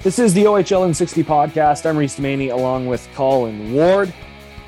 This 0.00 0.20
is 0.20 0.32
the 0.32 0.44
OHL 0.44 0.86
in 0.86 0.94
60 0.94 1.24
podcast. 1.24 1.84
I'm 1.84 1.96
Reese 1.96 2.20
Maney 2.20 2.50
along 2.50 2.86
with 2.86 3.08
Colin 3.14 3.72
Ward. 3.72 4.14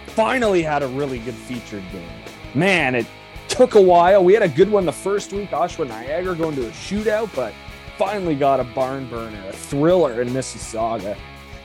Finally 0.07 0.61
had 0.61 0.83
a 0.83 0.89
really 0.89 1.21
good 1.21 1.37
featured 1.37 1.85
game. 1.93 2.11
Man, 2.53 2.97
it 2.97 3.07
took 3.47 3.77
a 3.77 3.81
while. 3.81 4.25
We 4.25 4.35
had 4.35 4.43
a 4.43 4.49
good 4.49 4.69
one 4.69 4.85
the 4.85 4.93
first 4.93 5.33
week, 5.33 5.51
Oshawa 5.51 5.87
Niagara 5.87 6.35
going 6.35 6.57
to 6.57 6.67
a 6.67 6.71
shootout, 6.71 7.33
but 7.37 7.55
finally 7.97 8.35
got 8.35 8.59
a 8.59 8.65
barn 8.65 9.09
burner, 9.09 9.41
a 9.49 9.53
thriller 9.53 10.21
in 10.21 10.31
Mississauga 10.31 11.17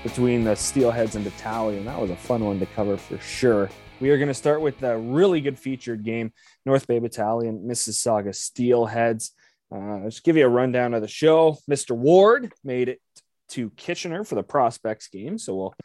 between 0.04 0.43
the 0.43 0.52
Steelheads 0.52 1.16
and 1.16 1.26
Battalion. 1.26 1.85
That 1.85 1.99
was 1.99 2.12
a 2.12 2.16
fun 2.16 2.45
one 2.45 2.59
to 2.59 2.68
cover 2.68 2.98
for 2.98 3.18
sure. 3.18 3.71
We 3.99 4.12
are 4.12 4.20
going 4.20 4.27
to 4.27 4.35
start 4.35 4.62
with 4.62 4.84
a 4.84 4.95
really 4.95 5.41
good 5.41 5.57
featured 5.57 6.04
game 6.04 6.34
North 6.68 6.85
Bay 6.85 6.99
Battalion, 6.99 7.66
Mississauga 7.68 8.29
Steelheads. 8.29 9.32
Uh, 9.76 10.02
just 10.04 10.23
give 10.23 10.38
you 10.38 10.45
a 10.45 10.49
rundown 10.49 10.93
of 10.93 11.02
the 11.02 11.07
show. 11.07 11.57
Mr. 11.68 11.98
Ward 11.98 12.54
made 12.63 12.90
it 12.90 13.02
to 13.49 13.70
Kitchener 13.72 14.23
for 14.23 14.35
the 14.35 14.44
prospects 14.44 15.08
game. 15.08 15.38
So 15.38 15.55
we'll 15.55 15.76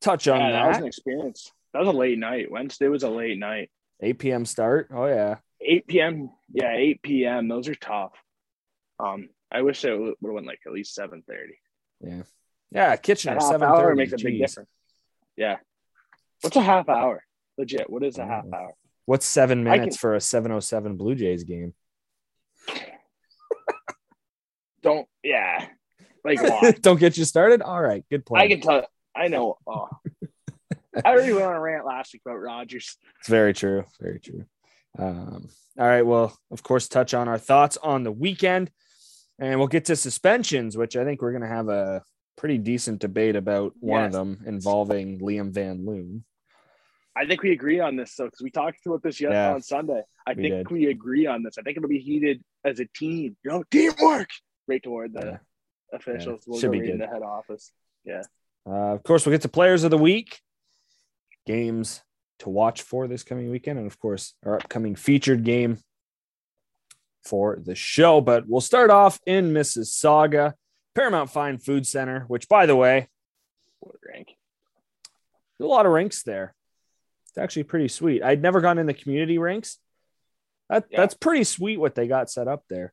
touch 0.00 0.28
on 0.28 0.40
Yeah, 0.40 0.52
that 0.52 0.68
was 0.68 0.76
an 0.78 0.86
experience. 0.86 1.52
That 1.72 1.80
was 1.80 1.88
a 1.88 1.92
late 1.92 2.18
night. 2.18 2.50
Wednesday 2.50 2.88
was 2.88 3.02
a 3.02 3.10
late 3.10 3.38
night. 3.38 3.70
8 4.00 4.18
p.m. 4.18 4.44
start. 4.44 4.88
Oh, 4.92 5.06
yeah. 5.06 5.36
8 5.60 5.86
p.m. 5.86 6.30
Yeah, 6.52 6.72
8 6.74 7.02
p.m. 7.02 7.48
Those 7.48 7.68
are 7.68 7.74
tough. 7.74 8.12
Um, 9.00 9.28
I 9.50 9.62
wish 9.62 9.84
it 9.84 9.98
would 9.98 10.14
have 10.22 10.32
went 10.32 10.46
like 10.46 10.60
at 10.66 10.72
least 10.72 10.96
7:30. 10.96 11.22
Yeah. 12.00 12.22
Yeah. 12.70 12.96
Kitchener, 12.96 13.40
7 13.40 13.66
hour 13.66 13.94
makes 13.94 14.12
a 14.12 14.16
big 14.16 14.38
difference. 14.38 14.68
Yeah. 15.36 15.56
What's 16.42 16.56
a 16.56 16.62
half 16.62 16.88
hour? 16.88 17.24
Legit. 17.56 17.88
What 17.88 18.02
is 18.04 18.18
a 18.18 18.26
half 18.26 18.44
hour? 18.52 18.74
What's 19.06 19.26
seven 19.26 19.64
minutes 19.64 19.96
for 19.96 20.14
a 20.14 20.20
707 20.20 20.96
Blue 20.96 21.14
Jays 21.14 21.44
game? 21.44 21.74
Don't. 24.82 25.06
Yeah. 25.22 25.66
Like? 26.24 26.80
Don't 26.82 26.98
get 26.98 27.16
you 27.16 27.24
started. 27.24 27.62
All 27.62 27.80
right. 27.80 28.04
Good 28.10 28.24
plan. 28.24 28.42
I 28.42 28.48
can 28.48 28.60
tell. 28.60 28.86
I 29.16 29.28
know. 29.28 29.58
Oh. 29.66 29.88
I 31.04 31.10
already 31.10 31.32
went 31.32 31.44
on 31.46 31.56
a 31.56 31.60
rant 31.60 31.84
last 31.84 32.12
week 32.12 32.22
about 32.24 32.36
Rogers. 32.36 32.96
It's 33.18 33.28
very 33.28 33.52
true. 33.52 33.84
Very 34.00 34.20
true. 34.20 34.44
Um, 34.96 35.48
all 35.76 35.86
right. 35.88 36.02
Well, 36.02 36.36
of 36.52 36.62
course, 36.62 36.86
touch 36.86 37.14
on 37.14 37.26
our 37.26 37.38
thoughts 37.38 37.76
on 37.82 38.04
the 38.04 38.12
weekend, 38.12 38.70
and 39.40 39.58
we'll 39.58 39.66
get 39.66 39.86
to 39.86 39.96
suspensions, 39.96 40.76
which 40.76 40.96
I 40.96 41.04
think 41.04 41.20
we're 41.20 41.32
going 41.32 41.42
to 41.42 41.48
have 41.48 41.68
a 41.68 42.02
pretty 42.36 42.58
decent 42.58 43.00
debate 43.00 43.34
about 43.34 43.72
one 43.80 44.04
of 44.04 44.12
them 44.12 44.44
involving 44.46 45.18
Liam 45.18 45.50
Van 45.52 45.84
Loon. 45.84 46.24
I 47.16 47.26
think 47.26 47.42
we 47.42 47.50
agree 47.50 47.80
on 47.80 47.96
this, 47.96 48.14
though, 48.14 48.26
because 48.26 48.42
we 48.42 48.50
talked 48.50 48.78
about 48.86 49.02
this 49.02 49.20
yes 49.20 49.32
Yeah, 49.32 49.54
on 49.54 49.62
Sunday. 49.62 50.02
I 50.28 50.34
we 50.34 50.42
think 50.42 50.54
did. 50.54 50.70
we 50.70 50.86
agree 50.86 51.26
on 51.26 51.42
this. 51.42 51.58
I 51.58 51.62
think 51.62 51.76
it'll 51.76 51.88
be 51.88 51.98
heated 51.98 52.40
as 52.64 52.78
a 52.78 52.86
team. 52.86 53.36
You 53.44 53.50
know, 53.50 53.64
teamwork 53.68 54.28
right 54.68 54.82
toward 54.82 55.12
the 55.12 55.20
Yeah. 55.26 55.36
Officials. 55.94 56.40
Yeah, 56.46 56.50
We'll 56.50 56.60
should 56.60 56.72
be 56.72 56.90
in 56.90 56.98
the 56.98 57.06
head 57.06 57.22
office. 57.22 57.72
Yeah. 58.04 58.22
Uh, 58.66 58.92
of 58.94 59.02
course, 59.02 59.24
we'll 59.26 59.32
get 59.34 59.42
to 59.42 59.48
players 59.48 59.84
of 59.84 59.90
the 59.90 59.98
week, 59.98 60.40
games 61.46 62.02
to 62.40 62.48
watch 62.48 62.82
for 62.82 63.06
this 63.06 63.22
coming 63.22 63.50
weekend, 63.50 63.78
and 63.78 63.86
of 63.86 63.98
course, 63.98 64.34
our 64.44 64.56
upcoming 64.56 64.94
featured 64.96 65.44
game 65.44 65.78
for 67.24 67.58
the 67.62 67.74
show. 67.74 68.20
But 68.20 68.44
we'll 68.46 68.60
start 68.60 68.90
off 68.90 69.18
in 69.26 69.52
Mississauga, 69.52 70.54
Paramount 70.94 71.30
Fine 71.30 71.58
Food 71.58 71.86
Center, 71.86 72.24
which, 72.28 72.48
by 72.48 72.66
the 72.66 72.76
way, 72.76 73.08
What 73.80 73.96
rank? 74.06 74.36
a 75.60 75.64
lot 75.64 75.86
of 75.86 75.92
rinks 75.92 76.22
there. 76.22 76.54
It's 77.28 77.38
actually 77.38 77.62
pretty 77.64 77.88
sweet. 77.88 78.22
I'd 78.22 78.42
never 78.42 78.60
gone 78.60 78.78
in 78.78 78.86
the 78.86 78.94
community 78.94 79.38
rinks. 79.38 79.78
That, 80.68 80.84
Yeah. 80.90 81.00
That's 81.00 81.14
pretty 81.14 81.44
sweet 81.44 81.78
what 81.78 81.94
they 81.94 82.06
got 82.06 82.30
set 82.30 82.48
up 82.48 82.64
there. 82.68 82.92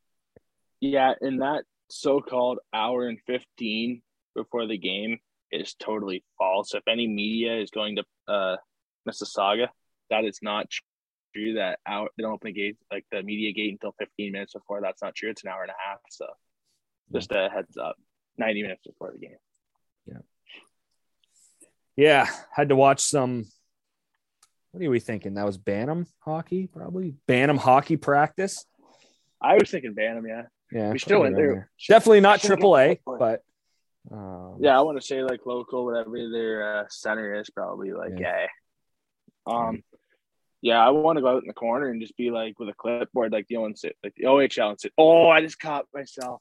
Yeah, 0.80 1.14
and 1.22 1.42
that 1.42 1.64
so-called 1.92 2.60
hour 2.74 3.08
and 3.08 3.20
fifteen 3.28 4.02
before 4.36 4.66
the 4.68 4.78
game 4.78 5.20
is 5.52 5.74
totally 5.74 6.24
false. 6.38 6.74
If 6.74 6.84
any 6.88 7.08
media 7.08 7.60
is 7.60 7.70
going 7.72 7.98
to 7.98 8.04
uh, 8.28 8.56
Mississauga, 9.08 9.68
that 10.10 10.24
is 10.24 10.40
not 10.42 10.68
true. 11.34 11.54
That 11.56 11.80
hour 11.86 12.10
they 12.16 12.24
don't 12.24 12.34
open 12.34 12.48
the 12.48 12.54
gate 12.54 12.78
like 12.92 13.06
the 13.12 13.22
media 13.24 13.52
gate 13.52 13.72
until 13.72 13.94
fifteen 14.00 14.32
minutes 14.32 14.54
before. 14.54 14.82
That's 14.82 15.02
not 15.02 15.16
true. 15.16 15.30
It's 15.30 15.44
an 15.44 15.50
hour 15.50 15.64
and 15.64 15.72
a 15.72 15.90
half. 15.90 16.00
So 16.10 16.26
just 17.14 17.32
a 17.32 17.50
heads 17.54 17.78
up, 17.78 17.96
ninety 18.38 18.62
minutes 18.62 18.88
before 18.88 19.12
the 19.12 19.20
game. 19.20 19.38
Yeah, 20.08 20.22
Yeah, 21.96 22.28
had 22.52 22.70
to 22.70 22.76
watch 22.76 23.02
some. 23.02 23.46
What 24.72 24.84
are 24.84 24.90
we 24.90 25.00
thinking? 25.02 25.34
That 25.34 25.46
was 25.46 25.58
Bantam 25.58 26.08
hockey, 26.20 26.68
probably 26.68 27.16
Bantam 27.28 27.58
hockey 27.58 27.98
practice. 27.98 28.66
I 29.42 29.56
was 29.56 29.70
thinking 29.70 29.94
Bantam, 29.94 30.26
yeah. 30.26 30.44
Yeah, 30.72 30.92
We 30.92 31.00
still 31.00 31.22
went 31.22 31.36
around 31.36 31.44
there. 31.44 31.70
Definitely 31.88 32.22
not 32.22 32.40
Should've 32.40 32.58
triple 32.58 32.78
A, 32.78 32.88
went 32.88 33.00
for 33.04 33.16
it. 33.16 33.20
but 33.20 33.44
um, 34.16 34.58
Yeah, 34.60 34.78
I 34.78 34.82
want 34.82 35.00
to 35.00 35.06
say 35.06 35.22
like 35.24 35.46
local, 35.46 35.86
whatever 35.86 36.12
their 36.30 36.80
uh, 36.80 36.86
center 36.90 37.36
is, 37.40 37.50
probably 37.50 37.92
like 37.94 38.14
Yeah. 38.18 38.48
yeah. 39.48 39.54
Um, 39.54 39.84
yeah, 40.62 40.86
I 40.86 40.92
want 40.92 41.18
to 41.18 41.22
go 41.22 41.30
out 41.30 41.42
in 41.42 41.48
the 41.48 41.54
corner 41.54 41.90
and 41.90 42.00
just 42.00 42.16
be 42.16 42.30
like 42.30 42.60
with 42.60 42.70
a 42.70 42.74
clipboard, 42.74 43.32
like 43.32 43.48
the 43.48 43.56
ONC, 43.58 43.78
like 44.04 44.14
the 44.16 44.26
OHL, 44.26 44.70
and 44.70 44.80
say, 44.80 44.92
"Oh, 44.98 45.28
I 45.28 45.42
just 45.42 45.60
caught 45.60 45.88
myself." 45.94 46.40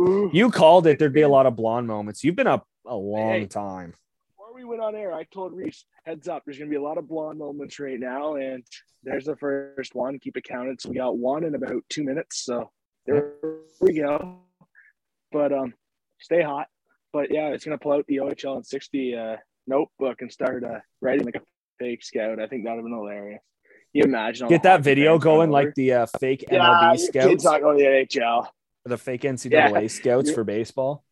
Ooh. 0.00 0.30
You 0.32 0.50
called 0.50 0.86
it. 0.86 0.98
There'd 1.00 1.12
be 1.12 1.22
a 1.22 1.28
lot 1.28 1.46
of 1.46 1.56
blonde 1.56 1.88
moments. 1.88 2.22
You've 2.22 2.36
been 2.36 2.46
up 2.46 2.66
a 2.86 2.94
long 2.96 3.40
Hey. 3.40 3.46
time. 3.46 3.94
Before 4.28 4.54
we 4.54 4.64
went 4.64 4.80
on 4.80 4.94
air, 4.94 5.12
I 5.12 5.24
told 5.24 5.52
Reese, 5.54 5.84
"Heads 6.04 6.28
up, 6.28 6.44
there's 6.44 6.56
gonna 6.58 6.70
be 6.70 6.76
a 6.76 6.82
lot 6.82 6.98
of 6.98 7.08
blonde 7.08 7.40
moments 7.40 7.80
right 7.80 7.98
now," 7.98 8.36
and 8.36 8.64
there's 9.02 9.24
the 9.24 9.36
first 9.36 9.96
one. 9.96 10.20
Keep 10.20 10.36
it 10.36 10.44
counted. 10.44 10.80
So 10.80 10.90
we 10.90 10.94
got 10.94 11.18
one 11.18 11.42
in 11.42 11.56
about 11.56 11.82
two 11.88 12.04
minutes. 12.04 12.38
So 12.44 12.70
there 13.06 13.32
we 13.80 13.94
go. 13.94 14.38
But 15.30 15.52
um, 15.52 15.74
stay 16.20 16.42
hot. 16.42 16.68
But 17.12 17.30
yeah, 17.30 17.48
it's 17.48 17.64
gonna 17.64 17.78
pull 17.78 17.92
out 17.92 18.06
the 18.06 18.16
OHL 18.18 18.56
and 18.56 18.66
60 18.66 19.14
uh, 19.14 19.36
notebook 19.66 20.22
and 20.22 20.32
start 20.32 20.64
uh, 20.64 20.78
writing 21.00 21.24
like 21.24 21.36
a 21.36 21.42
fake 21.78 22.02
scout. 22.04 22.40
I 22.40 22.46
think 22.46 22.64
that'd 22.64 22.78
have 22.78 22.84
been 22.84 22.92
hilarious. 22.94 23.40
You 23.92 24.04
imagine 24.04 24.48
Get 24.48 24.62
that 24.62 24.80
video 24.80 25.18
going 25.18 25.50
like 25.50 25.74
the 25.74 25.92
uh, 25.92 26.06
fake 26.18 26.44
yeah, 26.50 26.58
MLB 26.92 26.98
scouts, 26.98 27.26
Kids 27.26 27.44
not 27.44 27.60
going 27.60 27.78
to 27.78 27.84
the 27.84 27.90
NHL. 28.20 28.46
the 28.86 28.96
fake 28.96 29.20
NCAA 29.22 29.82
Yeah. 29.82 29.86
scouts 29.88 30.30
for 30.30 30.44
baseball. 30.44 31.04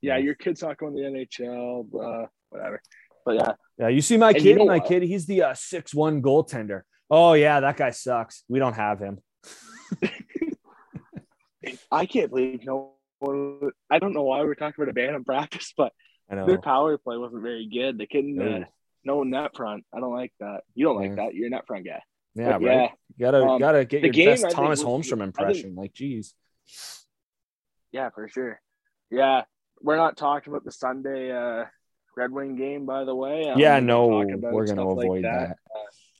Yeah, 0.00 0.18
your 0.18 0.34
kid's 0.34 0.62
not 0.62 0.76
going 0.76 0.94
to 0.96 1.02
the 1.02 1.08
NHL. 1.08 1.86
Uh, 1.94 2.26
whatever. 2.50 2.80
But 3.24 3.34
yeah, 3.36 3.52
Yeah, 3.78 3.88
you 3.88 4.00
see 4.00 4.16
my 4.16 4.28
And 4.30 4.36
you 4.36 4.42
kid. 4.42 4.58
know 4.58 4.66
my 4.66 4.78
what? 4.78 4.86
kid, 4.88 5.02
he's 5.04 5.26
the 5.26 5.42
uh, 5.42 5.54
six 5.54 5.94
one 5.94 6.20
goaltender. 6.22 6.82
Oh 7.10 7.34
yeah, 7.34 7.60
that 7.60 7.76
guy 7.76 7.90
sucks. 7.90 8.42
We 8.48 8.58
don't 8.58 8.74
have 8.74 8.98
him. 8.98 9.18
I 11.90 12.06
can't 12.06 12.30
believe 12.30 12.64
no 12.64 12.92
one. 13.18 13.70
I 13.90 13.98
don't 13.98 14.12
know 14.12 14.22
why 14.22 14.42
we're 14.42 14.54
talking 14.54 14.74
about 14.82 14.90
a 14.90 14.94
band 14.94 15.16
in 15.16 15.24
practice, 15.24 15.72
but 15.76 15.92
I 16.30 16.36
know. 16.36 16.46
their 16.46 16.60
power 16.60 16.96
play 16.98 17.16
wasn't 17.16 17.42
very 17.42 17.68
good. 17.68 17.98
They 17.98 18.06
couldn't. 18.06 18.36
No. 18.36 18.56
Uh, 18.62 18.64
no 19.04 19.22
net 19.22 19.54
front. 19.56 19.84
I 19.94 20.00
don't 20.00 20.14
like 20.14 20.32
that. 20.40 20.62
You 20.74 20.84
don't 20.86 20.96
like 20.96 21.10
Yeah. 21.10 21.14
that. 21.16 21.34
You're 21.34 21.46
a 21.46 21.50
net 21.50 21.66
front 21.66 21.86
guy. 21.86 22.02
Yeah, 22.34 22.58
But 22.58 22.66
right. 22.66 22.90
You 23.16 23.24
gotta 23.24 23.44
um, 23.44 23.58
gotta 23.60 23.84
get 23.84 24.02
your 24.02 24.12
game, 24.12 24.26
best 24.26 24.42
think, 24.42 24.54
Thomas 24.54 24.84
was- 24.84 25.06
Holmstrom 25.06 25.20
I 25.20 25.24
impression. 25.24 25.74
Like, 25.74 25.92
geez. 25.94 26.34
Yeah, 27.92 28.10
for 28.10 28.28
sure. 28.28 28.60
Yeah, 29.10 29.44
we're 29.80 29.96
not 29.96 30.16
talking 30.16 30.52
about 30.52 30.64
the 30.64 30.72
Sunday 30.72 31.30
uh, 31.30 31.64
Red 32.16 32.32
Wing 32.32 32.56
game, 32.56 32.84
by 32.84 33.04
the 33.04 33.14
way. 33.14 33.48
I'm 33.48 33.58
yeah, 33.58 33.78
no, 33.80 34.08
we're 34.08 34.26
gonna 34.66 34.66
stuff 34.66 34.96
like 34.96 35.06
avoid 35.06 35.24
that. 35.24 35.56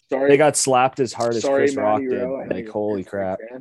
Sorry, 0.08 0.30
They 0.30 0.36
got 0.36 0.56
slapped 0.56 1.00
as 1.00 1.12
hard 1.12 1.34
as 1.34 1.42
sorry, 1.42 1.62
Chris 1.64 1.76
Rock 1.76 2.00
Matty 2.02 2.14
did. 2.14 2.22
Rowe. 2.22 2.46
Like, 2.48 2.68
holy 2.68 3.04
crap. 3.04 3.38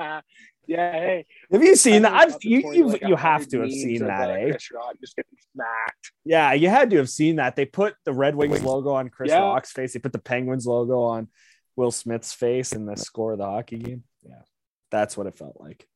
yeah, 0.00 0.20
hey. 0.66 1.26
Have 1.50 1.62
you 1.62 1.76
seen 1.76 2.02
that? 2.02 2.12
I've, 2.14 2.36
you 2.42 2.62
the 2.62 2.68
you 2.76 2.82
20, 2.82 2.82
like, 2.84 3.02
you 3.02 3.16
have 3.16 3.46
to 3.48 3.60
have 3.60 3.70
seen 3.70 4.06
that, 4.06 4.30
uh, 4.30 4.32
eh? 4.32 4.56
Rock 4.72 4.94
just 5.00 5.16
getting 5.16 5.36
smacked. 5.52 6.12
Yeah, 6.24 6.52
you 6.54 6.68
had 6.68 6.90
to 6.90 6.96
have 6.98 7.10
seen 7.10 7.36
that. 7.36 7.56
They 7.56 7.64
put 7.66 7.94
the 8.04 8.12
Red 8.12 8.34
Wings 8.34 8.62
logo 8.62 8.90
on 8.90 9.08
Chris 9.10 9.30
Yeah. 9.30 9.40
Rock's 9.40 9.72
face. 9.72 9.92
They 9.92 10.00
put 10.00 10.12
the 10.12 10.18
Penguins 10.18 10.66
logo 10.66 11.02
on 11.02 11.28
Will 11.76 11.90
Smith's 11.90 12.32
face 12.32 12.72
in 12.72 12.86
the 12.86 12.96
score 12.96 13.32
of 13.32 13.38
the 13.38 13.44
hockey 13.46 13.78
game. 13.78 14.04
Yeah, 14.22 14.42
that's 14.90 15.16
what 15.16 15.26
it 15.26 15.36
felt 15.36 15.56
like. 15.60 15.86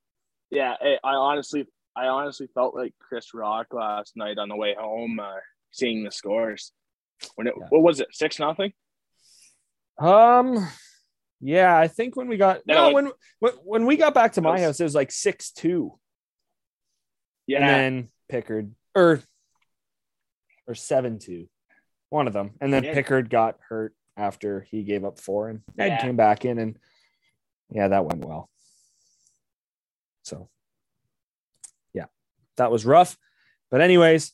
Yeah, 0.51 0.75
I, 0.81 0.99
I 1.03 1.15
honestly, 1.15 1.67
I 1.97 2.07
honestly 2.09 2.49
felt 2.55 2.75
like 2.75 2.93
Chris 3.01 3.33
Rock 3.33 3.69
last 3.73 4.17
night 4.17 4.39
on 4.39 4.49
the 4.49 4.57
way 4.57 4.75
home, 4.79 5.19
uh, 5.19 5.37
seeing 5.71 6.05
the 6.05 6.11
scores. 6.13 6.73
When 7.37 7.47
it, 7.47 7.55
Yeah. 7.59 7.67
what 7.71 7.83
was 7.83 8.01
it, 8.01 8.09
six 8.13 8.39
nothing? 8.39 8.73
Um, 9.99 10.69
yeah, 11.41 11.77
I 11.79 11.89
think 11.89 12.17
when 12.17 12.29
we 12.29 12.37
got 12.37 12.67
No, 12.67 12.89
no, 12.89 12.95
when 12.95 13.11
when 13.39 13.53
when 13.65 13.87
we 13.87 13.97
got 13.97 14.13
back 14.15 14.35
to 14.35 14.43
my 14.43 14.53
was- 14.53 14.61
house, 14.61 14.81
it 14.81 14.85
was 14.85 14.95
like 14.95 15.11
six 15.11 15.51
two, 15.53 15.99
Yeah, 17.47 17.61
and 17.61 17.69
then 17.69 18.09
Pickard 18.29 18.75
or 18.95 19.23
or 20.67 20.75
seven 20.75 21.19
two, 21.19 21.49
one 22.11 22.27
of 22.27 22.35
them, 22.35 22.53
and 22.61 22.71
then 22.73 22.85
Yeah. 22.85 22.93
Pickard 22.93 23.31
got 23.31 23.59
hurt 23.69 23.95
after 24.19 24.61
he 24.71 24.83
gave 24.83 25.05
up 25.05 25.19
four, 25.19 25.49
and 25.49 25.63
Ed 25.79 25.87
Yeah. 25.87 26.03
came 26.03 26.17
back 26.17 26.45
in, 26.45 26.59
and 26.59 26.79
yeah, 27.71 27.89
that 27.89 28.05
went 28.05 28.23
well. 28.25 28.51
So, 30.25 30.51
that 32.57 32.71
was 32.71 32.85
rough, 32.85 33.17
but 33.71 33.81
anyways, 33.81 34.33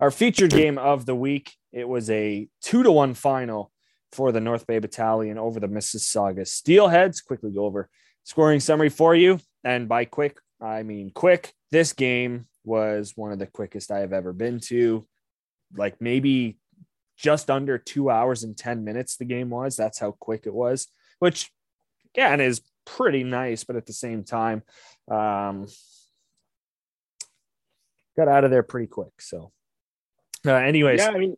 our 0.00 0.10
featured 0.10 0.50
game 0.50 0.78
of 0.78 1.06
the 1.06 1.14
week 1.14 1.54
it 1.74 1.88
was 1.88 2.08
a 2.08 2.48
two 2.62 2.84
to 2.84 2.92
one 2.92 3.14
final 3.14 3.72
for 4.12 4.30
the 4.30 4.40
North 4.40 4.66
Bay 4.66 4.78
Battalion 4.78 5.38
over 5.38 5.58
the 5.58 5.66
Mississauga 5.66 6.46
Steelheads. 6.46 7.22
Quickly 7.24 7.50
go 7.50 7.64
over 7.64 7.90
scoring 8.22 8.60
summary 8.60 8.88
for 8.88 9.14
you. 9.14 9.40
And 9.64 9.88
by 9.88 10.04
quick, 10.04 10.38
I 10.62 10.84
mean 10.84 11.10
quick. 11.12 11.52
This 11.72 11.92
game 11.92 12.46
was 12.64 13.14
one 13.16 13.32
of 13.32 13.40
the 13.40 13.46
quickest 13.46 13.90
I 13.90 13.98
have 13.98 14.12
ever 14.12 14.32
been 14.32 14.60
to. 14.66 15.04
Like 15.76 16.00
maybe 16.00 16.58
just 17.16 17.50
under 17.50 17.76
two 17.76 18.08
hours 18.08 18.44
and 18.44 18.56
10 18.56 18.84
minutes, 18.84 19.16
the 19.16 19.24
game 19.24 19.50
was. 19.50 19.76
That's 19.76 19.98
how 19.98 20.12
quick 20.12 20.44
it 20.46 20.54
was, 20.54 20.86
which 21.18 21.50
again 22.14 22.40
is 22.40 22.62
pretty 22.86 23.24
nice, 23.24 23.64
but 23.64 23.74
at 23.74 23.86
the 23.86 23.92
same 23.92 24.22
time, 24.22 24.62
um, 25.10 25.66
got 28.16 28.28
out 28.28 28.44
of 28.44 28.50
there 28.50 28.62
pretty 28.62 28.86
quick. 28.86 29.20
So, 29.20 29.50
uh, 30.46 30.52
anyways, 30.54 31.00
Yeah, 31.00 31.10
I 31.10 31.18
mean, 31.18 31.36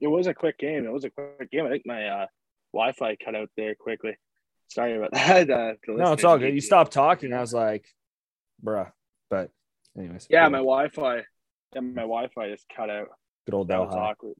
it 0.00 0.06
was 0.08 0.26
a 0.26 0.34
quick 0.34 0.58
game. 0.58 0.84
It 0.84 0.92
was 0.92 1.04
a 1.04 1.10
quick 1.10 1.50
game. 1.50 1.66
I 1.66 1.70
think 1.70 1.86
my 1.86 2.06
uh, 2.08 2.26
Wi-Fi 2.72 3.16
cut 3.24 3.34
out 3.34 3.50
there 3.56 3.74
quickly. 3.74 4.16
Sorry 4.68 4.96
about 4.96 5.12
that. 5.12 5.50
Uh, 5.50 5.74
no, 5.88 6.12
it's 6.12 6.24
all 6.24 6.38
good. 6.38 6.54
You 6.54 6.60
stopped 6.60 6.92
talking. 6.92 7.32
I 7.32 7.40
was 7.40 7.52
like, 7.54 7.86
bruh. 8.64 8.90
But, 9.30 9.50
anyways, 9.96 10.26
Yeah, 10.30 10.48
my 10.48 10.58
Wi-Fi. 10.58 11.22
Yeah, 11.74 11.80
my 11.80 12.02
Wi-Fi 12.02 12.50
just 12.50 12.66
cut 12.74 12.90
out. 12.90 13.08
good 13.46 13.54
old 13.54 13.68
That 13.68 13.74
Del 13.76 13.86
was 13.86 13.94
High. 13.94 14.00
awkward. 14.00 14.34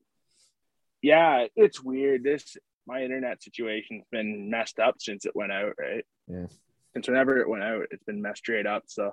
Yeah, 1.03 1.47
it's 1.57 1.83
weird. 1.83 2.23
This 2.25 2.57
my 2.87 3.03
internet 3.03 3.43
situation's 3.43 4.05
been 4.13 4.51
messed 4.51 4.79
up 4.79 4.97
since 4.99 5.25
it 5.27 5.35
went 5.35 5.53
out, 5.53 5.73
right? 5.79 6.05
Yeah. 6.29 6.47
Since 6.95 7.09
whenever 7.09 7.39
it 7.41 7.49
went 7.49 7.63
out, 7.65 7.87
it's 7.91 8.05
been 8.05 8.23
messed 8.23 8.39
straight 8.39 8.67
up. 8.67 8.85
So 8.87 9.13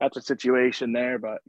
that's 0.00 0.16
a 0.16 0.22
situation 0.22 0.92
there, 0.92 1.18
but 1.18 1.40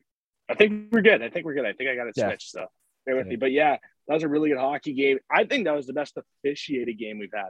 I 0.50 0.56
think 0.56 0.92
we're 0.92 1.02
good. 1.02 1.22
I 1.22 1.30
think 1.30 1.46
we're 1.46 1.54
good. 1.56 1.66
I 1.66 1.74
think 1.74 1.90
I 1.90 1.96
got 1.96 2.08
it 2.08 2.14
Yeah. 2.16 2.28
switched. 2.30 2.52
So 2.52 2.66
bear 3.06 3.16
with 3.16 3.26
Yeah. 3.28 3.32
me. 3.32 3.36
But 3.36 3.52
yeah, 3.52 3.78
that 4.08 4.14
was 4.14 4.24
a 4.24 4.28
really 4.28 4.50
good 4.50 4.58
hockey 4.58 4.94
game. 4.94 5.20
I 5.30 5.44
think 5.46 5.66
that 5.66 5.76
was 5.76 5.88
the 5.88 5.94
best 5.94 6.18
officiated 6.18 6.98
game 6.98 7.20
we've 7.20 7.34
had. 7.34 7.50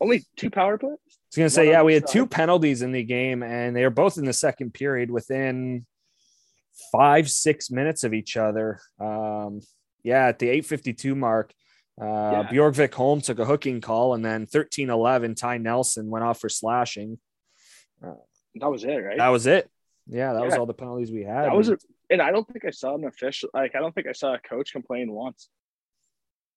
Only 0.00 0.22
two 0.36 0.50
power 0.50 0.76
plays. 0.78 0.92
I 0.92 0.96
was 0.96 1.36
gonna 1.36 1.50
say, 1.50 1.66
One 1.66 1.72
yeah, 1.72 1.82
we 1.82 1.94
had 1.94 2.06
two 2.06 2.26
penalties 2.26 2.82
in 2.82 2.92
the 2.92 3.04
game, 3.04 3.42
and 3.42 3.74
they 3.76 3.82
were 3.84 3.90
both 3.90 4.18
in 4.18 4.24
the 4.24 4.32
second 4.32 4.74
period 4.74 5.10
within 5.10 5.86
five, 6.90 7.30
six 7.30 7.70
minutes 7.70 8.02
of 8.04 8.12
each 8.12 8.36
other. 8.36 8.80
Um, 8.98 9.60
yeah, 10.02 10.26
at 10.26 10.38
the 10.38 10.48
852 10.48 11.14
mark, 11.14 11.52
uh, 12.00 12.04
Yeah. 12.04 12.48
Bjorkvik 12.50 12.92
Holm 12.94 13.20
took 13.20 13.38
a 13.38 13.44
hooking 13.44 13.80
call, 13.80 14.14
and 14.14 14.24
then 14.24 14.46
13 14.46 14.90
11, 14.90 15.34
Ty 15.36 15.58
Nelson 15.58 16.10
went 16.10 16.24
off 16.24 16.40
for 16.40 16.48
slashing. 16.48 17.18
That 18.00 18.70
was 18.70 18.84
it, 18.84 18.96
right? 18.96 19.16
That 19.18 19.28
was 19.28 19.46
it. 19.46 19.70
Yeah, 20.06 20.34
that 20.34 20.44
was 20.44 20.54
all 20.54 20.66
the 20.66 20.74
penalties 20.74 21.10
we 21.10 21.22
had. 21.22 21.44
That 21.44 21.56
was 21.56 21.70
a, 21.70 21.78
and 22.10 22.20
I 22.20 22.30
don't 22.30 22.46
think 22.46 22.64
I 22.64 22.70
saw 22.70 22.94
an 22.94 23.04
official. 23.04 23.48
Like 23.54 23.74
I 23.74 23.78
don't 23.80 23.94
think 23.94 24.06
I 24.06 24.12
saw 24.12 24.34
a 24.34 24.38
coach 24.38 24.72
complain 24.72 25.10
once 25.10 25.48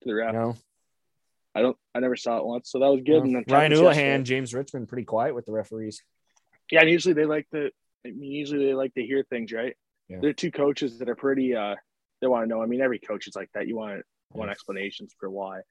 to 0.03 0.09
the 0.09 0.15
ref. 0.15 0.33
No, 0.33 0.55
I 1.55 1.61
don't. 1.61 1.77
I 1.95 1.99
never 1.99 2.15
saw 2.17 2.37
it 2.37 2.45
once, 2.45 2.69
so 2.69 2.79
that 2.79 2.87
was 2.87 3.01
good. 3.05 3.23
And 3.23 3.35
then 3.35 3.43
Ryan 3.47 3.71
Oulahen, 3.71 4.23
James 4.23 4.53
Richmond, 4.53 4.89
pretty 4.89 5.05
quiet 5.05 5.33
with 5.33 5.45
the 5.45 5.53
referees. 5.53 6.01
Yeah, 6.71 6.81
and 6.81 6.89
usually 6.89 7.13
they 7.13 7.25
like 7.25 7.49
to. 7.51 7.71
I 8.05 8.11
mean, 8.11 8.31
usually 8.31 8.65
they 8.65 8.73
like 8.73 8.93
to 8.95 9.03
hear 9.03 9.23
things, 9.29 9.51
right? 9.53 9.75
Yeah. 10.09 10.17
They're 10.21 10.33
two 10.33 10.51
coaches 10.51 10.99
that 10.99 11.09
are 11.09 11.15
pretty. 11.15 11.55
uh 11.55 11.75
They 12.21 12.27
want 12.27 12.43
to 12.43 12.49
know. 12.49 12.61
I 12.61 12.65
mean, 12.65 12.81
every 12.81 12.99
coach 12.99 13.27
is 13.27 13.35
like 13.35 13.49
that. 13.53 13.67
You 13.67 13.77
want 13.77 14.03
want 14.33 14.49
Yeah. 14.49 14.51
explanations 14.51 15.15
for 15.17 15.29
why. 15.29 15.61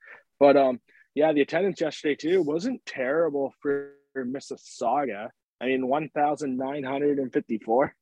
But 0.41 0.57
um, 0.57 0.81
yeah, 1.15 1.33
the 1.35 1.43
attendance 1.43 1.81
yesterday 1.81 2.15
too 2.15 2.43
wasn't 2.43 2.85
terrible 2.87 3.53
for 3.61 3.93
Mississauga. 4.17 5.29
I 5.61 5.67
mean, 5.67 5.87
one 5.87 6.09
thousand 6.11 6.57
nine 6.57 6.85
hundred 6.85 7.19
and 7.19 7.33
fifty-four. 7.33 7.95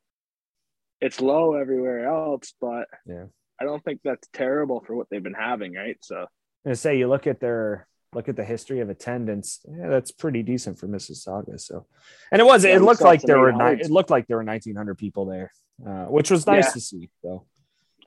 It's 1.01 1.21
low 1.21 1.55
everywhere 1.55 2.07
else, 2.07 2.55
but 2.61 2.87
Yeah. 3.07 3.25
I 3.61 3.65
don't 3.65 3.85
think 3.85 4.01
that's 4.03 4.27
terrible 4.33 4.83
for 4.87 4.97
what 4.97 5.09
they've 5.11 5.23
been 5.23 5.35
having, 5.35 5.75
right? 5.75 5.97
So 6.03 6.27
I'm 6.67 6.75
say 6.75 6.99
you 6.99 7.09
look 7.09 7.27
at 7.27 7.41
their 7.41 7.87
look 8.13 8.29
at 8.29 8.37
the 8.37 8.45
history 8.45 8.81
of 8.81 8.91
attendance. 8.91 9.61
Yeah, 9.69 9.89
that's 9.89 10.11
pretty 10.13 10.43
decent 10.43 10.79
for 10.79 10.87
Mississauga. 10.89 11.61
So, 11.61 11.87
and 12.33 12.41
it 12.41 12.45
was 12.45 12.65
Yeah, 12.65 12.77
it 12.77 12.83
looked 12.83 13.01
like 13.03 13.23
there 13.23 13.39
were 13.41 13.53
ni- 13.53 13.59
800s. 13.59 13.81
it 13.87 13.91
looked 13.91 14.11
like 14.11 14.27
there 14.29 14.37
were 14.37 14.45
1,900 14.45 14.97
people 14.97 15.27
there, 15.27 15.51
uh, 15.87 16.07
which 16.07 16.31
was 16.31 16.47
nice 16.47 16.67
Yeah. 16.67 16.71
to 16.73 16.81
see. 16.81 17.11
So, 17.23 17.47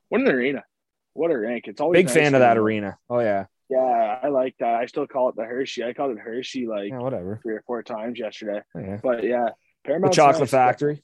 what 0.10 0.22
an 0.22 0.28
arena! 0.30 0.64
What 1.14 1.32
a 1.32 1.38
rank! 1.38 1.66
It's 1.68 1.82
always 1.82 1.98
big 2.00 2.06
nice 2.08 2.16
fan 2.16 2.36
of 2.36 2.40
that 2.42 2.58
arena. 2.58 2.98
Oh 3.10 3.20
yeah, 3.20 3.46
Yeah, 3.70 4.20
I 4.24 4.30
like 4.30 4.56
that. 4.60 4.76
I 4.76 4.86
still 4.86 5.08
call 5.08 5.30
it 5.30 5.36
the 5.36 5.44
Hershey. 5.44 5.84
I 5.84 5.94
called 5.94 6.12
it 6.12 6.20
Hershey 6.20 6.68
like 6.68 6.90
yeah, 6.90 7.00
whatever. 7.00 7.40
three 7.44 7.56
or 7.56 7.64
four 7.68 7.84
times 7.84 8.18
yesterday. 8.18 8.62
Oh, 8.76 8.80
yeah. 8.80 9.00
But 9.04 9.24
yeah, 9.24 9.50
The 9.84 9.88
Paramount 9.88 10.14
chocolate 10.14 10.50
factory. 10.50 11.04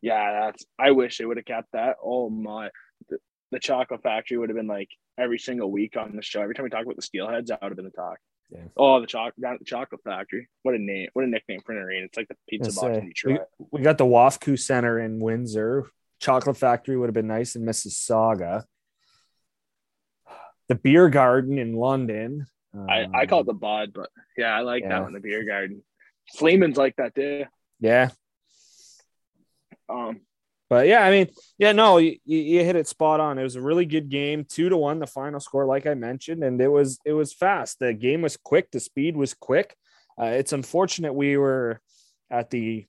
Yeah, 0.00 0.44
that's. 0.44 0.64
I 0.78 0.92
wish 0.92 1.18
they 1.18 1.24
would 1.24 1.38
have 1.38 1.46
kept 1.46 1.72
that. 1.72 1.96
Oh 2.02 2.30
my, 2.30 2.70
the, 3.08 3.18
the 3.50 3.58
chocolate 3.58 4.02
factory 4.02 4.38
would 4.38 4.48
have 4.48 4.56
been 4.56 4.68
like 4.68 4.88
every 5.18 5.38
single 5.38 5.70
week 5.70 5.96
on 5.96 6.14
the 6.14 6.22
show. 6.22 6.40
Every 6.40 6.54
time 6.54 6.64
we 6.64 6.70
talk 6.70 6.84
about 6.84 6.96
the 6.96 7.02
Steelheads, 7.02 7.46
that 7.46 7.60
would 7.62 7.70
have 7.70 7.76
been 7.76 7.84
the 7.84 7.90
talk. 7.90 8.18
Yeah. 8.50 8.64
Oh, 8.76 9.00
the 9.00 9.06
chocolate 9.06 9.40
down 9.40 9.54
at 9.54 9.58
the 9.58 9.64
chocolate 9.64 10.02
factory. 10.04 10.48
What 10.62 10.74
a 10.74 10.78
name! 10.78 11.08
What 11.14 11.24
a 11.24 11.28
nickname 11.28 11.60
for 11.64 11.72
an 11.72 11.78
arena. 11.78 12.06
It's 12.06 12.16
like 12.16 12.28
the 12.28 12.36
pizza 12.48 12.70
box 12.70 12.94
say, 12.94 12.98
in 12.98 13.08
Detroit. 13.08 13.40
We 13.70 13.80
got 13.82 13.98
the 13.98 14.04
Wafku 14.04 14.58
Center 14.58 15.00
in 15.00 15.20
Windsor. 15.20 15.86
Chocolate 16.20 16.56
Factory 16.56 16.96
would 16.96 17.06
have 17.06 17.14
been 17.14 17.26
nice 17.26 17.56
in 17.56 17.64
Mississauga. 17.64 18.64
The 20.68 20.74
Beer 20.76 21.08
Garden 21.08 21.58
in 21.58 21.74
London. 21.74 22.46
I, 22.74 23.06
I 23.12 23.26
call 23.26 23.40
it 23.40 23.46
the 23.46 23.52
Bod, 23.52 23.92
but 23.92 24.08
yeah, 24.36 24.54
I 24.56 24.60
like 24.60 24.82
Yeah. 24.82 24.88
that 24.90 25.02
one. 25.02 25.12
The 25.12 25.20
beer 25.20 25.44
garden. 25.44 25.82
Fleeman's 26.38 26.78
like 26.78 26.96
that 26.96 27.14
too. 27.14 27.44
yeah, 27.80 28.08
Um, 29.88 30.20
But 30.70 30.86
yeah, 30.86 31.00
I 31.04 31.10
mean, 31.10 31.28
yeah, 31.58 31.72
no, 31.72 31.98
you, 31.98 32.16
you 32.24 32.64
hit 32.64 32.76
it 32.76 32.88
spot 32.88 33.20
on. 33.20 33.38
It 33.38 33.42
was 33.42 33.56
a 33.56 33.60
really 33.60 33.84
good 33.84 34.08
game, 34.08 34.46
two 34.48 34.70
to 34.70 34.76
one, 34.78 35.00
the 35.00 35.06
final 35.06 35.38
score, 35.40 35.66
like 35.66 35.86
I 35.86 35.92
mentioned, 35.92 36.42
and 36.42 36.58
it 36.62 36.68
was 36.68 36.98
it 37.04 37.12
was 37.12 37.34
fast. 37.34 37.78
The 37.78 37.92
game 37.92 38.22
was 38.22 38.38
quick, 38.38 38.70
the 38.70 38.80
speed 38.80 39.16
was 39.16 39.34
quick. 39.34 39.76
Uh, 40.18 40.26
it's 40.26 40.54
unfortunate 40.54 41.12
we 41.12 41.36
were 41.36 41.80
at 42.30 42.48
the 42.50 42.86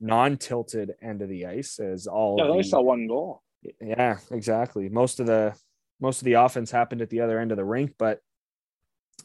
non-tilted 0.00 0.94
end 1.02 1.20
of 1.22 1.28
the 1.28 1.46
ice, 1.46 1.78
as 1.78 2.06
all 2.06 2.36
yeah, 2.38 2.44
I 2.44 2.46
the- 2.46 2.52
only 2.52 2.64
saw 2.64 2.80
one 2.80 3.06
goal. 3.08 3.42
yeah, 3.80 4.18
exactly. 4.30 4.88
Most 4.88 5.20
of 5.20 5.26
the 5.26 5.54
most 6.00 6.20
of 6.20 6.24
the 6.24 6.34
offense 6.34 6.70
happened 6.70 7.02
at 7.02 7.10
the 7.10 7.20
other 7.20 7.38
end 7.38 7.50
of 7.50 7.56
the 7.56 7.64
rink, 7.64 7.94
but 7.98 8.20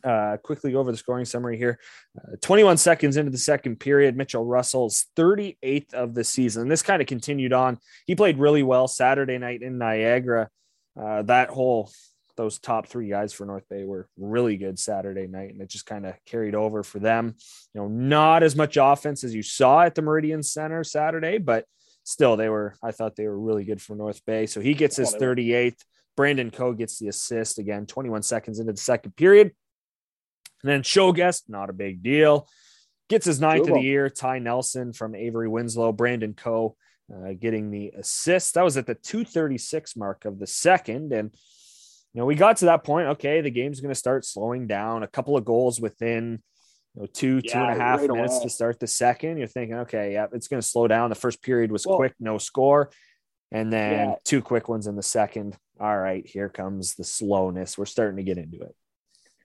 uh, 0.03 0.37
quickly 0.37 0.73
over 0.75 0.91
the 0.91 0.97
scoring 0.97 1.25
summary 1.25 1.57
here. 1.57 1.79
Uh, 2.17 2.35
21 2.41 2.77
seconds 2.77 3.17
into 3.17 3.31
the 3.31 3.37
second 3.37 3.79
period, 3.79 4.17
Mitchell 4.17 4.45
Russell's 4.45 5.07
38th 5.15 5.93
of 5.93 6.13
the 6.13 6.23
season. 6.23 6.67
This 6.67 6.81
kind 6.81 7.01
of 7.01 7.07
continued 7.07 7.53
on. 7.53 7.77
He 8.05 8.15
played 8.15 8.37
really 8.39 8.63
well 8.63 8.87
Saturday 8.87 9.37
night 9.37 9.61
in 9.61 9.77
Niagara. 9.77 10.49
Uh, 10.99 11.21
that 11.23 11.49
whole 11.49 11.91
those 12.37 12.59
top 12.59 12.87
three 12.87 13.09
guys 13.09 13.33
for 13.33 13.45
North 13.45 13.67
Bay 13.69 13.83
were 13.83 14.07
really 14.17 14.57
good 14.57 14.79
Saturday 14.79 15.27
night, 15.27 15.51
and 15.51 15.61
it 15.61 15.67
just 15.67 15.85
kind 15.85 16.05
of 16.05 16.15
carried 16.25 16.55
over 16.55 16.81
for 16.81 16.97
them. 16.97 17.35
You 17.73 17.81
know, 17.81 17.87
not 17.87 18.41
as 18.41 18.55
much 18.55 18.77
offense 18.81 19.23
as 19.23 19.35
you 19.35 19.43
saw 19.43 19.81
at 19.81 19.95
the 19.95 20.01
Meridian 20.01 20.41
Center 20.41 20.83
Saturday, 20.83 21.37
but 21.37 21.65
still 22.03 22.35
they 22.35 22.49
were 22.49 22.75
i 22.81 22.91
thought 22.91 23.15
they 23.15 23.27
were 23.27 23.39
really 23.39 23.63
good 23.63 23.81
for 23.81 23.95
north 23.95 24.25
bay 24.25 24.45
so 24.45 24.59
he 24.59 24.73
gets 24.73 24.97
his 24.97 25.13
Oh, 25.13 25.19
were. 25.19 25.35
38th 25.35 25.83
brandon 26.15 26.51
coe 26.51 26.73
gets 26.73 26.99
the 26.99 27.07
assist 27.07 27.59
again 27.59 27.85
21 27.85 28.21
seconds 28.23 28.59
into 28.59 28.71
the 28.73 28.77
second 28.77 29.15
period 29.15 29.51
and 30.63 30.71
then 30.71 30.83
show 30.83 31.11
guest 31.11 31.45
not 31.49 31.69
a 31.69 31.73
big 31.73 32.03
deal 32.03 32.47
gets 33.09 33.25
his 33.25 33.39
ninth 33.41 33.67
of 33.67 33.73
the 33.75 33.81
year 33.81 34.09
ty 34.09 34.39
nelson 34.39 34.93
from 34.93 35.15
avery 35.15 35.47
winslow 35.47 35.91
brandon 35.91 36.33
coe 36.33 36.75
uh, 37.13 37.33
getting 37.39 37.71
the 37.71 37.91
assist 37.97 38.53
that 38.53 38.63
was 38.63 38.77
at 38.77 38.85
the 38.85 38.95
236 38.95 39.95
mark 39.97 40.25
of 40.25 40.39
the 40.39 40.47
second 40.47 41.11
and 41.11 41.33
you 42.13 42.19
know 42.19 42.25
we 42.25 42.35
got 42.35 42.57
to 42.57 42.65
that 42.65 42.83
point 42.83 43.07
okay 43.07 43.41
the 43.41 43.49
game's 43.51 43.81
going 43.81 43.93
to 43.93 43.99
start 43.99 44.25
slowing 44.25 44.67
down 44.67 45.03
a 45.03 45.07
couple 45.07 45.35
of 45.37 45.43
goals 45.45 45.79
within 45.79 46.41
you 46.95 47.01
know, 47.01 47.07
two, 47.07 47.41
two 47.41 47.57
and 47.57 47.67
Yeah, 47.67 47.75
a 47.75 47.79
half 47.79 47.99
right 48.01 48.09
minutes 48.09 48.35
away. 48.35 48.43
to 48.43 48.49
start 48.49 48.79
the 48.81 48.87
second. 48.87 49.37
You're 49.37 49.47
thinking, 49.47 49.77
okay, 49.77 50.11
yeah, 50.11 50.27
it's 50.33 50.49
going 50.49 50.61
to 50.61 50.67
slow 50.67 50.89
down. 50.89 51.07
The 51.09 51.15
first 51.15 51.41
period 51.41 51.71
was 51.71 51.87
Well- 51.87 51.95
quick, 51.95 52.13
no 52.19 52.37
score. 52.37 52.91
And 53.51 53.71
then 53.71 54.09
Yeah. 54.09 54.15
two 54.23 54.41
quick 54.41 54.69
ones 54.69 54.87
in 54.87 54.95
the 54.95 55.03
second. 55.03 55.57
All 55.79 55.97
right, 55.97 56.25
here 56.25 56.47
comes 56.49 56.95
the 56.95 57.03
slowness. 57.03 57.77
We're 57.77 57.85
starting 57.85 58.17
to 58.17 58.23
get 58.23 58.37
into 58.37 58.61
it. 58.61 58.75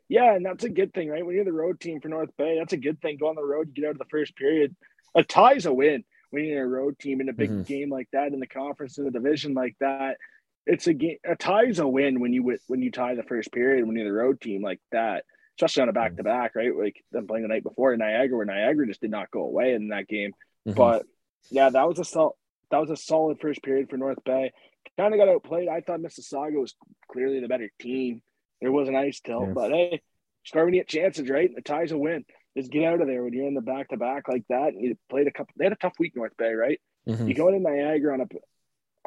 Yeah, 0.08 0.34
and 0.34 0.46
that's 0.46 0.62
a 0.64 0.68
good 0.68 0.94
thing, 0.94 1.08
right? 1.08 1.26
When 1.26 1.34
you're 1.34 1.44
the 1.44 1.52
road 1.52 1.80
team 1.80 2.00
for 2.00 2.08
North 2.08 2.30
Bay, 2.36 2.56
that's 2.58 2.72
a 2.72 2.76
good 2.76 3.00
thing. 3.00 3.16
Go 3.16 3.28
on 3.28 3.34
the 3.34 3.44
road, 3.44 3.68
you 3.68 3.75
get 3.82 3.86
out 3.88 3.92
of 3.92 3.98
the 3.98 4.04
first 4.04 4.36
period. 4.36 4.76
A 5.16 5.25
tie's 5.25 5.66
a 5.66 5.72
win 5.72 6.04
when 6.30 6.44
you're 6.44 6.64
a 6.64 6.68
road 6.68 6.98
team 6.98 7.20
in 7.20 7.28
a 7.28 7.32
big 7.32 7.50
Mhm. 7.50 7.66
game 7.66 7.90
like 7.90 8.08
that, 8.12 8.32
in 8.32 8.38
the 8.38 8.46
conference, 8.46 8.98
in 8.98 9.04
the 9.04 9.10
division 9.10 9.54
like 9.54 9.76
that. 9.80 10.18
It's 10.66 10.86
a 10.86 10.94
game. 10.94 11.18
A 11.25 11.34
tie's 11.34 11.78
a 11.80 11.88
win 11.88 12.20
when 12.20 12.32
you 12.32 12.58
when 12.68 12.82
you 12.82 12.90
tie 12.92 13.14
the 13.16 13.22
first 13.25 13.50
period 13.52 13.86
when 13.86 13.96
you're 13.96 14.04
the 14.04 14.12
road 14.12 14.40
team 14.40 14.62
like 14.62 14.80
that, 14.92 15.25
especially 15.56 15.82
on 15.82 15.88
a 15.88 15.92
back 15.92 16.16
to 16.16 16.22
back, 16.22 16.54
right? 16.54 16.75
Like 16.76 17.02
them 17.12 17.26
playing 17.26 17.42
the 17.42 17.48
night 17.48 17.62
before 17.64 17.92
in 17.92 17.98
Niagara, 17.98 18.36
where 18.36 18.46
Niagara 18.46 18.86
just 18.86 19.00
did 19.00 19.10
not 19.10 19.30
go 19.30 19.42
away 19.42 19.75
in 19.75 19.88
that 19.88 20.06
game. 20.06 20.34
Mhm. 20.68 20.76
But 20.76 21.06
yeah, 21.50 21.70
that 21.70 21.88
was 21.88 21.98
a 21.98 22.04
sol- 22.04 22.36
that 22.70 22.80
was 22.80 22.90
a 22.90 22.96
solid 22.96 23.38
first 23.40 23.62
period 23.62 23.88
for 23.90 23.96
North 23.96 24.23
Bay. 24.25 24.52
Kind 24.99 25.12
of 25.14 25.18
got 25.20 25.28
outplayed. 25.28 25.68
I 25.68 25.80
thought 25.80 26.00
Mississauga 26.00 26.61
was 26.61 26.75
clearly 27.11 27.40
the 27.40 27.49
better 27.49 27.70
team. 27.80 28.23
There 28.61 28.73
was 28.73 28.88
an 28.88 28.96
ice 28.96 29.20
tilt, 29.20 29.49
Yeah. 29.49 29.52
but 29.54 29.70
hey, 29.70 30.00
start 30.44 30.64
when 30.66 30.75
you 30.75 30.80
get 30.80 30.88
chances, 30.88 31.28
right? 31.28 31.50
The 31.54 31.61
ties 31.62 31.92
a 31.92 31.99
win. 31.99 32.25
Just 32.56 32.70
get 32.70 32.85
out 32.85 33.00
of 33.02 33.06
there 33.06 33.23
when 33.23 33.35
you're 33.35 33.46
in 33.46 33.54
the 33.54 33.61
back 33.61 33.88
to 33.88 33.96
back 33.99 34.28
like 34.28 34.44
that. 34.49 34.73
And 34.73 34.82
you 34.82 34.96
played 35.11 35.26
a 35.26 35.30
couple. 35.30 35.52
They 35.58 35.64
had 35.66 35.73
a 35.73 35.76
tough 35.76 35.92
week, 35.99 36.16
North 36.16 36.37
Bay, 36.38 36.52
right? 36.54 36.80
Mhm. 37.06 37.28
You 37.28 37.35
go 37.35 37.49
into 37.49 37.61
Niagara 37.61 38.14
on 38.14 38.20
a 38.23 38.26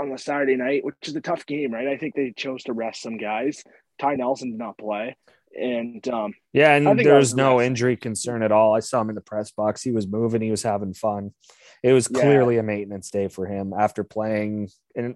on 0.01 0.11
a 0.13 0.17
Saturday 0.17 0.55
night, 0.55 0.85
which 0.85 0.95
is 1.03 1.15
a 1.15 1.21
tough 1.21 1.45
game, 1.45 1.73
right? 1.73 1.87
I 1.87 1.97
think 1.97 2.15
they 2.15 2.31
chose 2.31 2.63
to 2.63 2.73
rest 2.73 3.01
some 3.01 3.17
guys. 3.17 3.63
Ty 3.99 4.15
Nelson 4.15 4.51
did 4.51 4.57
not 4.59 4.77
play. 4.77 5.17
And 5.59 6.07
um, 6.07 6.33
yeah, 6.53 6.75
and 6.75 6.99
there 6.99 7.15
was 7.17 7.33
no 7.35 7.59
injury 7.59 7.97
concern 7.97 8.43
at 8.43 8.51
all. 8.51 8.75
I 8.75 8.79
saw 8.81 9.01
him 9.01 9.09
in 9.09 9.15
the 9.15 9.21
press 9.21 9.51
box. 9.51 9.81
He 9.81 9.91
was 9.91 10.07
moving. 10.07 10.41
He 10.41 10.51
was 10.51 10.61
having 10.63 10.93
fun. 10.93 11.33
It 11.83 11.93
was 11.93 12.09
Yeah. 12.11 12.19
clearly 12.21 12.57
a 12.57 12.63
maintenance 12.63 13.09
day 13.09 13.27
for 13.27 13.45
him 13.45 13.73
after 13.73 14.03
playing 14.03 14.69
and 14.95 15.15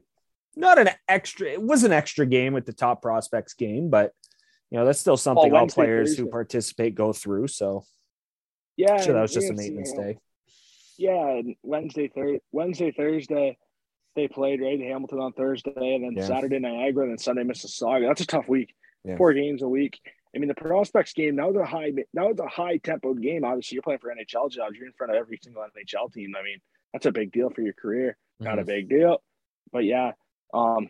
not 0.56 0.78
an 0.78 0.90
extra. 1.08 1.50
It 1.50 1.62
was 1.62 1.84
an 1.84 1.92
extra 1.92 2.26
game 2.26 2.54
with 2.54 2.66
the 2.66 2.74
top 2.74 3.02
prospects 3.02 3.54
game, 3.54 3.90
but 3.90 4.14
you 4.70 4.78
know 4.80 4.86
that's 4.86 5.00
still 5.00 5.18
something 5.18 5.52
all 5.52 5.60
Wednesday, 5.62 5.76
players 5.76 6.18
who 6.18 6.28
participate 6.28 6.96
go 6.96 7.12
through. 7.14 7.48
So 7.48 7.84
yeah, 8.78 8.98
sure, 9.02 9.14
that 9.14 9.22
was 9.22 9.34
just 9.34 9.50
a 9.50 9.54
it's, 9.54 9.62
you 9.62 9.72
maintenance 9.76 9.94
know, 9.94 10.04
day. 10.04 10.18
Yeah, 10.98 11.42
Wednesday, 11.64 12.08
thir- 12.08 12.40
Wednesday, 12.52 12.92
Thursday, 12.92 13.58
they 14.16 14.28
played 14.28 14.62
right 14.62 14.80
Hamilton 14.80 15.20
on 15.20 15.34
Thursday, 15.34 15.96
and 15.96 16.04
then 16.04 16.14
Yeah. 16.16 16.26
Saturday 16.28 16.60
Niagara, 16.60 17.04
and 17.04 17.12
then 17.14 17.18
Sunday 17.18 17.44
Mississauga. 17.44 18.08
That's 18.08 18.22
a 18.22 18.28
tough 18.28 18.48
week. 18.48 18.74
Yeah. 19.04 19.18
Four 19.18 19.34
games 19.34 19.64
a 19.64 19.68
week. 19.68 20.00
I 20.36 20.40
mean, 20.40 20.48
the 20.48 20.56
prospects 20.56 21.14
game 21.14 21.36
now 21.36 21.52
is 21.52 21.56
a 21.56 21.66
high 21.66 21.92
now 22.14 22.30
it's 22.30 22.40
a 22.42 22.48
high 22.48 22.78
tempoed 22.78 23.22
game. 23.22 23.44
Obviously, 23.44 23.76
you're 23.76 23.84
playing 23.84 24.00
for 24.00 24.10
NHL 24.14 24.50
jobs. 24.50 24.76
You're 24.78 24.88
in 24.88 24.94
front 24.94 25.12
of 25.12 25.18
every 25.18 25.40
single 25.42 25.64
NHL 25.64 26.12
team. 26.12 26.34
I 26.38 26.44
mean, 26.44 26.58
that's 26.92 27.06
a 27.06 27.12
big 27.12 27.32
deal 27.32 27.50
for 27.52 27.62
your 27.62 27.74
career. 27.74 28.18
Not 28.40 28.58
a 28.60 28.64
Mhm. 28.64 28.68
big 28.68 28.90
deal, 28.90 29.22
but 29.72 29.84
yeah, 29.86 30.14
um, 30.54 30.90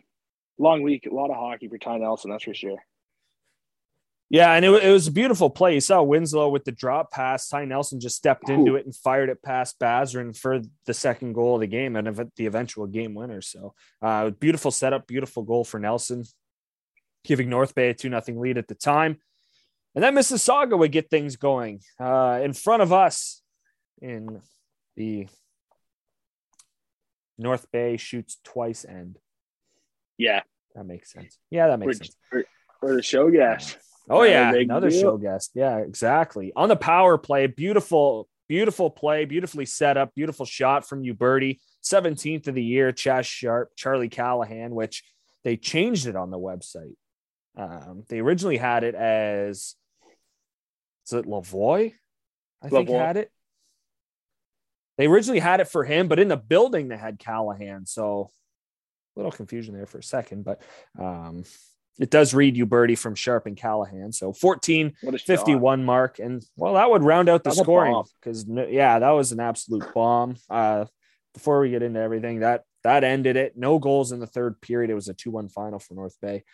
long 0.58 0.82
week, 0.82 1.06
a 1.06 1.14
lot 1.14 1.30
of 1.30 1.36
hockey 1.36 1.68
for 1.68 1.78
Ty 1.78 1.98
Nelson. 1.98 2.30
That's 2.30 2.44
for 2.44 2.54
sure. 2.54 2.78
Yeah, 4.30 4.52
and 4.54 4.64
it, 4.64 4.70
it 4.82 4.90
was 4.90 5.06
a 5.06 5.12
beautiful 5.12 5.50
play. 5.50 5.74
You 5.74 5.80
saw 5.80 6.02
Winslow 6.02 6.48
with 6.48 6.64
the 6.64 6.72
drop 6.72 7.12
pass. 7.12 7.48
Ty 7.48 7.66
Nelson 7.66 8.00
just 8.00 8.16
stepped 8.16 8.48
into 8.48 8.74
it 8.76 8.84
and 8.86 8.96
fired 8.96 9.28
it 9.28 9.42
past 9.42 9.78
Bazarin 9.78 10.36
for 10.36 10.60
the 10.86 10.94
second 10.94 11.34
goal 11.34 11.56
of 11.56 11.60
the 11.60 11.66
game 11.66 11.94
and 11.94 12.08
the 12.36 12.46
eventual 12.46 12.86
game 12.86 13.14
winner. 13.14 13.42
So, 13.42 13.74
uh, 14.02 14.30
beautiful 14.30 14.70
setup, 14.70 15.06
beautiful 15.06 15.42
goal 15.42 15.62
for 15.62 15.78
Nelson, 15.78 16.24
giving 17.22 17.48
North 17.50 17.74
Bay 17.74 17.90
a 17.90 17.94
2 17.94 18.08
0 18.08 18.40
lead 18.40 18.58
at 18.58 18.66
the 18.66 18.74
time. 18.74 19.20
And 19.94 20.02
then 20.02 20.14
Mississauga 20.14 20.76
would 20.76 20.92
get 20.92 21.08
things 21.08 21.36
going 21.36 21.80
uh, 22.00 22.40
in 22.42 22.52
front 22.52 22.82
of 22.82 22.92
us 22.92 23.42
in 24.02 24.40
the 24.96 25.28
North 27.38 27.70
Bay 27.70 27.96
shoots 27.96 28.38
twice 28.44 28.84
end. 28.84 29.18
Yeah, 30.18 30.42
That 30.74 30.84
makes 30.84 31.12
sense. 31.12 31.38
Yeah, 31.50 31.68
that 31.68 31.78
makes 31.78 31.98
for, 31.98 32.04
sense. 32.04 32.16
for, 32.30 32.44
for 32.80 32.94
the 32.94 33.02
show, 33.02 33.30
guest. 33.30 33.78
Oh 34.08 34.22
yeah, 34.22 34.52
another 34.52 34.90
deal. 34.90 35.00
show 35.00 35.16
guest. 35.16 35.52
Yeah, 35.54 35.78
exactly. 35.78 36.52
On 36.54 36.68
the 36.68 36.76
power 36.76 37.16
play, 37.16 37.46
beautiful, 37.46 38.28
beautiful 38.48 38.90
play, 38.90 39.24
beautifully 39.24 39.64
set 39.64 39.96
up, 39.96 40.14
beautiful 40.14 40.44
shot 40.44 40.86
from 40.86 41.02
Uberti. 41.02 41.58
17th 41.84 42.48
of 42.48 42.54
the 42.54 42.62
year, 42.62 42.92
Chas 42.92 43.26
Sharpe, 43.26 43.72
Charlie 43.76 44.08
Callahan, 44.08 44.74
which 44.74 45.04
they 45.42 45.56
changed 45.56 46.06
it 46.06 46.16
on 46.16 46.30
the 46.30 46.38
website. 46.38 46.94
Um, 47.56 48.04
they 48.08 48.18
originally 48.20 48.56
had 48.56 48.84
it 48.84 48.94
as 48.94 49.74
is 51.06 51.12
it 51.12 51.26
Lavoy? 51.26 51.92
I 52.62 52.68
think 52.68 52.88
had 52.88 53.16
it. 53.16 53.30
They 54.96 55.06
originally 55.06 55.40
had 55.40 55.60
it 55.60 55.68
for 55.68 55.84
him, 55.84 56.08
but 56.08 56.18
in 56.18 56.28
the 56.28 56.36
building 56.36 56.88
they 56.88 56.96
had 56.96 57.18
Callahan. 57.18 57.84
So 57.86 58.30
a 59.16 59.18
little 59.18 59.32
confusion 59.32 59.74
there 59.74 59.86
for 59.86 59.98
a 59.98 60.02
second, 60.02 60.44
but 60.44 60.62
um, 60.98 61.44
it 61.98 62.10
does 62.10 62.34
read 62.34 62.56
Uberti 62.56 62.98
from 62.98 63.14
Sharpe 63.14 63.46
and 63.46 63.56
Callahan. 63.56 64.12
So 64.12 64.32
14 64.32 64.94
What 65.02 65.14
a 65.14 65.18
shot. 65.18 65.26
51 65.26 65.84
mark. 65.84 66.18
And 66.18 66.44
well, 66.56 66.74
that 66.74 66.90
would 66.90 67.02
round 67.02 67.28
out 67.28 67.44
the 67.44 67.50
That's 67.50 67.60
scoring 67.60 68.02
because 68.20 68.46
yeah, 68.48 68.98
that 68.98 69.10
was 69.10 69.32
an 69.32 69.40
absolute 69.40 69.84
bomb. 69.94 70.36
Uh, 70.48 70.86
before 71.32 71.60
we 71.60 71.70
get 71.70 71.82
into 71.82 72.00
everything, 72.00 72.40
that 72.40 72.62
that 72.84 73.02
ended 73.02 73.36
it. 73.36 73.56
No 73.56 73.78
goals 73.78 74.12
in 74.12 74.20
the 74.20 74.26
third 74.26 74.60
period. 74.60 74.90
It 74.90 74.94
was 74.94 75.08
a 75.08 75.14
2 75.14 75.30
1 75.30 75.48
final 75.48 75.78
for 75.78 75.94
North 75.94 76.16
Bay. 76.20 76.44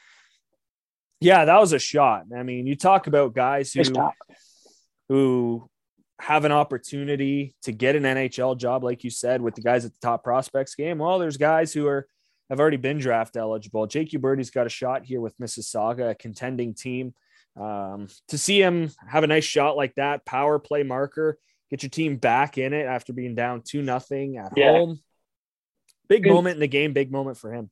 Yeah, 1.21 1.45
that 1.45 1.61
was 1.61 1.73
a 1.73 1.79
shot. 1.79 2.25
I 2.37 2.43
mean, 2.43 2.67
you 2.67 2.77
talk 2.77 3.07
about 3.07 3.35
guys 3.35 3.73
who 3.73 3.83
who 5.09 5.69
have 6.21 6.45
an 6.45 6.53
opportunity 6.53 7.55
to 7.63 7.73
get 7.73 7.97
an 7.97 8.03
NHL 8.05 8.57
job, 8.57 8.85
like 8.85 9.05
you 9.05 9.11
said, 9.11 9.41
with 9.41 9.55
the 9.55 9.63
guys 9.63 9.85
at 9.85 9.93
the 9.93 9.99
top 10.01 10.23
prospects 10.23 10.75
game. 10.75 10.99
Well, 10.99 11.19
there's 11.19 11.37
guys 11.37 11.73
who 11.73 11.87
are 11.87 12.07
have 12.49 12.61
already 12.61 12.77
been 12.79 12.99
draft 12.99 13.37
eligible. 13.37 13.87
Jake 13.87 14.11
Uberti's 14.11 14.51
got 14.51 14.67
a 14.67 14.71
shot 14.71 15.05
here 15.05 15.21
with 15.21 15.37
Mississauga, 15.39 16.11
a 16.11 16.15
contending 16.15 16.75
team. 16.75 17.15
Um, 17.61 18.09
to 18.29 18.39
see 18.39 18.61
him 18.61 18.91
have 19.09 19.25
a 19.25 19.27
nice 19.27 19.45
shot 19.45 19.77
like 19.77 19.95
that, 19.97 20.25
power 20.25 20.59
play 20.59 20.83
marker, 20.83 21.39
get 21.71 21.83
your 21.83 21.91
team 21.91 22.17
back 22.17 22.59
in 22.59 22.73
it 22.73 22.87
after 22.87 23.13
being 23.13 23.35
down 23.35 23.63
two 23.65 23.83
nothing 23.83 24.37
at 24.37 24.53
Yeah. 24.57 24.73
home. 24.73 25.01
Big 26.09 26.27
And- 26.27 26.35
moment 26.35 26.55
in 26.55 26.61
the 26.61 26.67
game, 26.69 26.93
big 26.93 27.11
moment 27.13 27.37
for 27.37 27.53
him. 27.53 27.71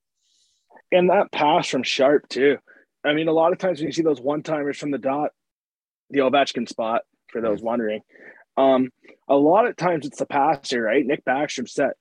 And 0.92 1.10
that 1.10 1.30
pass 1.32 1.68
from 1.68 1.82
Sharpe 1.82 2.28
too. 2.28 2.58
I 3.04 3.14
mean, 3.14 3.28
a 3.28 3.32
lot 3.32 3.52
of 3.52 3.58
times 3.58 3.78
when 3.78 3.86
you 3.86 3.92
see 3.92 4.02
those 4.02 4.20
one 4.20 4.42
timers 4.42 4.78
from 4.78 4.90
the 4.90 4.98
dot, 4.98 5.30
the 6.10 6.20
Ovechkin 6.20 6.68
spot 6.68 7.02
for 7.30 7.40
those 7.40 7.62
wondering, 7.62 8.00
um, 8.56 8.90
a 9.28 9.36
lot 9.36 9.66
of 9.66 9.76
times 9.76 10.06
it's 10.06 10.18
the 10.18 10.26
passer, 10.26 10.82
right? 10.82 11.06
Nick 11.06 11.24
Backstrom 11.24 11.68
set 11.68 11.92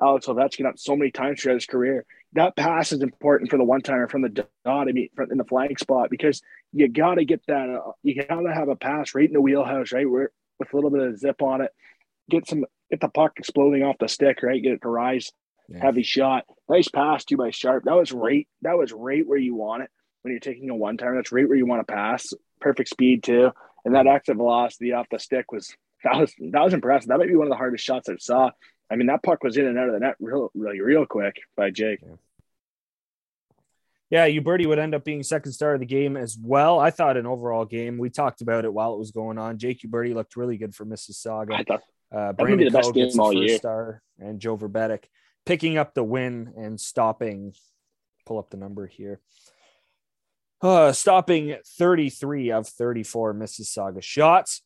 Alex 0.00 0.26
Ovechkin 0.26 0.66
up 0.66 0.78
so 0.78 0.96
many 0.96 1.10
times 1.10 1.40
throughout 1.40 1.54
his 1.54 1.66
career. 1.66 2.04
That 2.32 2.56
pass 2.56 2.92
is 2.92 3.02
important 3.02 3.50
for 3.50 3.56
the 3.56 3.64
one 3.64 3.80
timer 3.80 4.08
from 4.08 4.22
the 4.22 4.28
dot. 4.28 4.48
I 4.88 4.92
mean, 4.92 5.08
in 5.30 5.38
the 5.38 5.44
flank 5.44 5.78
spot 5.78 6.10
because 6.10 6.42
you 6.72 6.88
got 6.88 7.14
to 7.14 7.24
get 7.24 7.42
that. 7.48 7.68
Uh, 7.68 7.92
you 8.02 8.14
got 8.14 8.40
to 8.40 8.52
have 8.52 8.68
a 8.68 8.76
pass 8.76 9.14
right 9.14 9.26
in 9.26 9.32
the 9.32 9.40
wheelhouse, 9.40 9.92
right, 9.92 10.08
where 10.08 10.30
with 10.58 10.72
a 10.72 10.76
little 10.76 10.90
bit 10.90 11.00
of 11.00 11.18
zip 11.18 11.42
on 11.42 11.60
it. 11.60 11.70
Get 12.30 12.48
some, 12.48 12.64
get 12.90 13.00
the 13.00 13.08
puck 13.08 13.32
exploding 13.36 13.82
off 13.82 13.96
the 13.98 14.08
stick, 14.08 14.42
right? 14.42 14.62
Get 14.62 14.72
it 14.72 14.82
to 14.82 14.88
rise 14.88 15.32
Yeah. 15.68 15.80
heavy 15.80 16.02
shot. 16.02 16.44
Nice 16.68 16.88
pass 16.88 17.24
too 17.24 17.36
by 17.36 17.50
Sharpe. 17.50 17.84
That 17.84 17.94
was 17.96 18.12
right. 18.12 18.48
That 18.62 18.76
was 18.78 18.92
right 18.92 19.26
where 19.26 19.38
you 19.38 19.54
want 19.54 19.82
it 19.84 19.90
when 20.26 20.32
you're 20.32 20.40
taking 20.40 20.68
a 20.70 20.74
one 20.74 20.96
timer. 20.96 21.14
That's 21.14 21.32
right 21.32 21.48
where 21.48 21.56
you 21.56 21.66
want 21.66 21.86
to 21.86 21.92
pass. 21.92 22.32
Perfect 22.60 22.88
speed 22.88 23.22
too, 23.22 23.50
and 23.84 23.94
that 23.94 24.06
exit 24.06 24.36
velocity 24.36 24.92
off 24.92 25.06
the 25.10 25.18
stick 25.18 25.52
was 25.52 25.74
that 26.04 26.16
was 26.18 26.34
that 26.50 26.62
was 26.62 26.74
impressive. 26.74 27.08
That 27.08 27.18
might 27.18 27.28
be 27.28 27.36
one 27.36 27.46
of 27.46 27.50
the 27.50 27.56
hardest 27.56 27.84
shots 27.84 28.08
I've 28.08 28.20
saw. 28.20 28.50
I 28.90 28.96
mean, 28.96 29.06
that 29.06 29.22
puck 29.22 29.42
was 29.42 29.56
in 29.56 29.66
and 29.66 29.78
out 29.78 29.88
of 29.88 29.94
the 29.94 30.00
net 30.00 30.16
real, 30.20 30.50
really, 30.54 30.80
real 30.80 31.06
quick 31.06 31.36
by 31.56 31.70
Jake. 31.70 32.00
Yeah, 34.10 34.28
Uberti 34.28 34.66
would 34.66 34.78
end 34.78 34.94
up 34.94 35.04
being 35.04 35.24
second 35.24 35.52
star 35.52 35.74
of 35.74 35.80
the 35.80 35.86
game 35.86 36.16
as 36.16 36.38
well. 36.40 36.78
I 36.78 36.90
thought 36.90 37.16
an 37.16 37.26
overall 37.26 37.64
game. 37.64 37.98
We 37.98 38.10
talked 38.10 38.40
about 38.40 38.64
it 38.64 38.72
while 38.72 38.94
it 38.94 38.98
was 38.98 39.10
going 39.10 39.38
on. 39.38 39.58
Jake 39.58 39.80
Uberti 39.82 40.14
looked 40.14 40.36
really 40.36 40.56
good 40.56 40.74
for 40.74 40.84
Mississauga. 40.86 41.52
I 41.54 41.62
thought 41.64 41.82
Uh, 42.12 42.32
Brandon 42.32 42.58
be 42.58 42.64
the 42.66 42.70
best 42.70 42.86
Coe 42.86 42.92
gets 42.92 43.14
game 43.14 43.20
all 43.20 43.32
first 43.32 43.48
year. 43.48 43.58
star, 43.58 44.02
and 44.20 44.38
Joe 44.40 44.56
Vrbetic 44.56 45.04
picking 45.44 45.76
up 45.76 45.94
the 45.94 46.04
win 46.04 46.52
and 46.56 46.80
stopping. 46.80 47.54
Pull 48.26 48.38
up 48.38 48.50
the 48.50 48.56
number 48.56 48.86
here. 48.86 49.20
Uh, 50.62 50.90
stopping 50.92 51.56
33 51.78 52.50
of 52.50 52.66
34 52.66 53.34
Mississauga 53.34 54.02
shots. 54.02 54.62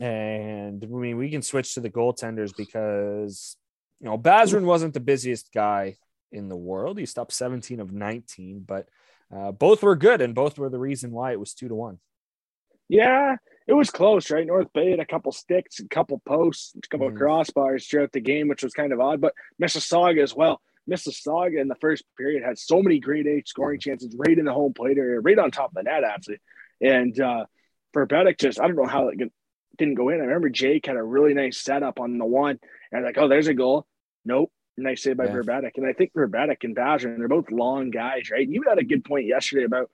And 0.00 0.82
I 0.82 0.86
mean, 0.86 1.16
we 1.16 1.30
can 1.30 1.42
switch 1.42 1.74
to 1.74 1.80
the 1.80 1.90
goaltenders 1.90 2.54
because, 2.56 3.56
you 4.00 4.06
know, 4.08 4.18
Bazarin 4.18 4.64
wasn't 4.64 4.94
the 4.94 5.00
busiest 5.00 5.52
guy 5.52 5.96
in 6.30 6.48
the 6.48 6.56
world. 6.56 6.98
He 6.98 7.06
stopped 7.06 7.32
17 7.32 7.80
of 7.80 7.92
19, 7.92 8.64
but 8.66 8.88
uh, 9.34 9.52
both 9.52 9.82
were 9.82 9.96
good 9.96 10.20
and 10.20 10.34
both 10.34 10.58
were 10.58 10.68
the 10.70 10.78
reason 10.78 11.12
why 11.12 11.32
it 11.32 11.40
was 11.40 11.54
two 11.54 11.68
to 11.68 11.74
one. 11.74 11.98
Yeah, 12.88 13.36
it 13.66 13.72
was 13.72 13.90
close, 13.90 14.30
right? 14.30 14.46
North 14.46 14.72
Bay 14.74 14.90
had 14.90 15.00
a 15.00 15.06
couple 15.06 15.32
sticks, 15.32 15.78
a 15.80 15.88
couple 15.88 16.20
posts, 16.26 16.74
a 16.76 16.88
couple 16.88 17.10
Mhm. 17.10 17.18
crossbars 17.18 17.88
throughout 17.88 18.12
the 18.12 18.20
game, 18.20 18.48
which 18.48 18.62
was 18.62 18.74
kind 18.74 18.92
of 18.92 19.00
odd. 19.00 19.20
But 19.20 19.34
Mississauga 19.60 20.22
as 20.22 20.34
well. 20.34 20.60
Mississauga 20.90 21.60
in 21.60 21.68
the 21.68 21.76
first 21.76 22.04
period 22.16 22.42
had 22.42 22.58
so 22.58 22.82
many 22.82 22.98
great 22.98 23.26
eight 23.26 23.48
scoring 23.48 23.80
chances 23.80 24.14
right 24.16 24.38
in 24.38 24.44
the 24.44 24.52
home 24.52 24.74
plate 24.74 24.98
area, 24.98 25.20
right 25.20 25.38
on 25.38 25.50
top 25.50 25.70
of 25.70 25.74
the 25.74 25.82
net, 25.84 26.04
actually. 26.04 26.40
And 26.80 27.18
uh, 27.20 27.46
for 27.92 28.06
Vrbetic 28.06 28.38
just, 28.38 28.60
I 28.60 28.66
don't 28.66 28.76
know 28.76 28.86
how 28.86 29.08
it 29.08 29.18
didn't 29.78 29.94
go 29.94 30.08
in. 30.08 30.16
I 30.16 30.24
remember 30.24 30.48
Jake 30.48 30.86
had 30.86 30.96
a 30.96 31.02
really 31.02 31.34
nice 31.34 31.58
setup 31.58 32.00
on 32.00 32.18
the 32.18 32.24
one, 32.24 32.58
and 32.90 33.04
like, 33.04 33.18
oh, 33.18 33.28
there's 33.28 33.48
a 33.48 33.54
goal. 33.54 33.86
Nope. 34.24 34.52
Nice 34.76 35.02
save 35.02 35.18
by 35.18 35.26
Yeah. 35.26 35.32
Vrbetic. 35.32 35.72
And 35.76 35.86
I 35.86 35.92
think 35.92 36.12
Vrbetic 36.14 36.64
and 36.64 36.74
Bajan, 36.74 37.18
they're 37.18 37.28
both 37.28 37.50
long 37.50 37.90
guys, 37.90 38.30
right? 38.30 38.48
You 38.48 38.64
had 38.66 38.78
a 38.78 38.84
good 38.84 39.04
point 39.04 39.26
yesterday 39.26 39.64
about 39.64 39.90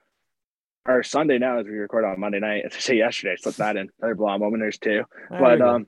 our 0.85 1.03
Sunday 1.03 1.37
now 1.37 1.59
as 1.59 1.65
we 1.65 1.73
record 1.73 2.05
on 2.05 2.19
Monday 2.19 2.39
night. 2.39 2.63
As 2.65 2.73
I 2.75 2.79
say 2.79 2.97
yesterday, 2.97 3.33
I 3.33 3.35
slipped 3.35 3.57
that 3.57 3.75
in. 3.75 3.89
Another 3.99 4.15
blonde 4.15 4.41
moment, 4.41 4.61
there's 4.61 4.77
two. 4.77 5.03
There 5.29 5.39
But 5.39 5.61
um, 5.61 5.87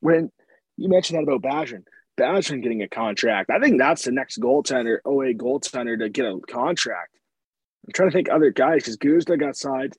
when 0.00 0.30
you 0.76 0.88
mentioned 0.88 1.18
that 1.18 1.30
about 1.30 1.42
Bajan, 1.42 1.84
Bajan 2.18 2.62
getting 2.62 2.82
a 2.82 2.88
contract, 2.88 3.50
I 3.50 3.58
think 3.58 3.78
that's 3.78 4.04
the 4.04 4.12
next 4.12 4.38
goaltender, 4.40 4.98
OA 5.04 5.32
goaltender 5.34 5.98
to 5.98 6.08
get 6.08 6.26
a 6.26 6.38
contract. 6.48 7.16
I'm 7.86 7.92
trying 7.92 8.10
to 8.10 8.12
think 8.14 8.30
other 8.30 8.50
guys 8.50 8.82
because 8.82 8.96
Guzda 8.96 9.38
got 9.38 9.56
signed. 9.56 9.96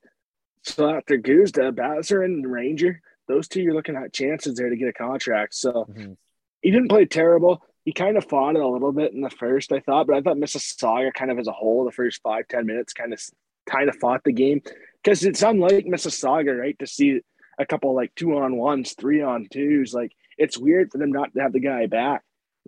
So 0.62 0.90
after 0.90 1.18
Guzda, 1.18 1.72
Bazzer 1.74 2.24
and 2.24 2.50
Ranger, 2.50 3.02
those 3.28 3.48
two 3.48 3.62
you're 3.62 3.74
looking 3.74 3.96
at 3.96 4.14
chances 4.14 4.56
there 4.56 4.70
to 4.70 4.76
get 4.76 4.88
a 4.88 4.94
contract. 4.94 5.56
So 5.56 5.86
Mhm. 5.90 6.18
he 6.62 6.72
didn't 6.72 6.90
play 6.90 7.06
terrible. 7.06 7.62
He 7.84 7.92
kind 7.92 8.16
of 8.16 8.26
fought 8.26 8.56
it 8.56 8.62
a 8.62 8.68
little 8.68 8.94
bit 8.94 9.12
in 9.12 9.20
the 9.22 9.30
first, 9.30 9.74
I 9.74 9.80
thought, 9.82 10.08
but 10.08 10.16
I 10.16 10.22
thought 10.22 10.38
Mississauga 10.38 11.14
kind 11.14 11.32
of 11.32 11.40
as 11.40 11.48
a 11.48 11.52
whole, 11.52 11.84
the 11.84 11.92
first 11.92 12.22
five 12.22 12.48
ten 12.48 12.66
minutes, 12.66 12.94
kind 12.94 13.12
of 13.12 13.22
kind 13.66 13.90
of 13.90 13.96
fought 13.98 14.24
the 14.24 14.32
game 14.32 14.62
because 15.04 15.26
it's 15.26 15.42
unlike 15.42 15.86
Mississauga, 15.86 16.58
right? 16.58 16.78
To 16.80 16.88
see 16.88 17.22
a 17.60 17.66
couple 17.66 17.94
like 17.94 18.14
two 18.16 18.38
on 18.38 18.56
ones, 18.56 18.94
three 18.94 19.22
on 19.22 19.48
twos, 19.52 19.94
like 19.94 20.14
it's 20.38 20.58
weird 20.58 20.92
for 20.92 20.98
them 20.98 21.12
not 21.12 21.34
to 21.34 21.42
have 21.42 21.54
the 21.54 21.60
guy 21.60 21.88
back, 21.88 22.22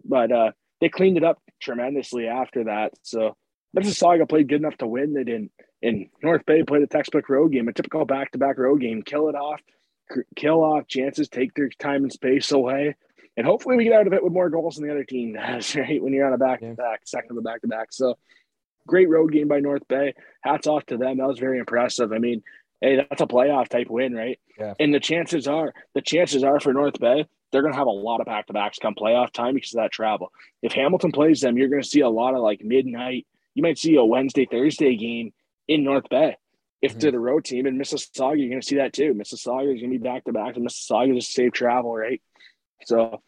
but 0.04 0.32
uh, 0.32 0.52
they 0.82 0.90
cleaned 0.90 1.18
it 1.18 1.24
up 1.24 1.42
tremendously 1.62 2.28
after 2.28 2.66
that. 2.66 2.94
So 3.02 3.36
Mississauga 3.76 4.28
played 4.28 4.48
good 4.48 4.62
enough 4.62 4.78
to 4.78 4.88
win. 4.88 5.14
They 5.14 5.24
didn't. 5.24 5.52
And 5.82 6.08
North 6.24 6.46
Bay 6.46 6.64
played 6.64 6.84
a 6.84 6.88
textbook 6.88 7.30
road 7.30 7.52
game, 7.52 7.68
a 7.68 7.74
typical 7.74 8.06
back-to-back 8.06 8.58
road 8.58 8.82
game. 8.82 9.04
Kill 9.04 9.30
it 9.30 9.36
off, 9.36 9.62
kill 10.36 10.64
off 10.64 10.88
chances, 10.88 11.30
take 11.30 11.54
their 11.54 11.70
time 11.70 12.04
and 12.04 12.12
space 12.12 12.52
away, 12.52 12.96
and 13.38 13.46
hopefully 13.46 13.76
we 13.76 13.84
get 13.84 13.94
out 13.94 14.08
of 14.08 14.14
it 14.14 14.24
with 14.24 14.34
more 14.34 14.50
goals 14.50 14.76
than 14.76 14.88
the 14.88 14.94
other 14.94 15.04
team 15.04 15.34
does. 15.34 15.76
Right 15.76 16.02
when 16.02 16.14
you're 16.14 16.28
on 16.28 16.34
a 16.34 16.38
back-to-back, 16.38 17.02
second 17.06 17.32
of 17.32 17.38
a 17.38 17.42
back-to-back. 17.42 17.92
So 17.92 18.18
great 18.88 19.10
road 19.10 19.32
game 19.32 19.48
by 19.48 19.60
North 19.60 19.88
Bay. 19.88 20.14
Hats 20.42 20.68
off 20.68 20.86
to 20.88 20.98
them. 20.98 21.18
That 21.18 21.28
was 21.28 21.40
very 21.40 21.60
impressive. 21.60 22.12
I 22.12 22.20
mean, 22.20 22.44
hey, 22.82 22.98
that's 22.98 23.22
a 23.22 23.26
playoff 23.28 23.68
type 23.70 23.90
win, 23.90 24.14
right? 24.14 24.40
Yeah. 24.60 24.74
And 24.80 24.94
the 24.94 25.00
chances 25.00 25.48
are, 25.48 25.74
the 25.94 26.02
chances 26.02 26.44
are 26.44 26.60
for 26.60 26.74
North 26.74 27.00
Bay, 27.00 27.26
they're 27.52 27.62
going 27.62 27.74
to 27.74 27.78
have 27.78 27.88
a 27.88 27.92
lot 27.92 28.20
of 28.20 28.26
back 28.26 28.48
to 28.48 28.54
backs 28.54 28.80
come 28.80 28.96
playoff 28.96 29.32
time 29.32 29.54
because 29.54 29.74
of 29.74 29.82
that 29.82 29.92
travel. 29.92 30.32
If 30.62 30.74
Hamilton 30.74 31.12
plays 31.12 31.42
them, 31.42 31.58
you're 31.58 31.70
going 31.70 31.82
to 31.82 31.88
see 31.88 32.02
a 32.02 32.10
lot 32.10 32.34
of 32.34 32.42
like 32.42 32.62
midnight. 32.64 33.26
You 33.54 33.64
might 33.64 33.78
see 33.78 33.96
a 33.96 34.04
Wednesday, 34.04 34.46
Thursday 34.50 34.96
game 34.98 35.34
in 35.68 35.84
North 35.84 36.10
Bay. 36.10 36.36
If 36.82 36.96
Mhm. 36.96 37.00
they're 37.00 37.12
the 37.12 37.20
road 37.20 37.46
team 37.46 37.66
in 37.66 37.78
Mississauga, 37.78 38.38
you're 38.38 38.50
going 38.50 38.62
to 38.62 38.68
see 38.68 38.76
that 38.76 38.94
too. 38.94 39.14
Mississauga 39.14 39.74
is 39.74 39.82
going 39.82 39.92
to 39.94 39.98
be 39.98 40.04
back 40.04 40.26
to 40.26 40.34
back, 40.34 40.56
and 40.56 40.68
Mississauga 40.68 41.16
just 41.16 41.32
save 41.32 41.54
travel, 41.54 41.96
right? 41.96 42.22
So 42.86 43.22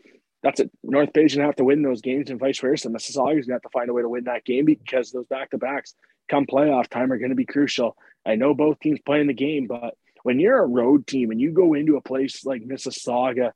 that's 0.44 0.60
it. 0.60 0.72
North 0.84 1.14
Bay's 1.14 1.34
to 1.34 1.42
have 1.42 1.56
to 1.56 1.64
win 1.64 1.82
those 1.82 2.02
games, 2.02 2.30
and 2.30 2.40
vice 2.40 2.60
versa. 2.60 2.90
Mississauga's 2.90 3.48
to 3.48 3.54
have 3.54 3.62
to 3.62 3.70
find 3.70 3.90
a 3.90 3.94
way 3.94 4.02
to 4.02 4.10
win 4.10 4.26
that 4.26 4.46
game 4.46 4.66
because 4.66 5.12
those 5.12 5.26
back 5.28 5.52
to 5.52 5.58
backs 5.58 5.96
come 6.30 6.46
playoff 6.46 6.88
time 6.88 7.12
are 7.12 7.20
to 7.20 7.36
be 7.36 7.46
crucial. 7.46 7.98
I 8.26 8.36
know 8.36 8.54
both 8.54 8.80
teams 8.80 9.00
playing 9.06 9.28
the 9.28 9.34
game, 9.34 9.68
but 9.68 9.96
when 10.24 10.40
you're 10.40 10.62
a 10.62 10.68
road 10.68 11.08
team 11.08 11.32
and 11.32 11.40
you 11.40 11.52
go 11.52 11.74
into 11.74 11.96
a 11.96 12.02
place 12.02 12.46
like 12.46 12.62
Mississauga, 12.62 13.52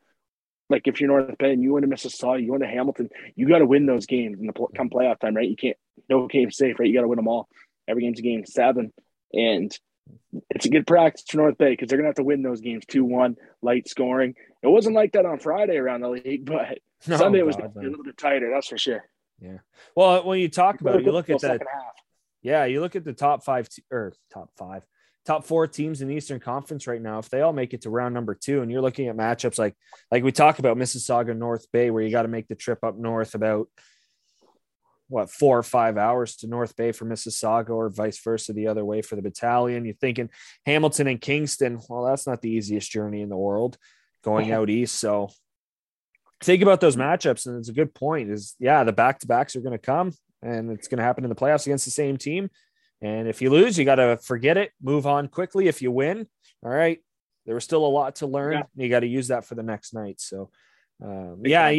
like 0.70 0.88
if 0.88 1.02
you're 1.02 1.10
North 1.10 1.38
Bay 1.38 1.52
and 1.52 1.62
you 1.62 1.74
win 1.74 1.84
to 1.84 1.90
Mississauga, 1.90 2.44
you 2.44 2.52
win 2.54 2.62
to 2.62 2.68
Hamilton, 2.68 3.10
you 3.36 3.48
got 3.48 3.60
to 3.60 3.66
win 3.66 3.86
those 3.86 4.06
games 4.06 4.40
in 4.40 4.48
the 4.48 4.54
pl- 4.54 4.72
come 4.76 4.90
playoff 4.90 5.20
time, 5.20 5.36
right? 5.36 5.50
You 5.50 5.58
can't 5.58 5.78
no 6.10 6.28
game 6.28 6.50
safe, 6.50 6.80
right? 6.80 6.88
You 6.88 6.96
got 6.96 7.02
to 7.02 7.08
win 7.08 7.18
them 7.18 7.28
all. 7.28 7.50
Every 7.88 8.04
game's 8.04 8.20
a 8.20 8.24
game 8.24 8.46
seven, 8.46 8.94
and 9.34 9.78
it's 10.50 10.66
a 10.66 10.70
good 10.70 10.88
practice 10.88 11.24
for 11.28 11.38
North 11.38 11.58
Bay 11.58 11.72
because 11.72 11.90
they're 11.90 11.98
gonna 11.98 12.08
have 12.08 12.16
to 12.16 12.24
win 12.24 12.42
those 12.42 12.62
games 12.62 12.86
two 12.88 13.04
one, 13.04 13.36
light 13.62 13.88
scoring. 13.90 14.36
It 14.64 14.68
wasn't 14.68 14.96
like 14.96 15.14
that 15.14 15.26
on 15.26 15.40
Friday 15.40 15.78
around 15.78 16.02
the 16.02 16.10
league, 16.10 16.46
but 16.46 16.80
No, 17.08 17.18
Sunday 17.18 17.42
was 17.42 17.56
God, 17.56 17.64
definitely 17.64 17.88
a 17.88 17.90
little 17.90 18.06
bit 18.06 18.18
tighter. 18.18 18.52
That's 18.52 18.68
for 18.68 18.78
sure. 18.78 19.04
Yeah. 19.40 19.58
Well, 19.96 20.24
when 20.24 20.40
you 20.40 20.50
talk 20.50 20.82
about 20.82 20.98
it, 20.98 21.06
you 21.06 21.12
look 21.12 21.30
at 21.30 21.42
that. 21.42 21.62
Yeah, 22.44 22.66
you 22.66 22.80
look 22.80 22.96
at 22.96 23.04
the 23.04 23.14
top 23.14 23.44
five 23.44 23.68
or 23.92 24.14
top 24.32 24.52
five, 24.58 24.84
top 25.26 25.46
four 25.46 25.68
teams 25.68 26.02
in 26.02 26.08
the 26.08 26.16
Eastern 26.16 26.40
Conference 26.40 26.86
right 26.86 27.02
now. 27.02 27.20
If 27.20 27.30
they 27.30 27.42
all 27.42 27.54
make 27.54 27.74
it 27.74 27.82
to 27.82 27.90
round 27.90 28.14
number 28.14 28.36
two, 28.36 28.62
and 28.62 28.72
you're 28.72 28.82
looking 28.82 29.08
at 29.08 29.18
matchups 29.18 29.58
like 29.58 29.76
like 30.12 30.24
we 30.24 30.32
talk 30.32 30.60
about 30.60 30.78
Mississauga, 30.78 31.36
North 31.36 31.72
Bay, 31.72 31.90
where 31.90 32.04
you 32.04 32.12
got 32.12 32.24
to 32.24 32.28
make 32.28 32.48
the 32.48 32.56
trip 32.56 32.84
up 32.84 32.98
north 32.98 33.34
about 33.34 33.68
what 35.08 35.30
four 35.30 35.58
or 35.58 35.64
five 35.64 35.98
hours 35.98 36.36
to 36.38 36.48
North 36.48 36.76
Bay 36.76 36.92
for 36.92 37.06
Mississauga, 37.06 37.72
or 37.72 37.90
vice 37.90 38.20
versa 38.20 38.54
the 38.54 38.68
other 38.68 38.86
way 38.86 39.02
for 39.02 39.16
the 39.16 39.24
battalion. 39.24 39.86
You're 39.86 39.96
thinking 39.96 40.30
Hamilton 40.68 41.08
and 41.08 41.20
Kingston. 41.20 41.80
Well, 41.90 42.06
that's 42.06 42.28
not 42.28 42.42
the 42.42 42.52
easiest 42.52 42.92
journey 42.92 43.22
in 43.22 43.30
the 43.30 43.38
world 43.38 43.78
going 44.24 44.52
out 44.52 44.70
east. 44.70 44.96
So 44.96 45.30
think 46.42 46.62
about 46.62 46.82
those 46.82 46.96
matchups, 46.96 47.46
and 47.46 47.58
it's 47.58 47.70
a 47.70 47.74
good 47.74 47.94
point. 47.94 48.30
Is 48.30 48.56
yeah, 48.60 48.84
the 48.84 48.92
back 48.92 49.20
to 49.20 49.28
backs 49.28 49.56
are 49.56 49.62
going 49.62 49.78
to 49.78 49.78
come, 49.78 50.12
and 50.42 50.72
it's 50.72 50.88
going 50.88 50.98
to 50.98 51.04
happen 51.04 51.24
in 51.24 51.30
the 51.30 51.36
playoffs 51.36 51.66
against 51.66 51.86
the 51.86 51.92
same 51.92 52.18
team. 52.18 52.50
And 53.02 53.28
if 53.28 53.42
you 53.42 53.50
lose, 53.50 53.78
you 53.78 53.86
got 53.86 53.96
to 53.96 54.18
forget 54.18 54.58
it, 54.58 54.72
move 54.82 55.08
on 55.08 55.28
quickly. 55.28 55.68
If 55.68 55.82
you 55.82 55.92
win, 55.92 56.28
all 56.64 56.72
right, 56.72 57.00
there 57.46 57.56
was 57.56 57.64
still 57.64 57.86
a 57.86 57.88
lot 57.88 58.18
to 58.18 58.28
learn. 58.28 58.54
Yeah. 58.54 58.64
You 58.76 58.90
got 58.90 59.00
to 59.00 59.08
use 59.08 59.30
that 59.30 59.46
for 59.46 59.56
the 59.56 59.64
next 59.64 59.94
night. 59.94 60.22
So, 60.22 60.52
um, 61.04 61.42
yeah, 61.44 61.74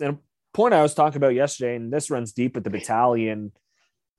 and 0.00 0.18
point 0.54 0.72
I 0.72 0.82
was 0.82 0.94
talking 0.94 1.16
about 1.16 1.34
yesterday, 1.34 1.76
and 1.76 1.92
this 1.92 2.10
runs 2.10 2.32
deep 2.32 2.54
with 2.54 2.64
the 2.64 2.70
battalion 2.70 3.52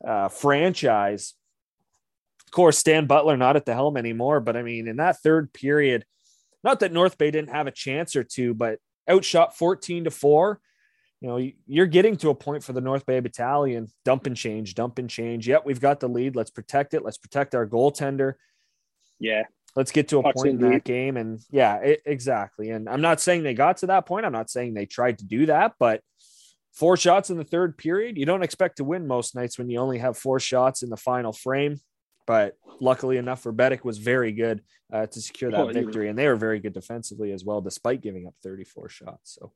uh, 0.06 0.28
franchise. 0.28 1.34
Of 2.46 2.52
course, 2.52 2.78
Stan 2.78 3.08
Butler 3.08 3.38
not 3.38 3.56
at 3.56 3.66
the 3.66 3.74
helm 3.74 3.98
anymore, 3.98 4.40
but 4.40 4.56
I 4.56 4.64
mean, 4.64 4.88
in 4.88 4.98
that 4.98 5.20
third 5.20 5.52
period, 5.52 6.06
not 6.68 6.82
that 6.82 6.92
North 6.92 7.18
Bay 7.18 7.32
didn't 7.32 7.50
have 7.50 7.68
a 7.68 7.72
chance 7.72 8.16
or 8.16 8.24
two, 8.24 8.54
but 8.54 8.80
outshot 9.10 9.58
14 9.58 10.04
to 10.04 10.12
4 10.12 10.60
you 11.22 11.28
know 11.28 11.50
you're 11.66 11.88
getting 11.88 12.16
to 12.18 12.30
a 12.30 12.36
point 12.36 12.64
for 12.64 12.74
the 12.74 12.82
north 12.82 13.06
bay 13.06 13.20
battalion 13.20 13.88
dump 14.06 14.28
and 14.28 14.36
change 14.38 14.76
dump 14.76 15.00
and 15.00 15.10
change. 15.10 15.48
Yep 15.48 15.66
we've 15.66 15.82
got 15.82 16.00
the 16.00 16.08
lead. 16.08 16.36
Let's 16.36 16.52
protect 16.52 16.94
it. 16.94 17.04
Let's 17.04 17.18
protect 17.18 17.56
our 17.56 17.66
goaltender. 17.66 18.34
Yeah, 19.20 19.44
let's 19.76 19.92
get 19.92 20.10
to 20.10 20.20
a 20.20 20.24
Pucks 20.24 20.36
point 20.36 20.60
in 20.60 20.66
in 20.66 20.72
that 20.74 20.84
game 20.84 21.18
and 21.18 21.40
yeah 21.50 21.78
it, 21.78 22.02
exactly. 22.06 22.70
And 22.70 22.88
i'm 22.88 23.02
not 23.02 23.20
saying 23.20 23.44
they 23.44 23.56
got 23.56 23.78
to 23.78 23.88
that 23.88 24.06
point. 24.06 24.26
I'm 24.26 24.32
not 24.32 24.50
saying 24.50 24.74
they 24.74 24.86
tried 24.86 25.20
to 25.20 25.26
do 25.26 25.48
that 25.48 25.74
but 25.80 26.02
four 26.74 26.98
shots 26.98 27.32
in 27.32 27.38
the 27.38 27.44
third 27.44 27.78
period 27.78 28.18
you 28.18 28.26
don't 28.26 28.44
expect 28.44 28.78
to 28.78 28.84
win 28.84 29.08
most 29.08 29.34
nights 29.34 29.58
when 29.58 29.70
you 29.70 29.80
only 29.80 29.98
have 29.98 30.16
four 30.16 30.40
shots 30.40 30.84
in 30.84 30.90
the 30.90 30.98
final 30.98 31.34
frame 31.34 31.80
but 32.28 32.56
luckily 32.80 33.18
enough 33.18 33.42
for 33.42 33.52
Beddick 33.52 33.84
was 33.84 33.98
very 33.98 34.32
good 34.32 34.62
uh, 34.94 35.08
to 35.08 35.20
secure 35.22 35.50
that 35.50 35.60
Oh, 35.60 35.68
he 35.70 35.76
was- 35.76 35.86
victory 35.86 36.10
and 36.10 36.20
they 36.20 36.28
were 36.28 36.36
very 36.36 36.60
good 36.60 36.74
defensively 36.74 37.32
as 37.32 37.44
well 37.44 37.62
despite 37.62 38.02
giving 38.02 38.28
up 38.28 38.36
34 38.44 38.90
shots 38.90 39.34
so 39.34 39.52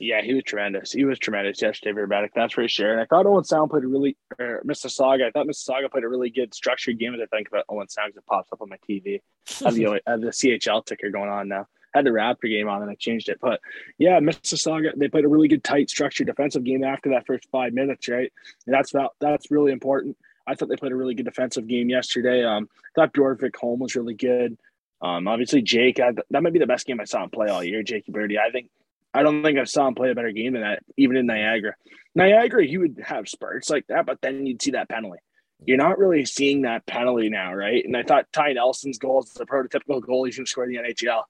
Yeah, 0.00 0.22
he 0.22 0.32
was 0.34 0.42
tremendous. 0.44 0.90
He 0.92 1.04
was 1.04 1.18
tremendous 1.20 1.62
yesterday, 1.62 2.00
Vrbetic. 2.00 2.30
That's 2.34 2.54
for 2.54 2.66
sure. 2.66 2.90
And 2.92 3.00
I 3.00 3.04
thought 3.04 3.26
Owen 3.26 3.44
Sound 3.44 3.70
played 3.70 3.84
a 3.84 3.86
really, 3.86 4.16
or 4.40 4.60
Mississauga. 4.66 5.26
I 5.26 5.30
thought 5.30 5.46
Mississauga 5.46 5.88
played 5.90 6.02
a 6.04 6.08
really 6.08 6.30
good 6.30 6.52
structured 6.52 6.98
game. 6.98 7.14
As 7.14 7.20
I 7.20 7.26
think 7.26 7.46
about 7.48 7.64
Owen 7.68 7.88
Sound, 7.88 8.12
it 8.16 8.26
pops 8.26 8.50
up 8.52 8.60
on 8.60 8.68
my 8.70 8.78
TV. 8.88 9.20
I 9.60 9.64
have 9.66 9.74
the, 9.74 9.86
I 10.06 10.10
have 10.10 10.20
the 10.20 10.28
CHL 10.32 10.84
ticker 10.84 11.10
going 11.10 11.30
on 11.30 11.46
now. 11.48 11.66
I 11.94 11.98
had 11.98 12.06
the 12.06 12.10
Raptor 12.10 12.48
game 12.50 12.68
on 12.68 12.82
and 12.82 12.90
I 12.90 12.96
changed 12.96 13.28
it. 13.28 13.38
But 13.40 13.60
yeah, 13.96 14.18
Mississauga, 14.18 14.90
they 14.96 15.06
played 15.08 15.24
a 15.26 15.28
really 15.28 15.46
good, 15.46 15.62
tight, 15.62 15.88
structured 15.90 16.26
defensive 16.26 16.64
game 16.64 16.82
after 16.82 17.10
that 17.10 17.24
first 17.24 17.46
five 17.52 17.72
minutes, 17.72 18.08
right? 18.08 18.32
And 18.66 18.74
that's 18.74 18.92
about, 18.92 19.12
that's 19.20 19.52
really 19.52 19.70
important. 19.70 20.16
I 20.46 20.54
thought 20.54 20.68
they 20.68 20.76
played 20.76 20.92
a 20.92 20.96
really 20.96 21.14
good 21.14 21.26
defensive 21.26 21.66
game 21.66 21.88
yesterday. 21.88 22.44
Um, 22.44 22.68
I 22.74 23.00
thought 23.00 23.14
Bjorvik 23.14 23.56
Holm 23.56 23.80
was 23.80 23.94
really 23.94 24.14
good. 24.14 24.56
Um, 25.00 25.28
obviously 25.28 25.62
Jake, 25.62 26.00
I, 26.00 26.12
that 26.30 26.42
might 26.42 26.52
be 26.52 26.58
the 26.58 26.66
best 26.66 26.86
game 26.86 27.00
I 27.00 27.04
saw 27.04 27.24
him 27.24 27.30
play 27.30 27.48
all 27.48 27.62
year, 27.62 27.82
Jake 27.82 28.06
Uberti. 28.06 28.38
I 28.38 28.50
think 28.50 28.70
I 29.12 29.22
don't 29.22 29.42
think 29.42 29.58
I 29.58 29.64
saw 29.64 29.86
him 29.86 29.94
play 29.94 30.10
a 30.10 30.14
better 30.14 30.32
game 30.32 30.54
than 30.54 30.62
that, 30.62 30.82
even 30.96 31.16
in 31.16 31.26
Niagara. 31.26 31.74
Niagara, 32.14 32.66
he 32.66 32.78
would 32.78 33.00
have 33.04 33.28
spurts 33.28 33.70
like 33.70 33.86
that, 33.86 34.06
but 34.06 34.20
then 34.20 34.46
you'd 34.46 34.60
see 34.60 34.72
that 34.72 34.88
penalty. 34.88 35.20
You're 35.64 35.76
not 35.78 35.98
really 35.98 36.24
seeing 36.24 36.62
that 36.62 36.84
penalty 36.86 37.28
now, 37.28 37.54
right? 37.54 37.84
And 37.84 37.96
I 37.96 38.02
thought 38.02 38.32
Ty 38.32 38.54
Nelson's 38.54 38.98
goal 38.98 39.22
is 39.22 39.32
the 39.32 39.46
prototypical 39.46 40.02
goal 40.02 40.24
he's 40.24 40.36
going 40.36 40.46
to 40.46 40.50
score 40.50 40.64
in 40.64 40.70
the 40.70 40.78
NHL. 40.78 41.22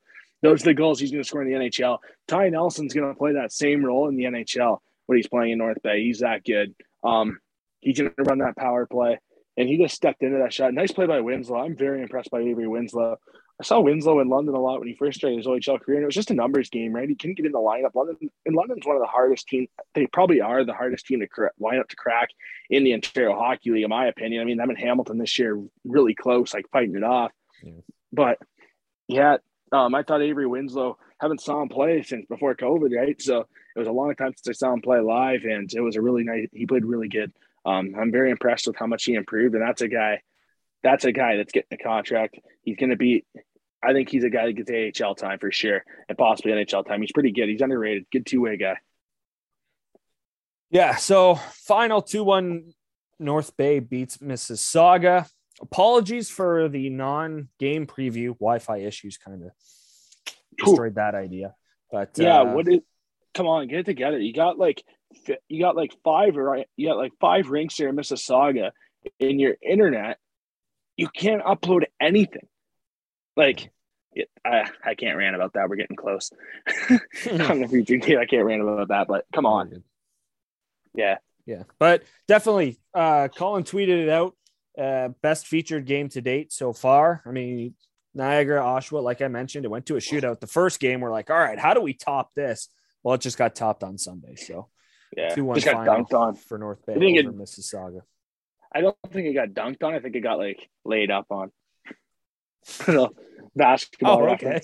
Those 0.42 0.62
are 0.62 0.66
the 0.66 0.74
goals 0.74 0.98
he's 0.98 1.10
going 1.10 1.22
to 1.22 1.28
score 1.28 1.42
in 1.42 1.48
the 1.48 1.58
NHL. 1.58 1.98
Ty 2.26 2.48
Nelson's 2.48 2.94
going 2.94 3.08
to 3.08 3.18
play 3.18 3.32
that 3.34 3.52
same 3.52 3.84
role 3.84 4.08
in 4.08 4.16
the 4.16 4.24
NHL 4.24 4.78
when 5.06 5.16
he's 5.16 5.28
playing 5.28 5.52
in 5.52 5.58
North 5.58 5.82
Bay. 5.82 6.02
He's 6.02 6.20
that 6.20 6.44
good. 6.44 6.74
Um, 7.02 7.38
he's 7.84 7.98
going 7.98 8.10
to 8.16 8.22
run 8.24 8.38
that 8.38 8.56
power 8.56 8.86
play, 8.86 9.18
and 9.56 9.68
he 9.68 9.78
just 9.78 9.94
stepped 9.94 10.22
into 10.22 10.38
that 10.38 10.52
shot. 10.52 10.74
Nice 10.74 10.92
play 10.92 11.06
by 11.06 11.20
Winslow. 11.20 11.58
I'm 11.58 11.76
very 11.76 12.02
impressed 12.02 12.30
by 12.30 12.40
Avery 12.40 12.66
Winslow. 12.66 13.16
I 13.60 13.62
saw 13.62 13.80
Winslow 13.80 14.18
in 14.18 14.28
London 14.28 14.54
a 14.54 14.60
lot 14.60 14.80
when 14.80 14.88
he 14.88 14.96
first 14.96 15.18
started 15.18 15.36
his 15.36 15.46
OHL 15.46 15.80
career, 15.80 15.98
and 15.98 16.02
it 16.02 16.06
was 16.06 16.14
just 16.14 16.32
a 16.32 16.34
numbers 16.34 16.70
game, 16.70 16.92
right? 16.92 17.08
He 17.08 17.14
couldn't 17.14 17.36
get 17.36 17.46
in 17.46 17.52
the 17.52 17.58
lineup. 17.58 17.94
London 17.94 18.16
and 18.44 18.56
London's 18.56 18.84
one 18.84 18.96
of 18.96 19.02
the 19.02 19.06
hardest 19.06 19.46
team. 19.46 19.68
They 19.94 20.06
probably 20.06 20.40
are 20.40 20.64
the 20.64 20.72
hardest 20.72 21.06
team 21.06 21.20
to 21.20 21.28
cra- 21.28 21.52
line 21.60 21.78
up 21.78 21.88
to 21.88 21.96
crack 21.96 22.30
in 22.68 22.82
the 22.82 22.94
Ontario 22.94 23.38
Hockey 23.38 23.70
League, 23.70 23.84
in 23.84 23.90
my 23.90 24.06
opinion. 24.06 24.42
I 24.42 24.44
mean, 24.44 24.56
them 24.56 24.70
and 24.70 24.78
Hamilton 24.78 25.18
this 25.18 25.38
year 25.38 25.62
really 25.84 26.16
close, 26.16 26.52
like 26.52 26.66
fighting 26.72 26.96
it 26.96 27.04
off. 27.04 27.30
Yeah. 27.62 27.72
But 28.12 28.38
yeah, 29.06 29.36
um, 29.70 29.94
I 29.94 30.02
thought 30.02 30.22
Avery 30.22 30.46
Winslow 30.46 30.98
haven't 31.20 31.40
saw 31.40 31.62
him 31.62 31.68
play 31.68 32.02
since 32.02 32.26
before 32.26 32.56
COVID, 32.56 32.96
right? 32.96 33.20
So 33.22 33.46
it 33.76 33.78
was 33.78 33.88
a 33.88 33.92
long 33.92 34.14
time 34.16 34.32
since 34.36 34.48
I 34.48 34.58
saw 34.58 34.72
him 34.72 34.82
play 34.82 34.98
live, 35.00 35.44
and 35.44 35.72
it 35.72 35.80
was 35.80 35.94
a 35.94 36.02
really 36.02 36.24
nice. 36.24 36.48
He 36.52 36.66
played 36.66 36.84
really 36.84 37.08
good. 37.08 37.32
Um, 37.64 37.94
I'm 37.98 38.12
very 38.12 38.30
impressed 38.30 38.66
with 38.66 38.76
how 38.76 38.86
much 38.86 39.04
he 39.04 39.14
improved, 39.14 39.54
and 39.54 39.62
that's 39.62 39.82
a 39.82 39.88
guy. 39.88 40.22
That's 40.82 41.04
a 41.04 41.12
guy 41.12 41.36
that's 41.36 41.52
getting 41.52 41.78
a 41.78 41.82
contract. 41.82 42.38
He's 42.62 42.76
going 42.76 42.90
to 42.90 42.96
be. 42.96 43.24
I 43.82 43.92
think 43.92 44.08
he's 44.08 44.24
a 44.24 44.30
guy 44.30 44.46
that 44.46 44.52
gets 44.52 45.02
AHL 45.02 45.14
time 45.14 45.38
for 45.38 45.50
sure, 45.50 45.82
and 46.08 46.16
possibly 46.18 46.52
NHL 46.52 46.86
time. 46.86 47.00
He's 47.00 47.12
pretty 47.12 47.32
good. 47.32 47.48
He's 47.48 47.60
underrated. 47.60 48.06
Good 48.12 48.26
two 48.26 48.42
way 48.42 48.56
guy. 48.56 48.76
Yeah. 50.70 50.96
So 50.96 51.36
final 51.36 52.02
2 52.02 52.24
1 52.24 52.74
North 53.20 53.56
Bay 53.56 53.78
beats 53.78 54.18
Mississauga. 54.18 55.28
Apologies 55.60 56.28
for 56.28 56.68
the 56.68 56.90
non 56.90 57.48
game 57.58 57.86
preview. 57.86 58.36
Wi 58.38 58.58
Fi 58.58 58.78
issues 58.78 59.16
kind 59.16 59.44
of 59.44 59.50
destroyed 60.58 60.96
that 60.96 61.14
idea. 61.14 61.54
But 61.90 62.10
Yeah, 62.16 62.40
uh, 62.40 62.54
what 62.54 62.68
is? 62.68 62.80
Come 63.34 63.46
on, 63.46 63.68
get 63.68 63.80
it 63.80 63.86
together. 63.86 64.18
You 64.18 64.32
got 64.32 64.58
like, 64.58 64.82
you 65.48 65.60
got 65.60 65.76
like 65.76 65.94
five 66.04 66.36
right. 66.36 66.66
You 66.76 66.88
got 66.88 66.96
like 66.96 67.12
five 67.20 67.48
rinks 67.48 67.76
here 67.76 67.88
in 67.88 67.96
Mississauga. 67.96 68.70
In 69.18 69.38
your 69.38 69.56
internet, 69.62 70.18
you 70.96 71.08
can't 71.08 71.42
upload 71.42 71.84
anything. 72.00 72.46
Like, 73.36 73.70
I 74.44 74.70
I 74.84 74.94
can't 74.94 75.16
rant 75.16 75.36
about 75.36 75.54
that. 75.54 75.68
We're 75.68 75.76
getting 75.76 75.96
close. 75.96 76.30
I'm 77.30 77.60
the 77.60 77.68
future 77.68 77.98
kid. 77.98 78.18
I 78.18 78.26
can't 78.26 78.44
rant 78.44 78.62
about 78.62 78.88
that. 78.88 79.08
But 79.08 79.26
come 79.34 79.46
on, 79.46 79.82
yeah, 80.94 81.18
Yeah, 81.46 81.64
but 81.78 82.04
definitely, 82.26 82.78
uh, 82.94 83.28
Colin 83.28 83.64
tweeted 83.64 84.04
it 84.04 84.08
out. 84.08 84.34
Uh, 84.76 85.08
best 85.22 85.46
featured 85.46 85.86
game 85.86 86.08
to 86.10 86.20
date 86.20 86.52
so 86.52 86.72
far. 86.72 87.22
I 87.26 87.30
mean, 87.30 87.74
Niagara, 88.14 88.60
Oshawa, 88.60 89.02
like 89.02 89.22
I 89.22 89.28
mentioned, 89.28 89.64
it 89.64 89.70
went 89.70 89.86
to 89.86 89.96
a 89.96 90.00
shootout. 90.00 90.40
The 90.40 90.46
first 90.46 90.80
game, 90.80 91.00
we're 91.00 91.10
like, 91.12 91.30
all 91.30 91.38
right, 91.38 91.58
how 91.58 91.74
do 91.74 91.80
we 91.80 91.94
top 91.94 92.34
this? 92.34 92.68
Well, 93.02 93.14
it 93.14 93.20
just 93.20 93.38
got 93.38 93.54
topped 93.54 93.84
on 93.84 93.98
Sunday. 93.98 94.36
So 94.36 94.68
yeah. 95.16 95.34
two 95.34 95.44
one 95.44 95.54
Just 95.58 95.66
got 95.66 95.86
dunked 95.86 96.12
on. 96.12 96.34
for 96.36 96.58
North 96.58 96.84
Bay 96.86 96.94
I 96.94 96.98
think 96.98 97.18
it- 97.18 97.26
Mississauga. 97.26 98.02
I 98.76 98.80
don't 98.80 98.96
think 99.12 99.28
it 99.28 99.34
got 99.34 99.50
dunked 99.50 99.84
on. 99.84 99.94
I 99.94 100.00
think 100.00 100.16
it 100.16 100.20
got 100.20 100.38
like 100.38 100.68
laid 100.84 101.10
up 101.10 101.26
on. 101.30 101.52
basketball 103.54 104.22
Oh, 104.22 104.28
okay. 104.30 104.60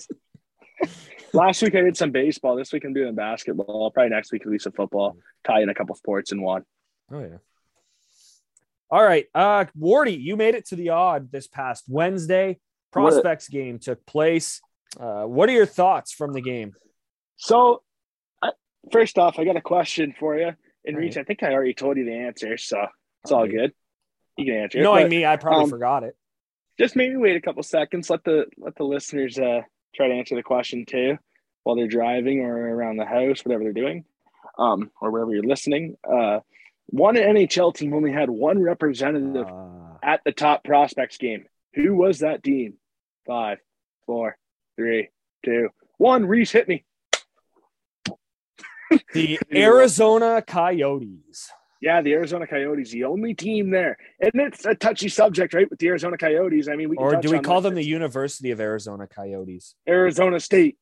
Last 1.33 1.61
week 1.61 1.75
I 1.75 1.81
did 1.81 1.95
some 1.95 2.11
baseball. 2.11 2.55
This 2.55 2.73
week 2.73 2.83
I'm 2.83 2.93
doing 2.93 3.15
basketball. 3.15 3.91
Probably 3.91 4.09
next 4.09 4.31
week 4.33 4.41
at 4.41 4.51
least 4.51 4.65
some 4.65 4.73
football. 4.73 5.15
Tie 5.45 5.61
in 5.61 5.69
a 5.69 5.73
couple 5.73 5.95
sports 5.95 6.31
in 6.31 6.41
one. 6.41 6.63
Oh 7.11 7.19
yeah. 7.21 7.37
All 8.89 9.01
right, 9.03 9.25
uh, 9.33 9.65
Wardy, 9.79 10.21
you 10.21 10.35
made 10.35 10.53
it 10.53 10.65
to 10.67 10.75
the 10.75 10.89
Aud 10.89 11.31
this 11.31 11.47
past 11.47 11.85
Wednesday. 11.87 12.59
What 12.91 13.11
Prospects 13.11 13.47
game 13.47 13.79
took 13.79 14.05
place. 14.05 14.59
Uh, 14.99 15.23
what 15.23 15.47
are 15.47 15.53
your 15.53 15.65
thoughts 15.65 16.11
from 16.11 16.33
the 16.33 16.41
game? 16.41 16.73
So, 17.37 17.83
first 18.91 19.17
off, 19.17 19.37
I 19.39 19.45
got 19.45 19.55
a 19.57 19.61
question 19.61 20.13
for 20.19 20.37
you. 20.37 20.51
In 20.83 20.95
All 20.95 21.01
reach, 21.01 21.15
right. 21.15 21.21
I 21.21 21.25
think 21.25 21.43
I 21.43 21.53
already 21.53 21.73
told 21.75 21.97
you 21.97 22.05
the 22.05 22.13
answer, 22.15 22.57
so 22.57 22.87
it's 23.23 23.31
all 23.31 23.39
All 23.39 23.43
right. 23.45 23.51
good. 23.51 23.73
You 24.37 24.45
can 24.45 24.55
answer. 24.63 24.79
it, 24.79 24.83
Knowing 24.83 25.03
but 25.03 25.09
me, 25.11 25.25
I 25.25 25.35
probably 25.35 25.65
um, 25.65 25.69
forgot 25.69 26.03
it. 26.03 26.15
just 26.79 26.95
maybe 26.95 27.15
wait 27.17 27.35
a 27.35 27.41
couple 27.41 27.61
seconds. 27.63 28.09
Let 28.09 28.23
the 28.23 28.45
let 28.57 28.75
the 28.75 28.83
listeners 28.83 29.37
uh, 29.37 29.61
try 29.95 30.07
to 30.07 30.13
answer 30.15 30.35
the 30.35 30.41
question 30.43 30.85
too, 30.87 31.17
while 31.63 31.75
they're 31.75 31.87
driving 31.87 32.39
or 32.39 32.55
around 32.55 32.97
the 32.97 33.05
house, 33.05 33.45
whatever 33.45 33.63
they're 33.63 33.73
doing, 33.73 34.05
um, 34.57 34.89
or 34.99 35.11
wherever 35.11 35.31
you're 35.31 35.43
listening. 35.43 35.97
Uh, 36.03 36.39
one 36.87 37.15
NHL 37.15 37.75
team 37.75 37.93
only 37.93 38.11
had 38.11 38.29
one 38.29 38.59
representative 38.61 39.45
Uh, 39.47 39.97
at 40.03 40.21
the 40.25 40.31
top 40.31 40.63
prospects 40.63 41.17
game. 41.17 41.45
Who 41.75 41.95
was 41.95 42.19
that 42.19 42.43
team? 42.43 42.73
Five, 43.27 43.59
four, 44.07 44.35
three, 44.77 45.09
two, 45.45 45.69
one. 45.99 46.25
Reese 46.25 46.51
hit 46.51 46.67
me. 46.67 46.83
the 49.13 49.39
Arizona 49.53 50.41
Coyotes. 50.45 51.49
Yeah, 51.81 52.01
the 52.01 52.13
Arizona 52.13 52.45
Coyotes, 52.45 52.91
the 52.91 53.05
only 53.05 53.33
team 53.33 53.71
there, 53.71 53.97
and 54.19 54.31
it's 54.35 54.65
a 54.65 54.75
touchy 54.75 55.09
subject, 55.09 55.53
right? 55.55 55.67
With 55.67 55.79
the 55.79 55.87
Arizona 55.87 56.15
Coyotes, 56.15 56.67
I 56.67 56.75
mean, 56.75 56.89
we 56.89 56.95
can 56.95 57.03
Or 57.03 57.15
do 57.15 57.31
we 57.31 57.39
call 57.39 57.61
them 57.61 57.73
the 57.73 57.83
University 57.83 58.51
of 58.51 58.59
Arizona 58.59 59.07
Coyotes? 59.07 59.73
Arizona 59.89 60.39
State 60.39 60.77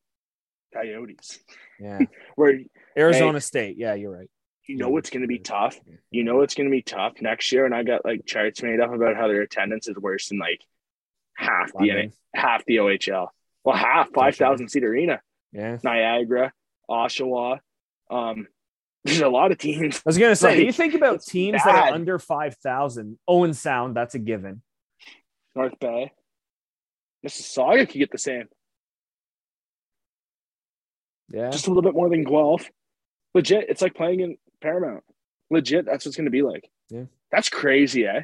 Coyotes? 0.74 1.39
Yeah. 1.80 2.00
Where 2.36 2.60
Arizona 2.98 3.39
State. 3.39 3.78
Yeah, 3.78 3.93
you're 3.93 4.12
right. 4.12 4.30
you 4.67 4.76
know 4.76 4.98
it's 4.98 5.10
going 5.10 5.22
to 5.22 5.28
be 5.28 5.39
tough. 5.39 5.80
You 6.12 6.26
know 6.26 6.41
it's 6.41 6.54
going 6.54 6.67
to 6.67 6.76
be 6.76 6.82
tough 6.82 7.13
next 7.22 7.50
year, 7.54 7.65
and 7.65 7.74
I 7.74 7.84
got 7.84 8.04
like 8.04 8.26
charts 8.26 8.62
made 8.62 8.82
up 8.82 8.91
about 8.93 9.15
how 9.15 9.28
their 9.30 9.41
attendance 9.41 9.88
is 9.88 9.95
worse 9.95 10.28
than 10.28 10.38
like 10.39 10.60
half 11.34 11.72
the 11.72 12.12
half 12.36 12.65
the 12.65 12.76
OHL. 12.78 13.28
Well, 13.63 13.76
half 13.78 14.10
five 14.12 14.36
thousand 14.36 14.67
seat 14.67 14.84
arena, 14.84 15.22
Yeah. 15.54 15.78
Niagara, 15.82 16.52
Oshawa. 16.89 17.60
Um, 18.10 18.48
there's 19.04 19.22
a 19.22 19.30
lot 19.30 19.52
of 19.52 19.58
teams. 19.58 19.98
I 19.98 20.02
was 20.06 20.17
gonna 20.17 20.36
say, 20.36 20.58
Like, 20.58 20.65
you 20.65 20.72
think 20.74 20.93
about 20.93 21.22
teams 21.24 21.62
that 21.63 21.76
are 21.76 21.93
under 21.93 22.19
five 22.19 22.56
thousand. 22.58 23.17
Owen 23.28 23.54
Sound, 23.54 23.95
that's 23.95 24.15
a 24.15 24.19
given. 24.19 24.62
North 25.56 25.80
Bay, 25.80 26.12
Mississauga 27.26 27.89
could 27.89 27.98
get 28.00 28.12
the 28.12 28.17
same. 28.17 28.48
Yeah. 31.32 31.50
just 31.52 31.67
a 31.67 31.69
little 31.69 31.84
bit 31.84 31.93
more 31.93 32.10
than 32.10 32.24
Guelph. 32.24 32.69
Legit, 33.36 33.65
it's 33.69 33.82
like 33.82 33.93
playing 33.93 34.22
in 34.22 34.38
Paramount. 34.62 35.04
Legit, 35.52 35.86
that's 35.86 36.06
what 36.06 36.10
it's 36.10 36.17
going 36.17 36.26
to 36.26 36.32
be 36.32 36.41
like. 36.41 36.69
Yeah. 36.89 37.04
that's 37.32 37.50
crazy, 37.50 38.06
eh? 38.06 38.22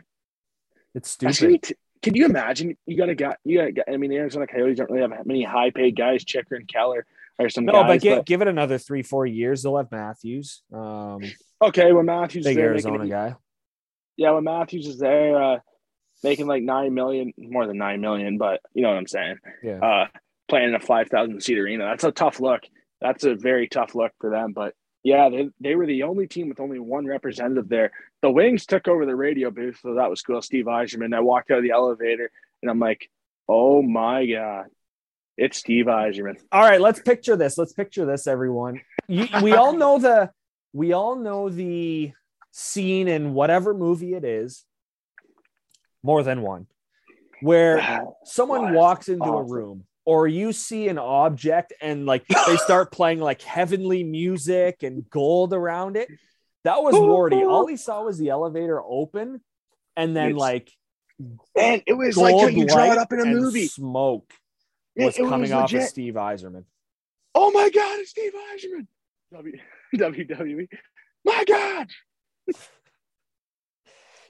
It's 0.95 1.11
stupid. 1.11 1.61
t- 1.63 1.75
can 2.01 2.15
you 2.15 2.25
imagine? 2.25 2.77
You 2.85 2.97
got 2.97 3.09
a 3.09 3.15
guy. 3.15 3.35
You 3.43 3.57
got. 3.59 3.67
a 3.67 3.71
guy- 3.71 3.83
I 3.91 3.97
mean, 3.97 4.09
the 4.09 4.17
Arizona 4.17 4.47
Coyotes 4.47 4.77
don't 4.77 4.89
really 4.89 5.01
have 5.07 5.25
many 5.25 5.43
high 5.43 5.69
paid 5.71 5.95
guys. 5.95 6.23
Checker 6.23 6.55
and 6.55 6.67
Keller 6.67 7.05
are 7.39 7.49
some 7.49 7.65
No, 7.65 7.73
guys. 7.73 7.87
but, 7.87 8.01
gi- 8.01 8.15
but- 8.15 8.25
give 8.25 8.41
it 8.41 8.47
another 8.47 8.77
three, 8.77 9.03
four 9.03 9.25
years. 9.25 9.63
They'll 9.63 9.77
have 9.77 9.91
Matthews. 9.91 10.63
Um, 10.73 11.19
okay, 11.61 11.91
when 11.91 12.05
Matthews 12.05 12.45
is 12.45 12.49
big 12.51 12.57
there 12.57 12.69
Arizona 12.69 12.97
making, 12.99 13.11
guy. 13.11 13.35
yeah, 14.17 14.31
when 14.31 14.43
Matthews 14.45 14.87
is 14.87 14.97
there, 14.99 15.41
uh, 15.41 15.57
making 16.23 16.47
like 16.47 16.63
nine 16.63 16.93
million, 16.93 17.33
more 17.37 17.67
than 17.67 17.77
nine 17.77 18.01
million, 18.01 18.37
but 18.37 18.61
you 18.73 18.81
know 18.83 18.89
what 18.89 18.97
I'm 18.97 19.07
saying. 19.07 19.37
Yeah. 19.63 19.79
uh, 19.79 20.07
playing 20.47 20.69
in 20.69 20.75
a 20.75 20.79
5,000 20.79 21.41
seat 21.41 21.57
arena. 21.57 21.85
That's 21.85 22.03
a 22.03 22.11
tough 22.11 22.39
look. 22.39 22.61
That's 23.01 23.23
a 23.25 23.35
very 23.35 23.67
tough 23.67 23.95
look 23.95 24.11
for 24.21 24.29
them. 24.29 24.53
But 24.53 24.73
yeah, 25.03 25.29
they, 25.29 25.49
they 25.59 25.75
were 25.75 25.85
the 25.87 26.03
only 26.03 26.27
team 26.27 26.49
with 26.49 26.59
only 26.59 26.79
one 26.79 27.05
representative 27.05 27.67
there. 27.67 27.91
The 28.21 28.31
Wings 28.31 28.65
took 28.65 28.87
over 28.87 29.05
the 29.05 29.15
radio 29.15 29.51
booth, 29.51 29.79
so 29.81 29.95
that 29.95 30.09
was 30.09 30.21
cool. 30.21 30.41
Steve 30.41 30.65
Yzerman. 30.65 31.13
I 31.15 31.19
walked 31.19 31.51
out 31.51 31.57
of 31.57 31.63
the 31.63 31.71
elevator 31.71 32.31
and 32.61 32.71
I'm 32.71 32.79
like, 32.79 33.09
oh 33.49 33.81
my 33.81 34.25
God, 34.25 34.65
it's 35.37 35.57
Steve 35.57 35.85
Yzerman. 35.85 36.35
All 36.51 36.61
right, 36.61 36.79
let's 36.79 36.99
picture 37.01 37.35
this. 37.35 37.57
Let's 37.57 37.73
picture 37.73 38.05
this, 38.05 38.27
everyone. 38.27 38.81
You, 39.07 39.27
we 39.41 39.53
all 39.53 39.73
know 39.73 39.99
the 39.99 40.31
we 40.73 40.93
all 40.93 41.15
know 41.15 41.49
the 41.49 42.13
scene 42.51 43.07
in 43.07 43.33
whatever 43.33 43.73
movie 43.73 44.13
it 44.13 44.23
is, 44.23 44.63
more 46.03 46.23
than 46.23 46.41
one, 46.41 46.67
where 47.41 48.05
someone 48.23 48.63
What? 48.65 48.73
walks 48.73 49.09
into 49.09 49.25
a 49.25 49.43
room 49.43 49.85
or 50.05 50.27
you 50.27 50.53
see 50.53 50.87
an 50.87 50.97
object 50.97 51.73
and 51.81 52.05
like 52.05 52.25
they 52.47 52.57
start 52.57 52.91
playing 52.91 53.19
like 53.19 53.41
heavenly 53.41 54.03
music 54.03 54.83
and 54.83 55.09
gold 55.09 55.53
around 55.53 55.97
it. 55.97 56.09
That 56.63 56.81
was 56.81 56.95
Wardy. 56.95 57.45
All 57.49 57.67
he 57.67 57.77
saw 57.77 58.03
was 58.03 58.17
the 58.17 58.29
elevator 58.29 58.81
open 58.81 59.41
and 59.95 60.15
then 60.15 60.31
It's 60.31 60.39
like 60.39 60.71
and 61.55 61.81
it 61.87 61.93
was 61.93 62.17
like 62.17 62.53
you 62.53 62.67
draw 62.67 62.91
it 62.91 62.97
up 62.97 63.11
in 63.13 63.19
a 63.19 63.25
movie. 63.25 63.67
Smoke 63.67 64.31
was 65.03 65.17
it 65.17 65.21
was 65.23 65.29
coming 65.29 65.53
off 65.53 65.73
of. 65.73 65.83
Steve 65.83 66.13
Yzerman. 66.13 66.63
Oh 67.33 67.51
my 67.51 67.69
God, 67.69 67.99
it's 67.99 68.11
Steve 68.11 68.31
Yzerman. 68.33 68.87
W- 69.33 69.57
WWE. 69.95 70.67
My 71.25 71.43
God. 71.47 71.87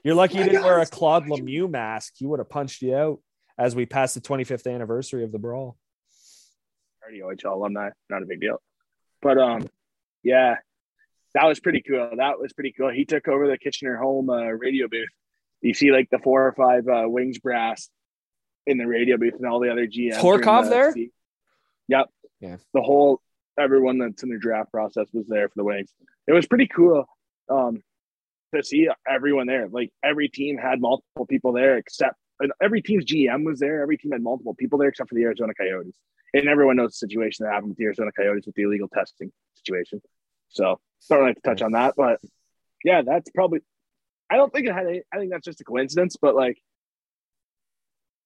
You're 0.02 0.14
lucky 0.14 0.38
you 0.38 0.44
didn't 0.44 0.62
wear 0.62 0.76
God, 0.76 0.82
a 0.82 0.86
Steve 0.86 0.98
Claude. 0.98 1.24
Lemieux 1.24 1.70
mask. 1.70 2.14
He 2.16 2.26
would 2.26 2.38
have 2.38 2.48
punched 2.48 2.82
you 2.82 2.94
out 2.94 3.20
as 3.58 3.74
we 3.74 3.86
passed 3.86 4.14
the 4.14 4.20
25th 4.20 4.72
anniversary 4.72 5.24
of 5.24 5.32
the 5.32 5.38
brawl. 5.38 5.76
already 7.02 7.20
OHL 7.20 7.52
alumni, 7.54 7.90
not 8.08 8.22
a 8.22 8.26
big 8.26 8.40
deal. 8.40 8.60
But 9.22 9.38
um, 9.38 9.68
yeah, 10.22 10.56
that 11.34 11.44
was 11.46 11.60
pretty 11.60 11.82
cool. 11.82 12.10
That 12.16 12.38
was 12.38 12.52
pretty 12.52 12.72
cool. 12.76 12.90
He 12.90 13.04
took 13.04 13.28
over 13.28 13.48
the 13.48 13.58
Kitchener 13.58 13.96
home 13.96 14.30
uh, 14.30 14.44
radio 14.44 14.88
booth. 14.88 15.08
You 15.60 15.74
see 15.74 15.90
like 15.90 16.08
the 16.10 16.18
four 16.18 16.46
or 16.46 16.52
five 16.52 16.86
uh, 16.88 17.08
wings 17.08 17.38
brass 17.38 17.88
in 18.66 18.78
the 18.78 18.86
radio 18.86 19.16
booth 19.16 19.34
and 19.34 19.46
all 19.46 19.60
the 19.60 19.70
other 19.70 19.86
GMs. 19.86 20.16
Torkov 20.16 20.64
the 20.64 20.70
there? 20.70 20.92
seat. 20.92 21.12
Yep. 21.88 22.06
Yeah. 22.40 22.56
The 22.74 22.82
whole 22.82 23.20
everyone 23.58 23.98
that's 23.98 24.22
in 24.22 24.30
the 24.30 24.38
draft 24.38 24.70
process 24.70 25.06
was 25.12 25.26
there 25.28 25.48
for 25.48 25.54
the 25.56 25.64
wings. 25.64 25.92
It 26.26 26.32
was 26.32 26.46
pretty 26.46 26.66
cool 26.66 27.06
um, 27.48 27.82
to 28.54 28.62
see 28.62 28.88
everyone 29.08 29.46
there. 29.46 29.68
Like 29.68 29.90
every 30.04 30.28
team 30.28 30.58
had 30.58 30.80
multiple 30.80 31.26
people 31.26 31.52
there, 31.52 31.78
except 31.78 32.16
and 32.40 32.52
every 32.60 32.82
team's 32.82 33.06
GM 33.06 33.44
was 33.44 33.60
there. 33.60 33.80
Every 33.80 33.96
team 33.96 34.12
had 34.12 34.22
multiple 34.22 34.54
people 34.54 34.78
there, 34.78 34.88
except 34.88 35.08
for 35.08 35.14
the 35.14 35.22
Arizona 35.22 35.54
Coyotes 35.54 35.96
and 36.34 36.48
everyone 36.48 36.76
knows 36.76 36.90
the 36.90 36.96
situation 36.96 37.44
that 37.44 37.52
happened 37.52 37.70
with 37.70 37.78
the 37.78 37.84
Arizona 37.84 38.10
Coyotes 38.12 38.46
with 38.46 38.54
the 38.54 38.62
illegal 38.62 38.88
testing 38.88 39.32
situation. 39.54 40.00
So 40.48 40.80
don't 41.08 41.18
really 41.18 41.30
have 41.30 41.36
to 41.36 41.42
touch 41.42 41.62
on 41.62 41.72
that, 41.72 41.94
but 41.96 42.20
yeah, 42.84 43.02
that's 43.02 43.30
probably. 43.30 43.60
I 44.28 44.36
don't 44.36 44.52
think 44.52 44.66
it 44.66 44.74
had. 44.74 44.86
Any, 44.86 45.02
I 45.12 45.18
think 45.18 45.30
that's 45.30 45.44
just 45.44 45.60
a 45.60 45.64
coincidence, 45.64 46.16
but 46.20 46.34
like, 46.34 46.58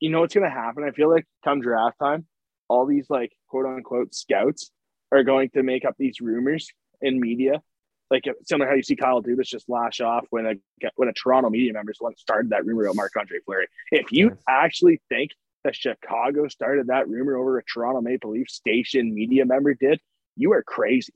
you 0.00 0.10
know 0.10 0.20
what's 0.20 0.34
going 0.34 0.48
to 0.48 0.50
happen? 0.50 0.84
I 0.84 0.90
feel 0.90 1.10
like 1.10 1.26
come 1.44 1.60
draft 1.60 1.98
time, 2.00 2.26
all 2.68 2.86
these 2.86 3.08
like 3.08 3.32
quote 3.48 3.66
unquote 3.66 4.14
scouts 4.14 4.70
are 5.12 5.22
going 5.22 5.50
to 5.50 5.62
make 5.62 5.84
up 5.84 5.94
these 5.98 6.20
rumors 6.20 6.68
in 7.00 7.20
media, 7.20 7.62
like 8.10 8.24
similar 8.44 8.68
how 8.68 8.74
you 8.74 8.82
see 8.82 8.96
Kyle 8.96 9.22
Dubas 9.22 9.46
just 9.46 9.68
lash 9.68 10.00
off 10.00 10.26
when 10.30 10.46
a 10.46 10.88
when 10.96 11.08
a 11.08 11.12
Toronto 11.12 11.50
media 11.50 11.72
member 11.72 11.92
is 11.92 11.98
the 11.98 12.04
one 12.04 12.12
that 12.12 12.18
started 12.18 12.50
that 12.50 12.66
rumor 12.66 12.84
about 12.84 12.96
Marc 12.96 13.12
Andre 13.16 13.38
Fleury. 13.44 13.66
If 13.92 14.10
you 14.10 14.36
actually 14.48 15.00
think 15.08 15.30
that 15.64 15.76
Chicago 15.76 16.48
started 16.48 16.88
that 16.88 17.08
rumor 17.08 17.36
over 17.36 17.58
a 17.58 17.62
Toronto 17.64 18.00
Maple 18.00 18.32
Leaf 18.32 18.48
station 18.48 19.14
media 19.14 19.44
member 19.44 19.74
did, 19.74 20.00
you 20.36 20.52
are 20.52 20.62
crazy. 20.62 21.12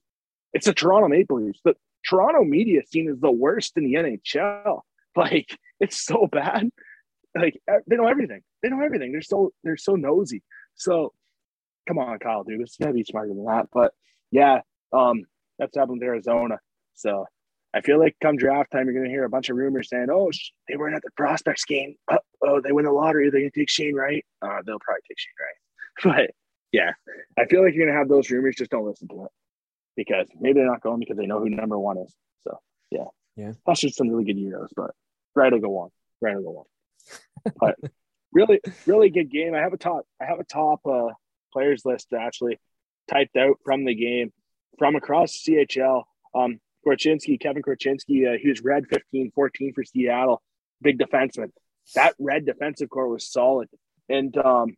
It's 0.52 0.66
the 0.66 0.74
Toronto 0.74 1.08
Maple 1.08 1.42
Leafs. 1.42 1.60
The 1.64 1.74
Toronto 2.08 2.44
media 2.44 2.82
scene 2.86 3.08
is 3.08 3.18
the 3.18 3.30
worst 3.30 3.76
in 3.76 3.84
the 3.84 3.94
NHL. 3.94 4.80
Like 5.16 5.56
it's 5.78 6.04
so 6.04 6.26
bad. 6.26 6.70
Like 7.36 7.56
they 7.86 7.94
know 7.94 8.08
everything. 8.08 8.40
They 8.64 8.70
know 8.70 8.80
everything. 8.82 9.12
They're 9.12 9.20
so 9.20 9.52
they're 9.62 9.76
so 9.76 9.94
nosy. 9.94 10.42
So 10.74 11.12
come 11.86 11.98
on, 11.98 12.18
Kyle 12.18 12.44
Dubas. 12.44 12.78
You 12.78 12.86
gotta 12.86 12.94
be 12.94 13.04
smarter 13.04 13.28
than 13.28 13.44
that. 13.44 13.66
But 13.74 13.92
yeah, 14.30 14.60
um, 14.90 15.24
that's 15.58 15.76
happened 15.76 15.98
with 16.00 16.08
Arizona. 16.08 16.58
So 16.94 17.26
I 17.74 17.82
feel 17.82 17.98
like 17.98 18.16
come 18.22 18.36
draft 18.36 18.70
time, 18.72 18.86
you're 18.86 18.94
gonna 18.94 19.10
hear 19.10 19.24
a 19.24 19.28
bunch 19.28 19.50
of 19.50 19.56
rumors 19.56 19.90
saying, 19.90 20.06
"Oh, 20.10 20.30
sh- 20.30 20.50
they 20.66 20.76
weren't 20.76 20.96
at 20.96 21.02
the 21.02 21.10
prospects 21.14 21.66
game. 21.66 21.96
Oh, 22.42 22.60
they 22.62 22.72
win 22.72 22.86
the 22.86 22.92
lottery. 22.92 23.28
They're 23.28 23.40
gonna 23.42 23.50
take 23.50 23.68
Shane 23.68 23.94
Wright. 23.94 24.24
Uh, 24.40 24.62
they'll 24.64 24.78
probably 24.78 25.02
take 25.06 25.18
Shane 25.18 25.34
Wright." 25.38 25.56
But 26.02 26.30
yeah, 26.72 26.92
I 27.38 27.44
feel 27.44 27.62
like 27.62 27.74
you're 27.74 27.86
gonna 27.86 27.98
have 27.98 28.08
those 28.08 28.30
rumors. 28.30 28.56
Just 28.56 28.70
don't 28.70 28.86
listen 28.86 29.08
to 29.08 29.24
it 29.26 29.30
because 29.96 30.26
maybe 30.40 30.54
they're 30.54 30.66
not 30.66 30.80
going 30.80 31.00
because 31.00 31.16
they 31.18 31.26
know 31.26 31.38
who 31.38 31.50
number 31.50 31.78
one 31.78 31.98
is. 31.98 32.16
So 32.48 32.58
yeah, 32.90 33.04
Yeah. 33.36 33.52
Plus, 33.66 33.80
just 33.80 33.96
some 33.96 34.08
really 34.08 34.24
good 34.24 34.38
Euros, 34.38 34.70
but 34.74 34.90
right 35.36 35.52
will 35.52 35.60
go 35.60 35.78
on. 35.78 35.90
Right 36.22 36.34
will 36.36 36.42
go 36.42 36.58
on. 36.58 37.52
But 37.60 37.76
really, 38.34 38.60
really 38.86 39.10
good 39.10 39.30
game. 39.30 39.54
I 39.54 39.60
have 39.60 39.72
a 39.72 39.78
top. 39.78 40.04
I 40.20 40.26
have 40.26 40.40
a 40.40 40.44
top 40.44 40.80
uh, 40.86 41.10
players 41.52 41.84
list 41.84 42.08
actually 42.12 42.58
typed 43.10 43.36
out 43.36 43.58
from 43.64 43.84
the 43.84 43.94
game 43.94 44.32
from 44.78 44.96
across 44.96 45.32
CHL. 45.32 46.02
Um, 46.34 46.58
Korchinski, 46.86 47.40
Kevin 47.40 47.62
Korchinski, 47.62 48.34
uh, 48.34 48.38
he 48.38 48.48
was 48.48 48.60
red 48.62 48.86
15, 48.88 49.32
14 49.34 49.72
for 49.72 49.84
Seattle. 49.84 50.42
big 50.82 50.98
defenseman. 50.98 51.50
That 51.94 52.14
red 52.18 52.44
defensive 52.44 52.90
core 52.90 53.08
was 53.08 53.30
solid, 53.30 53.68
and 54.08 54.36
um, 54.38 54.74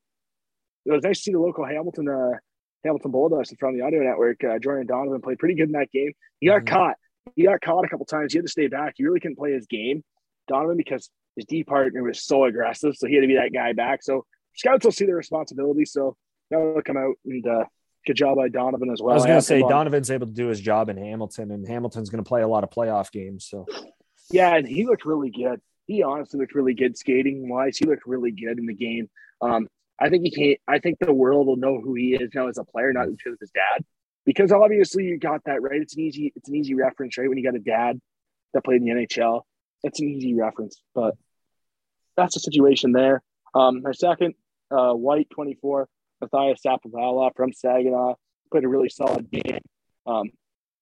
it 0.84 0.92
was 0.92 1.02
nice 1.02 1.18
to 1.18 1.22
see 1.24 1.32
the 1.32 1.40
local 1.40 1.64
Hamilton 1.64 2.08
uh, 2.08 2.38
Hamilton 2.84 3.10
Bulldogs 3.10 3.52
from 3.58 3.76
the 3.76 3.84
audio 3.84 4.02
network. 4.02 4.42
Uh, 4.42 4.58
Jorian 4.58 4.86
Donovan 4.86 5.20
played 5.20 5.38
pretty 5.38 5.54
good 5.54 5.68
in 5.68 5.72
that 5.72 5.90
game. 5.92 6.12
He 6.40 6.46
got 6.46 6.62
mm-hmm. 6.62 6.74
caught. 6.74 6.96
He 7.34 7.44
got 7.44 7.60
caught 7.60 7.84
a 7.84 7.88
couple 7.88 8.06
times. 8.06 8.32
He 8.32 8.38
had 8.38 8.46
to 8.46 8.50
stay 8.50 8.68
back. 8.68 8.94
He 8.96 9.04
really 9.04 9.20
couldn't 9.20 9.38
play 9.38 9.52
his 9.52 9.66
game, 9.66 10.02
Donovan, 10.48 10.76
because 10.76 11.10
his 11.36 11.44
D 11.44 11.64
partner 11.64 12.02
was 12.02 12.22
so 12.22 12.44
aggressive. 12.44 12.96
So 12.96 13.06
he 13.06 13.14
had 13.14 13.20
to 13.20 13.28
be 13.28 13.36
that 13.36 13.52
guy 13.52 13.72
back. 13.72 14.02
So 14.02 14.24
scouts 14.54 14.84
will 14.84 14.92
see 14.92 15.06
their 15.06 15.16
responsibility. 15.16 15.84
So 15.84 16.16
that'll 16.50 16.82
come 16.82 16.96
out 16.96 17.14
and 17.24 17.46
uh, 17.46 17.64
good 18.06 18.16
job 18.16 18.36
by 18.36 18.48
Donovan 18.48 18.90
as 18.90 19.00
well. 19.02 19.12
I 19.12 19.14
was 19.14 19.26
going 19.26 19.38
to 19.38 19.42
say 19.42 19.60
Donovan's 19.60 20.10
able 20.10 20.26
to 20.26 20.32
do 20.32 20.48
his 20.48 20.60
job 20.60 20.88
in 20.88 20.96
Hamilton, 20.96 21.50
and 21.50 21.66
Hamilton's 21.66 22.10
going 22.10 22.22
to 22.22 22.28
play 22.28 22.42
a 22.42 22.48
lot 22.48 22.64
of 22.64 22.70
playoff 22.70 23.10
games. 23.12 23.46
So 23.46 23.66
yeah, 24.30 24.56
and 24.56 24.66
he 24.66 24.86
looked 24.86 25.04
really 25.04 25.30
good. 25.30 25.60
He 25.86 26.02
honestly 26.02 26.40
looked 26.40 26.54
really 26.54 26.74
good 26.74 26.96
skating 26.96 27.48
wise. 27.48 27.76
He 27.76 27.84
looked 27.84 28.06
really 28.06 28.32
good 28.32 28.58
in 28.58 28.66
the 28.66 28.74
game. 28.74 29.08
Um, 29.40 29.68
I 30.00 30.08
think 30.08 30.24
he 30.24 30.30
can't. 30.30 30.60
I 30.66 30.78
think 30.78 30.98
the 30.98 31.12
world 31.12 31.46
will 31.46 31.56
know 31.56 31.80
who 31.80 31.94
he 31.94 32.14
is 32.14 32.30
now 32.34 32.48
as 32.48 32.58
a 32.58 32.64
player, 32.64 32.92
not 32.92 33.08
because 33.08 33.34
of 33.34 33.40
his 33.40 33.50
dad, 33.50 33.84
because 34.24 34.52
obviously 34.52 35.04
you 35.04 35.18
got 35.18 35.42
that 35.44 35.62
right. 35.62 35.80
It's 35.80 35.94
an 35.94 36.02
easy. 36.02 36.32
It's 36.34 36.48
an 36.48 36.56
easy 36.56 36.74
reference, 36.74 37.16
right? 37.18 37.28
When 37.28 37.38
you 37.38 37.44
got 37.44 37.54
a 37.54 37.60
dad 37.60 38.00
that 38.52 38.64
played 38.64 38.82
in 38.82 38.84
the 38.84 39.06
NHL, 39.06 39.42
it's 39.82 40.00
an 40.00 40.08
easy 40.08 40.34
reference. 40.34 40.80
But 40.94 41.14
that's 42.16 42.34
the 42.34 42.40
situation 42.40 42.92
there. 42.92 43.22
Um, 43.54 43.82
our 43.84 43.92
second, 43.92 44.34
uh, 44.70 44.92
White, 44.92 45.28
twenty 45.30 45.54
four, 45.54 45.88
Matyas 46.22 46.58
Sapovaliv 46.64 47.36
from 47.36 47.52
Saginaw 47.52 48.14
played 48.50 48.64
a 48.64 48.68
really 48.68 48.88
solid 48.88 49.30
game. 49.30 49.60
Um, 50.06 50.30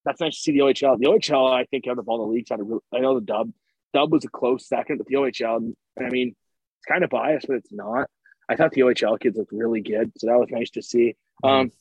that's 0.05 0.21
nice 0.21 0.37
to 0.37 0.41
see 0.41 0.53
the 0.53 0.59
OHL. 0.59 0.99
The 0.99 1.07
OHL, 1.07 1.51
I 1.51 1.65
think, 1.65 1.87
out 1.89 1.99
of 1.99 2.09
all 2.09 2.19
the 2.19 2.33
leagues, 2.33 2.51
had 2.51 2.61
a 2.61 2.63
real, 2.63 2.83
I 2.93 3.01
know 3.01 3.15
the 3.15 3.25
Dub. 3.25 3.51
Dub 3.95 4.13
was 4.13 4.25
a 4.25 4.29
close 4.29 4.69
second, 4.69 4.99
but 4.99 5.07
the 5.07 5.15
OHL, 5.15 5.73
I 5.99 6.11
mean, 6.11 6.29
it's 6.29 6.87
kind 6.87 7.05
of 7.05 7.11
biased, 7.11 7.47
but 7.47 7.57
it's 7.57 7.73
not. 7.73 8.09
I 8.49 8.57
thought 8.57 8.73
the 8.73 8.83
OHL 8.83 9.19
kids 9.19 9.39
looked 9.39 9.53
really 9.53 9.81
good, 9.81 10.13
so 10.19 10.27
that 10.27 10.39
was 10.39 10.49
nice 10.51 10.71
to 10.71 10.83
see. 10.83 11.17
Mm-hmm. 11.43 11.49
Um, 11.49 11.73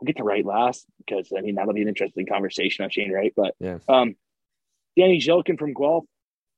we'll 0.00 0.06
get 0.06 0.16
to 0.16 0.24
Wright 0.24 0.44
last 0.44 0.86
because 0.98 1.32
I 1.36 1.40
mean 1.40 1.54
that'll 1.54 1.74
be 1.74 1.82
an 1.82 1.88
interesting 1.88 2.26
conversation 2.26 2.84
on 2.84 2.90
Shane 2.90 3.12
Wright. 3.12 3.32
But 3.36 3.54
yeah. 3.60 3.78
um, 3.88 4.16
Danny 4.96 5.20
Zhilkin 5.20 5.58
from 5.58 5.74
Guelph, 5.74 6.04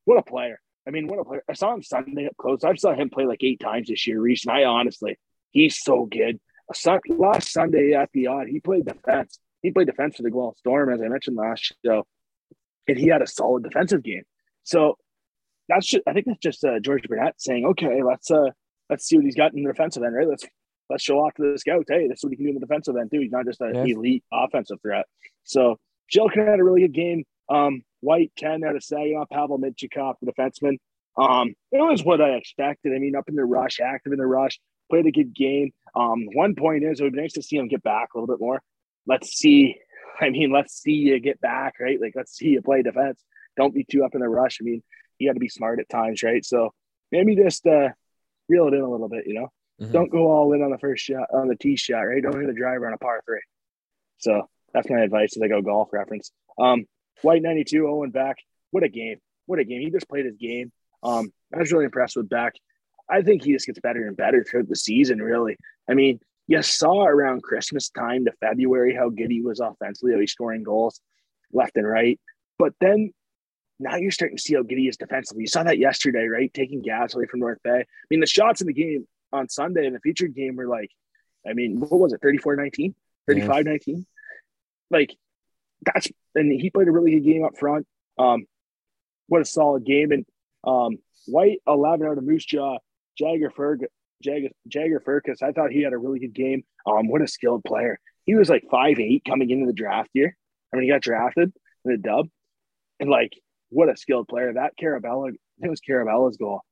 what 0.05 0.19
a 0.19 0.23
player! 0.23 0.61
I 0.87 0.91
mean, 0.91 1.09
what 1.09 1.19
a 1.19 1.25
player! 1.25 1.43
I 1.49 1.55
saw 1.55 1.75
him 1.75 1.83
Sunday 1.83 2.27
up 2.27 2.37
close. 2.37 2.65
I 2.65 2.75
saw 2.75 2.95
him 2.95 3.11
play 3.11 3.27
like 3.27 3.43
eight 3.43 3.61
times 3.61 3.89
this 3.89 4.07
year, 4.07 4.21
Reese. 4.21 4.47
And 4.47 4.57
I 4.57 4.65
honestly, 4.65 5.19
he's 5.51 5.83
so 5.83 6.07
good. 6.07 6.39
last 7.09 7.53
Sunday 7.53 7.93
at 7.93 8.11
the 8.13 8.29
Aud, 8.29 8.49
he 8.49 8.61
played 8.61 8.87
defense. 8.87 9.39
He 9.63 9.73
played 9.73 9.89
defense 9.89 10.17
for 10.17 10.23
the 10.23 10.31
Guelph 10.31 10.59
Storm, 10.59 10.93
as 10.93 11.01
I 11.03 11.09
mentioned 11.09 11.37
last 11.37 11.75
show, 11.85 12.07
and 12.87 12.99
he 12.99 13.09
had 13.09 13.23
a 13.23 13.27
solid 13.27 13.65
defensive 13.65 14.03
game. 14.03 14.23
So 14.63 14.97
that's 15.69 15.87
just, 15.87 16.03
I 16.07 16.13
think 16.13 16.27
that's 16.27 16.39
just 16.41 16.65
uh, 16.65 16.79
George 16.81 17.03
Burnett 17.09 17.41
saying, 17.41 17.65
okay, 17.67 18.03
let's 18.03 18.31
uh, 18.31 18.51
let's 18.89 19.07
see 19.07 19.17
what 19.17 19.25
he's 19.25 19.35
got 19.35 19.55
in 19.55 19.63
the 19.63 19.73
defensive 19.73 20.03
end, 20.03 20.15
right? 20.15 20.29
Let's 20.29 20.45
let's 20.89 21.03
show 21.03 21.19
off 21.19 21.35
to 21.35 21.53
the 21.53 21.59
scouts. 21.59 21.87
Hey, 21.89 22.07
this 22.09 22.19
is 22.19 22.25
what 22.25 22.31
he 22.31 22.37
can 22.37 22.47
do 22.47 22.51
in 22.51 22.55
the 22.55 22.61
defensive 22.61 22.97
end 22.97 23.11
too. 23.11 23.21
He's 23.21 23.33
not 23.33 23.45
just 23.45 23.61
an 23.61 23.77
elite 23.77 24.25
offensive 24.33 24.81
threat. 24.83 25.07
So 25.45 25.79
Zhilkin 26.15 26.47
had 26.47 26.61
a 26.61 26.65
really 26.65 26.83
good 26.83 26.95
game. 26.95 27.25
Um, 27.49 27.83
White 28.07 28.31
10 28.39 28.63
out 28.63 28.77
of 28.77 28.85
Saginaw, 28.85 29.25
Pavel 29.33 29.59
Mintyukov, 29.59 30.15
the 30.23 30.31
defenseman. 30.31 30.79
Um, 31.19 31.55
it 31.73 31.79
was 31.79 32.05
what 32.05 32.21
I 32.21 32.35
expected. 32.35 32.93
I 32.95 32.99
mean, 32.99 33.17
up 33.17 33.29
in 33.29 33.35
the 33.35 33.45
rush, 33.45 33.81
active 33.81 34.13
in 34.13 34.19
the 34.19 34.27
rush, 34.27 34.61
played 34.89 35.07
a 35.07 35.11
good 35.11 35.35
game. 35.35 35.73
Um, 35.97 36.27
one 36.33 36.55
point 36.55 36.85
is 36.85 37.01
it 37.01 37.03
would 37.03 37.15
be 37.15 37.21
nice 37.21 37.33
to 37.33 37.43
see 37.43 37.57
him 37.57 37.67
get 37.67 37.83
back 37.83 38.11
a 38.15 38.19
little 38.19 38.33
bit 38.33 38.41
more. 38.41 38.63
Let's 39.09 39.31
see. 39.31 39.75
I 40.21 40.31
mean, 40.31 40.53
let's 40.53 40.81
see 40.81 40.93
you 40.93 41.19
get 41.19 41.41
back, 41.41 41.75
right? 41.81 42.01
Like, 42.01 42.13
let's 42.15 42.37
see 42.37 42.51
you 42.51 42.63
play 42.63 42.83
defense. 42.83 43.21
Don't 43.57 43.75
be 43.75 43.85
too 43.85 44.05
up 44.05 44.15
in 44.15 44.21
the 44.21 44.29
rush. 44.29 44.59
I 44.61 44.65
mean, 44.65 44.85
you 45.19 45.29
got 45.29 45.35
to 45.35 45.41
be 45.41 45.49
smart 45.49 45.81
at 45.81 45.89
times, 45.89 46.23
right? 46.23 46.45
So 46.45 46.73
maybe 47.11 47.35
just 47.35 47.67
uh, 47.67 47.89
reel 48.49 48.69
it 48.69 48.75
in 48.75 48.83
a 48.83 48.91
little 48.91 49.09
bit, 49.09 49.27
you 49.27 49.35
know. 49.35 49.49
Mm-hmm. 49.81 49.93
Don't 49.93 50.13
go 50.13 50.31
all 50.31 50.53
in 50.53 50.63
on 50.63 50.71
the 50.71 50.79
first 50.79 51.05
shot 51.05 51.27
on 51.35 51.49
the 51.49 51.57
tee 51.57 51.77
shot, 51.77 52.03
right? 52.03 52.23
Don't 52.23 52.39
hit 52.39 52.47
the 52.47 52.55
driver 52.55 52.87
on 52.87 52.93
a 52.93 52.99
par 52.99 53.21
three. 53.27 53.43
So 54.19 54.49
that's 54.73 54.89
my 54.89 55.01
advice 55.01 55.37
as 55.37 55.43
I 55.43 55.49
go 55.49 55.61
golf 55.61 55.89
reference. 55.93 56.31
Um, 56.59 56.85
White 57.23 57.43
92, 57.43 57.87
Owen 57.87 58.11
Beck. 58.11 58.37
What 58.71 58.83
a 58.83 58.89
game. 58.89 59.19
What 59.47 59.59
a 59.59 59.65
game. 59.65 59.81
He 59.81 59.91
just 59.91 60.09
played 60.09 60.27
his 60.27 60.37
game. 60.37 60.73
Um, 61.03 61.33
I 61.55 61.59
was 61.59 61.73
really 61.73 61.85
impressed 61.85 62.17
with 62.17 62.29
Beck. 62.29 62.55
I 63.09 63.23
think 63.23 63.45
he 63.45 63.53
just 63.53 63.67
gets 63.67 63.79
better 63.81 64.07
and 64.07 64.17
better 64.17 64.45
throughout 64.45 64.69
the 64.69 64.77
season, 64.77 65.23
really. 65.23 65.57
I 65.89 65.95
mean, 65.95 66.21
you 66.49 66.63
saw 66.63 67.05
around 67.05 67.43
Christmas 67.43 67.91
time 67.91 68.25
to 68.25 68.33
February 68.41 68.95
how 68.95 69.11
good 69.11 69.31
he 69.31 69.43
was 69.43 69.61
offensively, 69.61 70.13
how 70.13 70.21
he's 70.21 70.33
scoring 70.33 70.63
goals 70.63 71.01
left 71.53 71.77
and 71.77 71.89
right. 71.89 72.19
But 72.59 72.73
then 72.81 73.13
now 73.79 73.97
you're 73.97 74.11
starting 74.11 74.37
to 74.37 74.43
see 74.43 74.55
how 74.55 74.63
good 74.63 74.79
he 74.79 74.89
is 74.89 74.97
defensively. 74.97 75.43
You 75.43 75.49
saw 75.49 75.63
that 75.65 75.79
yesterday, 75.79 76.27
right? 76.27 76.53
Taking 76.53 76.83
gas 76.83 77.15
away 77.15 77.27
from 77.27 77.41
North 77.41 77.59
Bay. 77.63 77.81
I 77.81 77.85
mean, 78.11 78.21
the 78.21 78.27
shots 78.27 78.61
in 78.61 78.67
the 78.67 78.73
game 78.73 79.07
on 79.33 79.49
Sunday 79.49 79.87
in 79.87 79.93
the 79.93 80.01
featured 80.01 80.35
game 80.35 80.57
were 80.57 80.69
like, 80.69 80.91
I 81.49 81.53
mean, 81.53 81.79
what 81.79 81.93
was 81.93 82.13
it, 82.13 82.21
34 82.23 82.57
19, 82.57 82.95
35 83.29 83.65
19? 83.65 84.07
Like, 84.91 85.17
that's, 85.87 86.09
and 86.35 86.53
he 86.53 86.71
played 86.71 86.89
a 86.89 86.93
really 86.93 87.13
good 87.13 87.25
game 87.25 87.45
up 87.45 87.57
front. 87.59 87.87
Um, 88.19 88.47
what 89.29 89.43
a 89.43 89.45
solid 89.45 89.85
game. 89.85 90.13
And 90.13 90.27
um, 90.65 90.99
White 91.27 91.59
11 91.67 92.07
out 92.07 92.19
of 92.19 92.25
Moose 92.25 92.45
Jaw, 92.45 92.79
Jagger 93.19 93.51
Ferg, 93.51 93.85
Jagger, 94.23 95.01
Firkus. 95.01 95.43
I 95.43 95.53
thought 95.53 95.71
he 95.71 95.83
had 95.83 95.93
a 95.93 95.99
really 95.99 96.19
good 96.19 96.35
game. 96.35 96.65
Um, 96.87 97.09
what 97.09 97.23
a 97.23 97.29
skilled 97.29 97.65
player. 97.65 97.99
He 98.25 98.35
was 98.35 98.49
like 98.49 98.65
five 98.71 98.99
eight 98.99 99.23
coming 99.27 99.51
into 99.51 99.67
the 99.67 99.73
draft 99.73 100.11
year. 100.15 100.37
I 100.73 100.77
mean, 100.77 100.85
he 100.85 100.91
got 100.91 101.03
drafted 101.03 101.53
in 101.85 101.93
the 101.93 101.99
dub. 101.99 102.27
And 102.99 103.11
like 103.11 103.33
what 103.69 103.89
a 103.89 103.97
skilled 103.97 104.29
player. 104.29 104.53
That 104.53 104.73
Carabella, 104.81 105.33
it 105.61 105.71
was 105.71 105.81
Carabella's 105.81 106.37
goal. 106.37 106.63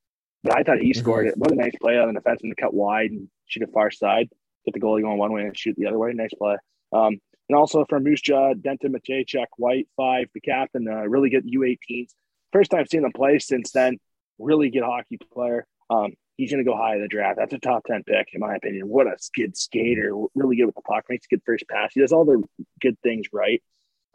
But 0.43 0.57
I 0.57 0.63
thought 0.63 0.79
he 0.79 0.93
scored 0.93 1.27
it. 1.27 1.35
What 1.37 1.53
a 1.53 1.55
nice 1.55 1.75
play 1.81 1.99
on 1.99 2.13
the 2.13 2.21
defenseman 2.21 2.51
to 2.51 2.55
cut 2.61 2.75
wide 2.75 3.11
and 3.11 3.29
shoot 3.47 3.63
it 3.63 3.71
far 3.73 3.91
side. 3.91 4.29
Get 4.65 4.75
the 4.75 4.81
goalie 4.81 5.03
going 5.03 5.19
one 5.19 5.33
way 5.33 5.43
and 5.43 5.57
shoot 5.57 5.75
the 5.77 5.87
other 5.87 5.99
way. 5.99 6.13
Nice 6.13 6.35
play. 6.35 6.57
Um, 6.93 7.19
and 7.49 7.57
also 7.57 7.85
from 7.89 8.05
Moose 8.05 8.21
Jaw, 8.21 8.55
Denton 8.55 8.93
Mateychuk, 8.93 9.47
White, 9.57 9.89
five, 9.97 10.29
the 10.33 10.41
captain, 10.41 10.89
uh, 10.89 11.03
really 11.03 11.31
good 11.31 11.47
U18s. 11.47 12.11
First 12.53 12.71
time 12.71 12.87
seeing 12.87 13.05
him 13.05 13.13
play 13.13 13.39
since 13.39 13.73
then. 13.73 13.99
Really 14.39 14.71
good 14.71 14.83
hockey 14.83 15.19
player. 15.33 15.67
Um, 15.91 16.15
he's 16.37 16.51
going 16.51 16.65
to 16.65 16.69
go 16.69 16.77
high 16.77 16.95
in 16.97 17.03
the 17.03 17.09
draft. 17.09 17.39
That's 17.39 17.53
a 17.53 17.59
top 17.59 17.85
10 17.85 18.05
pick, 18.05 18.29
in 18.33 18.41
my 18.41 18.57
opinion. 18.57 18.89
What 18.89 19.07
a 19.07 19.17
good 19.35 19.57
skater. 19.57 20.13
Really 20.35 20.57
good 20.57 20.67
with 20.67 20.75
the 20.75 20.83
puck. 20.83 21.05
Makes 21.09 21.27
a 21.27 21.35
good 21.35 21.43
first 21.45 21.65
pass. 21.69 21.93
He 21.95 22.01
does 22.01 22.13
all 22.13 22.25
the 22.25 22.43
good 22.81 22.99
things 23.03 23.27
right 23.33 23.63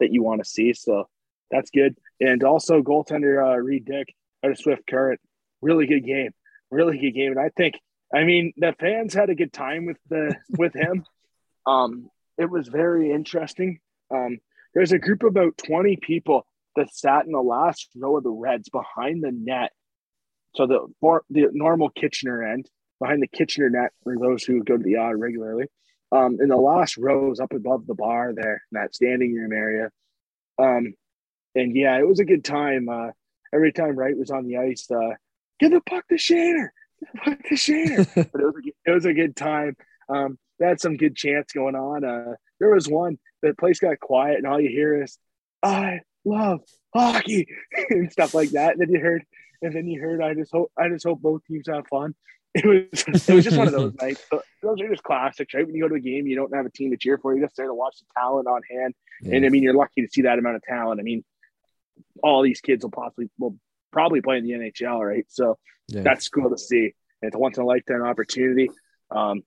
that 0.00 0.12
you 0.12 0.22
want 0.22 0.42
to 0.42 0.48
see. 0.48 0.72
So 0.72 1.08
that's 1.50 1.70
good. 1.70 1.96
And 2.20 2.42
also 2.42 2.82
goaltender 2.82 3.44
uh, 3.44 3.56
Reid 3.58 3.84
Dyck 3.84 4.14
out 4.44 4.50
of 4.50 4.58
Swift 4.58 4.86
Current, 4.88 5.20
really 5.60 5.86
good 5.86 6.04
game, 6.04 6.30
really 6.70 6.98
good 6.98 7.12
game. 7.12 7.32
And 7.32 7.40
I 7.40 7.50
think, 7.56 7.74
I 8.12 8.24
mean, 8.24 8.52
the 8.56 8.74
fans 8.78 9.14
had 9.14 9.30
a 9.30 9.34
good 9.34 9.52
time 9.52 9.86
with 9.86 9.98
the 10.08 10.34
with 10.50 10.74
him. 10.74 11.04
Um, 11.66 12.08
it 12.40 12.50
was 12.50 12.68
very 12.68 13.12
interesting. 13.12 13.80
Um, 14.10 14.38
there's 14.74 14.92
a 14.92 14.98
group 14.98 15.22
of 15.22 15.28
about 15.28 15.58
20 15.58 15.96
people 15.96 16.46
that 16.76 16.94
sat 16.94 17.26
in 17.26 17.32
the 17.32 17.40
last 17.40 17.88
row 17.94 18.16
of 18.16 18.24
the 18.24 18.30
Reds 18.30 18.70
behind 18.70 19.22
the 19.22 19.32
net. 19.32 19.72
So 20.54 20.66
the 20.66 20.88
the 21.28 21.48
normal 21.52 21.90
Kitchener 21.90 22.42
end 22.42 22.68
behind 22.98 23.22
the 23.22 23.28
Kitchener 23.28 23.68
net 23.68 23.90
for 24.02 24.16
those 24.18 24.42
who 24.42 24.64
go 24.64 24.76
to 24.76 24.82
the 24.82 24.96
Aud 24.96 25.20
regularly. 25.20 25.66
Um, 26.12 26.38
in 26.40 26.48
the 26.48 26.56
last 26.56 26.96
rows 26.96 27.38
up 27.38 27.52
above 27.52 27.86
the 27.86 27.94
bar 27.94 28.32
there, 28.34 28.62
in 28.72 28.80
that 28.80 28.94
standing 28.94 29.34
room 29.34 29.52
area. 29.52 29.90
Um, 30.58 30.94
and 31.54 31.76
yeah, 31.76 31.98
it 31.98 32.08
was 32.08 32.18
a 32.18 32.24
good 32.24 32.44
time. 32.44 32.88
Uh, 32.88 33.10
every 33.54 33.72
time 33.72 33.96
Wright 33.96 34.16
was 34.16 34.30
on 34.30 34.46
the 34.46 34.56
ice, 34.56 34.90
uh, 34.90 35.14
give 35.60 35.70
the 35.70 35.80
puck 35.82 36.08
to 36.08 36.16
Shaner, 36.16 36.70
give 36.98 37.08
the 37.12 37.20
puck 37.20 37.38
to 37.48 37.54
Shaner. 37.54 38.14
but 38.32 38.40
it 38.40 38.44
was 38.44 38.54
a, 38.56 38.90
it 38.90 38.94
was 38.94 39.04
a 39.04 39.14
good 39.14 39.36
time. 39.36 39.76
Um, 40.08 40.38
they 40.60 40.66
had 40.66 40.80
some 40.80 40.96
good 40.96 41.16
chants 41.16 41.52
going 41.52 41.74
on. 41.74 42.04
Uh, 42.04 42.34
there 42.60 42.74
was 42.74 42.86
one 42.86 43.18
the 43.42 43.54
place 43.54 43.80
got 43.80 43.98
quiet, 43.98 44.36
and 44.36 44.46
all 44.46 44.60
you 44.60 44.68
hear 44.68 45.02
is 45.02 45.18
"I 45.62 46.00
love 46.24 46.60
hockey" 46.94 47.48
and 47.90 48.12
stuff 48.12 48.34
like 48.34 48.50
that. 48.50 48.72
And 48.72 48.80
then 48.80 48.90
you 48.90 49.00
heard, 49.00 49.24
and 49.62 49.74
then 49.74 49.88
you 49.88 50.00
heard, 50.00 50.22
"I 50.22 50.34
just 50.34 50.52
hope, 50.52 50.70
I 50.78 50.88
just 50.88 51.04
hope 51.04 51.20
both 51.20 51.44
teams 51.46 51.66
have 51.68 51.86
fun." 51.88 52.14
It 52.52 52.66
was, 52.66 53.28
it 53.28 53.32
was 53.32 53.44
just 53.44 53.56
one 53.56 53.68
of 53.68 53.72
those 53.72 53.94
nights. 54.02 54.24
So 54.28 54.42
those 54.60 54.80
are 54.80 54.88
just 54.88 55.04
classics, 55.04 55.54
right? 55.54 55.64
When 55.64 55.72
you 55.72 55.82
go 55.82 55.88
to 55.88 55.94
a 55.94 56.00
game, 56.00 56.26
you 56.26 56.34
don't 56.34 56.52
have 56.52 56.66
a 56.66 56.70
team 56.70 56.90
to 56.90 56.96
cheer 56.96 57.16
for. 57.16 57.32
You're 57.32 57.46
just 57.46 57.56
there 57.56 57.68
to 57.68 57.74
watch 57.74 58.00
the 58.00 58.06
talent 58.20 58.48
on 58.48 58.60
hand, 58.68 58.92
yeah. 59.22 59.36
and 59.36 59.46
I 59.46 59.50
mean, 59.50 59.62
you're 59.62 59.72
lucky 59.72 60.02
to 60.02 60.08
see 60.08 60.22
that 60.22 60.36
amount 60.36 60.56
of 60.56 60.62
talent. 60.64 60.98
I 60.98 61.04
mean, 61.04 61.22
all 62.24 62.42
these 62.42 62.60
kids 62.60 62.84
will 62.84 62.90
possibly 62.90 63.30
will 63.38 63.56
probably 63.92 64.20
play 64.20 64.38
in 64.38 64.44
the 64.44 64.50
NHL, 64.50 64.98
right? 64.98 65.26
So 65.28 65.58
yeah. 65.86 66.02
that's 66.02 66.28
cool 66.28 66.50
to 66.50 66.58
see. 66.58 66.94
It's 67.22 67.36
a 67.36 67.38
once 67.38 67.56
in 67.56 67.62
a 67.62 67.66
lifetime 67.66 68.02
opportunity. 68.02 68.68
Um, 69.12 69.44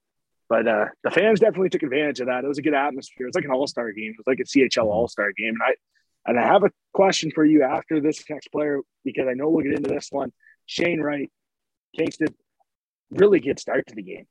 but 0.53 0.67
uh, 0.67 0.85
the 1.03 1.09
fans 1.09 1.39
definitely 1.39 1.69
took 1.69 1.81
advantage 1.81 2.19
of 2.19 2.27
that. 2.27 2.43
It 2.43 2.47
was 2.47 2.59
a 2.59 2.61
good 2.61 2.75
atmosphere. 2.75 3.25
It 3.25 3.29
was 3.29 3.35
like 3.35 3.45
an 3.45 3.49
all 3.49 3.65
star 3.65 3.91
game. 3.91 4.11
It 4.11 4.17
was 4.17 4.27
like 4.27 4.39
a 4.39 4.43
CHL 4.43 4.69
mm-hmm. 4.69 4.87
all 4.87 5.07
star 5.07 5.31
game. 5.31 5.55
And 5.55 5.63
I 5.63 5.73
and 6.29 6.39
I 6.39 6.45
have 6.45 6.63
a 6.63 6.69
question 6.93 7.31
for 7.33 7.43
you 7.43 7.63
after 7.63 7.99
this 7.99 8.23
next 8.29 8.49
player 8.51 8.81
because 9.03 9.25
I 9.27 9.33
know 9.33 9.49
we'll 9.49 9.63
get 9.63 9.73
into 9.73 9.89
this 9.89 10.09
one. 10.11 10.31
Shane 10.67 11.01
Wright, 11.01 11.31
Kingston, 11.97 12.35
really 13.09 13.39
good 13.39 13.59
start 13.59 13.87
to 13.87 13.95
the 13.95 14.03
game. 14.03 14.27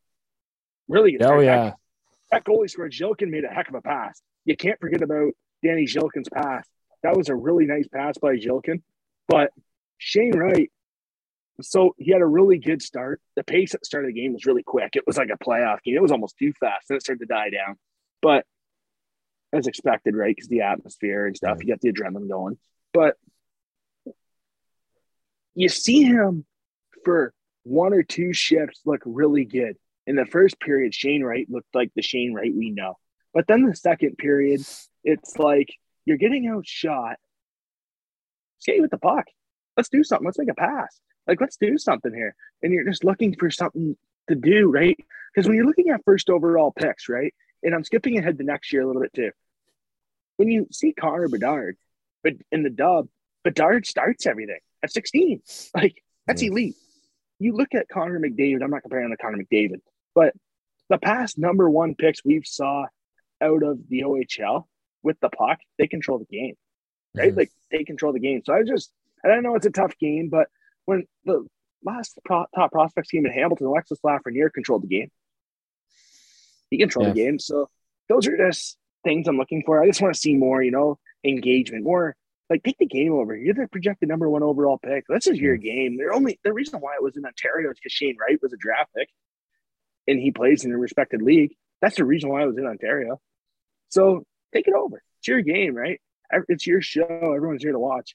Really 0.87 1.11
good. 1.11 1.23
Oh 1.23 1.27
start. 1.27 1.45
yeah. 1.45 1.65
That, 1.65 1.75
that 2.31 2.45
goalie 2.45 2.71
scored. 2.71 2.93
Zhilkin 2.93 3.29
made 3.29 3.45
a 3.45 3.49
heck 3.49 3.69
of 3.69 3.75
a 3.75 3.83
pass. 3.83 4.23
You 4.45 4.57
can't 4.57 4.79
forget 4.79 5.03
about 5.03 5.33
Danny 5.65 5.87
Zhilkin's 5.87 6.29
pass 6.33 6.67
that 7.03 7.17
was 7.17 7.29
a 7.29 7.35
really 7.35 7.67
nice 7.67 7.89
pass 7.89 8.17
by 8.19 8.37
Zhilkin. 8.37 8.83
But 9.29 9.51
Shane 9.99 10.37
Wright, 10.37 10.71
so 11.61 11.95
he 11.99 12.11
had 12.11 12.23
a 12.23 12.27
really 12.27 12.59
good 12.59 12.83
start. 12.83 13.21
The 13.37 13.45
pace 13.45 13.75
at 13.75 13.81
the 13.81 13.87
start 13.87 14.05
of 14.05 14.15
the 14.15 14.21
game 14.21 14.33
was 14.33 14.47
really 14.47 14.63
quick. 14.63 14.97
It 14.97 15.05
was 15.07 15.17
like 15.19 15.31
a 15.33 15.45
playoff 15.45 15.83
game. 15.83 15.97
It 15.97 16.03
was 16.03 16.13
almost 16.13 16.39
too 16.39 16.53
fast. 16.59 16.89
Then 16.89 16.97
it 16.97 17.03
started 17.03 17.21
to 17.21 17.27
die 17.27 17.51
down. 17.51 17.77
But 18.21 18.47
as 19.53 19.67
expected, 19.67 20.17
right? 20.17 20.35
Because 20.35 20.49
the 20.49 20.63
atmosphere 20.63 21.27
and 21.27 21.37
stuff, 21.37 21.59
you 21.61 21.69
got 21.69 21.81
the 21.81 21.93
adrenaline 21.93 22.29
going. 22.29 22.59
But 22.95 23.17
you 25.55 25.69
see 25.69 26.03
him 26.05 26.47
for 27.05 27.35
one 27.65 27.93
or 27.93 28.03
two 28.03 28.33
shifts 28.33 28.81
look 28.87 29.03
really 29.05 29.45
good. 29.45 29.77
In 30.07 30.17
the 30.17 30.27
first 30.27 30.59
period, 30.59 30.95
Shane 30.95 31.23
Wright 31.23 31.47
looked 31.49 31.75
like 31.75 31.93
the 31.95 32.03
Shane 32.03 32.33
Wright 32.35 32.53
we 32.55 32.71
know. 32.71 32.95
But 33.35 33.47
then 33.47 33.65
the 33.65 33.77
second 33.77 34.17
period, 34.19 34.63
it's 35.05 35.39
like 35.39 35.69
you're 36.05 36.17
getting 36.17 36.49
outshot. 36.49 37.17
Skate 38.59 38.81
with 38.81 38.91
the 38.91 38.99
puck. 38.99 39.27
Let's 39.77 39.89
do 39.89 40.05
something. 40.05 40.27
Let's 40.27 40.39
make 40.39 40.51
a 40.51 40.55
pass. 40.55 41.01
Like, 41.27 41.41
let's 41.41 41.57
do 41.57 41.79
something 41.79 42.13
here. 42.13 42.35
And 42.63 42.73
you're 42.73 42.85
just 42.85 43.05
looking 43.05 43.35
for 43.37 43.51
something 43.51 43.97
to 44.29 44.35
do, 44.35 44.71
right? 44.71 44.99
Because 45.35 45.47
when 45.47 45.57
you're 45.57 45.67
looking 45.67 45.91
at 45.91 46.05
first 46.05 46.31
overall 46.31 46.73
picks, 46.73 47.09
right? 47.09 47.35
And 47.63 47.75
I'm 47.75 47.85
skipping 47.85 48.19
ahead 48.19 48.39
to 48.39 48.45
next 48.45 48.73
year 48.73 48.83
a 48.83 48.87
little 48.87 49.03
bit 49.03 49.13
too. 49.15 49.31
When 50.37 50.49
you 50.49 50.67
see 50.73 50.93
Connor 50.93 51.29
Bedard, 51.29 51.77
but 52.25 52.35
in 52.51 52.63
the 52.63 52.71
dub, 52.71 53.09
Bedard 53.45 53.87
starts 53.87 54.27
everything 54.27 54.59
at 54.83 54.93
16. 54.93 55.43
Like, 55.75 56.03
that's 56.27 56.43
elite. 56.43 56.77
You 57.39 57.55
look 57.55 57.75
at 57.75 57.89
Connor 57.89 58.21
McDavid, 58.21 58.63
I'm 58.63 58.71
not 58.71 58.83
comparing 58.83 59.11
to 59.11 59.17
Connor 59.17 59.39
McDavid, 59.39 59.81
but 60.15 60.35
the 60.89 60.99
past 60.99 61.39
number 61.39 61.69
one 61.69 61.95
picks 61.95 62.25
we've 62.25 62.47
saw 62.47 62.87
out 63.41 63.63
of 63.63 63.89
the 63.89 64.03
OHL 64.03 64.67
with 65.03 65.19
the 65.21 65.29
puck, 65.29 65.59
they 65.79 65.89
control 65.89 66.19
the 66.19 66.25
game, 66.27 66.55
right? 67.15 67.33
Mhm. 67.33 67.37
Like 67.37 67.51
they 67.71 67.83
control 67.83 68.13
the 68.13 68.21
game. 68.21 68.43
So 68.45 68.55
I 68.55 68.63
just, 68.63 68.93
I 69.25 69.41
know 69.41 69.57
it's 69.57 69.67
a 69.67 69.71
tough 69.71 69.99
game, 69.99 70.29
but 70.29 70.49
when 70.87 71.05
the 71.25 71.47
last 71.85 72.19
pro- 72.25 72.47
top 72.55 72.73
prospects 72.73 73.11
game 73.11 73.27
in 73.27 73.33
Hamilton, 73.33 73.67
Alexis 73.67 73.99
Lafreniere 74.05 74.53
controlled 74.53 74.83
the 74.83 74.89
game. 74.89 75.11
He 76.71 76.79
controlled 76.79 77.09
the 77.09 77.15
game. 77.15 77.39
So 77.39 77.69
those 78.09 78.27
are 78.27 78.37
just 78.37 78.77
things 79.05 79.29
I'm 79.29 79.37
looking 79.37 79.63
for. 79.65 79.83
I 79.83 79.87
just 79.87 80.01
want 80.01 80.15
to 80.15 80.21
see 80.21 80.35
more, 80.35 80.63
you 80.63 80.71
know, 80.71 80.99
engagement, 81.25 81.85
more 81.85 82.17
like 82.49 82.63
take 82.63 82.79
the 82.79 82.87
game 82.87 83.13
over. 83.13 83.37
You're 83.37 83.55
the 83.55 83.69
projected 83.69 84.09
number 84.09 84.29
one 84.29 84.43
overall 84.43 84.79
pick. 84.79 85.05
This 85.09 85.27
is 85.27 85.39
your 85.39 85.57
game. 85.57 85.97
They're 85.97 86.13
only 86.13 86.39
the 86.45 86.53
reason 86.53 86.81
why 86.81 86.95
it 86.95 87.03
was 87.03 87.17
in 87.17 87.25
Ontario 87.25 87.71
is 87.71 87.79
because 87.79 87.93
Shane 87.93 88.17
Wright 88.21 88.39
was 88.43 88.53
a 88.53 88.57
draft 88.59 88.91
pick 88.97 89.09
and 90.07 90.19
he 90.19 90.31
plays 90.31 90.65
in 90.65 90.73
a 90.73 90.79
respected 90.79 91.23
league. 91.23 91.55
That's 91.81 91.97
the 91.97 92.05
reason 92.05 92.31
why 92.31 92.43
I 92.43 92.47
was 92.47 92.59
in 92.59 92.67
Ontario. 92.67 93.21
So 93.89 94.25
take 94.55 94.69
it 94.69 94.75
over. 94.75 95.03
It's 95.19 95.29
your 95.29 95.43
game, 95.43 95.75
right? 95.75 96.01
It's 96.49 96.67
your 96.67 96.81
show. 96.81 97.05
Everyone's 97.35 97.63
here 97.63 97.73
to 97.73 97.79
watch. 97.79 98.15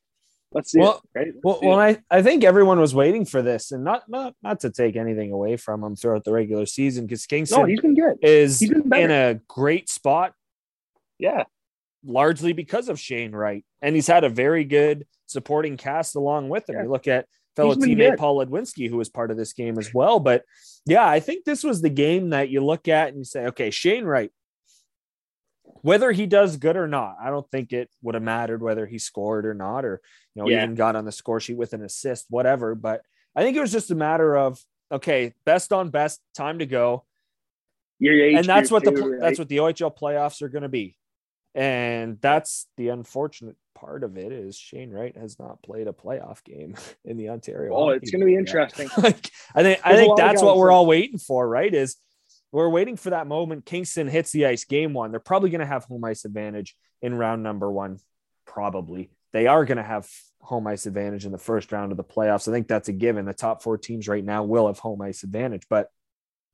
Let's 0.53 0.71
see 0.71 0.79
Well- 0.79 1.01
it, 1.15 1.19
right? 1.19 1.33
Well, 1.43 1.60
see 1.60 1.67
well. 1.67 1.79
I, 1.79 1.97
I 2.10 2.21
think 2.21 2.43
everyone 2.43 2.79
was 2.79 2.95
waiting 2.95 3.25
for 3.25 3.41
this, 3.41 3.71
and 3.71 3.83
not 3.83 4.03
not 4.07 4.33
not 4.41 4.62
to 4.62 4.69
take 4.69 4.95
anything 4.95 5.31
away 5.31 5.57
from 5.57 5.83
him 5.83 5.95
throughout 5.95 6.23
the 6.23 6.31
regular 6.31 6.65
season, 6.65 7.05
because 7.05 7.25
Kingston 7.25 7.60
no, 7.62 7.65
he's 7.65 7.81
been 7.81 7.95
good. 7.95 8.17
is 8.21 8.60
he's 8.60 8.69
been 8.69 8.88
better. 8.88 9.03
in 9.05 9.12
a 9.12 9.39
great 9.47 9.89
spot, 9.89 10.33
Yeah, 11.19 11.43
largely 12.05 12.53
because 12.53 12.88
of 12.89 12.99
Shane 12.99 13.33
Wright, 13.33 13.65
and 13.81 13.93
he's 13.95 14.07
had 14.07 14.23
a 14.23 14.29
very 14.29 14.63
good 14.63 15.05
supporting 15.25 15.75
cast 15.75 16.15
along 16.15 16.47
with 16.49 16.69
him. 16.69 16.75
Yeah. 16.77 16.83
You 16.83 16.89
look 16.89 17.07
at 17.07 17.25
fellow 17.57 17.75
teammate. 17.75 18.17
Paul 18.17 18.38
Ludwinski, 18.45 18.89
who 18.89 18.97
was 18.97 19.10
part 19.10 19.31
of 19.31 19.38
this 19.38 19.51
game 19.51 19.77
as 19.77 19.93
well. 19.93 20.19
But 20.19 20.43
yeah, 20.86 21.05
I 21.07 21.19
think 21.19 21.43
this 21.43 21.63
was 21.63 21.81
the 21.81 21.89
game 21.89 22.29
that 22.29 22.49
you 22.49 22.63
look 22.63 22.88
at 22.88 23.10
and 23.10 23.17
you 23.17 23.23
say, 23.25 23.47
okay, 23.47 23.69
Shane 23.71 24.05
Wright, 24.05 24.31
whether 25.88 26.12
he 26.12 26.26
does 26.26 26.58
good 26.58 26.76
or 26.76 26.86
not, 26.86 27.15
I 27.21 27.30
don't 27.30 27.50
think 27.50 27.71
it 27.71 27.89
would 28.02 28.13
have 28.13 28.23
mattered 28.23 28.62
whether 28.62 28.86
he 28.86 29.00
scored 29.00 29.45
or 29.45 29.54
not, 29.54 29.86
or 29.86 30.02
you 30.36 30.41
know, 30.41 30.50
Yeah. 30.50 30.63
even 30.63 30.76
got 30.76 30.97
on 30.97 31.06
the 31.06 31.13
score 31.13 31.39
sheet 31.39 31.56
with 31.56 31.71
an 31.71 31.82
assist, 31.82 32.26
whatever. 32.30 32.76
But 32.76 33.04
I 33.34 33.41
think 33.41 33.56
it 33.56 33.62
was 33.62 33.71
just 33.71 33.89
a 33.89 33.95
matter 33.95 34.36
of 34.36 34.60
okay, 34.91 35.34
best 35.45 35.71
on 35.71 35.89
best, 35.89 36.19
time 36.36 36.60
to 36.60 36.65
go 36.65 37.06
your 38.00 38.21
age 38.21 38.36
and 38.36 38.45
that's 38.45 38.69
what 38.69 38.84
the 38.84 38.91
right? 38.91 39.19
that's 39.21 39.39
what 39.39 39.47
the 39.47 39.58
OHL 39.58 39.97
playoffs 39.97 40.41
are 40.41 40.50
going 40.50 40.63
to 40.63 40.69
be, 40.69 40.97
and 41.56 42.19
that's 42.19 42.67
the 42.76 42.89
unfortunate 42.89 43.56
part 43.73 44.04
of 44.04 44.17
it 44.17 44.34
is 44.34 44.58
Shane 44.58 44.91
Wright 44.91 45.15
has 45.15 45.39
not 45.39 45.63
played 45.63 45.88
a 45.88 45.93
playoff 45.93 46.43
game 46.43 46.76
in 47.06 47.15
the 47.15 47.30
Ontario. 47.30 47.73
Oh, 47.73 47.89
it's 47.91 48.12
going 48.12 48.19
to 48.19 48.26
be 48.26 48.36
interesting. 48.36 48.89
like 48.97 49.32
I 49.56 49.63
think 49.63 49.80
I 49.86 49.95
think 49.95 50.17
that's 50.17 50.43
what 50.43 50.58
we're 50.58 50.71
all 50.71 50.86
waiting 50.86 51.17
for, 51.17 51.47
right? 51.47 51.73
Is 51.73 51.95
we're 52.51 52.69
waiting 52.69 52.95
for 52.95 53.10
that 53.12 53.27
moment. 53.27 53.65
Kingston 53.65 54.07
hits 54.07 54.31
the 54.31 54.45
ice 54.45 54.63
game 54.65 54.93
one. 54.93 55.12
They're 55.12 55.19
probably 55.19 55.49
going 55.49 55.60
to 55.62 55.65
have 55.67 55.83
home 55.86 56.03
ice 56.05 56.25
advantage 56.25 56.75
in 57.01 57.13
round 57.13 57.43
number 57.43 57.69
one. 57.71 57.99
Probably 58.45 59.10
they 59.33 59.47
are 59.47 59.65
going 59.65 59.77
to 59.77 59.83
have 59.83 60.10
home 60.39 60.65
ice 60.67 60.86
advantage 60.86 61.25
in 61.25 61.31
the 61.33 61.38
first 61.38 61.71
round 61.71 61.91
of 61.91 61.97
the 61.97 62.03
playoffs. 62.03 62.47
I 62.47 62.51
think 62.51 62.67
that's 62.67 62.88
a 62.88 62.93
given. 62.93 63.25
The 63.25 63.33
top 63.33 63.62
four 63.62 63.77
teams 63.77 64.07
right 64.07 64.23
now 64.23 64.43
will 64.43 64.67
have 64.67 64.79
home 64.79 65.01
ice 65.01 65.23
advantage, 65.23 65.63
but 65.69 65.89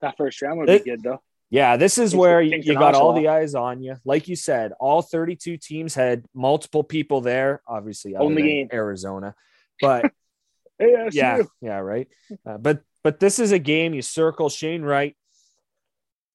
That 0.01 0.17
first 0.17 0.41
round 0.41 0.60
would 0.60 0.69
It- 0.69 0.84
be 0.84 0.89
good 0.91 1.03
though. 1.03 1.21
yeah, 1.51 1.77
this 1.77 1.93
is 1.93 2.06
Kingston- 2.12 2.19
where 2.19 2.41
you, 2.41 2.49
Kingston 2.51 2.73
you 2.73 2.79
got 2.79 2.95
all 2.95 3.13
the 3.13 3.27
eyes 3.27 3.53
on 3.56 3.82
you. 3.84 3.95
Like 4.03 4.27
you 4.27 4.36
said, 4.36 4.73
all 4.79 5.01
32 5.03 5.58
teams 5.58 5.93
had 5.93 6.25
multiple 6.34 6.84
people 6.84 7.21
there, 7.21 7.62
obviously 7.67 8.15
other 8.15 8.25
Only. 8.25 8.67
Arizona. 8.73 9.36
But 9.79 10.12
Hey, 10.79 11.08
yeah, 11.12 11.38
yeah, 11.62 11.77
right. 11.77 12.08
Uh, 12.45 12.58
but 12.58 12.82
but 13.03 13.19
this 13.19 13.38
is 13.38 13.51
a 13.51 13.60
game 13.60 13.93
you 13.93 14.01
circle 14.01 14.49
Shane 14.49 14.82
Wright. 14.82 15.15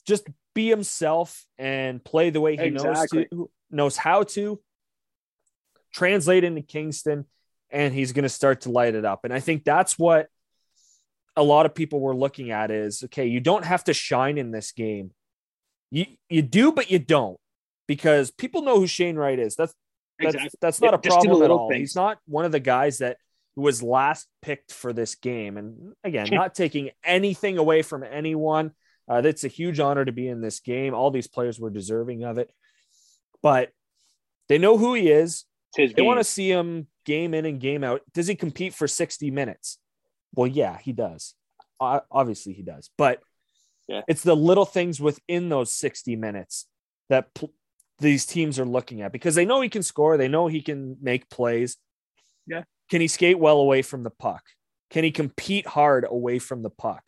Just 0.09 0.27
be 0.55 0.69
himself 0.69 1.45
and 1.59 2.03
play 2.03 2.31
the 2.31 2.41
way 2.41 2.57
he 2.57 2.63
Exactly. 2.65 3.29
knows 3.31 3.47
to 3.47 3.51
knows 3.71 3.97
how 3.97 4.23
to 4.25 4.61
translate 5.93 6.45
into 6.45 6.63
Kingston 6.63 7.27
and 7.71 7.93
he's 7.95 8.13
going 8.13 8.23
to 8.25 8.29
start 8.29 8.63
to 8.63 8.71
light 8.71 8.95
it 8.95 9.05
up. 9.05 9.25
And 9.25 9.33
I 9.33 9.41
think 9.41 9.65
that's 9.65 9.99
what 9.99 10.29
a 11.37 11.43
lot 11.43 11.67
of 11.67 11.75
people 11.75 12.01
were 12.01 12.17
looking 12.17 12.51
at 12.51 12.71
is 12.71 13.03
okay, 13.05 13.27
you 13.27 13.41
don't 13.41 13.65
have 13.65 13.85
to 13.85 13.95
shine 13.95 14.39
in 14.39 14.51
this 14.51 14.73
game. 14.73 15.13
You 15.91 16.07
you 16.29 16.43
do 16.43 16.73
but 16.73 16.91
you 16.91 16.99
don't 16.99 17.39
because 17.87 18.31
people 18.31 18.63
know 18.63 18.79
who 18.81 18.87
Shane 18.87 19.17
Wright 19.17 19.39
is. 19.39 19.55
That's 19.57 19.75
that's 20.19 20.35
Exactly. 20.35 20.59
that's 20.61 20.81
not 20.81 20.95
a 20.95 20.99
problem 20.99 21.43
at 21.43 21.51
all. 21.51 21.69
things. 21.69 21.81
He's 21.91 21.97
not 21.97 22.19
one 22.27 22.45
of 22.45 22.53
the 22.53 22.61
guys 22.61 22.99
that 22.99 23.19
was 23.55 23.83
last 23.83 24.27
picked 24.43 24.73
for 24.73 24.93
this 24.93 25.15
game. 25.15 25.57
And 25.57 25.93
again, 26.05 26.29
not 26.33 26.55
taking 26.55 26.91
anything 27.05 27.57
away 27.59 27.83
from 27.83 28.03
anyone. 28.03 28.73
Uh, 29.09 29.21
that's 29.21 29.45
a 29.45 29.49
huge 29.49 29.81
honor 29.81 30.05
to 30.05 30.13
be 30.13 30.29
in 30.29 30.41
this 30.41 30.61
game. 30.61 30.95
All 30.95 31.11
these 31.11 31.27
players 31.29 31.59
were 31.59 31.71
deserving 31.71 32.25
of 32.25 32.39
it, 32.39 32.53
but 33.43 33.71
they 34.49 34.59
know 34.59 34.77
who 34.77 34.95
he 34.95 35.11
is. 35.11 35.45
They 35.77 35.89
game. 35.89 36.05
want 36.07 36.21
to 36.21 36.25
see 36.25 36.51
him 36.51 36.87
game 37.05 37.35
in 37.35 37.45
and 37.47 37.61
game 37.61 37.85
out. 37.85 38.03
Does 38.13 38.27
he 38.27 38.35
compete 38.35 38.75
for 38.75 38.89
60 38.89 39.31
minutes? 39.31 39.79
Well, 40.35 40.47
yeah, 40.47 40.79
he 40.79 40.93
does. 40.93 41.35
Obviously, 41.81 42.53
he 42.55 42.63
does. 42.63 42.91
But 42.99 43.21
Yeah. 43.87 44.03
it's 44.09 44.23
the 44.23 44.37
little 44.37 44.67
things 44.67 45.01
within 45.01 45.49
those 45.49 45.73
60 45.73 46.17
minutes 46.17 46.67
that 47.09 47.33
pl- 47.35 47.53
these 48.01 48.27
teams 48.27 48.59
are 48.59 48.67
looking 48.67 49.01
at 49.03 49.13
because 49.13 49.35
they 49.35 49.45
know 49.47 49.61
he 49.63 49.69
can 49.71 49.83
score. 49.83 50.17
They 50.19 50.29
know 50.29 50.47
he 50.49 50.61
can 50.61 50.97
make 51.01 51.31
plays. 51.31 51.77
Yeah. 52.47 52.65
Can 52.91 53.01
he 53.01 53.09
skate 53.09 53.39
well 53.39 53.59
away 53.59 53.83
from 53.83 54.03
the 54.03 54.11
puck? 54.11 54.43
Can 54.91 55.05
he 55.05 55.11
compete 55.11 55.67
hard 55.67 56.05
away 56.09 56.39
from 56.39 56.63
the 56.63 56.71
puck? 56.71 57.05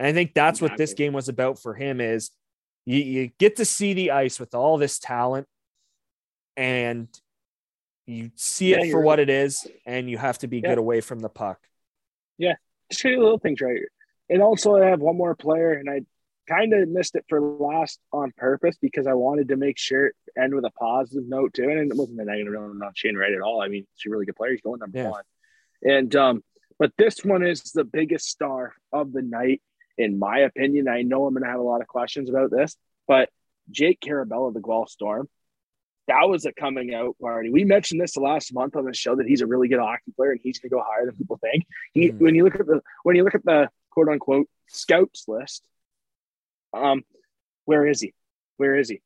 And 0.00 0.06
I 0.08 0.12
think 0.14 0.32
that's 0.32 0.62
what 0.62 0.78
this 0.78 0.94
game 0.94 1.12
was 1.12 1.28
about 1.28 1.58
for 1.58 1.74
him 1.74 2.00
is 2.00 2.30
you, 2.86 2.96
you 2.96 3.30
get 3.38 3.56
to 3.56 3.66
see 3.66 3.92
the 3.92 4.12
ice 4.12 4.40
with 4.40 4.54
all 4.54 4.78
this 4.78 4.98
talent 4.98 5.46
and 6.56 7.06
you 8.06 8.30
see 8.34 8.70
Yeah, 8.70 8.78
it 8.78 8.80
for 8.80 8.86
you're- 8.86 9.04
what 9.04 9.20
it 9.20 9.28
is 9.28 9.66
and 9.84 10.08
you 10.08 10.16
have 10.16 10.38
to 10.38 10.46
be 10.48 10.60
Yeah. 10.60 10.70
good 10.70 10.78
away 10.78 11.02
from 11.02 11.20
the 11.20 11.28
puck. 11.28 11.60
Yeah. 12.38 12.54
Just 12.90 13.02
the 13.02 13.10
little 13.18 13.38
things 13.38 13.60
right. 13.60 13.78
And 14.30 14.40
also, 14.40 14.76
I 14.76 14.86
have 14.86 15.00
one 15.00 15.16
more 15.18 15.34
player, 15.34 15.72
and 15.72 15.90
I 15.90 16.00
kind 16.48 16.72
of 16.72 16.88
missed 16.88 17.14
it 17.16 17.24
for 17.28 17.40
last 17.40 18.00
on 18.12 18.32
purpose 18.36 18.76
because 18.80 19.06
I 19.06 19.12
wanted 19.12 19.48
to 19.48 19.56
make 19.56 19.76
sure 19.76 20.06
it 20.06 20.16
end 20.40 20.54
with 20.54 20.64
a 20.64 20.70
positive 20.70 21.28
note 21.28 21.52
too. 21.52 21.68
And 21.68 21.90
it 21.92 21.96
wasn't 21.96 22.20
a 22.20 22.24
negative 22.24 22.54
note 22.54 22.70
on 22.82 22.92
Shane 22.94 23.16
Wright 23.16 23.32
at 23.34 23.42
all. 23.42 23.60
I 23.60 23.68
mean, 23.68 23.86
he's 23.96 24.06
a 24.06 24.10
really 24.10 24.24
good 24.24 24.36
player. 24.36 24.52
He's 24.52 24.62
going 24.62 24.78
number 24.80 24.98
Yeah. 24.98 25.10
one. 25.10 25.24
And 25.82 26.16
um, 26.16 26.44
but 26.78 26.92
this 26.96 27.22
one 27.24 27.44
is 27.46 27.62
the 27.72 27.84
biggest 27.84 28.28
star 28.28 28.74
of 28.92 29.12
the 29.12 29.20
night, 29.22 29.60
in 30.00 30.18
my 30.18 30.40
opinion. 30.40 30.88
I 30.88 31.02
know 31.02 31.26
I'm 31.26 31.34
going 31.34 31.44
to 31.44 31.50
have 31.50 31.60
a 31.60 31.64
lot 31.64 31.80
of 31.80 31.86
questions 31.88 32.28
about 32.30 32.50
this, 32.50 32.76
but 33.06 33.28
Jake 33.70 34.00
Karabela, 34.00 34.52
the 34.52 34.60
Guelph 34.60 34.90
Storm, 34.90 35.28
that 36.08 36.28
was 36.28 36.44
a 36.44 36.52
coming 36.52 36.92
out 36.94 37.16
party. 37.20 37.50
We 37.50 37.64
mentioned 37.64 38.00
this 38.00 38.14
the 38.14 38.20
last 38.20 38.52
month 38.52 38.74
on 38.74 38.84
the 38.84 38.94
show 38.94 39.14
that 39.16 39.26
he's 39.26 39.42
a 39.42 39.46
really 39.46 39.68
good 39.68 39.78
hockey 39.78 40.12
player 40.16 40.32
and 40.32 40.40
he's 40.42 40.58
going 40.58 40.70
to 40.70 40.76
go 40.76 40.82
higher 40.84 41.06
than 41.06 41.14
people 41.16 41.36
think. 41.36 41.66
He, 41.92 42.10
Mhm. 42.10 42.18
when 42.18 42.34
you 42.34 42.44
look 42.44 42.58
at 42.58 42.66
the 42.66 42.82
when 43.04 43.14
you 43.16 43.22
look 43.22 43.34
at 43.34 43.44
the 43.44 43.68
quote 43.90 44.08
unquote 44.08 44.48
scouts 44.66 45.26
list, 45.28 45.62
um, 46.72 47.04
where 47.64 47.86
is 47.86 48.00
he? 48.00 48.14
Where 48.56 48.74
is 48.76 48.88
he? 48.88 49.02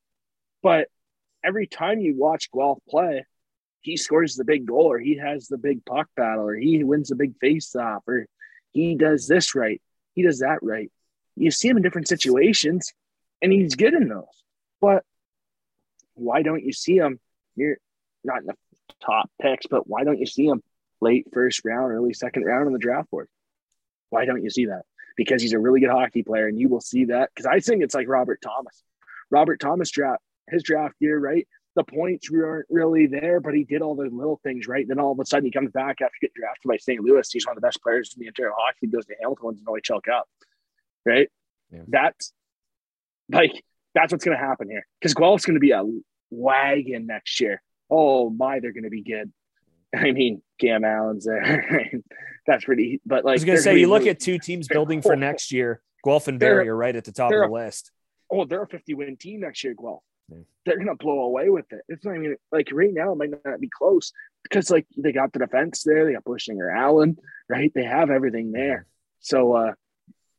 But 0.63 0.89
every 1.43 1.67
time 1.67 2.01
you 2.01 2.17
watch 2.17 2.51
Guelph 2.51 2.79
play, 2.89 3.25
he 3.81 3.99
scores 3.99 4.35
the 4.35 4.45
big 4.45 4.65
goal, 4.67 4.91
or 4.91 4.99
he 4.99 5.17
has 5.19 5.47
the 5.47 5.59
big 5.59 5.85
puck 5.85 6.09
battle, 6.17 6.49
or 6.49 6.55
he 6.55 6.83
wins 6.85 7.09
the 7.09 7.17
big 7.17 7.37
face 7.39 7.77
off, 7.77 8.03
or 8.09 8.27
he 8.73 8.95
does 8.95 9.29
this 9.29 9.55
right, 9.55 9.83
he 10.15 10.23
does 10.23 10.41
that 10.41 10.63
right. 10.63 10.91
You 11.37 11.51
see 11.51 11.69
him 11.69 11.77
in 11.77 11.83
different 11.83 12.09
situations, 12.09 12.93
and 13.43 13.53
he's 13.53 13.75
good 13.75 13.95
in 13.95 14.09
those. 14.09 14.25
But 14.81 15.05
why 16.15 16.43
don't 16.43 16.65
you 16.65 16.73
see 16.73 16.97
him? 16.97 17.19
You're 17.57 17.77
not 18.23 18.41
in 18.41 18.47
the 18.47 18.55
top 19.01 19.31
picks, 19.41 19.67
but 19.67 19.89
why 19.89 20.05
don't 20.05 20.19
you 20.19 20.27
see 20.27 20.47
him 20.47 20.63
late 21.01 21.27
first 21.33 21.63
round, 21.65 21.93
early 21.93 22.15
second 22.15 22.45
round 22.45 22.67
on 22.67 22.73
the 22.73 22.79
draft 22.79 23.11
board. 23.11 23.29
Why 24.11 24.25
don't 24.25 24.43
you 24.43 24.51
see 24.51 24.67
that? 24.67 24.83
Because 25.17 25.43
he's 25.43 25.53
a 25.53 25.59
really 25.59 25.81
good 25.81 25.91
hockey 25.91 26.23
player, 26.23 26.47
and 26.47 26.59
you 26.59 26.69
will 26.69 26.81
see 26.81 27.07
that. 27.07 27.31
Because 27.35 27.47
I 27.47 27.61
think 27.61 27.83
it's 27.83 27.95
like 27.95 28.09
Robert 28.09 28.41
Thomas. 28.41 28.83
Robert 29.31 29.59
Thomas 29.61 29.91
draft 29.91 30.23
his 30.49 30.63
draft 30.63 30.95
year, 31.01 31.19
right? 31.19 31.49
The 31.77 31.85
points 31.85 32.31
weren't 32.31 32.67
really 32.71 33.07
there, 33.07 33.41
but 33.41 33.55
he 33.55 33.65
did 33.65 33.83
all 33.83 33.97
the 33.97 34.05
little 34.05 34.39
things 34.45 34.69
right. 34.69 34.87
Then 34.87 35.01
all 35.01 35.13
of 35.13 35.19
a 35.19 35.27
sudden 35.27 35.45
he 35.47 35.51
comes 35.51 35.73
back 35.73 36.01
after 36.01 36.15
getting 36.21 36.35
drafted 36.37 36.69
by 36.69 36.77
St. 36.77 37.03
Louis. 37.03 37.29
He's 37.33 37.47
one 37.47 37.57
of 37.57 37.61
the 37.61 37.67
best 37.67 37.83
players 37.83 38.15
in 38.15 38.21
the 38.21 38.29
entire 38.29 38.53
hockey. 38.57 38.79
He 38.83 38.87
goes 38.87 39.07
to 39.07 39.15
Hamilton 39.21 39.47
wins 39.47 39.61
an 39.61 39.67
OHL 39.67 40.03
Cup. 40.03 40.29
Right? 41.05 41.29
Yeah. 41.73 41.81
That's 41.89 42.33
like 43.31 43.65
that's 43.95 44.13
what's 44.13 44.25
gonna 44.25 44.39
happen 44.39 44.69
here. 44.69 44.87
Because 45.01 45.15
Guelph's 45.15 45.45
gonna 45.45 45.59
be 45.59 45.73
a 45.73 45.83
wagon 46.31 47.07
next 47.07 47.41
year. 47.41 47.61
Oh 47.91 48.31
my, 48.31 48.61
they're 48.61 48.73
gonna 48.73 48.91
be 48.91 49.03
good. 49.03 49.33
I 49.97 50.13
mean, 50.13 50.43
Cam 50.61 50.85
Allen's 50.85 51.25
there. 51.25 51.91
That's 52.47 52.65
pretty. 52.65 53.01
But 53.07 53.25
like, 53.25 53.33
I 53.33 53.35
was 53.35 53.45
gonna 53.45 53.59
say, 53.59 53.79
you 53.79 53.89
look 53.89 54.01
really- 54.01 54.11
at 54.11 54.21
two 54.21 54.39
teams 54.39 54.69
building 54.69 55.03
for 55.03 55.17
next 55.17 55.53
year. 55.53 55.81
Guelph 56.05 56.29
and 56.29 56.39
Barrie 56.39 56.69
are 56.69 56.77
right 56.77 56.95
at 56.95 57.05
the 57.05 57.13
top 57.13 57.33
of 57.33 57.41
the 57.41 57.49
list. 57.49 57.91
oh, 58.31 58.45
they're 58.45 58.63
a 58.63 58.69
50 58.69 58.95
win 58.95 59.17
team 59.17 59.41
next 59.41 59.65
year, 59.65 59.75
Guelph. 59.75 60.03
Yeah. 60.29 60.39
They're 60.65 60.79
gonna 60.79 60.95
blow 60.95 61.21
away 61.21 61.49
with 61.49 61.73
it. 61.73 61.83
It's 61.89 62.05
not 62.05 62.17
even 62.17 62.37
like 62.51 62.69
right 62.73 62.93
now 62.93 63.13
it 63.13 63.17
might 63.17 63.31
not 63.45 63.61
be 63.61 63.69
close 63.69 64.13
because 64.43 64.71
like 64.71 64.87
they 64.97 65.13
got 65.13 65.33
the 65.33 65.41
defense 65.41 65.83
there, 65.83 66.07
they 66.07 66.13
got 66.13 66.25
Buchinger 66.25 66.75
Allen, 66.75 67.19
right? 67.49 67.73
They 67.75 67.85
have 67.85 68.11
everything 68.11 68.53
there. 68.53 68.87
So 69.21 69.55
uh 69.55 69.73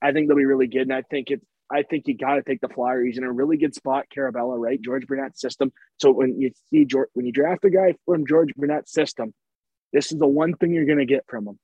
I 0.02 0.12
think 0.12 0.28
they'll 0.28 0.38
be 0.38 0.46
really 0.46 0.68
good. 0.68 0.84
And 0.84 0.94
I 0.94 1.04
think 1.04 1.32
it's 1.32 1.46
I 1.72 1.84
think 1.84 2.08
you 2.08 2.18
gotta 2.18 2.44
take 2.44 2.62
the 2.62 2.70
flyer. 2.70 3.04
He's 3.04 3.18
in 3.18 3.24
a 3.24 3.32
really 3.32 3.58
good 3.58 3.76
spot, 3.76 4.06
Karabela, 4.16 4.58
right? 4.58 4.82
George 4.82 5.08
Burnett's 5.08 5.42
system. 5.42 5.72
So 5.98 6.12
when 6.12 6.40
you 6.40 6.52
see 6.70 6.86
George 6.86 7.10
when 7.14 7.26
you 7.26 7.32
draft 7.32 7.66
a 7.66 7.70
guy 7.70 7.96
from 8.06 8.26
George 8.26 8.54
Burnett's 8.56 8.92
system, 8.92 9.34
this 9.94 10.12
is 10.12 10.18
the 10.18 10.28
one 10.28 10.56
thing 10.56 10.74
you're 10.74 10.86
gonna 10.86 11.06
get 11.06 11.26
from 11.28 11.48
him. 11.48 11.60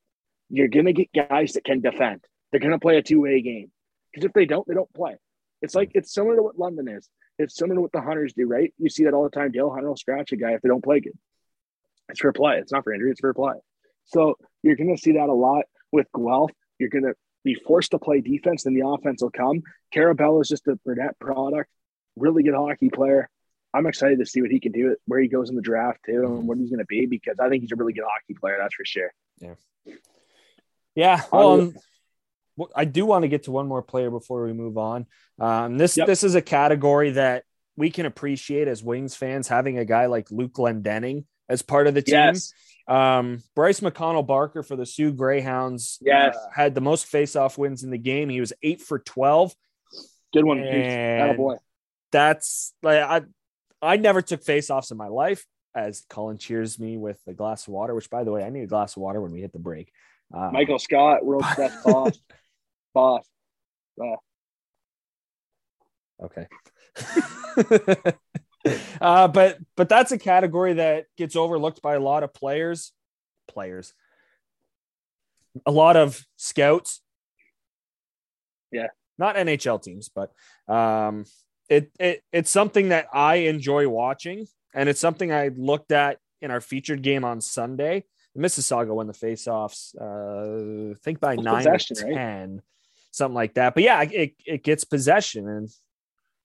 You're 0.50 0.68
gonna 0.68 0.94
get 0.94 1.10
guys 1.14 1.54
that 1.54 1.64
can 1.64 1.82
defend. 1.82 2.24
They're 2.52 2.62
gonna 2.62 2.80
play 2.80 2.98
a 2.98 3.04
two-way 3.04 3.42
game. 3.42 3.72
Because 4.12 4.26
if 4.26 4.34
they 4.34 4.46
don't, 4.46 4.68
they 4.68 4.74
don't 4.74 4.94
play. 4.94 5.16
It's 5.62 5.76
like 5.76 5.92
it's 5.94 6.14
similar 6.14 6.36
to 6.36 6.44
what 6.44 6.60
London 6.60 6.88
is. 6.88 7.08
It's 7.40 7.56
similar 7.56 7.76
to 7.76 7.82
what 7.82 7.92
the 7.92 8.02
Hunters 8.02 8.34
do, 8.34 8.46
right? 8.48 8.74
You 8.78 8.90
see 8.90 9.06
that 9.06 9.14
all 9.14 9.24
the 9.24 9.30
time. 9.30 9.52
Dale 9.52 9.70
Hunter 9.72 9.88
will 9.90 9.98
scratch 9.98 10.32
a 10.32 10.36
guy 10.36 10.52
if 10.52 10.62
they 10.62 10.70
don't 10.70 10.84
play 10.84 11.00
good. 11.00 11.18
It's 12.10 12.20
for 12.20 12.32
play. 12.34 12.58
It's 12.58 12.72
not 12.72 12.84
for 12.84 12.94
injury. 12.94 13.12
It's 13.12 13.20
for 13.22 13.34
play. 13.34 13.56
So 14.06 14.38
you're 14.64 14.76
going 14.76 14.96
to 14.96 15.02
see 15.02 15.14
that 15.14 15.30
a 15.30 15.34
lot 15.34 15.66
with 15.92 16.08
Guelph. 16.16 16.52
You're 16.78 16.90
going 16.90 17.06
to 17.06 17.14
be 17.44 17.56
forced 17.56 17.92
to 17.92 18.00
play 18.00 18.22
defense, 18.22 18.64
then 18.64 18.74
the 18.76 18.86
offense 18.88 19.22
will 19.22 19.32
come. 19.32 19.64
Karabela 19.94 20.42
is 20.42 20.50
just 20.50 20.68
a 20.68 20.76
Burnett 20.86 21.18
product. 21.20 21.70
Really 22.16 22.44
good 22.44 22.54
hockey 22.54 22.90
player. 22.90 23.30
I'm 23.74 23.88
excited 23.88 24.20
to 24.20 24.26
see 24.26 24.42
what 24.42 24.52
he 24.52 24.60
can 24.60 24.74
do, 24.74 24.96
where 25.06 25.20
he 25.20 25.28
goes 25.28 25.50
in 25.50 25.56
the 25.56 25.62
draft 25.62 26.02
too, 26.06 26.24
and 26.26 26.48
what 26.48 26.58
he's 26.58 26.70
going 26.70 26.80
to 26.80 26.86
be 26.86 27.06
because 27.06 27.40
I 27.40 27.50
think 27.50 27.62
he's 27.62 27.72
a 27.72 27.76
really 27.76 27.94
good 27.94 28.04
hockey 28.04 28.38
player. 28.40 28.58
That's 28.60 28.76
for 28.76 28.86
sure. 28.86 29.12
Yeah. 30.94 31.24
Well, 31.32 31.52
Um, 31.54 31.60
well, 31.60 31.84
I 32.76 32.86
do 32.86 33.06
want 33.06 33.24
to 33.24 33.28
get 33.28 33.44
to 33.44 33.52
one 33.52 33.68
more 33.68 33.82
player 33.82 34.10
before 34.10 34.44
we 34.46 34.54
move 34.54 34.78
on. 34.78 35.06
Um, 35.40 35.78
this 35.78 35.98
Yep. 35.98 36.08
this 36.08 36.24
is 36.24 36.36
a 36.36 36.42
category 36.42 37.12
that 37.12 37.44
we 37.78 37.90
can 37.92 38.06
appreciate 38.06 38.68
as 38.68 38.84
Wings 38.84 39.16
fans 39.16 39.48
having 39.48 39.78
a 39.78 39.86
guy 39.86 40.08
like 40.08 40.30
Luke 40.32 40.54
Glendening 40.54 41.26
as 41.50 41.62
part 41.62 41.88
of 41.88 41.94
the 41.94 42.02
team. 42.02 42.16
Yes. 42.16 42.54
Um, 42.88 43.42
Bryce 43.56 43.80
McConnell 43.80 44.26
Barker 44.28 44.64
for 44.64 44.76
the 44.76 44.86
Soo 44.86 45.12
Greyhounds 45.14 45.98
Yes. 46.02 46.36
uh, 46.36 46.50
had 46.54 46.76
the 46.76 46.82
most 46.82 47.10
faceoff 47.12 47.58
wins 47.58 47.84
in 47.84 47.90
the 47.92 47.98
game. 47.98 48.28
He 48.30 48.40
was 48.42 48.52
eight 48.62 48.82
for 48.82 49.00
12. 49.00 49.54
Good 50.34 50.44
one. 50.46 50.60
And- 50.60 51.38
boy. 51.38 51.58
That's 52.12 52.74
like 52.84 53.00
I 53.02 53.22
I 53.82 53.98
never 53.98 54.22
took 54.22 54.44
faceoffs 54.44 54.92
in 54.92 54.98
my 54.98 55.08
life 55.08 55.46
as 55.74 56.06
Colin 56.10 56.38
cheers 56.38 56.78
me 56.78 56.98
with 56.98 57.18
a 57.26 57.34
glass 57.34 57.68
of 57.68 57.74
water, 57.74 57.96
which 57.96 58.10
by 58.10 58.26
the 58.26 58.32
way, 58.32 58.44
I 58.44 58.50
need 58.50 58.64
a 58.64 58.68
glass 58.68 58.98
of 58.98 59.02
water 59.02 59.22
when 59.22 59.32
we 59.32 59.40
hit 59.40 59.54
the 59.54 59.60
break. 59.60 59.92
Uh, 60.34 60.50
Michael 60.52 60.78
Scott, 60.80 61.26
world's 61.26 61.48
best 61.58 61.82
boss. 61.86 62.20
Boss. 62.94 63.26
Okay. 66.24 66.48
uh, 69.02 69.28
but 69.28 69.58
but 69.76 69.90
that's 69.90 70.12
a 70.12 70.18
category 70.18 70.74
that 70.74 71.06
gets 71.18 71.36
overlooked 71.36 71.82
by 71.82 71.96
a 71.96 72.00
lot 72.00 72.24
of 72.24 72.34
players. 72.34 72.92
Players. 73.48 73.94
A 75.66 75.72
lot 75.72 75.98
of 75.98 76.24
scouts. 76.38 77.02
Yeah. 78.72 78.88
Not 79.18 79.36
NHL 79.36 79.82
teams, 79.82 80.10
but 80.10 80.32
um 80.74 81.26
it, 81.70 81.92
it 82.00 82.24
it's 82.32 82.52
something 82.52 82.90
that 82.90 83.08
I 83.14 83.36
enjoy 83.36 83.88
watching, 83.88 84.46
and 84.74 84.90
it's 84.90 85.00
something 85.00 85.32
I 85.32 85.50
looked 85.56 85.92
at 85.92 86.20
in 86.42 86.52
our 86.52 86.62
featured 86.62 87.02
game 87.02 87.24
on 87.24 87.40
Sunday. 87.40 88.04
Mississauga 88.38 88.94
won 88.94 89.08
the 89.08 89.14
faceoffs, 89.14 89.96
uh, 90.00 90.92
I 90.92 90.96
think 91.04 91.20
by 91.20 91.36
nine 91.36 91.68
or 91.68 91.74
possession, 91.74 91.98
right? 92.04 92.62
Something 93.12 93.36
like 93.36 93.54
that. 93.56 93.74
But 93.74 93.84
yeah, 93.84 94.02
it, 94.02 94.34
it 94.46 94.64
gets 94.64 94.84
possession, 94.84 95.48
and 95.48 95.70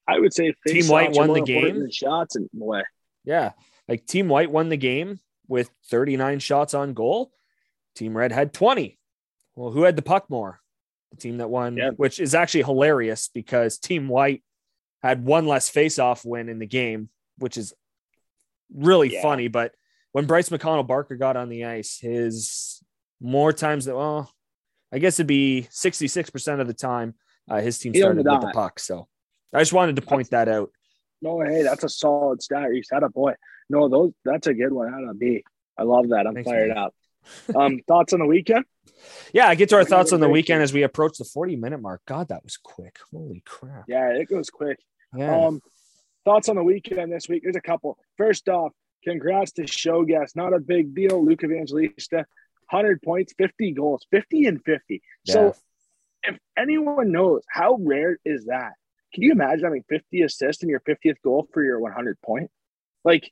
I 0.06 0.18
would 0.18 0.32
say 0.34 0.54
Team 0.66 0.86
White 0.88 1.12
won 1.12 1.32
the 1.32 1.40
game. 1.40 1.90
Shots 1.90 2.36
in 2.36 2.44
a 2.44 2.64
way. 2.64 2.82
Yeah. 3.24 3.52
Like 3.88 4.06
Team 4.06 4.28
White 4.28 4.50
won 4.50 4.68
the 4.68 4.76
game 4.76 5.18
with 5.48 5.70
39 5.90 6.38
shots 6.40 6.74
on 6.74 6.92
goal. 6.94 7.32
Team 7.94 8.16
Red 8.16 8.32
had 8.32 8.52
20. 8.52 8.98
Well, 9.54 9.70
who 9.72 9.82
had 9.82 9.96
the 9.96 10.02
puck 10.02 10.28
more? 10.28 10.60
The 11.12 11.16
team 11.16 11.38
that 11.38 11.48
won, 11.50 11.76
Yeah. 11.76 11.90
which 11.96 12.20
is 12.20 12.34
actually 12.34 12.64
hilarious 12.64 13.28
because 13.28 13.78
Team 13.78 14.08
White 14.08 14.42
had 15.02 15.24
one 15.24 15.46
less 15.46 15.68
face-off 15.68 16.24
win 16.24 16.48
in 16.48 16.58
the 16.58 16.66
game, 16.66 17.08
which 17.38 17.56
is 17.56 17.72
really 18.74 19.14
Yeah. 19.14 19.22
funny. 19.22 19.48
But 19.48 19.74
when 20.12 20.26
Bryce 20.26 20.48
McConnell 20.48 20.86
Barker 20.86 21.16
got 21.16 21.36
on 21.36 21.48
the 21.48 21.64
ice, 21.64 21.98
his 21.98 22.82
more 23.20 23.52
times 23.52 23.86
that 23.86 23.96
well, 23.96 24.30
I 24.96 24.98
guess 24.98 25.20
it'd 25.20 25.26
be 25.26 25.68
66% 25.70 26.58
of 26.58 26.66
the 26.66 26.72
time 26.72 27.12
uh, 27.50 27.60
his 27.60 27.78
team 27.78 27.94
started 27.94 28.24
with 28.24 28.40
the 28.40 28.50
puck. 28.54 28.80
So 28.80 29.06
I 29.52 29.58
just 29.58 29.74
wanted 29.74 29.96
to 29.96 30.02
point 30.02 30.30
that 30.30 30.48
out. 30.48 30.70
No, 31.20 31.38
hey, 31.42 31.62
that's 31.62 31.84
a 31.84 31.88
solid 31.90 32.42
stat. 32.42 32.74
You 32.74 32.82
said 32.82 33.02
a 33.02 33.10
boy. 33.10 33.34
No, 33.68 33.90
those 33.90 34.12
that's 34.24 34.46
a 34.46 34.54
good 34.54 34.72
one 34.72 34.88
out 34.88 35.04
of 35.04 35.20
I 35.78 35.82
love 35.82 36.08
that. 36.08 36.26
I'm 36.26 36.32
Thanks, 36.32 36.48
fired 36.48 36.68
man. 36.68 36.78
up. 36.78 36.94
Um, 37.54 37.80
thoughts 37.86 38.14
on 38.14 38.20
the 38.20 38.26
weekend? 38.26 38.64
Yeah, 39.34 39.48
I 39.48 39.54
get 39.54 39.68
to 39.68 39.76
our 39.76 39.84
thoughts 39.84 40.14
on 40.14 40.20
the 40.20 40.30
weekend 40.30 40.62
as 40.62 40.72
we 40.72 40.82
approach 40.82 41.18
the 41.18 41.26
40 41.26 41.56
minute 41.56 41.82
mark. 41.82 42.00
God, 42.06 42.28
that 42.28 42.42
was 42.42 42.56
quick. 42.56 42.96
Holy 43.12 43.42
crap. 43.44 43.84
Yeah, 43.88 44.08
it 44.12 44.30
goes 44.30 44.48
quick. 44.48 44.78
Yeah. 45.14 45.46
Um, 45.46 45.60
thoughts 46.24 46.48
on 46.48 46.56
the 46.56 46.64
weekend 46.64 47.12
this 47.12 47.28
week? 47.28 47.42
There's 47.42 47.56
a 47.56 47.60
couple. 47.60 47.98
First 48.16 48.48
off, 48.48 48.72
congrats 49.04 49.52
to 49.52 49.66
show 49.66 50.04
guest. 50.04 50.36
Not 50.36 50.54
a 50.54 50.58
big 50.58 50.94
deal. 50.94 51.22
Luke 51.22 51.44
Evangelista, 51.44 52.24
100 52.70 53.02
points, 53.02 53.34
50 53.38 53.72
goals, 53.72 54.06
50 54.10 54.46
and 54.46 54.62
50. 54.64 55.02
So 55.26 55.48
if 56.22 56.38
anyone 56.56 57.12
knows 57.12 57.42
how 57.48 57.76
rare 57.80 58.18
is 58.24 58.46
that, 58.46 58.72
can 59.14 59.22
you 59.22 59.32
imagine 59.32 59.64
having 59.64 59.84
50 59.88 60.22
assists 60.22 60.62
in 60.62 60.68
your 60.68 60.80
50th 60.80 61.16
goal 61.22 61.48
for 61.52 61.62
your 61.64 61.78
100 61.80 62.20
point? 62.22 62.50
Like, 63.04 63.30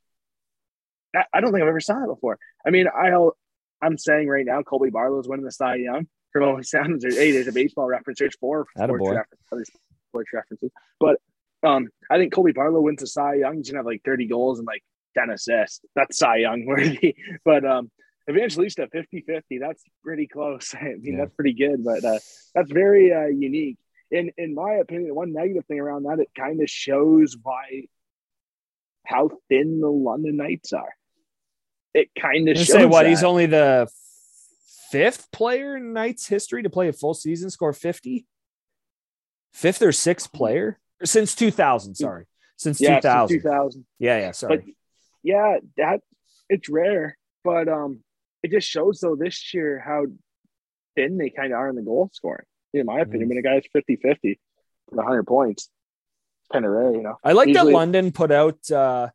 I- 1.14 1.24
I 1.32 1.41
don't 1.41 1.53
think 1.53 1.62
I've 1.62 1.68
ever 1.68 1.80
saw 1.80 2.03
it 2.05 2.09
before. 2.09 2.39
I 2.66 2.70
mean, 2.70 2.87
I'll, 2.89 3.37
I'm 3.82 3.99
saying 3.99 4.28
right 4.28 4.47
now, 4.47 4.62
Colby 4.62 4.91
Barlow's 4.91 5.28
winning 5.28 5.45
the 5.45 5.53
Cy 5.53 5.76
Young. 5.76 6.07
For 6.32 6.43
all 6.43 6.61
sounds, 6.64 7.03
there's, 7.03 7.16
hey, 7.16 7.30
there's 7.30 7.47
a 7.47 7.53
baseball 7.53 7.87
reference. 7.87 8.18
There's 8.18 8.35
four 8.37 8.66
sports, 8.76 8.91
Attaboy. 8.93 9.14
reference, 9.14 9.43
other 9.53 9.64
sports 10.11 10.30
references. 10.32 10.72
But 10.99 11.20
um, 11.62 11.89
I 12.11 12.18
think 12.18 12.32
Colby 12.32 12.51
Barlow 12.53 12.80
wins 12.80 13.01
the 13.01 13.07
Cy 13.07 13.35
Young. 13.35 13.57
He's 13.59 13.70
gonna 13.70 13.78
have 13.78 13.87
like 13.87 14.03
30 14.05 14.26
goals 14.26 14.59
and 14.59 14.66
like 14.66 14.82
10 15.16 15.30
assists. 15.30 15.80
That's 15.95 16.18
Cy 16.18 16.37
Young 16.39 16.66
worthy. 16.66 17.14
But 17.45 17.64
um, 17.64 17.91
Evangelista 18.29 18.89
50-50. 18.95 19.61
That's 19.61 19.83
pretty 20.03 20.27
close. 20.27 20.75
I 20.81 20.85
mean, 20.85 21.01
Yeah. 21.05 21.16
that's 21.18 21.35
pretty 21.35 21.55
good. 21.55 21.85
But 21.85 22.05
uh, 22.05 22.18
that's 22.55 22.70
very 22.70 23.12
uh, 23.12 23.27
unique. 23.27 23.79
In 24.11 24.31
in 24.37 24.55
my 24.55 24.75
opinion, 24.75 25.09
the 25.09 25.14
one 25.14 25.33
negative 25.33 25.64
thing 25.66 25.81
around 25.81 26.05
that, 26.05 26.20
it 26.20 26.29
kind 26.39 26.62
of 26.62 26.70
shows 26.70 27.37
why 27.43 27.87
how 29.07 29.31
thin 29.49 29.81
the 29.81 29.89
London 29.91 30.37
Knights 30.37 30.72
are. 30.72 30.95
It 31.95 32.11
kind 32.18 32.49
of 32.49 32.57
shows. 32.57 32.68
say 32.68 32.87
what? 32.87 33.03
that. 33.05 33.09
He's 33.11 33.25
only 33.25 33.47
the 33.47 33.89
fifth 34.91 35.31
player 35.33 35.77
in 35.77 35.93
Knights 35.93 36.27
history 36.29 36.62
to 36.62 36.70
play 36.70 36.89
a 36.89 36.93
full 36.93 37.14
season, 37.14 37.51
score 37.51 37.72
50. 37.72 38.27
Fifth 39.53 39.83
or 39.83 39.93
sixth 39.93 40.33
player 40.33 40.79
since 41.03 41.35
2000. 41.35 41.95
Sorry. 41.97 42.27
Since 42.57 42.81
yeah, 42.81 42.97
2000. 42.97 43.37
2000. 43.39 43.87
Yeah, 43.99 44.18
yeah. 44.18 44.31
Sorry. 44.33 44.57
But 44.59 44.66
yeah, 45.22 45.57
that 45.77 46.01
it's 46.49 46.68
rare, 46.68 47.16
but 47.43 47.68
um, 47.68 48.01
it 48.45 48.51
just 48.51 48.68
shows 48.68 49.01
though 49.01 49.16
this 49.16 49.53
year 49.55 49.82
how 49.84 50.05
thin 50.97 51.16
they 51.18 51.30
kind 51.30 51.53
of 51.53 51.59
are 51.59 51.68
in 51.70 51.76
the 51.76 51.82
goal 51.82 52.11
scoring. 52.12 52.45
In 52.74 52.86
my 52.86 53.01
opinion, 53.01 53.28
when 53.30 53.38
a 53.38 53.42
guy's 53.42 53.62
50 53.72 53.97
50 53.97 54.38
for 54.90 54.97
100 54.97 55.22
points, 55.24 55.70
kind 56.53 56.64
of 56.64 56.70
rare, 56.72 56.92
you 56.92 57.03
know. 57.03 57.16
I 57.24 57.32
like 57.32 57.49
usually- 57.49 57.72
that 57.72 57.76
London 57.78 58.12
put 58.12 58.30
out 58.30 58.70
uh, 58.70 59.09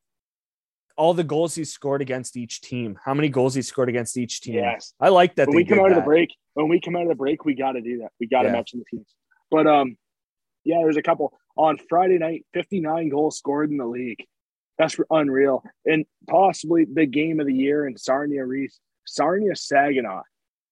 all 0.97 1.13
the 1.13 1.23
goals 1.23 1.55
he 1.55 1.63
scored 1.63 2.01
against 2.01 2.36
each 2.38 2.61
team. 2.61 2.97
How 3.05 3.13
many 3.13 3.30
goals 3.30 3.53
he 3.55 3.61
scored 3.61 3.89
against 3.89 4.17
each 4.17 4.41
team? 4.41 4.55
Yes. 4.55 4.93
I 4.99 5.09
like 5.09 5.36
that. 5.36 5.47
when 5.47 5.55
they 5.57 5.63
we 5.63 5.65
come 5.65 5.77
did 5.77 5.86
out 5.86 5.91
of 5.91 5.95
the 5.97 6.01
break, 6.03 6.30
when 6.55 6.67
we 6.69 6.80
come 6.82 6.95
out 6.95 7.03
of 7.03 7.09
the 7.09 7.15
break, 7.15 7.45
we 7.45 7.53
got 7.53 7.73
to 7.73 7.82
do 7.82 7.99
that. 7.99 8.11
We 8.19 8.27
got 8.27 8.41
to 8.43 8.47
Yeah. 8.49 8.53
mention 8.53 8.80
the 8.80 8.86
teams. 8.97 9.07
But 9.51 9.67
um, 9.67 9.97
yeah, 10.63 10.77
there's 10.82 10.97
a 10.97 11.01
couple 11.01 11.38
on 11.55 11.77
Friday 11.89 12.17
night. 12.17 12.45
59 12.53 13.09
goals 13.09 13.38
scored 13.38 13.69
in 13.71 13.77
the 13.77 13.86
league. 13.86 14.25
That's 14.77 14.97
unreal, 15.11 15.63
and 15.86 16.05
possibly 16.30 16.86
the 16.86 17.05
game 17.05 17.39
of 17.41 17.45
the 17.47 17.53
year. 17.53 17.86
in 17.86 17.97
Sarnia 17.97 18.45
Reese. 18.45 18.80
Sarnia 19.14 19.55
Saginaw 19.55 20.22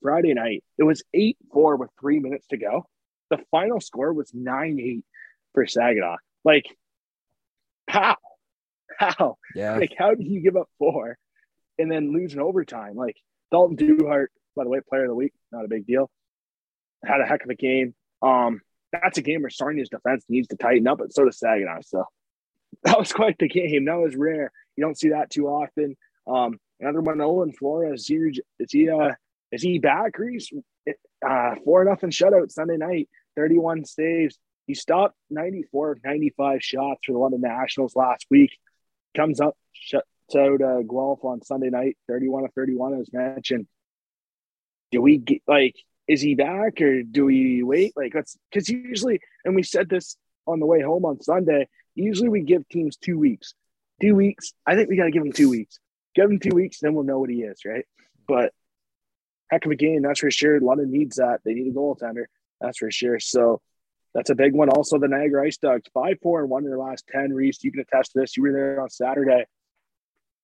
Friday 0.02 0.34
night. 0.34 0.64
It 0.78 0.84
was 0.84 1.04
8 1.14 1.38
4 1.52 1.76
with 1.78 1.90
three 2.00 2.20
minutes 2.20 2.48
to 2.48 2.58
go. 2.58 2.88
The 3.30 3.40
final 3.52 3.82
score 3.82 4.14
was 4.14 4.32
9 4.34 4.80
8 4.80 5.06
for 5.54 5.66
Saginaw. 5.66 6.18
Like, 6.44 6.66
how? 7.88 8.16
How? 8.98 9.38
Yeah. 9.56 9.78
Like, 9.78 9.94
how 9.98 10.14
did 10.14 10.28
you 10.28 10.42
give 10.42 10.56
up 10.56 10.70
four 10.80 11.18
and 11.78 11.92
then 11.92 12.14
lose 12.14 12.34
in 12.34 12.40
overtime? 12.40 12.96
Like, 12.96 13.18
Dalton 13.52 13.76
Duhart, 13.76 14.32
by 14.56 14.64
the 14.64 14.70
way, 14.70 14.80
player 14.88 15.04
of 15.04 15.10
the 15.10 15.16
week, 15.16 15.34
not 15.52 15.66
a 15.66 15.68
big 15.68 15.86
deal. 15.86 16.10
Had 17.06 17.22
a 17.22 17.26
heck 17.26 17.44
of 17.44 17.50
a 17.50 17.56
game. 17.56 17.94
Um, 18.22 18.62
that's 18.92 19.18
a 19.18 19.22
game 19.22 19.42
where 19.42 19.50
Sarnia's 19.50 19.90
defense 19.90 20.26
needs 20.30 20.48
to 20.50 20.58
tighten 20.58 20.88
up, 20.88 20.98
but 20.98 21.14
so 21.14 21.26
does 21.26 21.40
Saginaw. 21.40 21.82
So 21.82 22.06
that 22.84 22.98
was 22.98 23.12
quite 23.12 23.38
the 23.38 23.48
game. 23.48 23.86
That 23.86 24.00
was 24.00 24.16
rare. 24.16 24.52
You 24.76 24.84
don't 24.84 24.98
see 24.98 25.10
that 25.10 25.30
too 25.30 25.48
often. 25.48 25.96
Um, 26.28 26.60
another 26.80 27.02
one, 27.02 27.22
Owen 27.22 27.54
Flores. 27.54 28.08
He, 28.08 28.16
is 28.16 28.72
he, 28.72 28.90
uh, 28.90 29.12
is 29.52 29.62
he 29.62 29.80
back? 29.80 30.18
Reese, 30.18 30.52
uh, 31.26 31.56
four 31.64 31.84
nothing 31.86 32.12
shutout 32.12 32.52
Sunday 32.52 32.78
night, 32.78 33.10
31 33.36 33.86
saves. 33.86 34.38
He 34.66 34.74
stopped 34.74 35.16
94 35.30 35.94
of 35.94 36.04
95 36.04 36.62
shots 36.62 37.00
for 37.06 37.14
the 37.14 37.18
London 37.18 37.42
Nationals 37.42 37.96
last 37.96 38.26
week. 38.30 38.52
Comes 39.16 39.40
up, 39.40 39.58
shuts 39.72 40.06
out 40.36 40.62
uh, 40.62 40.82
Guelph 40.82 41.24
on 41.24 41.42
Sunday 41.42 41.70
night, 41.70 41.98
31 42.08 42.46
of 42.46 42.54
31, 42.54 43.00
as 43.00 43.12
mentioned. 43.14 43.68
Do 44.92 45.02
we 45.02 45.18
get 45.18 45.42
like, 45.48 45.76
is 46.08 46.22
he 46.22 46.36
back 46.36 46.82
or 46.82 47.04
do 47.04 47.26
we 47.26 47.64
wait? 47.64 47.94
Like, 47.96 48.14
let's, 48.14 48.38
because 48.52 48.70
usually, 48.70 49.22
and 49.46 49.56
we 49.56 49.64
said 49.64 49.90
this 49.90 50.18
on 50.46 50.60
the 50.60 50.66
way 50.66 50.82
home 50.82 51.06
on 51.06 51.22
Sunday, 51.22 51.68
usually 51.96 52.30
we 52.30 52.42
give 52.42 52.68
teams 52.70 52.98
two 52.98 53.18
weeks. 53.18 53.54
Two 54.02 54.16
weeks. 54.16 54.54
I 54.66 54.76
think 54.76 54.90
we 54.90 54.98
got 54.98 55.06
to 55.06 55.12
give 55.12 55.24
them 55.24 55.32
two 55.32 55.50
weeks. 55.50 55.80
Give 56.18 56.32
him 56.32 56.40
two 56.40 56.56
weeks, 56.56 56.80
then 56.80 56.96
we'll 56.96 57.04
know 57.04 57.20
what 57.20 57.30
he 57.30 57.44
is, 57.44 57.64
right? 57.64 57.86
But 58.28 58.52
heck 59.52 59.68
of 59.68 59.72
a 59.72 59.76
game, 59.76 60.02
that's 60.02 60.22
for 60.22 60.32
sure. 60.32 60.60
London 60.60 60.90
needs 60.90 61.18
that. 61.18 61.42
They 61.46 61.54
need 61.54 61.72
a 61.72 61.78
goaltender, 61.78 62.24
that's 62.60 62.80
for 62.80 62.90
sure. 62.90 63.20
So 63.20 63.62
that's 64.16 64.32
a 64.32 64.36
big 64.36 64.56
one. 64.56 64.70
Also, 64.70 64.98
the 64.98 65.08
Niagara 65.08 65.46
Ice 65.46 65.58
Dogs, 65.58 65.84
five, 65.94 66.18
four, 66.24 66.42
and 66.42 66.50
one 66.50 66.64
in 66.64 66.72
their 66.72 66.80
last 66.80 67.06
10. 67.12 67.34
Reese, 67.34 67.64
you 67.64 67.72
can 67.72 67.82
attest 67.82 68.14
to 68.14 68.22
this. 68.22 68.36
You 68.36 68.42
were 68.42 68.52
there 68.52 68.82
on 68.82 68.90
Saturday. 68.90 69.46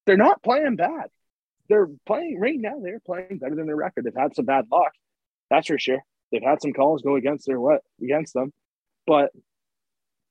They're 0.05 0.15
not 0.15 0.43
playing 0.43 0.75
bad. 0.75 1.09
They're 1.69 1.89
playing 2.05 2.39
right 2.39 2.59
now, 2.59 2.79
they're 2.79 2.99
playing 2.99 3.39
better 3.39 3.55
than 3.55 3.65
their 3.65 3.75
record. 3.75 4.03
They've 4.03 4.13
had 4.15 4.35
some 4.35 4.45
bad 4.45 4.65
luck. 4.71 4.91
That's 5.49 5.65
for 5.65 5.79
sure. 5.79 6.03
They've 6.31 6.43
had 6.43 6.61
some 6.61 6.73
calls 6.73 7.01
go 7.01 7.15
against 7.15 7.47
their 7.47 7.59
what 7.59 7.81
against 7.99 8.35
them. 8.35 8.53
But 9.07 9.31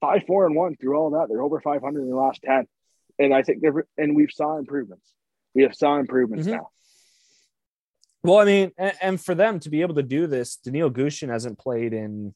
five, 0.01 0.23
four, 0.25 0.47
and 0.47 0.55
one 0.55 0.77
through 0.77 0.97
all 0.97 1.11
that, 1.11 1.27
they're 1.29 1.43
over 1.43 1.61
500 1.61 2.01
in 2.01 2.09
the 2.09 2.15
last 2.15 2.43
10. 2.45 2.69
And 3.19 3.35
I 3.35 3.43
think 3.43 3.61
they're, 3.61 3.87
and 3.99 4.15
we've 4.15 4.31
saw 4.31 4.57
improvements. 4.57 5.13
We 5.55 5.63
have 5.63 5.75
saw 5.75 5.99
improvements 5.99 6.47
mm-hmm. 6.47 6.57
now. 6.57 6.69
Well, 8.25 8.39
I 8.39 8.45
mean, 8.45 8.71
and, 8.79 8.93
and, 9.01 9.21
for 9.21 9.35
them 9.35 9.59
to 9.61 9.71
be 9.71 9.83
able 9.83 9.97
to 9.97 10.03
do 10.03 10.29
this, 10.29 10.57
Daniil 10.57 10.91
Gushchin 10.91 11.29
hasn't 11.29 11.59
played 11.59 11.93
in 11.93 12.35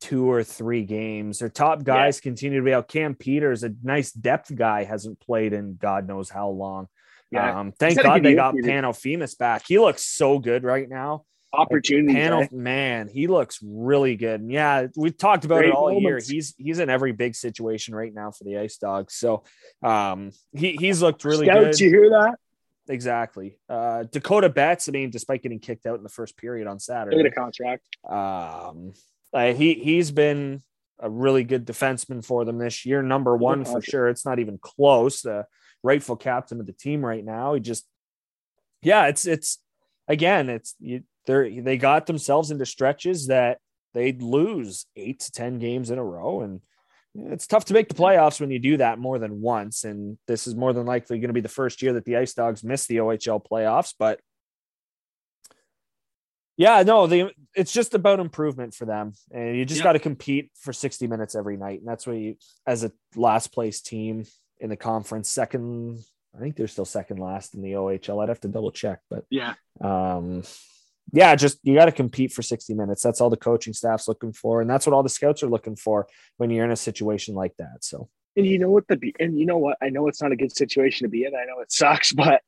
two 0.00 0.28
or 0.28 0.42
three 0.42 0.84
games. 0.84 1.38
Their 1.38 1.48
top 1.48 1.84
guys 1.84 2.18
yeah. 2.18 2.22
continue 2.22 2.58
to 2.58 2.64
be 2.64 2.74
out. 2.74 2.88
Cam 2.88 3.14
Peters, 3.14 3.62
a 3.62 3.72
nice 3.84 4.10
depth 4.10 4.52
guy, 4.54 4.82
hasn't 4.82 5.20
played 5.20 5.52
in 5.52 5.76
God 5.76 6.08
knows 6.08 6.28
how 6.28 6.48
long. 6.48 6.88
Yeah. 7.30 7.60
Um, 7.60 7.72
thank 7.78 8.02
God 8.02 8.22
they 8.22 8.34
got 8.34 8.54
Pano 8.54 9.38
back. 9.38 9.62
He 9.66 9.78
looks 9.78 10.04
so 10.04 10.40
good 10.40 10.64
right 10.64 10.88
now. 10.88 11.24
Opportunity. 11.54 12.14
Pano, 12.14 12.50
man, 12.50 13.08
he 13.08 13.26
looks 13.26 13.58
really 13.62 14.16
good. 14.16 14.40
And 14.40 14.50
yeah, 14.50 14.86
we've 14.96 15.16
talked 15.16 15.44
about 15.44 15.58
Great 15.58 15.68
it 15.68 15.74
all 15.74 15.92
moments. 15.92 16.30
year. 16.30 16.36
He's 16.36 16.54
he's 16.56 16.78
in 16.78 16.88
every 16.88 17.12
big 17.12 17.34
situation 17.34 17.94
right 17.94 18.12
now 18.12 18.30
for 18.30 18.44
the 18.44 18.56
Ice 18.56 18.78
Dogs. 18.78 19.14
So 19.14 19.44
um, 19.82 20.30
he 20.54 20.76
he's 20.80 21.02
looked 21.02 21.24
really 21.24 21.46
Scouts, 21.46 21.78
good. 21.78 21.80
You 21.80 21.90
hear 21.90 22.10
that? 22.10 22.36
Exactly. 22.88 23.58
Uh, 23.68 24.04
Dakota 24.04 24.48
Betts, 24.48 24.88
I 24.88 24.92
mean, 24.92 25.10
despite 25.10 25.42
getting 25.42 25.60
kicked 25.60 25.86
out 25.86 25.98
in 25.98 26.02
the 26.02 26.08
first 26.08 26.36
period 26.38 26.66
on 26.66 26.78
Saturday, 26.78 27.18
get 27.18 27.26
a 27.26 27.30
contract. 27.30 27.86
Um, 28.08 28.94
uh, 29.32 29.52
he 29.52 29.74
he's 29.74 30.10
been 30.10 30.62
a 30.98 31.10
really 31.10 31.44
good 31.44 31.66
defenseman 31.66 32.24
for 32.24 32.44
them 32.44 32.58
this 32.58 32.86
year, 32.86 33.02
number 33.02 33.36
one 33.36 33.64
for 33.64 33.82
sure. 33.82 34.08
It's 34.08 34.24
not 34.24 34.38
even 34.38 34.58
close. 34.58 35.20
The 35.20 35.46
rightful 35.82 36.16
captain 36.16 36.60
of 36.60 36.66
the 36.66 36.72
team 36.72 37.04
right 37.04 37.24
now. 37.24 37.54
He 37.54 37.60
just, 37.60 37.86
yeah, 38.82 39.06
it's 39.08 39.26
it's 39.26 39.58
again, 40.08 40.48
it's 40.48 40.74
you, 40.80 41.02
they 41.26 41.60
they 41.60 41.76
got 41.76 42.06
themselves 42.06 42.50
into 42.50 42.66
stretches 42.66 43.28
that 43.28 43.58
they'd 43.94 44.22
lose 44.22 44.86
eight 44.96 45.20
to 45.20 45.32
ten 45.32 45.58
games 45.58 45.90
in 45.90 45.98
a 45.98 46.04
row, 46.04 46.40
and 46.40 46.60
it's 47.14 47.46
tough 47.46 47.66
to 47.66 47.74
make 47.74 47.88
the 47.88 47.94
playoffs 47.94 48.40
when 48.40 48.50
you 48.50 48.58
do 48.58 48.78
that 48.78 48.98
more 48.98 49.18
than 49.18 49.40
once. 49.40 49.84
And 49.84 50.18
this 50.26 50.46
is 50.46 50.54
more 50.54 50.72
than 50.72 50.86
likely 50.86 51.18
going 51.18 51.28
to 51.28 51.34
be 51.34 51.40
the 51.40 51.48
first 51.48 51.82
year 51.82 51.92
that 51.94 52.04
the 52.04 52.16
Ice 52.16 52.34
Dogs 52.34 52.64
miss 52.64 52.86
the 52.86 52.98
OHL 52.98 53.44
playoffs. 53.44 53.94
But 53.98 54.20
yeah, 56.56 56.82
no, 56.82 57.06
the 57.06 57.32
it's 57.54 57.72
just 57.72 57.94
about 57.94 58.20
improvement 58.20 58.74
for 58.74 58.84
them, 58.84 59.12
and 59.30 59.56
you 59.56 59.64
just 59.64 59.78
yep. 59.78 59.84
got 59.84 59.92
to 59.92 59.98
compete 59.98 60.50
for 60.60 60.72
sixty 60.72 61.06
minutes 61.06 61.34
every 61.34 61.56
night, 61.56 61.80
and 61.80 61.88
that's 61.88 62.06
what 62.06 62.16
you, 62.16 62.36
as 62.66 62.84
a 62.84 62.92
last 63.16 63.52
place 63.52 63.80
team 63.80 64.24
in 64.58 64.70
the 64.70 64.76
conference, 64.76 65.28
second. 65.28 65.98
I 66.34 66.40
think 66.40 66.56
they're 66.56 66.68
still 66.68 66.86
second 66.86 67.18
last 67.18 67.54
in 67.54 67.60
the 67.60 67.72
OHL. 67.72 68.22
I'd 68.22 68.30
have 68.30 68.40
to 68.40 68.48
double 68.48 68.70
check, 68.70 69.00
but 69.10 69.24
yeah, 69.28 69.54
um, 69.82 70.44
yeah, 71.12 71.34
just 71.36 71.58
you 71.62 71.74
got 71.74 71.84
to 71.84 71.92
compete 71.92 72.32
for 72.32 72.42
60 72.42 72.72
minutes. 72.74 73.02
That's 73.02 73.20
all 73.20 73.28
the 73.28 73.36
coaching 73.36 73.74
staff's 73.74 74.08
looking 74.08 74.32
for. 74.32 74.62
And 74.62 74.70
that's 74.70 74.86
what 74.86 74.94
all 74.94 75.02
the 75.02 75.10
scouts 75.10 75.42
are 75.42 75.48
looking 75.48 75.76
for 75.76 76.06
when 76.38 76.50
you're 76.50 76.64
in 76.64 76.70
a 76.70 76.76
situation 76.76 77.34
like 77.34 77.54
that. 77.58 77.78
So, 77.80 78.08
and 78.34 78.46
you 78.46 78.58
know 78.58 78.70
what 78.70 78.88
the, 78.88 79.14
and 79.20 79.38
you 79.38 79.44
know 79.44 79.58
what, 79.58 79.76
I 79.82 79.90
know 79.90 80.08
it's 80.08 80.22
not 80.22 80.32
a 80.32 80.36
good 80.36 80.56
situation 80.56 81.04
to 81.04 81.10
be 81.10 81.24
in. 81.24 81.34
I 81.34 81.44
know 81.44 81.60
it 81.60 81.70
sucks, 81.70 82.12
but 82.14 82.40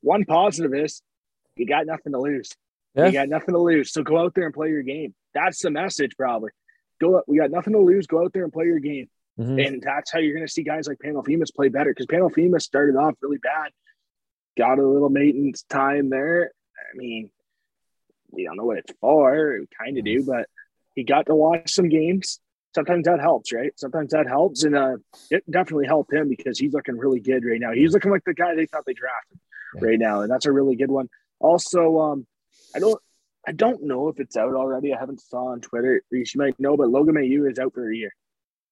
one 0.00 0.24
positive 0.24 0.74
is 0.74 1.02
you 1.56 1.66
got 1.66 1.86
nothing 1.86 2.12
to 2.12 2.20
lose. 2.20 2.50
Yeah. 2.96 3.06
You 3.06 3.12
got 3.12 3.28
nothing 3.28 3.54
to 3.54 3.60
lose. 3.60 3.92
So 3.92 4.02
go 4.02 4.18
out 4.18 4.34
there 4.34 4.46
and 4.46 4.54
play 4.54 4.70
your 4.70 4.82
game. 4.82 5.14
That's 5.32 5.62
the 5.62 5.70
message, 5.70 6.16
probably. 6.16 6.50
Go, 7.00 7.16
up 7.16 7.24
we 7.28 7.38
got 7.38 7.52
nothing 7.52 7.74
to 7.74 7.78
lose. 7.78 8.08
Go 8.08 8.24
out 8.24 8.32
there 8.32 8.42
and 8.42 8.52
play 8.52 8.66
your 8.66 8.80
game. 8.80 9.08
Mm-hmm. 9.38 9.58
And 9.60 9.82
that's 9.82 10.10
how 10.10 10.18
you're 10.18 10.34
going 10.34 10.46
to 10.46 10.52
see 10.52 10.64
guys 10.64 10.88
like 10.88 10.98
Pano 10.98 11.24
Fimis 11.24 11.54
play 11.54 11.68
better 11.68 11.92
because 11.92 12.06
Pano 12.06 12.30
Fimis 12.30 12.62
started 12.62 12.96
off 12.96 13.14
really 13.22 13.38
bad, 13.38 13.70
got 14.58 14.80
a 14.80 14.86
little 14.86 15.08
maintenance 15.08 15.62
time 15.62 16.10
there. 16.10 16.50
I 16.76 16.96
mean, 16.96 17.30
we 18.40 18.46
don't 18.46 18.56
know 18.56 18.64
what 18.64 18.78
it's 18.78 18.92
for. 19.00 19.58
We 19.60 19.66
kind 19.78 19.98
of 19.98 20.04
do, 20.04 20.24
but 20.24 20.46
he 20.94 21.04
got 21.04 21.26
to 21.26 21.34
watch 21.34 21.70
some 21.70 21.88
games. 21.88 22.40
Sometimes 22.74 23.04
that 23.04 23.20
helps, 23.20 23.52
right? 23.52 23.72
Sometimes 23.76 24.12
that 24.12 24.26
helps, 24.28 24.62
and 24.62 24.76
uh, 24.76 24.96
it 25.30 25.42
definitely 25.50 25.86
helped 25.86 26.12
him 26.12 26.28
because 26.28 26.58
he's 26.58 26.72
looking 26.72 26.96
really 26.96 27.20
good 27.20 27.44
right 27.44 27.60
now. 27.60 27.72
He's 27.72 27.92
looking 27.92 28.12
like 28.12 28.24
the 28.24 28.34
guy 28.34 28.54
they 28.54 28.66
thought 28.66 28.84
they 28.86 28.94
drafted 28.94 29.38
yeah. 29.74 29.88
right 29.88 29.98
now, 29.98 30.22
and 30.22 30.30
that's 30.30 30.46
a 30.46 30.52
really 30.52 30.76
good 30.76 30.90
one. 30.90 31.08
Also, 31.40 31.98
um, 31.98 32.26
I 32.74 32.78
don't, 32.78 33.00
I 33.46 33.52
don't 33.52 33.82
know 33.82 34.08
if 34.08 34.20
it's 34.20 34.36
out 34.36 34.54
already. 34.54 34.94
I 34.94 35.00
haven't 35.00 35.20
saw 35.20 35.46
on 35.46 35.60
Twitter. 35.60 36.02
You 36.10 36.24
might 36.36 36.58
know, 36.60 36.76
but 36.76 36.88
Logan 36.88 37.16
Mailloux 37.16 37.50
is 37.50 37.58
out 37.58 37.74
for 37.74 37.90
a 37.90 37.96
year. 37.96 38.14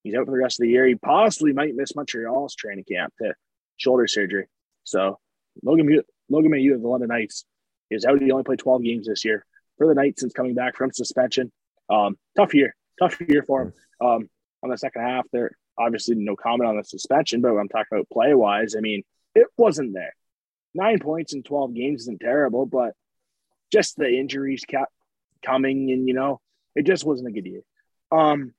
He's 0.03 0.15
out 0.15 0.25
for 0.25 0.31
the 0.31 0.37
rest 0.37 0.59
of 0.59 0.63
the 0.63 0.69
year. 0.69 0.87
He 0.87 0.95
possibly 0.95 1.51
might 1.51 1.75
miss 1.75 1.95
Montreal's 1.95 2.55
training 2.55 2.85
camp 2.89 3.13
to 3.21 3.33
shoulder 3.77 4.07
surgery. 4.07 4.47
So 4.85 5.19
Logan 5.61 6.01
Logan 6.29 6.51
Mailloux 6.51 6.75
of 6.75 6.81
the 6.81 6.87
London 6.87 7.09
Knights 7.09 7.43
is 7.91 8.05
out. 8.05 8.21
He 8.21 8.31
only 8.31 8.45
played 8.45 8.59
12 8.59 8.83
games 8.83 9.07
this 9.07 9.25
year 9.25 9.45
for 9.79 9.87
the 9.87 9.95
Knights 9.95 10.21
since 10.21 10.33
coming 10.33 10.53
back 10.53 10.75
from 10.75 10.91
suspension. 10.91 11.51
Um, 11.89 12.17
tough 12.37 12.53
year, 12.53 12.75
tough 12.99 13.19
year 13.27 13.41
for 13.41 13.63
him. 13.63 13.73
Um, 13.99 14.29
on 14.61 14.69
the 14.69 14.77
second 14.77 15.01
half, 15.01 15.25
there 15.31 15.51
obviously 15.79 16.15
no 16.15 16.35
comment 16.35 16.69
on 16.69 16.77
the 16.77 16.83
suspension, 16.83 17.41
but 17.41 17.57
I'm 17.57 17.69
talking 17.69 17.87
about 17.91 18.09
play 18.11 18.33
wise, 18.35 18.75
I 18.77 18.81
mean, 18.81 19.03
it 19.33 19.47
wasn't 19.57 19.93
there. 19.93 20.13
Nine 20.75 20.99
points 20.99 21.33
in 21.33 21.41
12 21.41 21.73
games 21.73 22.01
isn't 22.01 22.19
terrible, 22.19 22.65
but 22.65 22.93
just 23.71 23.95
the 23.95 24.07
injuries 24.07 24.65
kept 24.67 24.91
coming, 25.43 25.91
and 25.91 26.07
you 26.07 26.13
know, 26.13 26.41
it 26.75 26.85
just 26.85 27.05
wasn't 27.05 27.29
a 27.29 27.31
good 27.31 27.45
year. 27.45 27.61
Um, 28.11 28.53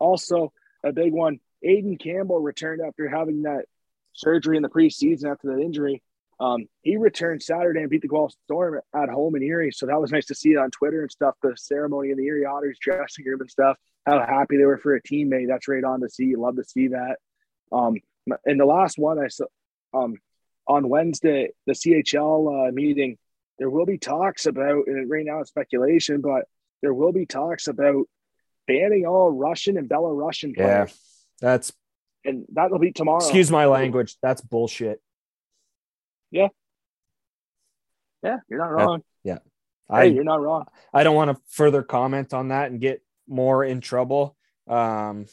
also, 0.00 0.52
a 0.82 0.92
big 0.92 1.12
one. 1.12 1.38
Aiden 1.64 2.00
Campbell 2.00 2.40
returned 2.40 2.80
after 2.80 3.08
having 3.08 3.42
that 3.42 3.66
surgery 4.14 4.56
in 4.56 4.62
the 4.62 4.68
preseason 4.68 5.30
after 5.30 5.48
that 5.48 5.62
injury. 5.62 6.02
Um, 6.42 6.66
he 6.82 6.96
returned 6.96 7.40
Saturday 7.40 7.82
and 7.82 7.88
beat 7.88 8.02
the 8.02 8.08
Guelph 8.08 8.34
Storm 8.46 8.80
at 8.92 9.08
home 9.08 9.36
in 9.36 9.44
Erie. 9.44 9.70
So 9.70 9.86
that 9.86 10.00
was 10.00 10.10
nice 10.10 10.26
to 10.26 10.34
see 10.34 10.50
it 10.50 10.58
on 10.58 10.72
Twitter 10.72 11.02
and 11.02 11.10
stuff. 11.10 11.36
The 11.40 11.54
ceremony 11.56 12.10
in 12.10 12.16
the 12.16 12.26
Erie 12.26 12.44
Otters 12.44 12.78
dressing 12.80 13.24
room 13.24 13.40
and 13.40 13.50
stuff. 13.50 13.76
How 14.04 14.18
happy 14.18 14.56
they 14.56 14.64
were 14.64 14.78
for 14.78 14.96
a 14.96 15.02
teammate. 15.02 15.46
That's 15.46 15.68
right 15.68 15.84
on 15.84 16.00
to 16.00 16.08
see. 16.08 16.34
Love 16.34 16.56
to 16.56 16.64
see 16.64 16.88
that. 16.88 17.18
Um, 17.70 17.98
and 18.44 18.58
the 18.58 18.64
last 18.64 18.98
one 18.98 19.20
I 19.20 19.28
saw 19.28 19.44
um, 19.94 20.16
on 20.66 20.88
Wednesday, 20.88 21.50
the 21.66 21.74
CHL 21.74 22.68
uh, 22.68 22.72
meeting, 22.72 23.18
there 23.60 23.70
will 23.70 23.86
be 23.86 23.98
talks 23.98 24.46
about, 24.46 24.88
and 24.88 25.08
right 25.08 25.24
now 25.24 25.40
it's 25.40 25.50
speculation, 25.50 26.22
but 26.22 26.46
there 26.82 26.92
will 26.92 27.12
be 27.12 27.24
talks 27.24 27.68
about 27.68 28.06
banning 28.66 29.06
all 29.06 29.30
Russian 29.30 29.78
and 29.78 29.88
Belarusian 29.88 30.56
players. 30.56 30.90
Yeah, 31.40 31.48
that's 31.48 31.72
and 32.24 32.46
that'll 32.52 32.80
be 32.80 32.90
tomorrow. 32.90 33.22
Excuse 33.22 33.50
my 33.50 33.66
language. 33.66 34.16
That's 34.20 34.40
bullshit. 34.40 35.00
Yeah. 36.32 36.48
Yeah, 38.22 38.38
you're 38.48 38.58
not 38.58 38.72
wrong. 38.72 39.00
Uh, 39.00 39.02
yeah. 39.24 39.38
Hey, 39.88 39.96
I, 39.96 40.02
you're 40.04 40.24
not 40.24 40.40
wrong. 40.40 40.66
I 40.92 41.04
don't 41.04 41.14
want 41.16 41.36
to 41.36 41.42
further 41.48 41.82
comment 41.82 42.32
on 42.32 42.48
that 42.48 42.70
and 42.70 42.80
get 42.80 43.02
more 43.28 43.64
in 43.64 43.80
trouble. 43.80 44.36
Um, 44.68 45.26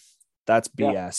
that's 0.45 0.67
BS. 0.67 0.93
Yeah. 0.93 1.11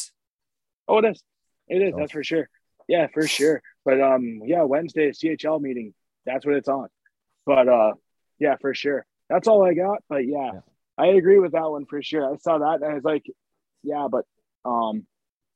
Oh, 0.88 0.98
it 0.98 1.04
is. 1.06 1.22
It 1.68 1.82
is. 1.82 1.94
Oh. 1.94 2.00
That's 2.00 2.12
for 2.12 2.24
sure. 2.24 2.48
Yeah, 2.88 3.06
for 3.12 3.26
sure. 3.26 3.62
But 3.84 4.00
um, 4.00 4.40
yeah, 4.44 4.62
Wednesday 4.64 5.10
CHL 5.10 5.60
meeting. 5.60 5.94
that's 6.26 6.44
what 6.44 6.56
it's 6.56 6.68
on. 6.68 6.88
But 7.46 7.68
uh, 7.68 7.92
yeah, 8.38 8.56
for 8.60 8.74
sure. 8.74 9.06
That's 9.28 9.46
all 9.48 9.64
I 9.64 9.74
got. 9.74 10.02
But 10.08 10.26
yeah, 10.26 10.50
Yeah. 10.54 10.60
I 10.98 11.06
agree 11.06 11.38
with 11.38 11.52
that 11.52 11.70
one 11.70 11.86
for 11.86 12.02
sure. 12.02 12.30
I 12.30 12.36
saw 12.36 12.58
that 12.58 12.82
and 12.82 12.84
I 12.84 12.94
was 12.94 13.04
like, 13.04 13.24
yeah, 13.82 14.08
but 14.10 14.26
um, 14.64 15.06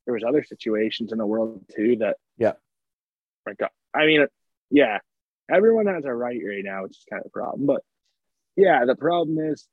there 0.06 0.14
was 0.14 0.22
other 0.26 0.42
situations 0.44 1.12
in 1.12 1.18
the 1.18 1.26
world 1.26 1.64
too 1.74 1.96
that 1.96 2.16
Yeah. 2.38 2.52
Like, 3.44 3.58
I 3.95 4.07
mean, 4.07 4.26
yeah, 4.70 4.99
everyone 5.51 5.86
has 5.86 6.05
a 6.05 6.12
right 6.12 6.40
right 6.47 6.64
now, 6.64 6.82
which 6.82 6.92
is 6.92 7.05
kind 7.11 7.20
of 7.20 7.26
a 7.26 7.30
problem. 7.30 7.66
But 7.66 7.82
yeah, 8.57 8.84
the 8.86 8.97
problem 8.97 9.38
is, 9.38 9.66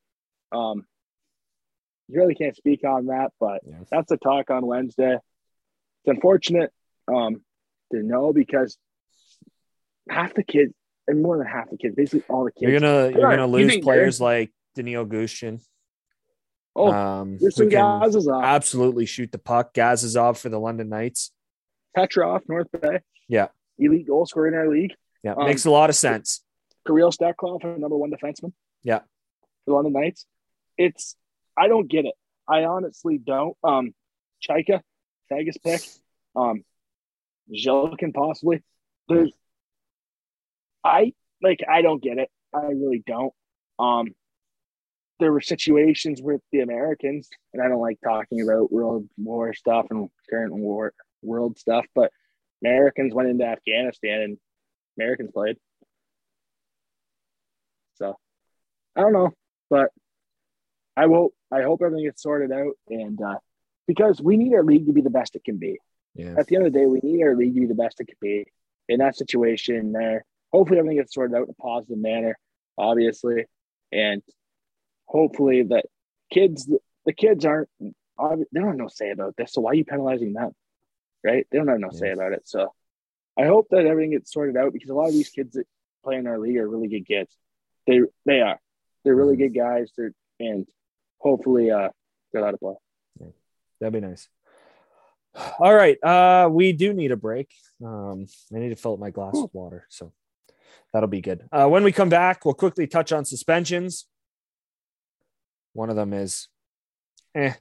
um, 0.51 0.85
you 2.07 2.19
really 2.19 2.35
can't 2.35 2.55
speak 2.55 2.83
on 2.83 3.07
that. 3.07 3.31
But 3.39 3.61
Yeah. 3.65 3.79
that's 3.89 4.11
a 4.11 4.17
talk 4.17 4.49
on 4.51 4.65
Wednesday. 4.65 5.15
It's 5.15 6.07
unfortunate 6.15 6.71
um, 7.07 7.41
to 7.91 8.01
know 8.03 8.33
because 8.33 8.77
half 10.09 10.33
the 10.33 10.43
kids, 10.43 10.73
and 11.07 11.21
more 11.21 11.37
than 11.37 11.47
half 11.47 11.69
the 11.69 11.77
kids, 11.77 11.95
basically 11.95 12.23
all 12.29 12.43
the 12.43 12.51
kids. 12.51 12.71
You're 12.71 12.79
gonna 12.79 13.09
you're 13.17 13.29
gonna 13.29 13.47
lose 13.47 13.71
think 13.71 13.83
players 13.83 14.19
like 14.21 14.51
Daniil 14.75 15.05
Gushchin. 15.05 15.61
oh, 16.75 16.91
um, 16.91 17.37
there's 17.39 17.55
some 17.55 17.69
can 17.69 17.99
guys 18.01 18.15
is 18.15 18.27
off. 18.27 18.43
absolutely 18.43 19.05
shoot 19.05 19.31
the 19.31 19.37
puck. 19.39 19.73
Gazizov 19.73 20.37
for 20.37 20.49
the 20.49 20.59
London 20.59 20.89
Knights. 20.89 21.31
Petrov, 21.95 22.43
North 22.47 22.67
Bay. 22.71 22.99
Yeah. 23.27 23.47
Elite 23.81 24.07
goal 24.07 24.25
scorer 24.25 24.47
in 24.47 24.53
our 24.53 24.69
league. 24.69 24.93
Yeah, 25.23 25.33
Um, 25.33 25.45
makes 25.45 25.65
a 25.65 25.71
lot 25.71 25.89
of 25.89 25.95
sense. 25.95 26.43
Kirill 26.85 27.11
our 27.21 27.77
number 27.77 27.97
one 27.97 28.11
defenseman. 28.11 28.53
Yeah. 28.83 29.01
The 29.67 29.73
London 29.73 29.93
Knights. 29.93 30.25
It's 30.77 31.15
I 31.57 31.67
don't 31.67 31.87
get 31.89 32.05
it. 32.05 32.15
I 32.47 32.63
honestly 32.63 33.17
don't. 33.17 33.55
Um 33.63 33.93
Chaika, 34.47 34.81
Vegas 35.29 35.57
pick. 35.57 35.81
Um 36.35 36.63
Zhilkin 37.53 38.13
possibly. 38.13 38.63
There's 39.07 39.31
I 40.83 41.13
like 41.41 41.59
I 41.69 41.81
don't 41.81 42.01
get 42.01 42.17
it. 42.17 42.29
I 42.53 42.65
really 42.65 43.03
don't. 43.05 43.33
Um 43.77 44.15
there 45.19 45.31
were 45.31 45.41
situations 45.41 46.19
with 46.19 46.41
the 46.51 46.61
Americans, 46.61 47.29
and 47.53 47.61
I 47.61 47.67
don't 47.67 47.79
like 47.79 47.99
talking 48.03 48.41
about 48.41 48.71
world 48.71 49.07
war 49.17 49.53
stuff 49.53 49.85
and 49.91 50.09
current 50.29 50.55
war 50.55 50.93
world 51.21 51.59
stuff, 51.59 51.85
but 51.93 52.11
Americans 52.63 53.13
went 53.13 53.29
into 53.29 53.45
Afghanistan 53.45 54.21
and 54.21 54.37
Americans 54.97 55.31
played. 55.33 55.57
So 57.95 58.15
I 58.95 59.01
don't 59.01 59.13
know, 59.13 59.31
but 59.69 59.89
I 60.97 61.05
will. 61.05 61.29
I 61.51 61.63
hope 61.63 61.81
everything 61.81 62.05
gets 62.05 62.23
sorted 62.23 62.51
out, 62.51 62.73
and 62.89 63.21
uh, 63.21 63.37
because 63.87 64.21
we 64.21 64.37
need 64.37 64.53
our 64.53 64.63
league 64.63 64.85
to 64.87 64.93
be 64.93 65.01
the 65.01 65.09
best 65.09 65.35
it 65.35 65.43
can 65.43 65.57
be. 65.57 65.77
Yeah. 66.15 66.35
At 66.37 66.47
the 66.47 66.55
end 66.55 66.65
of 66.65 66.73
the 66.73 66.79
day, 66.79 66.85
we 66.85 66.99
need 67.03 67.23
our 67.23 67.35
league 67.35 67.53
to 67.55 67.61
be 67.61 67.67
the 67.67 67.75
best 67.75 67.99
it 67.99 68.07
can 68.07 68.17
be. 68.21 68.45
In 68.89 68.99
that 68.99 69.15
situation, 69.15 69.93
there, 69.93 70.25
hopefully 70.51 70.79
everything 70.79 70.97
gets 70.97 71.13
sorted 71.13 71.35
out 71.35 71.43
in 71.43 71.49
a 71.57 71.61
positive 71.61 71.97
manner, 71.97 72.37
obviously, 72.77 73.45
and 73.91 74.21
hopefully 75.05 75.63
that 75.63 75.85
kids, 76.31 76.69
the 77.05 77.13
kids 77.13 77.45
aren't. 77.45 77.69
They 77.79 77.93
don't 78.53 78.67
have 78.67 78.75
no 78.75 78.87
say 78.87 79.11
about 79.11 79.35
this. 79.37 79.53
So 79.53 79.61
why 79.61 79.71
are 79.71 79.75
you 79.75 79.85
penalizing 79.85 80.33
them? 80.33 80.51
Right? 81.23 81.45
They 81.51 81.57
don't 81.57 81.67
have 81.67 81.79
no 81.79 81.89
say 81.91 82.11
about 82.11 82.33
it. 82.33 82.47
So 82.47 82.73
I 83.37 83.45
hope 83.45 83.67
that 83.71 83.85
everything 83.85 84.11
gets 84.11 84.31
sorted 84.33 84.57
out 84.57 84.73
because 84.73 84.89
a 84.89 84.93
lot 84.95 85.07
of 85.07 85.13
these 85.13 85.29
kids 85.29 85.53
that 85.53 85.67
play 86.03 86.15
in 86.15 86.25
our 86.27 86.39
league 86.39 86.57
are 86.57 86.67
really 86.67 86.87
good 86.87 87.05
kids. 87.07 87.35
They 87.87 88.01
they 88.25 88.41
are. 88.41 88.59
They're 89.03 89.15
really 89.15 89.35
Mhm. 89.35 89.39
good 89.39 89.55
guys. 89.55 89.91
They're 89.95 90.13
and 90.39 90.65
hopefully 91.19 91.69
uh 91.71 91.89
they're 92.31 92.41
allowed 92.41 92.51
to 92.51 92.57
play. 92.57 92.75
That'd 93.79 93.93
be 93.93 93.99
nice. 94.07 94.27
All 95.59 95.73
right. 95.73 95.97
Uh 96.03 96.49
we 96.51 96.73
do 96.73 96.93
need 96.93 97.11
a 97.11 97.17
break. 97.17 97.51
Um 97.83 98.25
I 98.53 98.59
need 98.59 98.69
to 98.69 98.75
fill 98.75 98.93
up 98.93 98.99
my 98.99 99.11
glass 99.11 99.37
of 99.37 99.53
water, 99.53 99.85
so 99.89 100.11
that'll 100.93 101.07
be 101.09 101.21
good. 101.21 101.47
Uh 101.51 101.67
when 101.69 101.83
we 101.83 101.91
come 101.91 102.09
back, 102.09 102.43
we'll 102.45 102.53
quickly 102.55 102.87
touch 102.87 103.11
on 103.11 103.25
suspensions. 103.25 104.07
One 105.73 105.89
of 105.89 105.95
them 105.95 106.13
is 106.13 106.47
eh, 107.35 107.53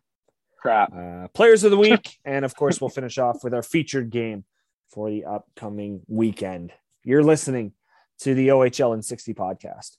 Crap. 0.60 0.94
uh, 0.94 1.28
players 1.28 1.64
of 1.64 1.70
the 1.70 1.76
week. 1.76 2.18
and 2.24 2.44
of 2.44 2.54
course, 2.54 2.80
we'll 2.80 2.90
finish 2.90 3.18
off 3.18 3.42
with 3.42 3.54
our 3.54 3.62
featured 3.62 4.10
game 4.10 4.44
for 4.88 5.10
the 5.10 5.24
upcoming 5.24 6.02
weekend. 6.08 6.72
You're 7.04 7.24
listening 7.24 7.72
to 8.20 8.34
the 8.34 8.48
OHL 8.48 8.94
in 8.94 9.02
60 9.02 9.34
podcast. 9.34 9.96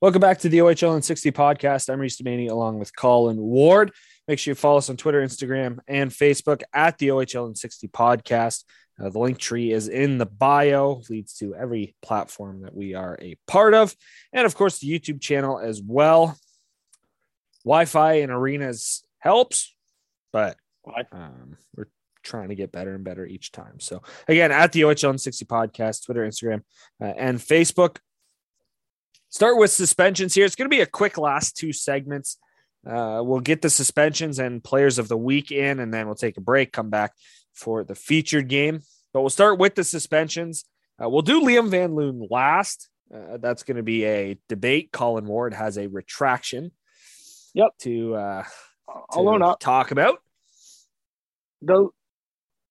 Welcome 0.00 0.20
back 0.20 0.38
to 0.38 0.48
the 0.48 0.60
OHL 0.60 0.96
in 0.96 1.02
60 1.02 1.30
podcast. 1.32 1.92
I'm 1.92 2.00
Reese 2.00 2.18
Demaney 2.18 2.48
along 2.48 2.78
with 2.78 2.96
Colin 2.96 3.36
Ward. 3.36 3.92
Make 4.26 4.38
sure 4.38 4.52
you 4.52 4.54
follow 4.54 4.78
us 4.78 4.88
on 4.88 4.96
Twitter, 4.96 5.20
Instagram, 5.20 5.78
and 5.86 6.10
Facebook 6.10 6.62
at 6.72 6.96
the 6.96 7.08
OHL 7.08 7.48
in 7.48 7.54
60 7.54 7.88
podcast. 7.88 8.64
Uh, 8.98 9.10
the 9.10 9.18
link 9.18 9.36
tree 9.36 9.72
is 9.72 9.88
in 9.88 10.16
the 10.16 10.24
bio, 10.24 11.02
leads 11.10 11.34
to 11.34 11.54
every 11.54 11.94
platform 12.00 12.62
that 12.62 12.74
we 12.74 12.94
are 12.94 13.18
a 13.20 13.36
part 13.46 13.74
of. 13.74 13.94
And 14.32 14.46
of 14.46 14.54
course, 14.54 14.78
the 14.78 14.88
YouTube 14.88 15.20
channel 15.20 15.58
as 15.58 15.82
well. 15.82 16.38
Wi 17.66 17.84
Fi 17.84 18.12
in 18.14 18.30
arenas 18.30 19.04
helps, 19.18 19.76
but 20.32 20.56
um, 21.12 21.58
we're 21.76 21.88
trying 22.22 22.48
to 22.48 22.54
get 22.54 22.72
better 22.72 22.94
and 22.94 23.04
better 23.04 23.26
each 23.26 23.52
time. 23.52 23.80
So, 23.80 24.00
again, 24.28 24.50
at 24.50 24.72
the 24.72 24.80
OHL 24.80 25.10
in 25.10 25.18
60 25.18 25.44
podcast, 25.44 26.06
Twitter, 26.06 26.26
Instagram, 26.26 26.62
uh, 27.02 27.12
and 27.18 27.38
Facebook. 27.38 27.98
Start 29.30 29.58
with 29.58 29.70
suspensions 29.70 30.34
here. 30.34 30.44
It's 30.44 30.56
going 30.56 30.68
to 30.68 30.74
be 30.76 30.80
a 30.82 30.86
quick 30.86 31.16
last 31.16 31.56
two 31.56 31.72
segments. 31.72 32.36
Uh, 32.86 33.20
we'll 33.24 33.40
get 33.40 33.62
the 33.62 33.70
suspensions 33.70 34.38
and 34.38 34.62
players 34.62 34.98
of 34.98 35.06
the 35.08 35.16
week 35.16 35.52
in, 35.52 35.78
and 35.78 35.92
then 35.94 36.06
we'll 36.06 36.14
take 36.16 36.36
a 36.36 36.40
break, 36.40 36.72
come 36.72 36.90
back 36.90 37.12
for 37.54 37.84
the 37.84 37.94
featured 37.94 38.48
game. 38.48 38.80
But 39.12 39.20
we'll 39.20 39.30
start 39.30 39.58
with 39.58 39.74
the 39.76 39.84
suspensions. 39.84 40.64
Uh, 41.02 41.08
we'll 41.08 41.22
do 41.22 41.42
Liam 41.42 41.68
Van 41.68 41.94
Loon 41.94 42.26
last. 42.30 42.88
Uh, 43.14 43.36
that's 43.38 43.62
going 43.62 43.76
to 43.76 43.82
be 43.82 44.04
a 44.04 44.36
debate. 44.48 44.90
Colin 44.92 45.26
Ward 45.26 45.54
has 45.54 45.78
a 45.78 45.86
retraction. 45.88 46.72
Yep. 47.54 47.70
To, 47.80 48.14
uh, 48.14 48.44
to 49.12 49.20
up. 49.20 49.60
talk 49.60 49.90
about. 49.90 50.18
The 51.62 51.88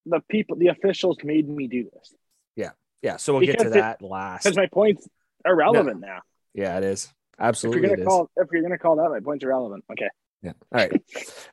the 0.06 0.22
people, 0.30 0.58
the 0.58 0.68
officials 0.68 1.18
made 1.24 1.48
me 1.48 1.68
do 1.68 1.90
this 1.94 2.14
Yeah. 2.56 2.72
Yeah. 3.02 3.18
So 3.18 3.34
we'll 3.34 3.46
get 3.46 3.60
to 3.60 3.68
it- 3.68 3.74
that 3.74 4.02
last. 4.02 4.44
because 4.44 4.58
my 4.58 4.68
points 4.68 5.08
are 5.46 5.56
relevant 5.56 6.00
now. 6.02 6.22
Yeah, 6.60 6.78
it 6.78 6.84
is. 6.84 7.06
If 7.06 7.12
Absolutely. 7.40 7.88
you're 7.88 7.96
gonna 7.96 8.06
call, 8.06 8.30
if 8.36 8.48
you're 8.52 8.62
gonna 8.62 8.78
call 8.78 8.98
that, 8.98 9.10
my 9.10 9.22
points 9.22 9.46
are 9.46 9.48
relevant. 9.48 9.86
Okay. 9.90 10.10
Yeah. 10.42 10.52
All 10.74 10.82
right. 10.82 11.02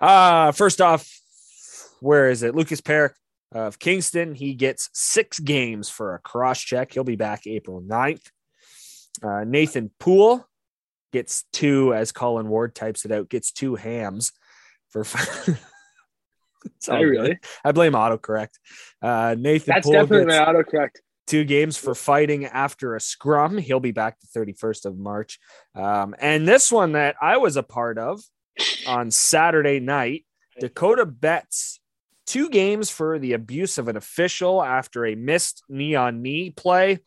Uh 0.00 0.50
first 0.50 0.80
off, 0.80 1.08
where 2.00 2.28
is 2.28 2.42
it? 2.42 2.56
Lucas 2.56 2.80
Perrick 2.80 3.14
of 3.52 3.78
Kingston. 3.78 4.34
He 4.34 4.54
gets 4.54 4.90
six 4.92 5.38
games 5.38 5.88
for 5.88 6.14
a 6.14 6.18
cross 6.18 6.60
check. 6.60 6.92
He'll 6.92 7.04
be 7.04 7.14
back 7.14 7.46
April 7.46 7.80
9th. 7.80 8.26
Uh, 9.22 9.44
Nathan 9.44 9.92
Poole 10.00 10.44
gets 11.12 11.44
two, 11.52 11.94
as 11.94 12.10
Colin 12.10 12.48
Ward 12.48 12.74
types 12.74 13.04
it 13.04 13.12
out, 13.12 13.28
gets 13.28 13.52
two 13.52 13.76
hams 13.76 14.32
for 14.90 15.04
I 16.90 17.00
really. 17.00 17.38
I 17.64 17.70
blame 17.72 17.92
autocorrect. 17.92 18.58
Uh, 19.00 19.36
Nathan 19.38 19.74
That's 19.74 19.86
Poole 19.86 19.92
definitely 19.92 20.26
gets 20.26 20.38
my 20.38 20.52
autocorrect. 20.52 20.96
Two 21.26 21.44
games 21.44 21.76
for 21.76 21.94
fighting 21.94 22.46
after 22.46 22.94
a 22.94 23.00
scrum. 23.00 23.58
He'll 23.58 23.80
be 23.80 23.92
back 23.92 24.18
the 24.20 24.40
31st 24.40 24.86
of 24.86 24.98
March. 24.98 25.38
Um, 25.74 26.14
and 26.18 26.46
this 26.46 26.70
one 26.70 26.92
that 26.92 27.16
I 27.20 27.38
was 27.38 27.56
a 27.56 27.62
part 27.62 27.98
of 27.98 28.22
on 28.86 29.10
Saturday 29.10 29.80
night, 29.80 30.24
Dakota 30.60 31.04
Betts, 31.04 31.80
two 32.26 32.48
games 32.48 32.90
for 32.90 33.18
the 33.18 33.32
abuse 33.32 33.78
of 33.78 33.88
an 33.88 33.96
official 33.96 34.62
after 34.62 35.06
a 35.06 35.14
missed 35.14 35.62
knee 35.68 35.94
on 35.94 36.22
knee 36.22 36.50
play. 36.50 37.00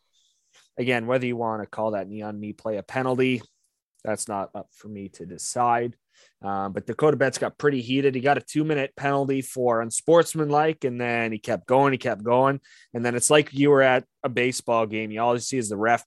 Again, 0.78 1.08
whether 1.08 1.26
you 1.26 1.36
want 1.36 1.62
to 1.62 1.68
call 1.68 1.92
that 1.92 2.08
knee 2.08 2.22
on 2.22 2.40
knee 2.40 2.54
play 2.54 2.78
a 2.78 2.84
penalty, 2.84 3.42
that's 4.04 4.28
not 4.28 4.52
up 4.56 4.70
for 4.72 4.88
me 4.88 5.10
to 5.10 5.26
decide. 5.26 5.96
Um, 6.42 6.72
but 6.72 6.86
Dakota 6.88 7.18
Betts 7.18 7.38
got 7.38 7.58
pretty 7.58 7.82
heated. 7.82 8.16
He 8.16 8.22
got 8.22 8.38
a 8.38 8.42
two 8.42 8.64
minute 8.64 8.94
penalty 8.96 9.42
for 9.42 9.82
unsportsmanlike, 9.82 10.86
and 10.86 11.00
then 11.00 11.32
he 11.34 11.40
kept 11.40 11.68
going, 11.68 11.92
he 11.92 11.98
kept 11.98 12.24
going. 12.24 12.62
And 12.94 13.04
then 13.04 13.16
it's 13.16 13.30
like 13.30 13.54
you 13.54 13.70
were 13.72 13.82
at 13.82 14.06
a 14.24 14.30
baseball 14.30 14.86
game. 14.86 15.12
You 15.12 15.20
all 15.22 15.28
always 15.30 15.48
see 15.48 15.58
is 15.58 15.70
the 15.70 15.76
ref 15.78 16.06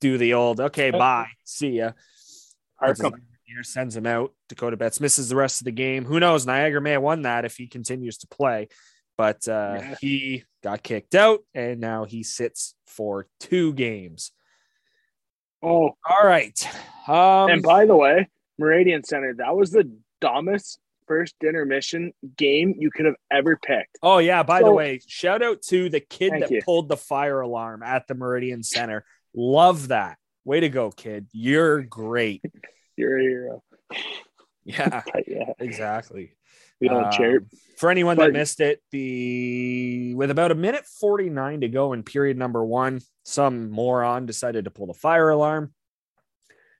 do 0.00 0.18
the 0.18 0.34
old, 0.34 0.60
okay, 0.60 0.90
bye, 0.90 1.28
see 1.44 1.70
ya. 1.78 1.92
Puts 2.80 2.98
his 2.98 3.00
Arkham. 3.00 3.04
arm 3.12 3.14
in 3.14 3.20
the 3.46 3.56
air, 3.56 3.62
sends 3.64 3.96
him 3.96 4.06
out. 4.06 4.32
Dakota 4.48 4.76
Betts 4.76 5.00
misses 5.00 5.28
the 5.28 5.36
rest 5.36 5.60
of 5.60 5.64
the 5.64 5.72
game. 5.72 6.04
Who 6.04 6.20
knows? 6.20 6.46
Niagara 6.46 6.80
may 6.80 6.92
have 6.92 7.02
won 7.02 7.22
that 7.22 7.44
if 7.44 7.56
he 7.56 7.66
continues 7.66 8.18
to 8.18 8.28
play, 8.28 8.68
but 9.16 9.46
uh, 9.48 9.78
Yeah. 9.80 9.94
he 10.00 10.44
got 10.62 10.82
kicked 10.82 11.14
out, 11.14 11.40
and 11.54 11.80
now 11.80 12.04
he 12.04 12.22
sits 12.22 12.74
for 12.86 13.26
two 13.40 13.72
games. 13.74 14.32
Oh, 15.62 15.90
All 16.08 16.24
right. 16.24 16.56
Um, 17.08 17.50
and 17.50 17.62
by 17.62 17.84
the 17.86 17.96
way, 17.96 18.28
Meridian 18.58 19.04
Center, 19.04 19.34
that 19.38 19.54
was 19.56 19.70
the 19.70 19.90
dumbest 20.20 20.78
first 21.06 21.34
intermission 21.42 22.12
game 22.36 22.74
you 22.78 22.90
could 22.90 23.06
have 23.06 23.14
ever 23.30 23.56
picked. 23.56 23.98
Oh 24.02 24.18
yeah. 24.18 24.42
By 24.42 24.62
the 24.62 24.72
way, 24.72 25.00
shout 25.06 25.42
out 25.42 25.62
to 25.68 25.88
the 25.88 26.00
kid 26.00 26.32
that 26.40 26.50
you. 26.50 26.60
pulled 26.62 26.88
the 26.88 26.96
fire 26.96 27.40
alarm 27.40 27.82
at 27.82 28.06
the 28.06 28.14
Meridian 28.14 28.62
Center. 28.62 29.04
Love 29.34 29.88
that. 29.88 30.18
Way 30.44 30.60
to 30.60 30.68
go, 30.68 30.90
kid. 30.90 31.26
You're 31.32 31.82
great. 31.82 32.42
You're 32.96 33.18
a 33.18 33.22
hero. 33.22 33.62
Yeah, 34.64 35.02
yeah, 35.26 35.52
exactly. 35.58 36.32
we 36.80 36.88
don't 36.88 37.04
Um, 37.04 37.12
chirp. 37.12 37.44
For 37.78 37.90
anyone 37.90 38.16
that 38.18 38.32
missed 38.32 38.60
it, 38.60 38.82
the 38.90 40.14
with 40.14 40.30
about 40.30 40.50
a 40.50 40.54
minute 40.54 40.84
49 41.00 41.60
to 41.62 41.68
go 41.68 41.92
in 41.92 42.02
period 42.02 42.36
number 42.36 42.64
one, 42.64 43.00
some 43.24 43.70
moron 43.70 44.26
decided 44.26 44.64
to 44.64 44.70
pull 44.70 44.86
the 44.86 44.94
fire 44.94 45.30
alarm. 45.30 45.72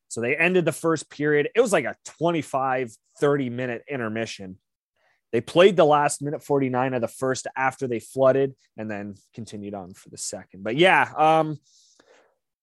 So 0.09 0.21
they 0.21 0.37
ended 0.37 0.65
the 0.65 0.73
first 0.73 1.11
period. 1.11 1.51
It 1.55 1.61
was 1.61 1.73
like 1.73 1.85
a 1.85 1.97
25, 2.19 2.93
30 3.21 3.51
minute 3.51 3.85
intermission. 3.89 4.59
They 5.33 5.43
played 5.43 5.77
the 5.77 5.85
last 5.85 6.23
minute 6.23 6.43
49 6.43 6.95
of 6.95 7.01
the 7.03 7.09
first 7.09 7.47
after 7.55 7.87
they 7.87 8.01
flooded 8.01 8.55
and 8.79 8.91
then 8.91 9.15
continued 9.35 9.75
on 9.75 9.93
for 9.93 10.09
the 10.09 10.17
second. 10.17 10.65
But 10.65 10.77
yeah, 10.77 11.11
um, 11.17 11.59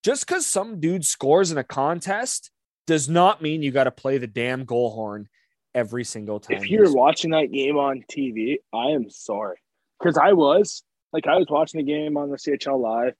just 0.03 0.25
because 0.25 0.47
some 0.47 0.79
dude 0.79 1.05
scores 1.05 1.51
in 1.51 1.57
a 1.59 1.63
contest 1.63 2.49
does 2.87 3.07
not 3.07 3.41
mean 3.41 3.61
you 3.61 3.71
got 3.71 3.85
to 3.85 3.91
play 3.91 4.17
the 4.17 4.27
damn 4.27 4.65
goal 4.65 4.91
horn 4.91 5.27
every 5.75 6.03
single 6.03 6.39
time. 6.39 6.57
If 6.57 6.69
you're 6.69 6.93
watching 6.93 7.31
that 7.31 7.51
game 7.51 7.77
on 7.77 8.03
TV, 8.11 8.57
I 8.73 8.91
am 8.91 9.09
sorry 9.09 9.57
because 9.99 10.17
I 10.17 10.33
was 10.33 10.83
like 11.13 11.27
I 11.27 11.37
was 11.37 11.47
watching 11.49 11.79
the 11.79 11.91
game 11.91 12.17
on 12.17 12.29
the 12.29 12.37
CHL 12.37 12.79
live. 12.79 13.13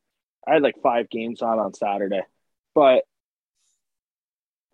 I 0.47 0.53
had 0.53 0.63
like 0.63 0.75
five 0.81 1.09
games 1.09 1.41
on 1.41 1.59
on 1.59 1.73
Saturday, 1.73 2.21
but 2.73 3.03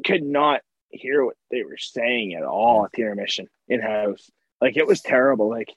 could 0.03 0.23
not 0.23 0.61
hear 0.89 1.23
what 1.23 1.35
they 1.49 1.63
were 1.63 1.77
saying 1.77 2.33
at 2.33 2.43
all 2.43 2.85
at 2.85 2.91
the 2.91 3.01
intermission 3.01 3.47
in 3.67 3.81
house. 3.81 4.29
Like 4.59 4.77
it 4.77 4.87
was 4.87 5.01
terrible. 5.01 5.49
Like 5.49 5.73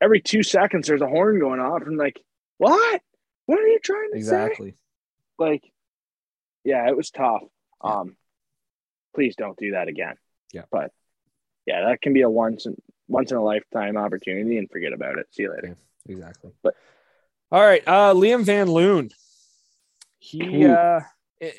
every 0.00 0.20
two 0.20 0.42
seconds, 0.42 0.86
there's 0.86 1.00
a 1.00 1.06
horn 1.08 1.38
going 1.38 1.60
off, 1.60 1.82
and 1.82 1.96
like, 1.96 2.20
what? 2.58 3.02
What 3.46 3.58
are 3.58 3.66
you 3.66 3.80
trying 3.80 4.10
to 4.12 4.16
say? 4.16 4.18
exactly. 4.18 4.74
Like, 5.38 5.64
yeah, 6.64 6.88
it 6.88 6.96
was 6.96 7.10
tough. 7.10 7.42
Yeah. 7.84 7.90
Um, 7.90 8.16
please 9.14 9.34
don't 9.36 9.58
do 9.58 9.72
that 9.72 9.88
again. 9.88 10.14
Yeah. 10.52 10.62
but 10.70 10.90
yeah, 11.66 11.86
that 11.88 12.00
can 12.00 12.12
be 12.12 12.22
a 12.22 12.30
once 12.30 12.66
in 12.66 12.76
once 13.08 13.30
in 13.30 13.36
a 13.36 13.42
lifetime 13.42 13.96
opportunity, 13.96 14.58
and 14.58 14.70
forget 14.70 14.92
about 14.92 15.18
it. 15.18 15.26
See 15.32 15.42
you 15.44 15.52
later. 15.52 15.76
exactly. 16.08 16.52
But- 16.62 16.76
all 17.52 17.60
right, 17.60 17.82
uh, 17.84 18.14
Liam 18.14 18.44
Van 18.44 18.70
Loon, 18.70 19.10
he 20.20 20.64
Ooh. 20.64 20.70
uh, 20.70 21.00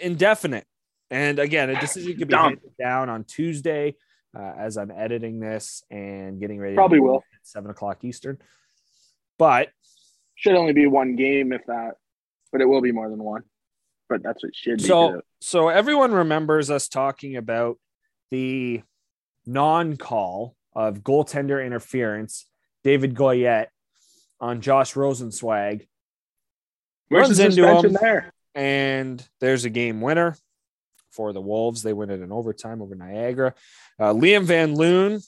indefinite, 0.02 0.66
and 1.12 1.40
again, 1.40 1.70
a 1.70 1.80
decision 1.80 2.18
could 2.18 2.30
be 2.30 2.56
down 2.80 3.10
on 3.10 3.26
Tuesday 3.26 3.96
uh, 4.36 4.54
as 4.58 4.78
I'm 4.78 4.92
editing 4.92 5.40
this 5.40 5.84
and 5.92 6.40
getting 6.40 6.58
ready. 6.58 6.74
Probably 6.74 7.02
will. 7.02 7.18
at 7.18 7.46
seven 7.46 7.70
o'clock 7.70 8.04
Eastern. 8.04 8.38
But 9.38 9.70
Should 10.36 10.56
only 10.56 10.74
be 10.74 10.88
one 10.88 11.18
game 11.18 11.52
if 11.52 11.66
that, 11.68 11.96
but 12.52 12.62
it 12.62 12.66
will 12.66 12.82
be 12.82 12.94
more 12.94 13.10
than 13.10 13.22
one. 13.22 13.44
But 14.08 14.24
that's 14.24 14.42
what 14.44 14.56
should 14.56 14.78
be. 14.78 14.84
so 14.86 15.22
so 15.42 15.68
everyone 15.68 16.14
remembers 16.14 16.72
us 16.72 16.88
talking 16.88 17.36
about 17.36 17.78
the 18.30 18.82
non-call 19.46 20.56
of 20.74 21.00
goaltender 21.00 21.66
interference, 21.66 22.46
David 22.86 23.16
Goyette 23.16 23.68
on 24.40 24.62
Josh 24.62 24.94
Rosenzweig. 24.94 25.88
Where's 27.10 27.28
runs 27.28 27.38
the 27.38 27.46
into 27.46 27.88
him. 27.88 27.94
there? 28.00 28.34
and 28.56 29.28
there's 29.42 29.66
a 29.66 29.70
game 29.70 30.00
winner 30.00 30.38
for 31.12 31.34
the 31.34 31.42
Wolves. 31.42 31.84
They 31.84 31.94
win 31.94 32.10
it 32.10 32.22
in 32.22 32.32
overtime 32.32 32.82
over 32.82 32.96
Niagara. 32.96 33.54
Uh, 34.00 34.14
Liam 34.14 34.44
Van 34.44 34.74
Loon, 34.76 35.20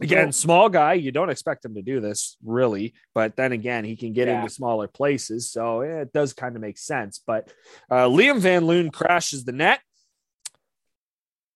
again, 0.00 0.32
small 0.32 0.68
guy. 0.68 0.94
You 0.94 1.12
don't 1.12 1.30
expect 1.30 1.64
him 1.64 1.74
to 1.74 1.82
do 1.82 2.00
this 2.00 2.36
really, 2.44 2.94
but 3.14 3.36
then 3.36 3.52
again, 3.52 3.84
he 3.84 3.96
can 3.96 4.12
get 4.12 4.28
Yeah. 4.28 4.40
into 4.40 4.50
smaller 4.52 4.88
places, 4.88 5.50
so 5.50 5.80
it 5.82 6.12
does 6.12 6.32
kind 6.32 6.56
of 6.56 6.62
make 6.62 6.78
sense. 6.78 7.20
But 7.24 7.52
uh, 7.90 8.06
Liam 8.06 8.38
Van 8.40 8.66
Loon 8.66 8.90
crashes 8.90 9.44
the 9.44 9.52
net. 9.52 9.80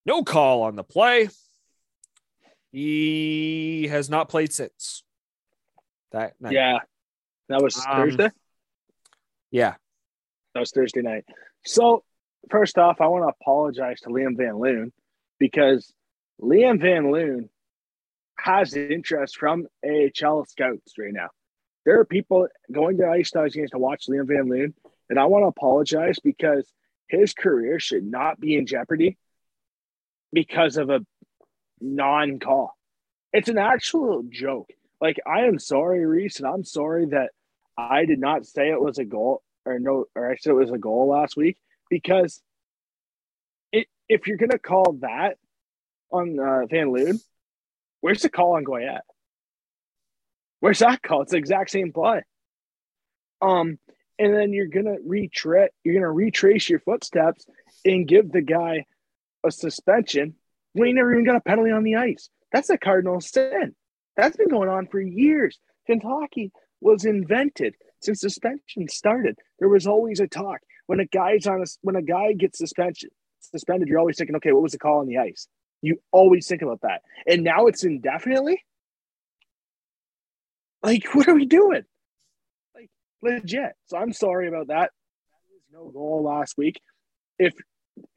No 0.06 0.22
call 0.22 0.62
on 0.62 0.76
the 0.76 0.84
play. 0.84 1.28
He 2.72 3.86
has 3.88 4.10
not 4.10 4.28
played 4.28 4.52
since 4.52 5.04
that 6.10 6.34
night. 6.40 6.52
Yeah, 6.52 6.78
that 7.48 7.62
was 7.62 7.76
Um, 7.78 7.96
Thursday. 8.10 8.30
yeah. 9.50 9.76
That 10.54 10.60
was 10.60 10.70
Thursday 10.72 11.02
night. 11.02 11.24
So 11.64 12.04
first 12.50 12.78
off, 12.78 13.00
I 13.00 13.06
want 13.06 13.24
to 13.24 13.34
apologize 13.40 14.00
to 14.00 14.10
Liam 14.10 14.36
Van 14.36 14.58
Loon 14.58 14.92
because 15.38 15.92
Liam 16.40 16.80
Van 16.80 17.10
Loon 17.10 17.48
has 18.38 18.74
interest 18.74 19.36
from 19.36 19.66
AHL 19.84 20.44
scouts 20.46 20.94
right 20.98 21.12
now. 21.12 21.28
There 21.84 22.00
are 22.00 22.04
people 22.04 22.48
going 22.72 22.98
to 22.98 23.08
Ice 23.08 23.28
Stars 23.28 23.54
games 23.54 23.70
to 23.70 23.78
watch 23.78 24.06
Liam 24.08 24.26
Van 24.26 24.48
Loon, 24.48 24.74
and 25.08 25.18
I 25.18 25.26
want 25.26 25.44
to 25.44 25.48
apologize 25.48 26.18
because 26.22 26.70
his 27.08 27.34
career 27.34 27.78
should 27.78 28.04
not 28.04 28.40
be 28.40 28.56
in 28.56 28.66
jeopardy 28.66 29.18
because 30.32 30.76
of 30.76 30.90
a 30.90 31.00
non-call. 31.80 32.74
It's 33.32 33.48
an 33.48 33.58
actual 33.58 34.22
joke. 34.28 34.70
Like 35.00 35.18
I 35.26 35.42
am 35.42 35.58
sorry, 35.58 36.06
Reese, 36.06 36.38
and 36.38 36.46
I'm 36.46 36.64
sorry 36.64 37.06
that 37.06 37.30
I 37.76 38.06
did 38.06 38.18
not 38.18 38.46
say 38.46 38.70
it 38.70 38.80
was 38.80 38.98
a 38.98 39.04
goal 39.04 39.42
or 39.66 39.78
no, 39.78 40.06
or 40.14 40.30
I 40.30 40.36
said 40.36 40.50
it 40.50 40.54
was 40.54 40.70
a 40.70 40.78
goal 40.78 41.08
last 41.08 41.36
week 41.36 41.58
because 41.94 42.42
it 43.70 43.86
if 44.08 44.26
you're 44.26 44.36
gonna 44.36 44.58
call 44.58 44.98
that 45.00 45.36
on 46.10 46.36
uh, 46.40 46.66
Van 46.66 46.90
Loon, 46.90 47.20
where's 48.00 48.22
the 48.22 48.28
call 48.28 48.56
on 48.56 48.64
Goyette? 48.64 49.06
Where's 50.58 50.80
that 50.80 51.02
call? 51.02 51.22
It's 51.22 51.30
the 51.30 51.38
exact 51.38 51.70
same 51.70 51.92
play. 51.92 52.22
Um, 53.40 53.78
and 54.18 54.34
then 54.34 54.52
you're 54.52 54.66
gonna 54.66 54.96
retrace 55.06 55.70
you're 55.84 55.94
gonna 55.94 56.10
retrace 56.10 56.68
your 56.68 56.80
footsteps 56.80 57.46
and 57.84 58.08
give 58.08 58.32
the 58.32 58.42
guy 58.42 58.86
a 59.46 59.52
suspension 59.52 60.34
when 60.72 60.88
he 60.88 60.92
never 60.94 61.12
even 61.12 61.24
got 61.24 61.36
a 61.36 61.40
penalty 61.40 61.70
on 61.70 61.84
the 61.84 61.94
ice. 61.94 62.28
That's 62.52 62.70
a 62.70 62.78
cardinal 62.78 63.20
sin. 63.20 63.76
That's 64.16 64.36
been 64.36 64.48
going 64.48 64.68
on 64.68 64.88
for 64.88 65.00
years. 65.00 65.60
Since 65.86 66.02
hockey 66.02 66.50
was 66.80 67.04
invented, 67.04 67.76
since 68.00 68.20
suspension 68.20 68.88
started, 68.88 69.38
there 69.60 69.68
was 69.68 69.86
always 69.86 70.18
a 70.18 70.26
talk. 70.26 70.58
When 70.86 71.00
a 71.00 71.06
guy's 71.06 71.46
on 71.46 71.62
a 71.62 71.66
when 71.82 71.96
a 71.96 72.02
guy 72.02 72.32
gets 72.32 72.58
suspension 72.58 73.10
suspended, 73.50 73.88
you're 73.88 73.98
always 73.98 74.16
thinking, 74.16 74.36
okay, 74.36 74.52
what 74.52 74.62
was 74.62 74.72
the 74.72 74.78
call 74.78 75.00
on 75.00 75.06
the 75.06 75.18
ice? 75.18 75.48
You 75.82 76.00
always 76.12 76.46
think 76.46 76.62
about 76.62 76.80
that. 76.82 77.02
And 77.26 77.44
now 77.44 77.66
it's 77.66 77.84
indefinitely. 77.84 78.62
Like, 80.82 81.04
what 81.14 81.28
are 81.28 81.34
we 81.34 81.46
doing? 81.46 81.82
Like, 82.74 82.90
legit. 83.22 83.72
So 83.86 83.98
I'm 83.98 84.12
sorry 84.12 84.48
about 84.48 84.68
that. 84.68 84.90
No 85.72 85.90
goal 85.90 86.22
last 86.22 86.56
week. 86.56 86.80
If 87.38 87.54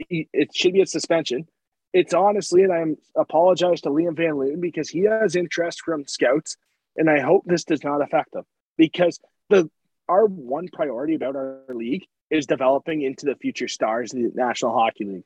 it 0.10 0.56
should 0.56 0.74
be 0.74 0.82
a 0.82 0.88
suspension, 0.88 1.48
it's 1.94 2.14
honestly, 2.14 2.64
and 2.64 2.74
I'm 2.74 2.98
apologize 3.16 3.82
to 3.82 3.90
Liam 3.90 4.16
Van 4.16 4.38
Loon 4.38 4.62
because 4.62 4.90
he 4.90 5.06
has 5.06 5.36
interest 5.36 5.82
from 5.82 6.06
scouts, 6.08 6.58
and 6.96 7.10
I 7.10 7.20
hope 7.22 7.44
this 7.46 7.64
does 7.64 7.84
not 7.84 8.02
affect 8.02 8.36
him 8.36 8.44
because 8.78 9.20
the 9.50 9.70
our 10.08 10.26
one 10.26 10.68
priority 10.72 11.16
about 11.16 11.36
our 11.36 11.64
league 11.70 12.06
is 12.30 12.46
developing 12.46 13.02
into 13.02 13.26
the 13.26 13.36
future 13.36 13.68
stars 13.68 14.14
of 14.14 14.20
the 14.20 14.32
National 14.34 14.74
Hockey 14.74 15.06
League. 15.06 15.24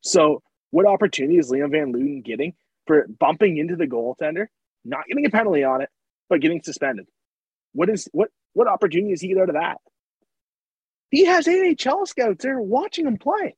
So, 0.00 0.42
what 0.70 0.86
opportunity 0.86 1.38
is 1.38 1.50
Liam 1.50 1.70
Van 1.70 1.92
Loon 1.92 2.22
getting 2.22 2.54
for 2.86 3.06
bumping 3.18 3.58
into 3.58 3.76
the 3.76 3.86
goaltender, 3.86 4.46
not 4.84 5.06
getting 5.08 5.26
a 5.26 5.30
penalty 5.30 5.64
on 5.64 5.82
it, 5.82 5.88
but 6.28 6.40
getting 6.40 6.62
suspended? 6.62 7.06
What 7.72 7.88
is 7.90 8.08
what 8.12 8.30
what 8.52 8.68
opportunity 8.68 9.12
does 9.12 9.20
he 9.20 9.28
get 9.28 9.38
out 9.38 9.48
of 9.48 9.54
that? 9.54 9.78
He 11.10 11.24
has 11.24 11.46
NHL 11.46 12.06
scouts 12.06 12.42
there 12.42 12.60
watching 12.60 13.06
him 13.06 13.16
play. 13.16 13.56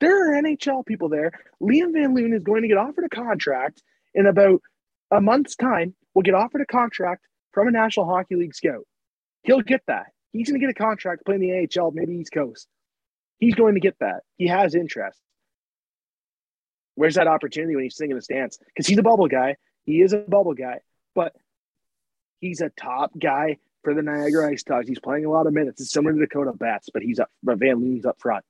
There 0.00 0.38
are 0.38 0.42
NHL 0.42 0.86
people 0.86 1.08
there. 1.08 1.32
Liam 1.60 1.92
Van 1.92 2.14
Loon 2.14 2.32
is 2.32 2.44
going 2.44 2.62
to 2.62 2.68
get 2.68 2.76
offered 2.76 3.04
a 3.04 3.08
contract 3.08 3.82
in 4.14 4.26
about 4.26 4.60
a 5.10 5.20
month's 5.20 5.56
time. 5.56 5.94
Will 6.14 6.22
get 6.22 6.34
offered 6.34 6.60
a 6.60 6.66
contract 6.66 7.26
from 7.52 7.68
a 7.68 7.70
National 7.70 8.06
Hockey 8.06 8.36
League 8.36 8.54
scout. 8.54 8.84
He'll 9.42 9.60
get 9.60 9.82
that. 9.86 10.06
He's 10.32 10.48
going 10.48 10.60
to 10.60 10.66
get 10.66 10.70
a 10.70 10.78
contract 10.78 11.24
playing 11.24 11.40
the 11.40 11.80
AHL, 11.80 11.90
maybe 11.92 12.14
East 12.14 12.32
Coast. 12.32 12.68
He's 13.38 13.54
going 13.54 13.74
to 13.74 13.80
get 13.80 13.98
that. 14.00 14.22
He 14.36 14.48
has 14.48 14.74
interest. 14.74 15.18
Where's 16.96 17.14
that 17.14 17.28
opportunity 17.28 17.74
when 17.76 17.84
he's 17.84 17.96
sitting 17.96 18.10
in 18.10 18.16
the 18.16 18.22
stands? 18.22 18.58
Because 18.58 18.86
he's 18.86 18.98
a 18.98 19.02
bubble 19.02 19.28
guy. 19.28 19.56
He 19.84 20.02
is 20.02 20.12
a 20.12 20.18
bubble 20.18 20.54
guy, 20.54 20.80
but 21.14 21.34
he's 22.40 22.60
a 22.60 22.70
top 22.70 23.12
guy 23.18 23.58
for 23.84 23.94
the 23.94 24.02
Niagara 24.02 24.50
Ice 24.50 24.64
Dogs. 24.64 24.88
He's 24.88 24.98
playing 24.98 25.24
a 25.24 25.30
lot 25.30 25.46
of 25.46 25.52
minutes. 25.52 25.80
It's 25.80 25.92
similar 25.92 26.12
to 26.12 26.18
Dakota 26.18 26.52
Betts, 26.52 26.90
but 26.92 27.02
he's 27.02 27.20
up. 27.20 27.30
But 27.42 27.58
Van 27.58 27.76
Loon's 27.76 28.04
up 28.04 28.20
front. 28.20 28.44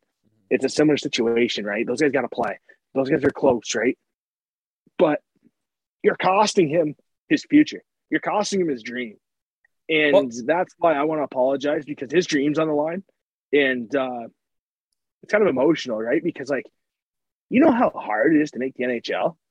It's 0.51 0.65
a 0.65 0.69
similar 0.69 0.97
situation, 0.97 1.65
right? 1.65 1.87
Those 1.87 2.01
guys 2.01 2.11
got 2.11 2.23
to 2.23 2.29
play. 2.29 2.59
Those 2.95 3.11
guys 3.11 3.23
are 3.23 3.31
close, 3.31 3.75
right? 3.75 3.99
But 4.99 5.21
you're 6.03 6.17
costing 6.17 6.69
him 6.69 6.97
his 7.29 7.45
future. 7.45 7.83
You're 8.11 8.21
costing 8.21 8.63
him 8.63 8.69
his 8.69 8.83
dream, 8.83 9.17
and 9.89 10.13
Well- 10.13 10.29
that's 10.45 10.75
why 10.79 10.95
I 10.95 11.05
want 11.05 11.21
to 11.21 11.25
apologize 11.25 11.85
because 11.85 12.11
his 12.13 12.27
dream's 12.27 12.59
on 12.59 12.69
the 12.69 12.75
line, 12.75 13.03
and 13.53 13.95
uh, 13.95 14.29
it's 15.23 15.33
kind 15.33 15.43
of 15.43 15.49
emotional, 15.49 15.99
right? 15.99 16.23
Because 16.23 16.49
like, 16.51 16.67
you 17.51 17.61
know 17.61 17.73
how 17.73 17.91
hard 17.91 18.35
it 18.35 18.43
is 18.43 18.51
to 18.53 18.59
make 18.59 18.75
the 18.75 18.85
NHL. 18.85 19.37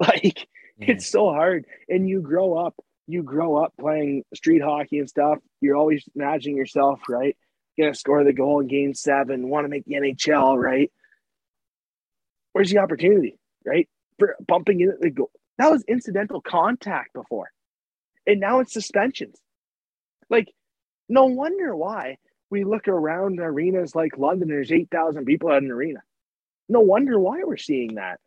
Like 0.00 0.48
It's 0.78 1.06
so 1.06 1.28
hard. 1.30 1.66
And 1.88 2.08
you 2.08 2.22
grow 2.22 2.54
up, 2.54 2.74
you 3.06 3.22
grow 3.22 3.62
up 3.62 3.74
playing 3.78 4.24
street 4.34 4.62
hockey 4.62 4.98
and 4.98 5.08
stuff. 5.08 5.38
You're 5.60 5.76
always 5.76 6.04
imagining 6.16 6.56
yourself, 6.56 7.00
right? 7.08 7.36
Gonna 7.78 7.94
score 7.94 8.24
the 8.24 8.32
goal 8.32 8.60
in 8.60 8.66
game 8.66 8.94
seven, 8.94 9.48
want 9.48 9.64
to 9.64 9.68
make 9.68 9.84
the 9.84 9.94
NHL, 9.94 10.56
right? 10.60 10.90
Where's 12.52 12.70
the 12.70 12.78
opportunity, 12.78 13.38
right? 13.64 13.88
For 14.18 14.36
bumping 14.46 14.80
into 14.80 14.96
the 15.00 15.10
goal. 15.10 15.30
That 15.58 15.70
was 15.70 15.84
incidental 15.86 16.40
contact 16.40 17.12
before. 17.12 17.50
And 18.26 18.40
now 18.40 18.60
it's 18.60 18.72
suspensions. 18.72 19.36
Like, 20.32 20.52
no 21.10 21.26
wonder 21.26 21.76
why 21.76 22.16
we 22.50 22.64
look 22.64 22.88
around 22.88 23.38
arenas 23.38 23.94
like 23.94 24.16
London, 24.16 24.48
there's 24.48 24.72
8,000 24.72 25.26
people 25.26 25.52
at 25.52 25.62
an 25.62 25.70
arena. 25.70 26.00
No 26.68 26.80
wonder 26.80 27.20
why 27.20 27.42
we're 27.44 27.58
seeing 27.58 27.96
that. 27.96 28.18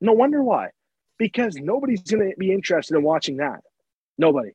No 0.00 0.12
wonder 0.12 0.42
why. 0.42 0.70
Because 1.18 1.56
nobody's 1.56 2.02
going 2.02 2.30
to 2.30 2.36
be 2.38 2.52
interested 2.52 2.96
in 2.96 3.02
watching 3.02 3.38
that. 3.38 3.60
Nobody. 4.16 4.52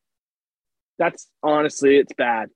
That's 0.97 1.27
honestly, 1.43 1.97
it's 1.97 2.13
bad. 2.13 2.49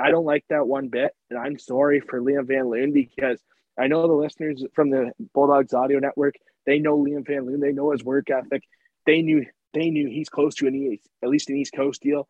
I 0.00 0.10
don't 0.10 0.26
like 0.26 0.44
that 0.50 0.66
one 0.66 0.88
bit. 0.88 1.12
And 1.30 1.38
I'm 1.38 1.58
sorry 1.58 2.00
for 2.00 2.20
Liam 2.20 2.46
Van 2.46 2.68
Loon 2.68 2.92
because 2.92 3.40
I 3.78 3.86
know 3.86 4.06
the 4.06 4.12
listeners 4.12 4.64
from 4.74 4.90
the 4.90 5.12
Bulldogs 5.34 5.72
Audio 5.72 5.98
Network, 5.98 6.34
they 6.66 6.78
know 6.78 6.98
Liam 6.98 7.26
Van 7.26 7.46
Loon. 7.46 7.60
They 7.60 7.72
know 7.72 7.92
his 7.92 8.04
work 8.04 8.30
ethic. 8.30 8.64
They 9.06 9.22
knew 9.22 9.46
they 9.72 9.88
knew 9.90 10.08
he's 10.08 10.28
close 10.28 10.56
to 10.56 10.66
an 10.66 10.74
East, 10.74 11.08
at 11.22 11.30
least 11.30 11.48
an 11.48 11.56
East 11.56 11.72
Coast 11.74 12.02
deal. 12.02 12.28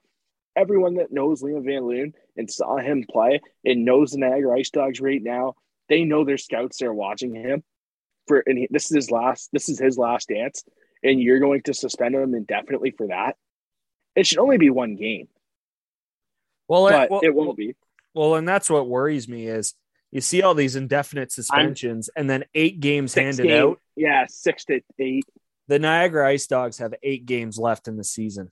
Everyone 0.57 0.95
that 0.95 1.13
knows 1.13 1.43
Liam 1.43 1.65
Van 1.65 1.87
Loon 1.87 2.15
and 2.37 2.51
saw 2.51 2.77
him 2.79 3.05
play 3.11 3.41
and 3.65 3.85
knows 3.85 4.11
the 4.11 4.19
Niagara 4.19 4.59
Ice 4.59 4.71
Dogs 4.71 5.01
right 5.01 5.23
now, 5.23 5.55
they 5.89 6.05
know 6.05 6.25
their 6.25 6.39
scouts 6.39 6.83
are 6.83 6.93
watching 6.93 7.35
him. 7.35 7.63
For 8.27 8.43
and 8.47 8.59
he, 8.59 8.69
this 8.71 8.87
is 8.87 8.95
his 8.95 9.11
last. 9.11 9.51
This 9.53 9.69
is 9.69 9.79
his 9.79 9.97
last 9.97 10.29
dance, 10.29 10.65
and 11.03 11.21
you're 11.21 11.41
going 11.41 11.63
to 11.63 11.75
suspend 11.75 12.15
him 12.15 12.35
indefinitely 12.35 12.91
for 12.91 13.09
that. 13.09 13.37
It 14.15 14.27
should 14.27 14.39
only 14.39 14.59
be 14.59 14.71
one 14.71 14.97
game. 14.97 15.29
Well, 16.69 16.89
but 16.89 17.05
it, 17.05 17.11
well, 17.11 17.21
it 17.23 17.35
won't 17.35 17.57
be. 17.57 17.75
Well, 18.15 18.35
and 18.37 18.47
that's 18.47 18.71
what 18.71 18.89
worries 18.89 19.29
me 19.29 19.47
is 19.47 19.75
you 20.13 20.21
see 20.21 20.43
all 20.43 20.55
these 20.55 20.77
indefinite 20.77 21.33
suspensions 21.33 22.11
and 22.17 22.29
then 22.29 22.45
eight 22.55 22.81
games 22.81 23.15
handed 23.15 23.45
game- 23.45 23.63
out. 23.63 23.81
Yeah, 23.97 24.27
six 24.29 24.65
to 24.67 24.81
eight. 24.99 25.25
The 25.69 25.79
Niagara 25.79 26.29
Ice 26.29 26.47
Dogs 26.47 26.79
have 26.79 26.95
eight 27.03 27.27
games 27.27 27.59
left 27.59 27.87
in 27.87 27.97
the 27.97 28.05
season. 28.05 28.51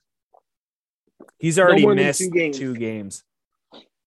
He's 1.37 1.59
already 1.59 1.85
than 1.85 1.95
missed 1.95 2.19
two 2.19 2.29
games. 2.29 2.57
two 2.57 2.75
games. 2.75 3.23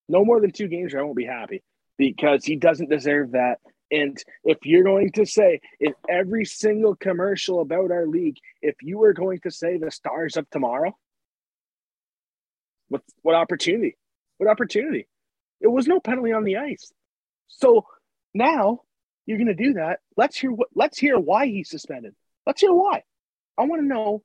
no 0.09 0.25
more 0.25 0.41
than 0.41 0.51
two 0.51 0.69
games 0.69 0.95
or 0.95 1.01
I 1.01 1.03
won't 1.03 1.17
be 1.17 1.25
happy 1.25 1.63
because 1.99 2.45
he 2.45 2.57
doesn't 2.57 2.91
deserve 2.91 3.33
that. 3.33 3.59
And 3.91 4.17
if 4.45 4.59
you're 4.65 4.85
going 4.85 5.13
to 5.13 5.27
say 5.27 5.61
in 5.79 5.93
every 6.09 6.47
single 6.47 6.97
commercial 6.97 7.61
about 7.61 7.91
our 7.91 8.07
league, 8.07 8.39
if 8.63 8.75
you 8.81 8.99
were 8.99 9.13
going 9.13 9.41
to 9.41 9.51
say 9.51 9.77
the 9.77 9.91
stars 9.91 10.37
of 10.37 10.49
tomorrow, 10.51 10.97
what 12.89 13.03
what 13.21 13.35
opportunity? 13.35 13.97
What 14.39 14.51
opportunity? 14.51 15.07
It 15.61 15.69
was 15.69 15.87
no 15.87 16.01
penalty 16.01 16.33
on 16.33 16.45
the 16.45 16.57
ice. 16.57 16.91
So 17.49 17.87
now 18.35 18.81
you're 19.27 19.39
going 19.39 19.47
to 19.49 19.55
do 19.55 19.75
that. 19.75 20.01
Let's 20.17 20.39
hear 20.39 20.53
what. 20.53 20.69
Let's 20.75 20.99
hear 20.99 21.19
why 21.19 21.47
he's 21.47 21.71
suspended. 21.71 22.15
Let's 22.47 22.61
hear 22.61 22.73
why. 22.73 23.03
I 23.59 23.65
want 23.65 23.83
to 23.83 23.87
know. 23.87 24.23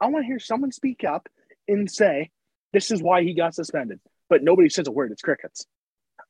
I 0.00 0.06
want 0.06 0.24
to 0.24 0.26
hear 0.26 0.40
someone 0.40 0.72
speak 0.72 1.04
up 1.04 1.28
and 1.68 1.90
say 1.90 2.30
this 2.72 2.90
is 2.90 3.02
why 3.02 3.22
he 3.22 3.34
got 3.34 3.54
suspended. 3.54 4.00
But 4.28 4.42
nobody 4.42 4.68
says 4.68 4.86
a 4.86 4.92
word. 4.92 5.12
It's 5.12 5.22
crickets. 5.22 5.66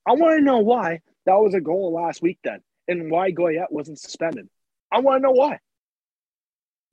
I 0.07 0.12
want 0.12 0.39
to 0.39 0.45
know 0.45 0.59
why 0.59 1.01
that 1.26 1.35
was 1.35 1.55
a 1.55 1.61
goal 1.61 1.93
last 1.93 2.22
week 2.22 2.39
then, 2.43 2.61
and 2.89 3.11
why 3.11 3.33
Goyette 3.33 3.70
wasn't 3.70 4.01
suspended. 4.01 4.49
I 4.91 5.01
want 5.01 5.18
to 5.18 5.22
know 5.22 5.33
why. 5.33 5.59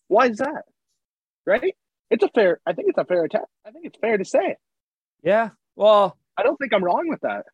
Why 0.07 0.27
is 0.27 0.37
that? 0.37 0.63
Right? 1.45 1.75
It's 2.11 2.23
a 2.23 2.29
fair. 2.29 2.59
I 2.65 2.73
think 2.73 2.89
it's 2.89 2.97
a 2.97 3.05
fair 3.05 3.23
attack. 3.23 3.45
I 3.65 3.71
think 3.71 3.85
it's 3.85 3.97
fair 3.99 4.17
to 4.17 4.25
say. 4.25 4.57
Yeah. 5.23 5.49
Well, 5.75 6.17
I 6.37 6.43
don't 6.43 6.57
think 6.57 6.73
I'm 6.73 6.83
wrong 6.83 7.07
with 7.07 7.21
that. 7.21 7.45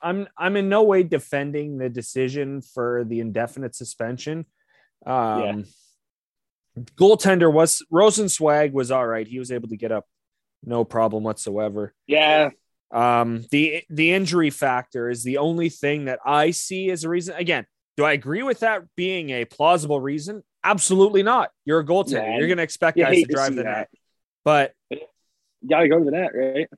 I'm 0.00 0.28
I'm 0.36 0.56
in 0.56 0.68
no 0.68 0.84
way 0.84 1.02
defending 1.02 1.78
the 1.78 1.88
decision 1.88 2.62
for 2.62 3.04
the 3.04 3.20
indefinite 3.20 3.74
suspension. 3.74 4.46
Um 5.04 5.64
goaltender 6.96 7.52
was 7.52 7.82
Rosenzweig 7.92 8.72
was 8.72 8.90
all 8.90 9.06
right. 9.06 9.26
He 9.26 9.38
was 9.38 9.50
able 9.50 9.68
to 9.68 9.76
get 9.76 9.92
up 9.92 10.06
no 10.64 10.84
problem 10.84 11.22
whatsoever. 11.24 11.94
Yeah, 12.06 12.50
Um 12.92 13.44
the 13.50 13.82
the 13.90 14.12
injury 14.12 14.50
factor 14.50 15.08
is 15.10 15.22
the 15.22 15.38
only 15.38 15.68
thing 15.68 16.06
that 16.06 16.18
I 16.24 16.50
see 16.52 16.90
as 16.90 17.04
a 17.04 17.08
reason. 17.08 17.34
Again, 17.36 17.66
do 17.96 18.04
I 18.04 18.12
agree 18.12 18.42
with 18.42 18.60
that 18.60 18.82
being 18.96 19.30
a 19.30 19.44
plausible 19.44 20.00
reason? 20.00 20.42
Absolutely 20.64 21.22
not. 21.22 21.50
You're 21.64 21.80
a 21.80 21.84
goaltender. 21.84 22.12
Yeah, 22.26 22.38
You're 22.38 22.48
going 22.48 22.56
to 22.58 22.62
expect 22.64 22.98
guys 22.98 23.14
to 23.16 23.26
to 23.26 23.32
drive 23.32 23.48
see 23.50 23.54
the 23.56 23.62
that. 23.64 23.76
net. 23.76 23.88
But 24.44 24.72
you 24.90 24.98
got 25.68 25.80
to 25.80 25.88
go 25.88 25.98
to 25.98 26.04
the 26.04 26.10
net, 26.10 26.30
right? 26.34 26.68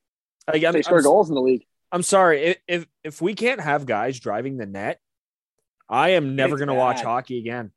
I'm, 0.48 0.72
They 0.72 0.82
score 0.82 0.98
I'm- 0.98 1.04
goals 1.04 1.28
in 1.28 1.34
the 1.34 1.40
league. 1.42 1.64
I'm 1.92 2.02
sorry 2.04 2.42
if, 2.42 2.56
if 2.68 2.86
if 3.02 3.20
we 3.22 3.34
can't 3.34 3.60
have 3.60 3.84
guys 3.84 4.20
driving 4.20 4.56
the 4.58 4.66
net, 4.66 5.00
I 5.88 6.10
am 6.10 6.36
never 6.36 6.56
going 6.56 6.68
to 6.68 6.74
watch 6.74 7.02
hockey 7.02 7.38
again. 7.40 7.72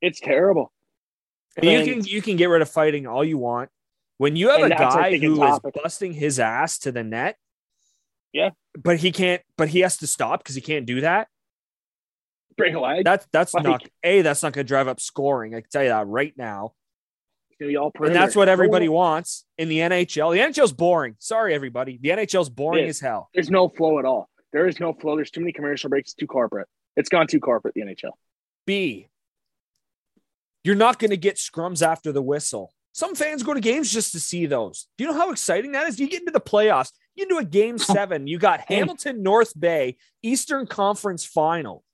It's 0.00 0.18
terrible. 0.20 0.72
And 1.58 1.86
you 1.86 1.94
can 1.94 2.04
you 2.04 2.22
can 2.22 2.36
get 2.36 2.46
rid 2.46 2.62
of 2.62 2.70
fighting 2.70 3.06
all 3.06 3.24
you 3.24 3.38
want. 3.38 3.70
When 4.18 4.34
you 4.36 4.48
have 4.50 4.62
a 4.62 4.68
guy 4.68 5.16
who 5.18 5.42
is 5.44 5.60
busting 5.82 6.12
his 6.12 6.40
ass 6.40 6.78
to 6.80 6.90
the 6.92 7.04
net, 7.04 7.36
Yeah. 8.32 8.50
but 8.76 8.98
he 8.98 9.12
can't, 9.12 9.42
but 9.56 9.68
he 9.68 9.80
has 9.80 9.96
to 9.98 10.06
stop 10.08 10.40
because 10.40 10.54
he 10.56 10.60
can't 10.60 10.86
do 10.86 11.00
that. 11.02 11.28
Break 12.56 12.74
a 12.74 12.80
leg. 12.80 13.04
That's 13.04 13.26
that's 13.32 13.54
Like- 13.54 13.64
not 13.64 13.84
a 14.02 14.22
that's 14.22 14.42
not 14.42 14.52
going 14.52 14.64
to 14.66 14.68
drive 14.68 14.88
up 14.88 14.98
scoring. 15.00 15.54
I 15.54 15.60
can 15.60 15.70
tell 15.70 15.82
you 15.84 15.90
that 15.90 16.06
right 16.08 16.32
now. 16.36 16.74
And 17.60 18.14
that's 18.14 18.36
what 18.36 18.48
everybody 18.48 18.88
wants 18.88 19.44
in 19.56 19.68
the 19.68 19.78
NHL. 19.80 20.32
The 20.32 20.38
NHL's 20.38 20.72
boring. 20.72 21.16
Sorry, 21.18 21.54
everybody. 21.54 21.98
The 22.00 22.10
NHL's 22.10 22.48
boring 22.48 22.86
as 22.88 23.00
hell. 23.00 23.30
There's 23.34 23.50
no 23.50 23.68
flow 23.68 23.98
at 23.98 24.04
all. 24.04 24.28
There 24.52 24.66
is 24.68 24.78
no 24.78 24.92
flow. 24.92 25.16
There's 25.16 25.30
too 25.32 25.40
many 25.40 25.52
commercial 25.52 25.90
breaks. 25.90 26.14
Too 26.14 26.28
corporate. 26.28 26.68
It's 26.96 27.08
gone 27.08 27.26
too 27.26 27.40
corporate. 27.40 27.74
The 27.74 27.80
NHL. 27.82 28.12
B, 28.64 29.08
you're 30.64 30.74
not 30.74 30.98
going 30.98 31.10
to 31.10 31.16
get 31.16 31.36
scrums 31.36 31.86
after 31.86 32.12
the 32.12 32.22
whistle. 32.22 32.72
Some 32.92 33.14
fans 33.14 33.42
go 33.42 33.54
to 33.54 33.60
games 33.60 33.92
just 33.92 34.12
to 34.12 34.20
see 34.20 34.46
those. 34.46 34.88
Do 34.96 35.04
you 35.04 35.10
know 35.10 35.16
how 35.16 35.30
exciting 35.30 35.72
that 35.72 35.86
is? 35.86 36.00
You 36.00 36.08
get 36.08 36.20
into 36.20 36.32
the 36.32 36.40
playoffs, 36.40 36.90
you 37.14 37.24
into 37.24 37.36
a 37.36 37.44
game 37.44 37.78
seven, 37.78 38.26
you 38.26 38.38
got 38.38 38.60
Hamilton, 38.68 39.22
North 39.22 39.58
Bay, 39.58 39.96
Eastern 40.22 40.66
Conference 40.66 41.24
final. 41.24 41.84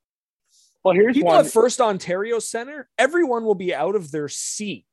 Well, 0.83 0.95
here's 0.95 1.15
People 1.15 1.33
one. 1.33 1.45
at 1.45 1.51
First 1.51 1.81
Ontario 1.81 2.39
Center, 2.39 2.89
everyone 2.99 3.45
will 3.45 3.55
be 3.55 3.75
out 3.75 3.97
of 3.97 4.11
their 4.11 4.29
seat 4.29 4.85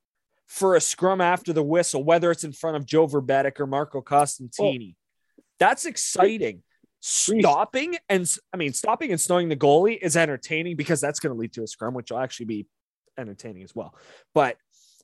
for 0.47 0.76
a 0.76 0.82
scrum 0.82 1.22
after 1.22 1.53
the 1.53 1.63
whistle, 1.63 2.03
whether 2.03 2.32
it's 2.32 2.43
in 2.43 2.53
front 2.53 2.78
of 2.78 2.86
Joe 2.86 3.07
Vrbetic 3.07 3.59
or 3.59 3.67
Marco 3.67 4.01
Costantini. 4.01 4.95
That's 5.59 5.86
exciting. 5.86 6.63
Stopping 6.99 7.97
and 8.09 8.30
I 8.53 8.57
mean, 8.57 8.74
stopping 8.74 9.11
and 9.11 9.19
snowing 9.19 9.49
the 9.49 9.55
goalie 9.55 9.97
is 9.99 10.15
entertaining 10.15 10.76
because 10.76 11.01
that's 11.01 11.19
going 11.19 11.34
to 11.34 11.39
lead 11.39 11.53
to 11.53 11.63
a 11.63 11.67
scrum, 11.67 11.93
which 11.93 12.11
will 12.11 12.19
actually 12.19 12.45
be 12.45 12.67
entertaining 13.22 13.63
as 13.63 13.74
well. 13.76 13.95
But 14.34 14.57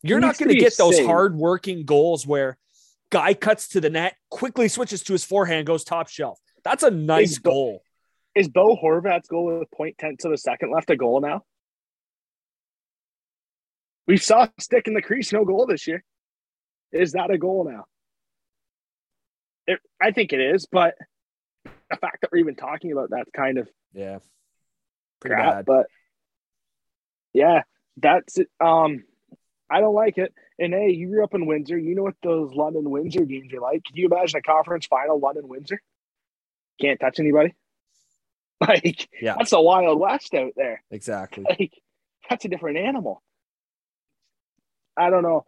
you're 0.03 0.19
not 0.19 0.37
going 0.37 0.49
to 0.49 0.55
get 0.55 0.77
those 0.77 0.99
hard-working 0.99 1.85
goals 1.85 2.27
where 2.27 2.57
guy 3.09 3.33
cuts 3.33 3.69
to 3.69 3.81
the 3.81 3.89
net, 3.89 4.15
quickly 4.29 4.67
switches 4.67 5.03
to 5.03 5.13
his 5.13 5.23
forehand, 5.23 5.65
goes 5.67 5.83
top 5.83 6.09
shelf. 6.09 6.39
That's 6.63 6.83
a 6.83 6.91
nice 6.91 7.37
Big 7.37 7.43
goal. 7.43 7.53
goal. 7.53 7.81
Is 8.35 8.47
Bo 8.49 8.75
Horvat's 8.75 9.27
goal 9.27 9.59
with 9.59 9.71
point 9.71 9.97
tenths 9.97 10.25
of 10.25 10.31
a 10.31 10.37
second 10.37 10.71
left 10.71 10.89
a 10.89 10.95
goal 10.95 11.21
now? 11.21 11.43
We 14.07 14.17
saw 14.17 14.47
stick 14.59 14.87
in 14.87 14.93
the 14.93 15.01
crease, 15.01 15.33
no 15.33 15.43
goal 15.43 15.65
this 15.65 15.87
year. 15.87 16.03
Is 16.91 17.13
that 17.13 17.31
a 17.31 17.37
goal 17.37 17.65
now? 17.69 17.85
It, 19.65 19.79
I 20.01 20.11
think 20.11 20.31
it 20.33 20.39
is, 20.39 20.65
but 20.71 20.95
the 21.65 21.97
fact 21.97 22.21
that 22.21 22.31
we're 22.31 22.37
even 22.39 22.55
talking 22.55 22.91
about 22.91 23.09
that's 23.09 23.29
kind 23.35 23.57
of 23.57 23.67
Yeah. 23.93 24.19
Pretty 25.19 25.35
crap. 25.35 25.55
bad. 25.55 25.65
But 25.65 25.87
yeah, 27.33 27.63
that's 27.97 28.37
it. 28.37 28.47
Um, 28.59 29.03
I 29.69 29.81
don't 29.81 29.95
like 29.95 30.17
it. 30.17 30.33
And 30.59 30.73
hey, 30.73 30.91
you 30.91 31.09
grew 31.09 31.23
up 31.23 31.33
in 31.35 31.45
Windsor. 31.45 31.77
You 31.77 31.93
know 31.95 32.03
what 32.03 32.15
those 32.23 32.53
London 32.53 32.89
Windsor 32.89 33.25
games 33.25 33.53
are 33.53 33.59
like. 33.59 33.83
Can 33.83 33.95
you 33.97 34.07
imagine 34.07 34.37
a 34.39 34.41
conference 34.41 34.85
final 34.87 35.19
London 35.19 35.47
Windsor? 35.47 35.81
Can't 36.81 36.99
touch 36.99 37.19
anybody. 37.19 37.53
Like 38.59 39.07
Yeah. 39.21 39.35
that's 39.37 39.51
a 39.53 39.61
wild 39.61 39.99
west 39.99 40.33
out 40.33 40.53
there. 40.55 40.81
Exactly. 40.89 41.45
Like 41.49 41.73
that's 42.27 42.45
a 42.45 42.47
different 42.49 42.77
animal. 42.79 43.21
I 44.97 45.11
don't 45.11 45.21
know. 45.23 45.45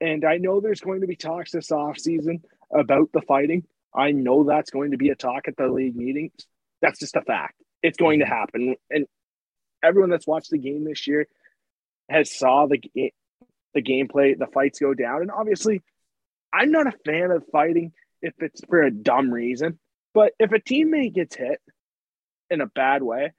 And 0.00 0.24
I 0.24 0.38
know 0.38 0.60
there's 0.60 0.80
going 0.80 1.00
to 1.02 1.06
be 1.06 1.14
talks 1.16 1.52
this 1.52 1.70
off 1.70 1.98
season 1.98 2.42
about 2.74 3.10
the 3.12 3.20
fighting. 3.22 3.64
I 3.94 4.10
know 4.10 4.42
that's 4.44 4.70
going 4.70 4.90
to 4.90 4.96
be 4.96 5.10
a 5.10 5.14
talk 5.14 5.46
at 5.46 5.56
the 5.56 5.68
league 5.68 5.94
meetings. 5.96 6.32
That's 6.82 6.98
just 6.98 7.14
a 7.16 7.22
fact. 7.22 7.54
It's 7.82 7.96
going 7.96 8.18
to 8.20 8.26
happen. 8.26 8.74
And 8.90 9.06
everyone 9.82 10.10
that's 10.10 10.26
watched 10.26 10.50
the 10.50 10.58
game 10.58 10.84
this 10.84 11.06
year 11.06 11.28
has 12.08 12.36
saw 12.36 12.66
the 12.66 12.80
the 13.74 13.82
gameplay, 13.82 14.38
the 14.38 14.46
fights 14.46 14.78
go 14.78 14.94
down. 14.94 15.22
And 15.22 15.30
obviously, 15.30 15.82
I'm 16.52 16.70
not 16.70 16.86
a 16.86 16.98
fan 17.04 17.30
of 17.30 17.44
fighting 17.52 17.92
if 18.22 18.34
it's 18.38 18.62
for 18.68 18.82
a 18.82 18.90
dumb 18.90 19.30
reason. 19.30 19.78
But 20.14 20.32
if 20.38 20.52
a 20.52 20.58
teammate 20.58 21.14
gets 21.14 21.36
hit 21.36 21.60
in 22.50 22.60
a 22.60 22.66
bad 22.66 23.02
way, 23.02 23.32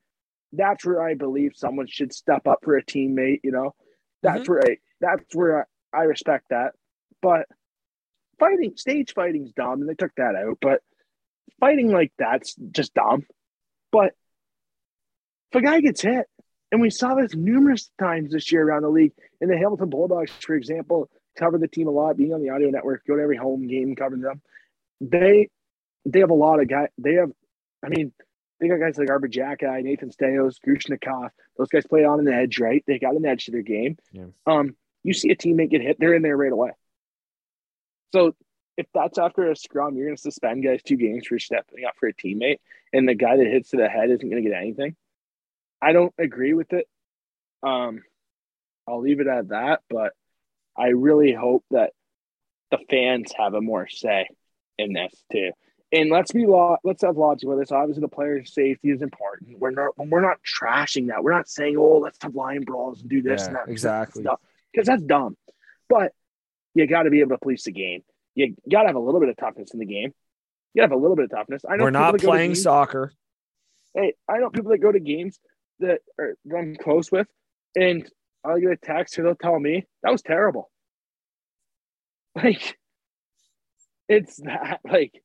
that's 0.53 0.85
where 0.85 1.01
I 1.01 1.15
believe 1.15 1.51
someone 1.55 1.87
should 1.87 2.13
step 2.13 2.47
up 2.47 2.59
for 2.63 2.77
a 2.77 2.83
teammate, 2.83 3.41
you 3.43 3.51
know. 3.51 3.75
That's 4.23 4.43
mm-hmm. 4.43 4.51
where 4.51 4.63
I, 4.65 4.77
that's 5.01 5.35
where 5.35 5.67
I, 5.93 5.99
I 5.99 6.03
respect 6.03 6.45
that. 6.49 6.73
But 7.21 7.47
fighting 8.39 8.73
stage 8.75 9.13
fighting's 9.13 9.51
dumb, 9.51 9.81
and 9.81 9.89
they 9.89 9.95
took 9.95 10.13
that 10.17 10.35
out. 10.35 10.57
But 10.61 10.81
fighting 11.59 11.91
like 11.91 12.11
that's 12.17 12.55
just 12.71 12.93
dumb. 12.93 13.25
But 13.91 14.13
if 15.51 15.59
a 15.59 15.61
guy 15.61 15.81
gets 15.81 16.01
hit, 16.01 16.27
and 16.71 16.81
we 16.81 16.89
saw 16.89 17.15
this 17.15 17.33
numerous 17.33 17.89
times 17.99 18.31
this 18.31 18.51
year 18.51 18.67
around 18.67 18.83
the 18.83 18.89
league, 18.89 19.13
in 19.41 19.49
the 19.49 19.57
Hamilton 19.57 19.89
Bulldogs, 19.89 20.31
for 20.41 20.55
example, 20.55 21.09
cover 21.37 21.57
the 21.57 21.67
team 21.67 21.87
a 21.87 21.91
lot, 21.91 22.17
being 22.17 22.33
on 22.33 22.41
the 22.41 22.49
audio 22.49 22.69
network, 22.69 23.05
go 23.05 23.15
to 23.15 23.21
every 23.21 23.37
home 23.37 23.67
game, 23.67 23.95
covering 23.95 24.21
them. 24.21 24.41
They 25.01 25.49
they 26.05 26.19
have 26.19 26.29
a 26.29 26.35
lot 26.35 26.59
of 26.59 26.67
guys. 26.67 26.89
They 26.97 27.15
have, 27.15 27.31
I 27.83 27.89
mean, 27.89 28.11
they 28.59 28.67
got 28.67 28.79
guys 28.79 28.97
like 28.97 29.09
Arber 29.09 29.27
Xhekaj, 29.27 29.83
Nathan 29.83 30.09
Staios, 30.09 30.55
Grushnikov. 30.65 31.29
Those 31.57 31.69
guys 31.69 31.85
play 31.87 32.03
on 32.03 32.19
an 32.19 32.27
edge, 32.27 32.59
right? 32.59 32.83
They 32.87 32.99
got 32.99 33.15
an 33.15 33.25
edge 33.25 33.45
to 33.45 33.51
their 33.51 33.61
game. 33.61 33.97
Yeah. 34.11 34.25
Um, 34.45 34.75
you 35.03 35.13
see 35.13 35.29
a 35.29 35.35
teammate 35.35 35.71
get 35.71 35.81
hit, 35.81 35.97
they're 35.99 36.13
in 36.13 36.21
there 36.21 36.37
right 36.37 36.51
away. 36.51 36.71
So 38.13 38.35
if 38.77 38.87
that's 38.93 39.17
after 39.17 39.49
a 39.49 39.55
scrum, 39.55 39.95
you're 39.95 40.07
going 40.07 40.15
to 40.15 40.21
suspend 40.21 40.63
guys 40.63 40.81
two 40.83 40.97
games 40.97 41.27
for 41.27 41.39
stepping 41.39 41.85
up 41.85 41.95
for 41.99 42.07
a 42.07 42.13
teammate, 42.13 42.59
and 42.91 43.07
the 43.07 43.15
guy 43.15 43.37
that 43.37 43.47
hits 43.47 43.69
to 43.69 43.77
the 43.77 43.87
head 43.87 44.09
isn't 44.09 44.29
going 44.29 44.43
to 44.43 44.49
get 44.49 44.57
anything. 44.57 44.95
I 45.81 45.93
don't 45.93 46.13
agree 46.17 46.53
with 46.53 46.73
it. 46.73 46.87
Um, 47.63 48.01
I'll 48.87 49.01
leave 49.01 49.19
it 49.19 49.27
at 49.27 49.49
that, 49.49 49.81
but 49.89 50.13
I 50.77 50.87
really 50.89 51.33
hope 51.33 51.63
that 51.71 51.91
the 52.71 52.79
fans 52.89 53.31
have 53.37 53.53
a 53.53 53.61
more 53.61 53.87
say 53.87 54.27
in 54.77 54.93
this 54.93 55.13
too. 55.31 55.51
And 55.91 56.11
let's 56.11 56.31
be 56.31 56.45
law. 56.45 56.77
Let's 56.83 57.01
have 57.01 57.17
logic 57.17 57.49
with 57.49 57.59
this. 57.59 57.71
Obviously, 57.71 58.01
the 58.01 58.07
player's 58.07 58.53
safety 58.53 58.91
is 58.91 59.01
important. 59.01 59.57
We're 59.57 59.71
not. 59.71 59.97
We're 59.97 60.21
not 60.21 60.37
trashing 60.43 61.07
that. 61.07 61.23
We're 61.23 61.31
not 61.31 61.49
saying, 61.49 61.77
"Oh, 61.77 61.97
let's 61.97 62.17
have 62.21 62.35
line 62.35 62.61
brawls 62.61 63.01
and 63.01 63.09
do 63.09 63.23
this 63.23 63.41
yeah, 63.41 63.47
and 63.47 63.55
that." 63.55 63.69
Exactly. 63.69 64.23
Because 64.71 64.85
that's 64.85 65.01
dumb. 65.01 65.35
But 65.87 66.13
you 66.75 66.85
got 66.85 67.03
to 67.03 67.09
be 67.09 67.21
able 67.21 67.31
to 67.31 67.39
police 67.39 67.63
the 67.63 67.71
game. 67.71 68.03
You 68.35 68.55
got 68.71 68.83
to 68.83 68.87
have 68.89 68.95
a 68.95 68.99
little 68.99 69.19
bit 69.19 69.29
of 69.29 69.37
toughness 69.37 69.71
in 69.73 69.79
the 69.79 69.85
game. 69.85 70.13
You 70.73 70.81
got 70.81 70.87
to 70.87 70.93
have 70.93 70.99
a 70.99 71.01
little 71.01 71.15
bit 71.15 71.25
of 71.25 71.31
toughness. 71.31 71.63
I 71.67 71.75
know 71.75 71.85
we're 71.85 71.89
not 71.89 72.19
playing 72.19 72.53
soccer. 72.53 73.11
Hey, 73.95 74.13
I 74.27 74.37
know 74.37 74.51
people 74.51 74.69
that 74.71 74.77
go 74.77 74.91
to 74.91 74.99
games 74.99 75.39
that, 75.79 76.01
are, 76.19 76.35
that 76.45 76.57
I'm 76.57 76.75
close 76.75 77.11
with, 77.11 77.27
and 77.75 78.09
I'll 78.43 78.59
get 78.59 78.71
a 78.71 78.77
text 78.77 79.17
or 79.19 79.23
they'll 79.23 79.35
tell 79.35 79.59
me 79.59 79.85
that 80.03 80.11
was 80.11 80.21
terrible. 80.21 80.69
Like, 82.35 82.77
it's 84.07 84.37
that 84.37 84.79
like 84.89 85.21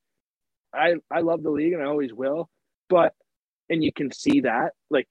I 0.73 0.95
I 1.09 1.21
love 1.21 1.43
the 1.43 1.51
league 1.51 1.73
and 1.73 1.81
I 1.81 1.85
always 1.85 2.13
will, 2.13 2.49
but 2.89 3.13
and 3.69 3.83
you 3.83 3.93
can 3.93 4.11
see 4.11 4.41
that 4.41 4.73
like 4.89 5.07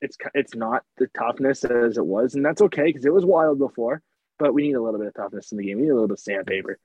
it's 0.00 0.16
it's 0.34 0.54
not 0.54 0.82
the 0.98 1.08
toughness 1.16 1.64
as 1.64 1.98
it 1.98 2.04
was, 2.04 2.34
and 2.34 2.44
that's 2.44 2.62
okay 2.62 2.84
because 2.84 3.04
it 3.04 3.12
was 3.12 3.24
wild 3.24 3.58
before. 3.58 4.02
But 4.38 4.52
we 4.52 4.62
need 4.62 4.74
a 4.74 4.82
little 4.82 4.98
bit 4.98 5.08
of 5.08 5.14
toughness 5.14 5.52
in 5.52 5.58
the 5.58 5.64
game. 5.64 5.76
We 5.76 5.84
need 5.84 5.90
a 5.90 5.94
little 5.94 6.08
bit 6.08 6.14
of 6.14 6.20
sandpaper, 6.20 6.78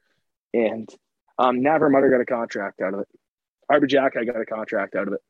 and 0.54 0.90
um, 1.38 1.60
Navrin 1.62 1.92
Mutter 1.92 2.10
got 2.10 2.22
a 2.22 2.26
contract 2.26 2.82
out 2.82 2.94
of 2.94 3.02
it. 3.02 3.08
Arber 3.70 3.88
Xhekaj 3.88 4.26
got 4.26 4.42
a 4.42 4.46
contract 4.46 4.96
out 4.96 5.08
of 5.08 5.14
it. 5.14 5.22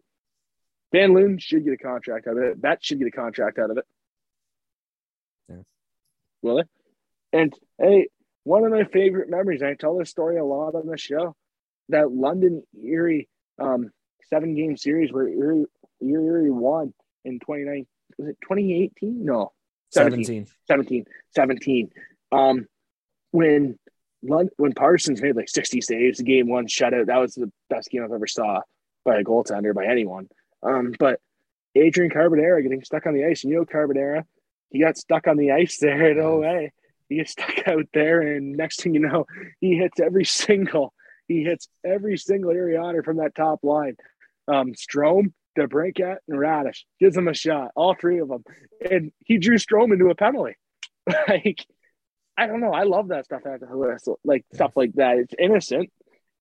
Van 0.91 1.13
Loon 1.13 1.37
should 1.37 1.63
get 1.63 1.73
a 1.73 1.77
contract 1.77 2.27
out 2.27 2.37
of 2.37 2.43
it. 2.43 2.61
That 2.61 2.83
should 2.83 2.99
get 2.99 3.07
a 3.07 3.11
contract 3.11 3.59
out 3.59 3.71
of 3.71 3.77
it. 3.77 3.85
Yeah. 5.49 5.61
Will 6.41 6.57
they? 6.57 7.39
And 7.39 7.53
hey, 7.79 8.07
one 8.43 8.65
of 8.65 8.71
my 8.71 8.83
favorite 8.85 9.29
memories, 9.29 9.61
I 9.61 9.73
tell 9.75 9.97
this 9.97 10.09
story 10.09 10.37
a 10.37 10.43
lot 10.43 10.75
on 10.75 10.87
the 10.87 10.97
show, 10.97 11.35
that 11.89 12.11
London 12.11 12.63
Erie 12.83 13.29
um, 13.59 13.91
seven 14.29 14.55
game 14.55 14.77
series 14.77 15.11
where 15.11 15.27
Erie, 15.27 15.65
Erie 16.01 16.49
won 16.49 16.93
in 17.23 17.39
29, 17.39 17.85
was 18.17 18.29
it 18.29 18.37
2018? 18.41 19.23
No, 19.25 19.51
17. 19.91 20.47
17. 20.67 21.05
17. 21.35 21.89
Um, 22.31 22.65
when 23.31 23.77
London, 24.23 24.53
when 24.57 24.73
Parsons 24.73 25.21
made 25.21 25.35
like 25.35 25.49
60 25.49 25.81
saves, 25.81 26.21
game 26.21 26.47
one 26.47 26.67
shutout, 26.67 27.07
that 27.07 27.17
was 27.17 27.35
the 27.35 27.51
best 27.69 27.89
game 27.89 28.03
I've 28.03 28.11
ever 28.11 28.27
saw 28.27 28.61
by 29.05 29.17
a 29.17 29.23
goaltender 29.23 29.73
by 29.73 29.85
anyone. 29.85 30.27
Um, 30.63 30.93
but 30.99 31.19
Adrian 31.75 32.11
Carbonera 32.11 32.61
getting 32.61 32.83
stuck 32.83 33.05
on 33.05 33.13
the 33.13 33.25
ice, 33.25 33.43
and 33.43 33.51
you 33.51 33.59
know 33.59 33.65
Carbonera, 33.65 34.23
he 34.69 34.79
got 34.79 34.97
stuck 34.97 35.27
on 35.27 35.37
the 35.37 35.51
ice 35.51 35.77
there 35.79 36.11
at 36.11 36.17
OA. 36.17 36.69
He 37.09 37.17
gets 37.17 37.31
stuck 37.31 37.55
out 37.67 37.87
there, 37.93 38.21
and 38.21 38.55
next 38.55 38.81
thing 38.81 38.93
you 38.93 39.01
know, 39.01 39.25
he 39.59 39.75
hits 39.75 39.99
every 39.99 40.25
single 40.25 40.93
he 41.31 41.43
hits 41.43 41.69
every 41.85 42.17
single 42.17 42.51
area 42.51 42.79
Ariana 42.79 43.05
from 43.05 43.17
that 43.17 43.35
top 43.35 43.63
line. 43.63 43.95
Um, 44.47 44.73
Strome, 44.73 45.33
DeBrincat, 45.57 46.17
and 46.27 46.37
Raddysh 46.37 46.83
gives 46.99 47.15
him 47.15 47.27
a 47.27 47.33
shot, 47.33 47.71
all 47.75 47.95
three 47.95 48.19
of 48.19 48.27
them, 48.27 48.43
and 48.89 49.11
he 49.23 49.37
drew 49.37 49.57
Strome 49.57 49.93
into 49.93 50.09
a 50.09 50.15
penalty. 50.15 50.55
like, 51.27 51.65
I 52.37 52.47
don't 52.47 52.59
know. 52.59 52.73
I 52.73 52.83
love 52.83 53.09
that 53.09 53.25
stuff 53.25 53.41
after 53.45 53.65
the 53.65 53.77
whistle, 53.77 54.19
like 54.23 54.45
stuff 54.53 54.71
like 54.75 54.93
that. 54.93 55.19
It's 55.19 55.33
innocent, 55.37 55.89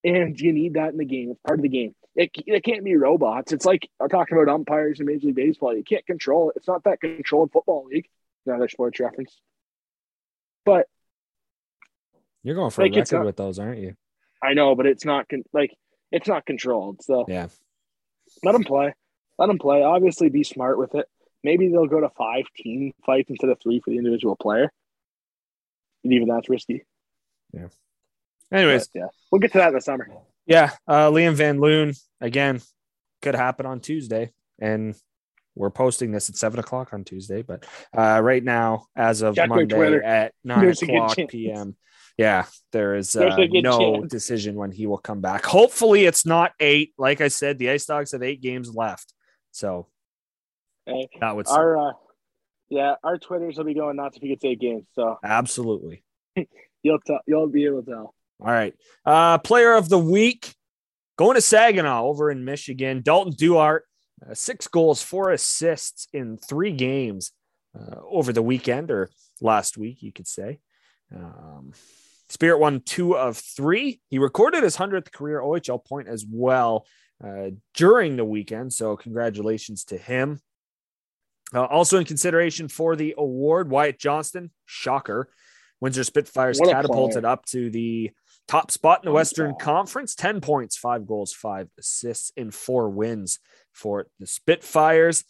and 0.03 0.39
you 0.39 0.51
need 0.51 0.73
that 0.73 0.91
in 0.91 0.97
the 0.97 1.05
game. 1.05 1.31
It's 1.31 1.41
part 1.45 1.59
of 1.59 1.63
the 1.63 1.69
game. 1.69 1.95
It, 2.15 2.31
it 2.45 2.63
can't 2.63 2.83
be 2.83 2.95
robots. 2.95 3.53
It's 3.53 3.65
like 3.65 3.89
I'm 3.99 4.09
talking 4.09 4.37
about 4.37 4.53
umpires 4.53 4.99
in 4.99 5.05
Major 5.05 5.27
League 5.27 5.35
Baseball. 5.35 5.75
You 5.75 5.83
can't 5.83 6.05
control 6.05 6.49
it. 6.49 6.57
It's 6.57 6.67
not 6.67 6.83
that 6.83 6.99
controlled 6.99 7.51
football 7.51 7.85
league. 7.89 8.07
Another 8.45 8.67
sports 8.67 8.99
reference. 8.99 9.39
But 10.65 10.87
you're 12.43 12.55
going 12.55 12.71
for 12.71 12.81
like 12.83 12.93
a 12.93 12.99
record 12.99 13.17
not, 13.17 13.25
with 13.25 13.37
those, 13.37 13.59
aren't 13.59 13.79
you? 13.79 13.95
I 14.43 14.53
know, 14.53 14.75
but 14.75 14.87
it's 14.87 15.05
not 15.05 15.29
con- 15.29 15.43
like 15.53 15.75
it's 16.11 16.27
not 16.27 16.45
controlled. 16.45 17.01
So 17.03 17.25
yeah, 17.27 17.47
let 18.43 18.53
them 18.53 18.63
play. 18.63 18.93
Let 19.37 19.47
them 19.47 19.59
play. 19.59 19.83
Obviously, 19.83 20.29
be 20.29 20.43
smart 20.43 20.77
with 20.77 20.95
it. 20.95 21.05
Maybe 21.43 21.69
they'll 21.69 21.87
go 21.87 22.01
to 22.01 22.09
five 22.09 22.45
team 22.55 22.93
fights 23.05 23.29
instead 23.29 23.49
of 23.49 23.59
three 23.61 23.79
for 23.79 23.89
the 23.89 23.97
individual 23.97 24.35
player. 24.35 24.71
And 26.03 26.13
even 26.13 26.27
that's 26.27 26.49
risky. 26.49 26.83
Yeah. 27.53 27.67
Anyways, 28.51 28.87
but, 28.89 28.99
yeah, 28.99 29.07
we'll 29.31 29.39
get 29.39 29.51
to 29.53 29.59
that 29.59 29.69
in 29.69 29.75
the 29.75 29.81
summer. 29.81 30.07
Yeah, 30.45 30.71
uh, 30.87 31.09
Liam 31.11 31.33
Van 31.33 31.59
Loon 31.59 31.93
again 32.19 32.61
could 33.21 33.35
happen 33.35 33.65
on 33.65 33.79
Tuesday, 33.79 34.31
and 34.59 34.95
we're 35.55 35.69
posting 35.69 36.11
this 36.11 36.29
at 36.29 36.35
seven 36.35 36.59
o'clock 36.59 36.93
on 36.93 37.03
Tuesday. 37.03 37.41
But 37.41 37.65
uh, 37.95 38.21
right 38.21 38.43
now, 38.43 38.85
as 38.95 39.21
of 39.21 39.35
Check 39.35 39.49
Monday 39.49 39.99
at 40.03 40.33
nine 40.43 40.61
There's 40.61 40.81
o'clock 40.81 41.17
p.m., 41.29 41.75
yeah, 42.17 42.45
there 42.71 42.95
is 42.95 43.15
uh, 43.15 43.35
no 43.49 43.79
chance. 43.79 44.11
decision 44.11 44.55
when 44.55 44.71
he 44.71 44.85
will 44.85 44.97
come 44.97 45.21
back. 45.21 45.45
Hopefully, 45.45 46.05
it's 46.05 46.25
not 46.25 46.51
eight. 46.59 46.93
Like 46.97 47.21
I 47.21 47.29
said, 47.29 47.57
the 47.57 47.69
Ice 47.69 47.85
Dogs 47.85 48.11
have 48.11 48.23
eight 48.23 48.41
games 48.41 48.73
left, 48.73 49.13
so 49.51 49.87
hey, 50.85 51.09
that 51.19 51.35
would 51.35 51.47
our 51.47 51.77
uh, 51.89 51.93
yeah, 52.69 52.95
our 53.03 53.17
Twitters 53.17 53.57
will 53.57 53.65
be 53.65 53.73
going 53.73 53.97
nuts 53.97 54.17
if 54.17 54.23
he 54.23 54.29
gets 54.29 54.45
eight 54.45 54.59
games. 54.59 54.85
So 54.93 55.17
absolutely, 55.23 56.03
you'll 56.83 56.99
tell, 57.05 57.19
you'll 57.27 57.47
be 57.47 57.65
able 57.65 57.83
to 57.83 57.91
tell. 57.91 58.15
All 58.41 58.51
right, 58.51 58.73
uh, 59.05 59.37
player 59.37 59.73
of 59.73 59.87
the 59.87 59.99
week 59.99 60.55
going 61.15 61.35
to 61.35 61.41
Saginaw 61.41 62.03
over 62.03 62.31
in 62.31 62.43
Michigan. 62.43 63.01
Dalton 63.03 63.33
Duart, 63.37 63.83
uh, 64.27 64.33
six 64.33 64.67
goals, 64.67 65.03
four 65.03 65.29
assists 65.29 66.07
in 66.11 66.37
three 66.37 66.71
games 66.71 67.31
uh, 67.79 67.97
over 68.09 68.33
the 68.33 68.41
weekend 68.41 68.89
or 68.89 69.11
last 69.41 69.77
week, 69.77 70.01
you 70.01 70.11
could 70.11 70.27
say. 70.27 70.59
Um, 71.15 71.73
Spirit 72.29 72.59
won 72.59 72.81
two 72.81 73.15
of 73.15 73.37
three. 73.37 73.99
He 74.09 74.17
recorded 74.17 74.63
his 74.63 74.77
100th 74.77 75.11
career 75.11 75.41
OHL 75.41 75.85
point 75.85 76.07
as 76.07 76.25
well 76.27 76.87
uh, 77.23 77.51
during 77.75 78.15
the 78.15 78.25
weekend. 78.25 78.73
So, 78.73 78.95
congratulations 78.95 79.83
to 79.85 79.97
him. 79.97 80.39
Uh, 81.53 81.65
also, 81.65 81.97
in 81.97 82.05
consideration 82.05 82.69
for 82.69 82.95
the 82.95 83.13
award, 83.17 83.69
Wyatt 83.69 83.99
Johnston, 83.99 84.49
shocker, 84.65 85.29
Windsor 85.81 86.05
Spitfires 86.05 86.59
catapulted 86.59 87.25
up 87.25 87.45
to 87.47 87.69
the 87.69 88.11
top 88.51 88.69
spot 88.69 88.99
in 89.01 89.07
the 89.07 89.13
Western 89.13 89.55
Conference 89.55 90.13
10 90.13 90.41
points, 90.41 90.75
five 90.75 91.07
goals, 91.07 91.31
five 91.31 91.69
assists 91.79 92.33
in 92.35 92.51
four 92.51 92.89
wins 92.89 93.39
for 93.71 94.07
the 94.19 94.27
Spitfires. 94.27 95.23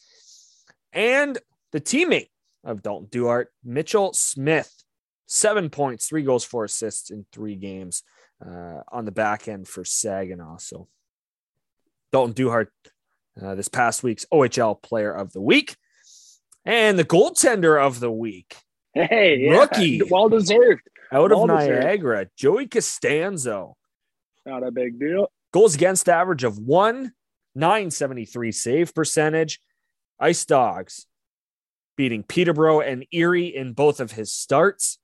And 0.91 1.37
the 1.71 1.79
teammate 1.79 2.29
of 2.63 2.81
Dalton 2.81 3.09
Duart, 3.11 3.49
Mitchell 3.63 4.13
Smith, 4.13 4.73
seven 5.27 5.69
points, 5.69 6.07
three 6.07 6.23
goals, 6.23 6.43
four 6.43 6.63
assists 6.65 7.11
in 7.11 7.27
three 7.31 7.55
games 7.55 8.01
uh, 8.43 8.81
on 8.91 9.05
the 9.05 9.11
back 9.11 9.47
end 9.47 9.67
for 9.67 9.85
Saginaw. 9.85 10.57
So 10.57 10.87
Dalton 12.11 12.33
Duhart, 12.33 12.69
uh, 13.39 13.53
this 13.53 13.67
past 13.67 14.01
week's 14.01 14.25
OHL 14.33 14.81
Player 14.81 15.13
of 15.13 15.31
the 15.31 15.41
Week, 15.41 15.75
and 16.65 16.97
the 16.97 17.05
goaltender 17.05 17.79
of 17.79 17.99
the 17.99 18.11
week. 18.11 18.55
Hey, 18.95 19.47
rookie, 19.47 19.97
yeah. 19.97 20.03
well 20.09 20.27
deserved. 20.27 20.81
Out 21.11 21.31
of 21.31 21.47
Niagara. 21.47 22.27
Joey 22.37 22.67
Costanzo. 22.67 23.75
Not 24.45 24.63
a 24.63 24.71
big 24.71 24.99
deal. 24.99 25.31
Goals 25.51 25.75
against 25.75 26.07
average 26.07 26.43
of 26.43 26.57
one, 26.57 27.11
973 27.55 28.51
save 28.51 28.95
percentage. 28.95 29.59
Ice 30.19 30.45
Dogs 30.45 31.07
beating 31.97 32.23
Peterborough 32.23 32.79
and 32.79 33.05
Erie 33.11 33.55
in 33.55 33.73
both 33.73 33.99
of 33.99 34.11
his 34.13 34.33
starts. 34.33 34.97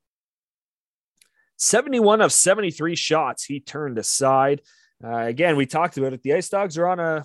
71 1.57 2.21
of 2.21 2.31
73 2.31 2.95
shots 2.95 3.43
he 3.43 3.59
turned 3.59 3.97
aside. 3.97 4.61
Uh, 5.03 5.17
again, 5.17 5.55
we 5.57 5.65
talked 5.65 5.97
about 5.97 6.13
it. 6.13 6.23
The 6.23 6.33
Ice 6.33 6.49
Dogs 6.49 6.77
are 6.77 6.87
on 6.87 6.99
a 6.99 7.23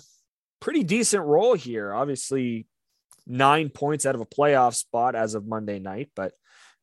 pretty 0.61 0.83
decent 0.83 1.25
roll 1.25 1.55
here. 1.55 1.93
Obviously, 1.93 2.67
nine 3.27 3.69
points 3.69 4.07
out 4.07 4.15
of 4.15 4.21
a 4.21 4.27
playoff 4.27 4.75
spot 4.75 5.15
as 5.15 5.35
of 5.35 5.47
Monday 5.47 5.79
night, 5.79 6.11
but 6.17 6.33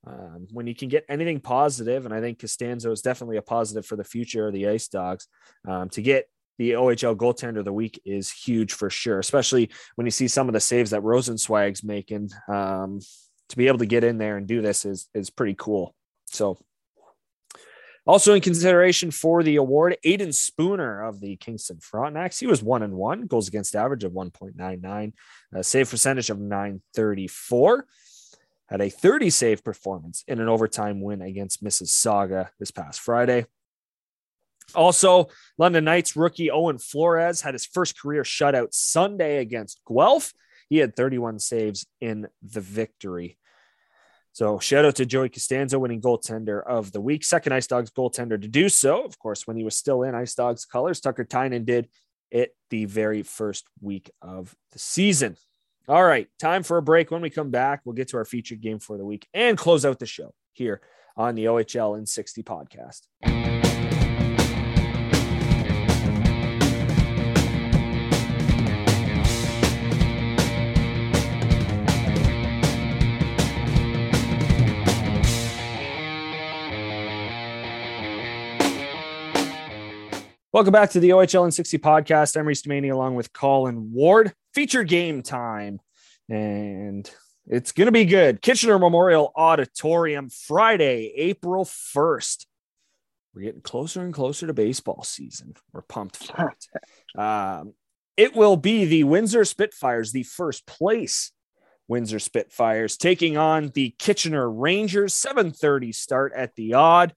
Um, 0.07 0.47
when 0.51 0.65
you 0.65 0.73
can 0.73 0.87
get 0.89 1.05
anything 1.09 1.39
positive, 1.39 2.05
and 2.05 2.13
I 2.13 2.21
think 2.21 2.39
Costanzo 2.39 2.91
is 2.91 3.01
definitely 3.01 3.37
a 3.37 3.41
positive 3.41 3.85
for 3.85 3.95
the 3.95 4.03
future 4.03 4.47
of 4.47 4.53
the 4.53 4.67
Ice 4.69 4.87
Dogs, 4.87 5.27
um, 5.67 5.89
to 5.89 6.01
get 6.01 6.27
the 6.57 6.71
OHL 6.71 7.15
goaltender 7.15 7.59
of 7.59 7.65
the 7.65 7.73
week 7.73 8.01
is 8.05 8.31
huge 8.31 8.73
for 8.73 8.89
sure, 8.89 9.19
especially 9.19 9.69
when 9.95 10.05
you 10.05 10.11
see 10.11 10.27
some 10.27 10.47
of 10.47 10.53
the 10.53 10.59
saves 10.59 10.91
that 10.91 11.01
Rosenzweig's 11.01 11.83
making. 11.83 12.29
Um, 12.47 12.99
to 13.49 13.57
be 13.57 13.67
able 13.67 13.79
to 13.79 13.85
get 13.85 14.03
in 14.03 14.17
there 14.17 14.37
and 14.37 14.47
do 14.47 14.61
this 14.61 14.85
is 14.85 15.09
is 15.13 15.29
pretty 15.29 15.55
cool. 15.57 15.95
So 16.27 16.59
also 18.05 18.33
in 18.33 18.41
consideration 18.41 19.11
for 19.11 19.43
the 19.43 19.57
award, 19.57 19.97
Aiden 20.05 20.33
Spooner 20.33 21.03
of 21.03 21.19
the 21.19 21.35
Kingston 21.35 21.77
Frontenacs. 21.77 22.39
He 22.39 22.47
was 22.47 22.63
one 22.63 22.83
and 22.83 22.93
one, 22.93 23.27
goals 23.27 23.47
against 23.47 23.75
average 23.75 24.03
of 24.03 24.13
1.99, 24.13 25.13
a 25.53 25.63
save 25.63 25.89
percentage 25.89 26.29
of 26.29 26.39
934. 26.39 27.85
Had 28.69 28.81
a 28.81 28.89
30 28.89 29.31
save 29.31 29.63
performance 29.63 30.23
in 30.27 30.39
an 30.39 30.47
overtime 30.47 31.01
win 31.01 31.21
against 31.21 31.63
Mississauga 31.63 32.49
this 32.59 32.71
past 32.71 32.99
Friday. 32.99 33.45
Also, 34.75 35.29
London 35.57 35.85
Knights 35.85 36.15
rookie 36.15 36.51
Owen 36.51 36.77
Flores 36.77 37.41
had 37.41 37.55
his 37.55 37.65
first 37.65 37.99
career 37.99 38.21
shutout 38.21 38.67
Sunday 38.71 39.37
against 39.37 39.81
Guelph. 39.87 40.33
He 40.69 40.77
had 40.77 40.95
31 40.95 41.39
saves 41.39 41.87
in 41.99 42.27
the 42.43 42.61
victory. 42.61 43.39
So 44.33 44.59
shout 44.59 44.85
out 44.85 44.95
to 44.97 45.05
Joey 45.05 45.29
Costanzo 45.29 45.79
winning 45.79 46.01
goaltender 46.01 46.63
of 46.63 46.91
the 46.91 47.01
week, 47.01 47.23
second 47.23 47.53
Ice 47.53 47.65
Dogs 47.65 47.89
goaltender 47.89 48.39
to 48.39 48.47
do 48.47 48.69
so. 48.69 49.03
Of 49.03 49.17
course, 49.17 49.47
when 49.47 49.57
he 49.57 49.63
was 49.63 49.75
still 49.75 50.03
in 50.03 50.13
Ice 50.13 50.35
Dogs 50.35 50.65
colors, 50.65 50.99
Tucker 50.99 51.23
Tynan 51.23 51.65
did 51.65 51.89
it 52.29 52.55
the 52.69 52.85
very 52.85 53.23
first 53.23 53.65
week 53.81 54.11
of 54.21 54.55
the 54.71 54.79
season. 54.79 55.35
All 55.89 56.05
right, 56.05 56.27
time 56.37 56.61
for 56.61 56.77
a 56.77 56.83
break. 56.83 57.09
When 57.09 57.23
we 57.23 57.31
come 57.31 57.49
back, 57.49 57.81
we'll 57.83 57.95
get 57.95 58.09
to 58.09 58.17
our 58.17 58.25
featured 58.25 58.61
game 58.61 58.77
for 58.77 58.95
the 58.95 59.03
week 59.03 59.27
and 59.33 59.57
close 59.57 59.83
out 59.85 59.97
the 59.97 60.05
show 60.05 60.35
here 60.53 60.81
on 61.17 61.33
the 61.33 61.45
OHL 61.45 61.97
in 61.97 62.05
60 62.05 62.43
podcast. 62.43 63.07
Welcome 80.53 80.71
back 80.71 80.91
to 80.91 80.99
the 80.99 81.09
OHL 81.09 81.45
in 81.45 81.51
60 81.51 81.79
podcast. 81.79 82.37
I'm 82.37 82.45
Reese 82.45 82.61
Domaney 82.61 82.93
along 82.93 83.15
with 83.15 83.33
Colin 83.33 83.91
Ward. 83.91 84.35
Feature 84.53 84.83
game 84.83 85.21
time. 85.21 85.79
And 86.29 87.09
it's 87.47 87.71
going 87.71 87.87
to 87.87 87.91
be 87.91 88.05
good. 88.05 88.41
Kitchener 88.41 88.77
Memorial 88.77 89.31
Auditorium, 89.35 90.29
Friday, 90.29 91.13
April 91.15 91.65
1st. 91.65 92.45
We're 93.33 93.41
getting 93.43 93.61
closer 93.61 94.01
and 94.01 94.13
closer 94.13 94.47
to 94.47 94.53
baseball 94.53 95.03
season. 95.03 95.55
We're 95.73 95.81
pumped 95.81 96.17
for 96.17 96.53
it. 97.15 97.19
Um, 97.19 97.73
it 98.17 98.35
will 98.35 98.57
be 98.57 98.85
the 98.85 99.03
Windsor 99.03 99.45
Spitfires, 99.45 100.11
the 100.11 100.23
first 100.23 100.65
place 100.65 101.31
Windsor 101.87 102.19
Spitfires, 102.19 102.97
taking 102.97 103.37
on 103.37 103.69
the 103.69 103.95
Kitchener 103.97 104.49
Rangers. 104.49 105.15
7:30 105.15 105.93
start 105.93 106.33
at 106.35 106.55
the 106.55 106.75
odd. 106.75 107.13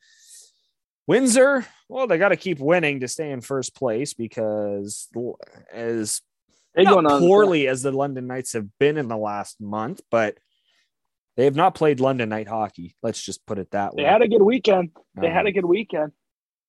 Windsor, 1.07 1.67
well, 1.89 2.07
they 2.07 2.17
got 2.17 2.29
to 2.29 2.37
keep 2.37 2.59
winning 2.59 3.01
to 3.01 3.09
stay 3.09 3.33
in 3.33 3.41
first 3.41 3.75
place 3.75 4.15
because 4.15 5.09
as 5.73 6.23
not 6.77 7.21
poorly 7.21 7.69
as 7.69 7.83
the 7.83 7.93
London 7.93 8.27
Knights 8.27 8.55
have 8.55 8.67
been 8.79 8.97
in 8.97 9.09
the 9.09 9.17
last 9.17 9.61
month, 9.61 10.01
but 10.11 10.39
they 11.37 11.45
have 11.45 11.57
not 11.57 11.75
played 11.75 12.01
London 12.01 12.29
Night 12.29 12.49
hockey. 12.49 12.97
Let's 13.03 13.23
just 13.23 13.45
put 13.47 13.59
it 13.59 13.71
that 13.71 13.95
way. 13.95 14.03
They 14.03 14.09
had 14.09 14.23
a 14.23 14.29
good 14.29 14.43
weekend. 14.43 14.91
They 15.15 15.29
um, 15.29 15.33
had 15.33 15.47
a 15.47 15.49
um, 15.49 15.55
good 15.55 15.65
weekend. 15.65 16.13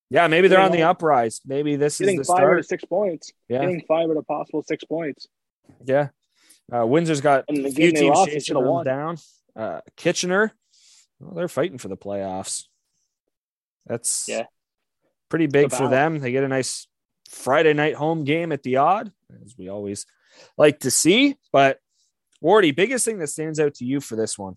Yeah, 0.09 0.27
maybe 0.27 0.47
they're 0.47 0.59
on 0.59 0.71
the 0.71 0.83
uprise. 0.83 1.41
Maybe 1.45 1.75
this 1.75 1.97
getting 1.97 2.19
is 2.19 2.27
the 2.27 2.33
five 2.33 2.37
start. 2.37 2.53
out 2.53 2.59
of 2.59 2.65
six 2.65 2.85
points. 2.85 3.31
Yeah, 3.49 3.61
getting 3.61 3.81
five 3.87 4.09
out 4.09 4.17
of 4.17 4.27
possible 4.27 4.61
six 4.61 4.83
points. 4.83 5.27
Yeah, 5.83 6.09
uh, 6.71 6.85
Windsor's 6.85 7.21
got 7.21 7.45
a 7.49 7.71
few 7.71 7.91
teams 7.91 8.25
chasing 8.25 8.55
them 8.55 8.83
down. 8.83 9.17
Uh, 9.55 9.81
Kitchener, 9.97 10.51
well, 11.19 11.33
they're 11.33 11.47
fighting 11.47 11.77
for 11.77 11.87
the 11.87 11.97
playoffs. 11.97 12.65
That's 13.87 14.25
yeah, 14.27 14.45
pretty 15.29 15.47
big 15.47 15.71
for 15.71 15.89
them. 15.89 16.19
They 16.19 16.31
get 16.31 16.43
a 16.43 16.47
nice 16.47 16.87
Friday 17.29 17.73
night 17.73 17.95
home 17.95 18.23
game 18.23 18.51
at 18.51 18.63
the 18.63 18.77
odd, 18.77 19.11
as 19.43 19.55
we 19.57 19.69
always 19.69 20.05
like 20.57 20.79
to 20.79 20.91
see. 20.91 21.35
But 21.51 21.79
Wardy, 22.43 22.75
biggest 22.75 23.05
thing 23.05 23.19
that 23.19 23.27
stands 23.27 23.59
out 23.59 23.75
to 23.75 23.85
you 23.85 23.99
for 23.99 24.15
this 24.15 24.37
one? 24.37 24.55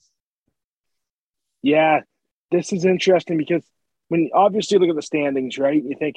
Yeah, 1.62 2.00
this 2.50 2.72
is 2.72 2.84
interesting 2.84 3.38
because 3.38 3.64
when 4.08 4.30
obviously 4.32 4.78
look 4.78 4.90
at 4.90 4.96
the 4.96 5.02
standings, 5.02 5.58
right? 5.58 5.82
You 5.82 5.96
think 5.98 6.16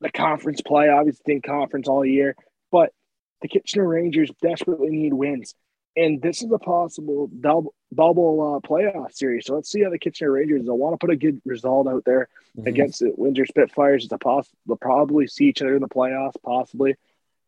the 0.00 0.10
conference 0.10 0.60
play, 0.60 0.88
obviously 0.88 1.34
in 1.34 1.42
conference 1.42 1.88
all 1.88 2.04
year, 2.04 2.34
but 2.70 2.90
the 3.40 3.48
Kitchener 3.48 3.86
Rangers 3.86 4.30
desperately 4.42 4.90
need 4.90 5.14
wins 5.14 5.54
and 5.96 6.22
this 6.22 6.42
is 6.42 6.50
a 6.52 6.58
possible 6.58 7.28
double 7.40 7.74
bubble 7.90 8.56
uh, 8.56 8.66
playoff 8.66 9.12
series. 9.12 9.46
So 9.46 9.54
let's 9.54 9.70
see 9.70 9.82
how 9.82 9.90
the 9.90 9.98
Kitchener 9.98 10.32
Rangers. 10.32 10.68
I 10.68 10.72
want 10.72 10.94
to 10.94 10.98
put 10.98 11.12
a 11.12 11.16
good 11.16 11.40
result 11.44 11.86
out 11.88 12.04
there 12.04 12.28
mm-hmm. 12.56 12.66
against 12.66 13.00
the 13.00 13.12
Windsor 13.16 13.46
Spitfires. 13.46 14.04
It's 14.04 14.12
a 14.12 14.18
possible. 14.18 14.56
They'll 14.66 14.76
probably 14.76 15.26
see 15.26 15.46
each 15.46 15.60
other 15.62 15.74
in 15.74 15.82
the 15.82 15.88
playoffs. 15.88 16.40
Possibly, 16.44 16.96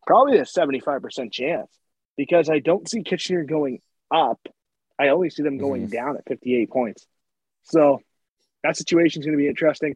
probably 0.05 0.37
a 0.37 0.45
seventy-five 0.45 1.01
percent 1.01 1.33
chance 1.33 1.71
because 2.17 2.49
I 2.49 2.59
don't 2.59 2.87
see 2.89 3.03
Kitchener 3.03 3.43
going 3.43 3.81
up. 4.11 4.39
I 4.97 5.09
only 5.09 5.29
see 5.29 5.43
them 5.43 5.57
going 5.57 5.83
mm-hmm. 5.83 5.91
down 5.91 6.17
at 6.17 6.27
fifty-eight 6.27 6.69
points. 6.69 7.07
So 7.63 8.01
that 8.63 8.77
situation 8.77 9.21
is 9.21 9.25
going 9.25 9.37
to 9.37 9.41
be 9.41 9.49
interesting. 9.49 9.95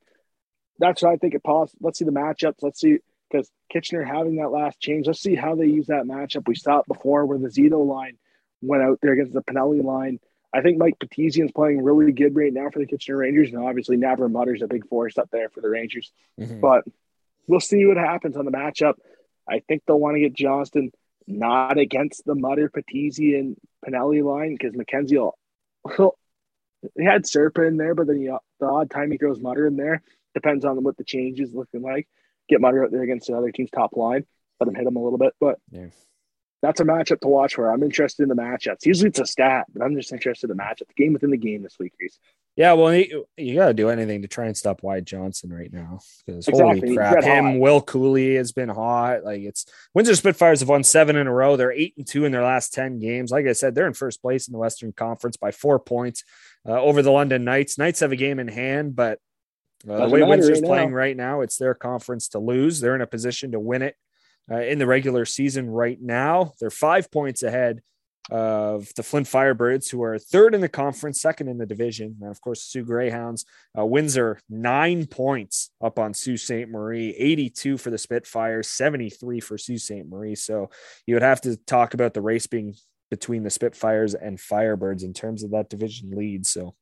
That's 0.80 1.02
what 1.02 1.12
I 1.12 1.18
think 1.18 1.36
it 1.36 1.44
possible. 1.44 1.80
Let's 1.82 2.00
see 2.00 2.06
the 2.06 2.12
matchups. 2.12 2.64
Let's 2.64 2.80
see 2.80 3.00
because 3.30 3.52
Kitchener 3.72 4.04
having 4.04 4.38
that 4.38 4.50
last 4.50 4.80
change. 4.80 5.06
Let's 5.06 5.22
see 5.22 5.36
how 5.36 5.56
they 5.56 5.68
use 5.68 5.88
that 5.88 6.06
matchup. 6.06 6.48
We 6.48 6.56
saw 6.56 6.80
it 6.80 6.88
before 6.88 7.26
where 7.26 7.38
the 7.38 7.50
Zito 7.50 7.86
line 7.86 8.18
went 8.62 8.84
out 8.84 9.00
there 9.02 9.14
against 9.14 9.34
the 9.34 9.44
Pinelli 9.44 9.84
line. 9.84 10.20
I 10.54 10.62
think 10.62 10.78
Mike 10.78 10.96
is 11.18 11.52
playing 11.54 11.84
really 11.84 12.12
good 12.12 12.36
right 12.36 12.52
now 12.52 12.70
for 12.72 12.80
the 12.80 12.88
Kitchener 12.88 13.18
Rangers. 13.18 13.54
And 13.54 13.64
obviously, 13.64 13.98
Navrin 13.98 14.32
Mutter's 14.32 14.62
a 14.62 14.68
big 14.68 14.88
force 14.88 15.18
up 15.18 15.30
there 15.32 15.50
for 15.50 15.62
the 15.62 15.70
Rangers. 15.70 16.12
Mm-hmm. 16.40 16.60
But 16.60 16.86
we'll 17.48 17.60
see 17.60 17.86
what 17.86 17.98
happens 17.98 18.36
on 18.36 18.46
the 18.46 18.52
matchup. 18.52 18.96
I 19.48 19.60
think 19.68 19.84
they'll 19.86 20.00
want 20.00 20.16
to 20.16 20.22
get 20.22 20.34
Johnston 20.34 20.92
not 21.28 21.78
against 21.78 22.26
the 22.26 22.34
Mutter, 22.34 22.70
Patisi, 22.70 23.38
and 23.38 23.58
Pinelli 23.86 24.24
line 24.24 24.58
because 24.60 24.74
McKenzie 24.76 25.20
will, 25.20 25.38
will, 25.98 26.18
he 26.98 27.06
had 27.06 27.26
Serpa 27.26 27.68
in 27.68 27.78
there, 27.78 27.94
but 27.94 28.08
then 28.08 28.18
he, 28.18 28.26
the 28.60 28.66
odd 28.66 28.90
time 28.90 29.12
he 29.12 29.18
throws 29.18 29.40
Mutter 29.40 29.68
in 29.68 29.78
there 29.78 30.02
depends 30.34 30.66
on 30.66 30.84
what 30.84 30.98
the 30.98 31.04
change 31.04 31.40
is 31.40 31.54
looking 31.54 31.82
like. 31.82 32.08
Get 32.48 32.62
Mutter 32.62 32.84
out 32.84 32.92
there 32.92 33.04
against 33.04 33.28
the 33.28 33.38
other 33.38 33.52
team's 33.52 33.70
top 33.70 33.96
line, 33.96 34.26
let 34.60 34.68
him 34.68 34.76
hit 34.76 34.88
him 34.88 34.96
a 34.96 35.04
little 35.04 35.20
bit. 35.20 35.34
But 35.40 35.60
yeah 35.72 35.90
that's 36.62 36.82
a 36.82 36.84
matchup 36.84 37.22
to 37.22 37.28
watch 37.28 37.56
for. 37.56 37.72
I'm 37.72 37.84
interested 37.84 38.24
in 38.24 38.30
the 38.30 38.36
matchups. 38.36 38.86
Usually 38.86 39.10
it's 39.10 39.20
a 39.20 39.26
stat, 39.26 39.66
but 39.74 39.84
I'm 39.84 39.96
just 39.96 40.12
interested 40.12 40.50
in 40.50 40.58
the 40.58 40.62
matchup, 40.62 40.88
the 40.88 40.94
game 40.96 41.14
within 41.14 41.32
the 41.32 41.38
game 41.38 41.64
this 41.64 41.78
week, 41.80 41.94
Reese. 42.00 42.20
Yeah, 42.56 42.74
well, 42.74 42.94
you, 42.94 43.26
you 43.38 43.56
got 43.56 43.68
to 43.68 43.74
do 43.74 43.90
anything 43.90 44.24
to 44.24 44.28
try 44.28 44.48
and 44.48 44.58
stop 44.58 44.84
Wyatt 44.84 45.06
Johnston 45.06 45.54
right 45.54 45.72
now 45.72 46.00
because 46.26 46.46
exactly. 46.48 46.80
holy 46.82 46.96
crap, 46.96 47.24
him, 47.24 47.46
hot. 47.46 47.60
Will 47.60 47.82
Cuylle 47.82 48.36
has 48.36 48.52
been 48.52 48.68
hot. 48.68 49.24
Like 49.24 49.42
it's 49.42 49.66
Windsor 49.94 50.16
Spitfires 50.16 50.60
have 50.60 50.68
won 50.68 50.84
seven 50.84 51.16
in 51.16 51.28
a 51.28 51.34
row. 51.34 51.56
They're 51.56 51.72
eight 51.72 51.94
and 51.96 52.06
two 52.06 52.26
in 52.26 52.34
their 52.34 52.44
last 52.44 52.74
ten 52.74 53.00
games. 53.00 53.32
Like 53.32 53.46
I 53.46 53.54
said, 53.54 53.76
they're 53.76 53.88
in 53.88 53.94
first 53.94 54.22
place 54.22 54.50
in 54.50 54.52
the 54.52 54.60
Western 54.60 54.92
Conference 54.92 55.38
by 55.38 55.52
four 55.52 55.80
points 55.80 56.26
uh, 56.68 56.82
over 56.82 57.02
the 57.02 57.12
London 57.12 57.46
Knights. 57.46 57.78
Knights 57.78 58.02
have 58.02 58.12
a 58.12 58.18
game 58.18 58.40
in 58.40 58.50
hand, 58.50 58.94
but 58.94 59.20
uh, 59.90 60.08
the 60.08 60.10
way 60.10 60.24
Windsor's 60.24 60.60
right 60.60 60.68
playing 60.68 60.92
right 60.92 61.16
now, 61.16 61.40
it's 61.40 61.56
their 61.56 61.74
conference 61.74 62.28
to 62.30 62.40
lose. 62.40 62.82
They're 62.82 62.96
in 62.96 63.02
a 63.02 63.08
position 63.08 63.54
to 63.54 63.60
win 63.60 63.82
it 63.82 63.96
uh, 64.52 64.62
in 64.62 64.80
the 64.80 64.88
regular 64.88 65.26
season 65.26 65.70
right 65.70 66.00
now. 66.02 66.54
They're 66.60 66.70
five 66.70 67.12
points 67.12 67.44
ahead 67.44 67.82
of 68.32 68.94
the 68.96 69.04
Flint 69.04 69.28
Firebirds, 69.28 69.90
who 69.90 70.04
are 70.04 70.20
third 70.20 70.54
in 70.54 70.62
the 70.62 70.70
conference, 70.70 71.22
second 71.22 71.48
in 71.48 71.58
the 71.58 71.66
division. 71.66 72.18
And 72.22 72.30
of 72.30 72.40
course, 72.42 72.62
Soo 72.62 72.84
Greyhounds. 72.84 73.46
Uh, 73.78 73.86
Windsor, 73.86 74.40
nine 74.50 75.08
points 75.08 75.72
up 75.82 75.98
on 75.98 76.14
Sault 76.14 76.40
Ste. 76.40 76.70
Marie, 76.70 77.16
82 77.18 77.78
for 77.78 77.90
the 77.90 77.98
Spitfires, 77.98 78.70
73 78.70 79.40
for 79.40 79.58
Sault 79.58 79.80
Ste. 79.80 80.06
Marie. 80.08 80.36
So 80.36 80.70
you 81.08 81.16
would 81.16 81.24
have 81.24 81.42
to 81.42 81.58
talk 81.58 81.94
about 81.94 82.14
the 82.14 82.22
race 82.22 82.48
being 82.48 82.76
between 83.10 83.44
the 83.44 83.50
Spitfires 83.50 84.14
and 84.14 84.38
Firebirds 84.38 85.04
in 85.04 85.14
terms 85.14 85.44
of 85.44 85.52
that 85.52 85.70
division 85.70 86.12
lead. 86.12 86.46
So 86.46 86.76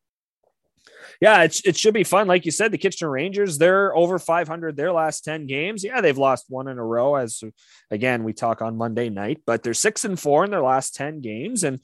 yeah, 1.21 1.43
it, 1.43 1.61
it 1.65 1.77
should 1.77 1.93
be 1.93 2.03
fun. 2.03 2.27
Like 2.27 2.45
you 2.45 2.51
said, 2.51 2.71
the 2.71 2.77
Kitchener 2.77 3.09
Rangers, 3.09 3.57
they're 3.57 3.95
over 3.95 4.19
500 4.19 4.75
their 4.75 4.91
last 4.91 5.23
10 5.23 5.47
games. 5.47 5.83
Yeah, 5.83 6.01
they've 6.01 6.17
lost 6.17 6.45
one 6.49 6.67
in 6.67 6.77
a 6.77 6.85
row, 6.85 7.15
as 7.15 7.43
again, 7.91 8.23
we 8.23 8.33
talk 8.33 8.61
on 8.61 8.77
Monday 8.77 9.09
night, 9.09 9.41
but 9.45 9.63
they're 9.63 9.73
six 9.73 10.05
and 10.05 10.19
four 10.19 10.43
in 10.43 10.51
their 10.51 10.61
last 10.61 10.95
10 10.95 11.21
games. 11.21 11.63
And, 11.63 11.79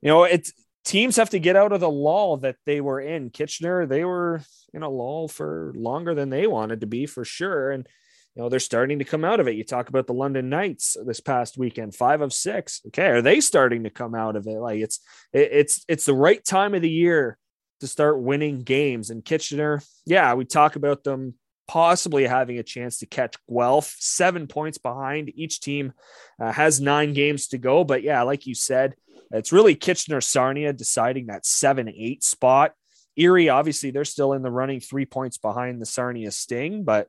you 0.00 0.08
know, 0.08 0.24
it's 0.24 0.52
teams 0.84 1.16
have 1.16 1.30
to 1.30 1.38
get 1.38 1.56
out 1.56 1.72
of 1.72 1.80
the 1.80 1.90
lull 1.90 2.38
that 2.38 2.56
they 2.66 2.80
were 2.80 3.00
in. 3.00 3.30
Kitchener, 3.30 3.86
they 3.86 4.04
were 4.04 4.42
in 4.72 4.82
a 4.82 4.88
lull 4.88 5.28
for 5.28 5.72
longer 5.76 6.14
than 6.14 6.30
they 6.30 6.46
wanted 6.46 6.80
to 6.80 6.86
be 6.86 7.06
for 7.06 7.24
sure. 7.24 7.70
And 7.70 7.86
you 8.34 8.42
know, 8.42 8.48
they're 8.48 8.60
starting 8.60 9.00
to 9.00 9.04
come 9.04 9.24
out 9.24 9.40
of 9.40 9.48
it. 9.48 9.56
You 9.56 9.64
talk 9.64 9.88
about 9.88 10.06
the 10.06 10.14
London 10.14 10.48
Knights 10.48 10.96
this 11.04 11.20
past 11.20 11.58
weekend, 11.58 11.94
five 11.94 12.20
of 12.20 12.32
six. 12.32 12.80
Okay, 12.88 13.08
are 13.08 13.22
they 13.22 13.40
starting 13.40 13.84
to 13.84 13.90
come 13.90 14.14
out 14.14 14.36
of 14.36 14.46
it? 14.46 14.58
Like 14.58 14.80
it's 14.80 15.00
it, 15.32 15.48
it's 15.52 15.84
it's 15.88 16.04
the 16.04 16.14
right 16.14 16.44
time 16.44 16.74
of 16.74 16.82
the 16.82 16.90
year 16.90 17.38
to 17.80 17.86
start 17.86 18.20
winning 18.20 18.62
games. 18.62 19.10
And 19.10 19.24
Kitchener, 19.24 19.82
yeah, 20.06 20.34
we 20.34 20.44
talk 20.44 20.76
about 20.76 21.04
them 21.04 21.34
possibly 21.66 22.26
having 22.26 22.58
a 22.58 22.62
chance 22.62 22.98
to 22.98 23.06
catch 23.06 23.36
Guelph, 23.48 23.94
seven 23.98 24.46
points 24.46 24.78
behind. 24.78 25.32
Each 25.34 25.60
team 25.60 25.92
uh, 26.40 26.52
has 26.52 26.80
nine 26.80 27.12
games 27.12 27.48
to 27.48 27.58
go. 27.58 27.84
But 27.84 28.02
yeah, 28.02 28.22
like 28.22 28.46
you 28.46 28.54
said, 28.54 28.94
it's 29.30 29.52
really 29.52 29.74
Kitchener 29.74 30.20
Sarnia 30.20 30.72
deciding 30.72 31.26
that 31.26 31.46
seven 31.46 31.88
eight 31.88 32.24
spot. 32.24 32.72
Erie, 33.16 33.48
obviously, 33.48 33.90
they're 33.90 34.04
still 34.04 34.32
in 34.32 34.42
the 34.42 34.50
running, 34.50 34.80
three 34.80 35.06
points 35.06 35.38
behind 35.38 35.80
the 35.80 35.86
Sarnia 35.86 36.30
Sting, 36.30 36.84
but 36.84 37.08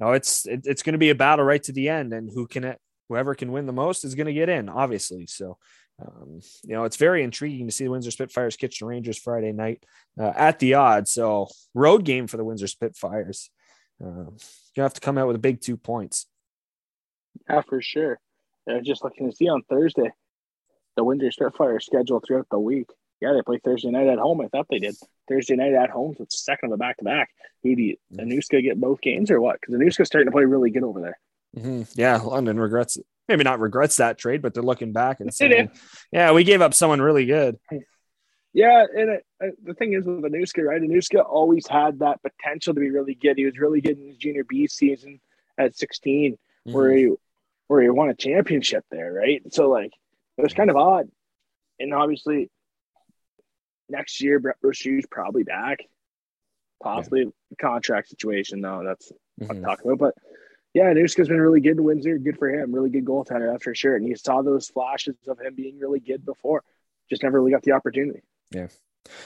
no, 0.00 0.12
it's 0.12 0.46
it, 0.46 0.62
it's 0.64 0.82
going 0.82 0.92
to 0.92 0.98
be 0.98 1.10
a 1.10 1.14
battle 1.14 1.44
right 1.44 1.62
to 1.64 1.72
the 1.72 1.88
end, 1.88 2.12
and 2.12 2.30
who 2.32 2.46
can 2.46 2.64
it 2.64 2.80
whoever 3.08 3.34
can 3.34 3.52
win 3.52 3.66
the 3.66 3.72
most 3.72 4.04
is 4.04 4.14
going 4.14 4.26
to 4.26 4.32
get 4.32 4.48
in, 4.48 4.68
obviously. 4.68 5.26
So, 5.26 5.58
um, 6.00 6.40
you 6.64 6.74
know, 6.74 6.84
it's 6.84 6.96
very 6.96 7.22
intriguing 7.22 7.66
to 7.66 7.72
see 7.72 7.84
the 7.84 7.90
Windsor 7.90 8.10
Spitfires 8.10 8.56
Kitchener 8.56 8.88
Rangers 8.88 9.18
Friday 9.18 9.52
night 9.52 9.84
uh, 10.18 10.32
at 10.36 10.58
the 10.58 10.74
odds. 10.74 11.10
So, 11.12 11.48
road 11.74 12.04
game 12.04 12.26
for 12.26 12.36
the 12.36 12.44
Windsor 12.44 12.68
Spitfires. 12.68 13.50
Um, 14.02 14.36
you 14.76 14.82
have 14.82 14.94
to 14.94 15.00
come 15.00 15.18
out 15.18 15.26
with 15.26 15.36
a 15.36 15.40
big 15.40 15.60
two 15.60 15.76
points. 15.76 16.26
Yeah, 17.48 17.62
for 17.68 17.82
sure. 17.82 18.20
Uh, 18.70 18.80
just 18.80 19.02
looking 19.02 19.28
to 19.28 19.34
see 19.34 19.48
on 19.48 19.62
Thursday, 19.62 20.12
the 20.96 21.04
Windsor 21.04 21.32
Spitfires 21.32 21.86
schedule 21.86 22.22
throughout 22.24 22.46
the 22.50 22.60
week. 22.60 22.86
Yeah, 23.20 23.32
they 23.32 23.42
play 23.42 23.58
Thursday 23.64 23.90
night 23.90 24.06
at 24.06 24.18
home. 24.18 24.40
I 24.40 24.46
thought 24.48 24.66
they 24.70 24.78
did 24.78 24.94
Thursday 25.28 25.56
night 25.56 25.72
at 25.72 25.90
home. 25.90 26.14
So 26.16 26.22
it's 26.22 26.44
second 26.44 26.72
of 26.72 26.78
the 26.78 26.82
back 26.82 26.98
to 26.98 27.04
back. 27.04 27.30
Who 27.64 27.74
do 27.74 27.82
you, 27.82 27.96
Onuska 28.16 28.62
get 28.62 28.80
both 28.80 29.00
games 29.00 29.32
or 29.32 29.40
what? 29.40 29.60
Because 29.60 29.74
Onuska's 29.74 30.06
starting 30.06 30.26
to 30.26 30.32
play 30.32 30.44
really 30.44 30.70
good 30.70 30.84
over 30.84 31.00
there. 31.00 31.18
Mm-hmm. 31.58 31.82
Yeah, 32.00 32.16
London 32.18 32.58
regrets 32.58 32.96
it. 32.96 33.06
Maybe 33.28 33.44
not 33.44 33.60
regrets 33.60 33.96
that 33.96 34.16
trade, 34.16 34.40
but 34.40 34.54
they're 34.54 34.62
looking 34.62 34.92
back 34.92 35.20
and 35.20 35.32
saying, 35.34 35.70
"Yeah, 36.10 36.32
we 36.32 36.44
gave 36.44 36.62
up 36.62 36.74
someone 36.74 37.00
really 37.00 37.26
good." 37.26 37.58
Yeah, 38.54 38.84
and 38.92 39.10
it, 39.10 39.26
uh, 39.42 39.48
the 39.62 39.74
thing 39.74 39.92
is 39.92 40.04
with 40.04 40.22
Onuska, 40.24 40.64
right? 40.64 40.80
Onuska 40.80 41.24
always 41.24 41.66
had 41.66 41.98
that 42.00 42.20
potential 42.22 42.74
to 42.74 42.80
be 42.80 42.90
really 42.90 43.14
good. 43.14 43.36
He 43.36 43.44
was 43.44 43.58
really 43.58 43.80
good 43.80 43.98
in 43.98 44.08
his 44.08 44.16
junior 44.16 44.44
B 44.44 44.66
season 44.66 45.20
at 45.58 45.76
16, 45.76 46.32
mm-hmm. 46.32 46.72
where 46.72 46.90
he 46.92 47.12
where 47.66 47.82
he 47.82 47.90
won 47.90 48.08
a 48.08 48.14
championship 48.14 48.84
there, 48.90 49.12
right? 49.12 49.42
So 49.52 49.68
like 49.68 49.92
it 50.38 50.42
was 50.42 50.54
kind 50.54 50.70
of 50.70 50.76
odd, 50.76 51.08
and 51.78 51.92
obviously 51.92 52.50
next 53.88 54.20
year 54.20 54.38
Brett 54.38 54.56
Brochu's 54.64 55.06
probably 55.10 55.44
back, 55.44 55.80
possibly 56.82 57.24
yeah. 57.24 57.56
contract 57.60 58.08
situation 58.08 58.62
though. 58.62 58.82
That's 58.84 59.12
mm-hmm. 59.12 59.46
what 59.46 59.56
I'm 59.56 59.62
talking 59.62 59.90
about, 59.90 59.98
but 59.98 60.14
yeah, 60.74 60.92
Nuska's 60.92 61.28
been 61.28 61.40
really 61.40 61.60
good 61.60 61.78
in 61.78 61.84
Windsor. 61.84 62.18
Good 62.18 62.38
for 62.38 62.48
him. 62.48 62.74
Really 62.74 62.90
good 62.90 63.04
goaltender, 63.04 63.50
that's 63.50 63.64
for 63.64 63.74
sure. 63.74 63.96
And 63.96 64.06
you 64.06 64.16
saw 64.16 64.42
those 64.42 64.68
flashes 64.68 65.16
of 65.26 65.40
him 65.40 65.54
being 65.54 65.78
really 65.78 66.00
good 66.00 66.24
before. 66.24 66.62
Just 67.08 67.22
never 67.22 67.40
really 67.40 67.52
got 67.52 67.62
the 67.62 67.72
opportunity. 67.72 68.20
Yeah. 68.50 68.68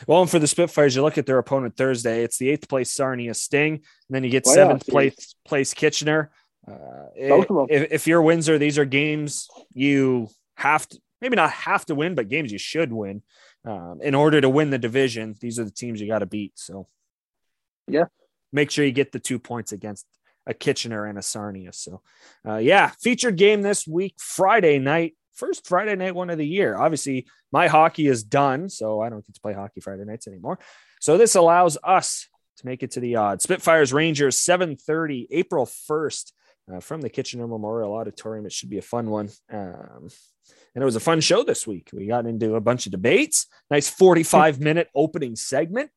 Well, 0.07 0.21
and 0.21 0.31
for 0.31 0.39
the 0.39 0.47
Spitfires, 0.47 0.95
you 0.95 1.03
look 1.03 1.19
at 1.19 1.27
their 1.27 1.39
opponent 1.39 1.77
Thursday. 1.77 2.23
It's 2.23 2.39
the 2.39 2.51
eighth 2.51 2.69
place 2.69 2.93
Sarnia 2.93 3.35
Sting, 3.35 3.75
and 3.75 3.83
then 4.11 4.23
you 4.23 4.31
get 4.31 4.45
well, 4.47 4.55
seventh 4.55 4.87
place 4.87 5.35
place 5.45 5.75
Kitchener. 5.75 6.31
Uh, 6.67 7.07
if, 7.17 7.93
if 7.93 8.07
you're 8.07 8.23
Windsor, 8.23 8.59
these 8.59 8.79
are 8.79 8.85
games 8.85 9.49
you 9.75 10.29
have 10.57 10.89
to 10.89 11.01
maybe 11.21 11.35
not 11.35 11.51
have 11.51 11.85
to 11.87 11.97
win, 11.97 12.15
but 12.15 12.29
games 12.29 12.53
you 12.53 12.59
should 12.59 12.93
win 12.93 13.23
um, 13.65 13.99
in 14.01 14.15
order 14.15 14.41
to 14.41 14.49
win 14.49 14.71
the 14.71 14.79
division. 14.79 15.35
These 15.41 15.59
are 15.59 15.65
the 15.65 15.73
teams 15.73 16.01
you 16.01 16.07
got 16.07 16.21
to 16.21 16.27
beat. 16.27 16.53
So, 16.57 16.87
yeah, 17.89 18.05
make 18.53 18.71
sure 18.71 18.85
you 18.85 18.93
get 18.93 19.11
the 19.11 19.19
two 19.19 19.41
points 19.41 19.73
against 19.73 20.07
a 20.47 20.55
Kitchener 20.55 21.07
and 21.07 21.19
a 21.19 21.23
Sarnia. 21.23 21.73
So, 21.73 22.03
uh, 22.47 22.57
yeah, 22.57 22.93
featured 23.01 23.37
game 23.37 23.63
this 23.63 23.87
week, 23.87 24.15
Friday 24.19 24.79
night, 24.79 25.15
first 25.35 25.67
Friday 25.67 25.97
night 25.97 26.15
one 26.15 26.31
of 26.31 26.39
the 26.39 26.47
year. 26.47 26.77
Obviously, 26.77 27.27
my 27.53 27.69
hockey 27.69 28.07
is 28.07 28.23
done, 28.23 28.69
so 28.69 29.01
I 29.01 29.09
don't 29.09 29.25
get 29.25 29.35
to 29.35 29.41
play 29.41 29.53
hockey 29.53 29.81
Friday 29.81 30.05
nights 30.05 30.27
anymore. 30.27 30.59
So 31.01 31.19
this 31.19 31.35
allows 31.35 31.79
us 31.83 32.29
to 32.59 32.67
make 32.67 32.83
it 32.83 32.93
to 32.93 33.01
the 33.01 33.17
odds. 33.17 33.45
Spitfires 33.45 33.93
Rangers, 33.93 34.39
7:30, 34.39 35.29
April 35.31 35.67
1st, 35.67 36.33
uh, 36.73 36.81
from 36.81 37.01
the 37.01 37.11
Kitchener 37.11 37.47
Memorial 37.47 37.95
Auditorium. 37.95 38.47
It 38.47 38.53
should 38.53 38.71
be 38.71 38.79
a 38.79 38.83
fun 38.83 39.11
one. 39.11 39.31
Um, 39.51 40.09
and 40.75 40.83
it 40.83 40.85
was 40.85 40.97
a 40.97 41.01
fun 41.01 41.21
show 41.21 41.43
this 41.43 41.67
week. 41.67 41.91
We 41.93 42.07
got 42.07 42.27
into 42.27 42.55
a 42.55 42.61
bunch 42.61 42.87
of 42.87 42.93
debates. 42.93 43.47
Nice 43.71 43.89
45 43.89 44.61
minute 44.61 44.89
opening 44.95 45.37
segment. 45.37 45.91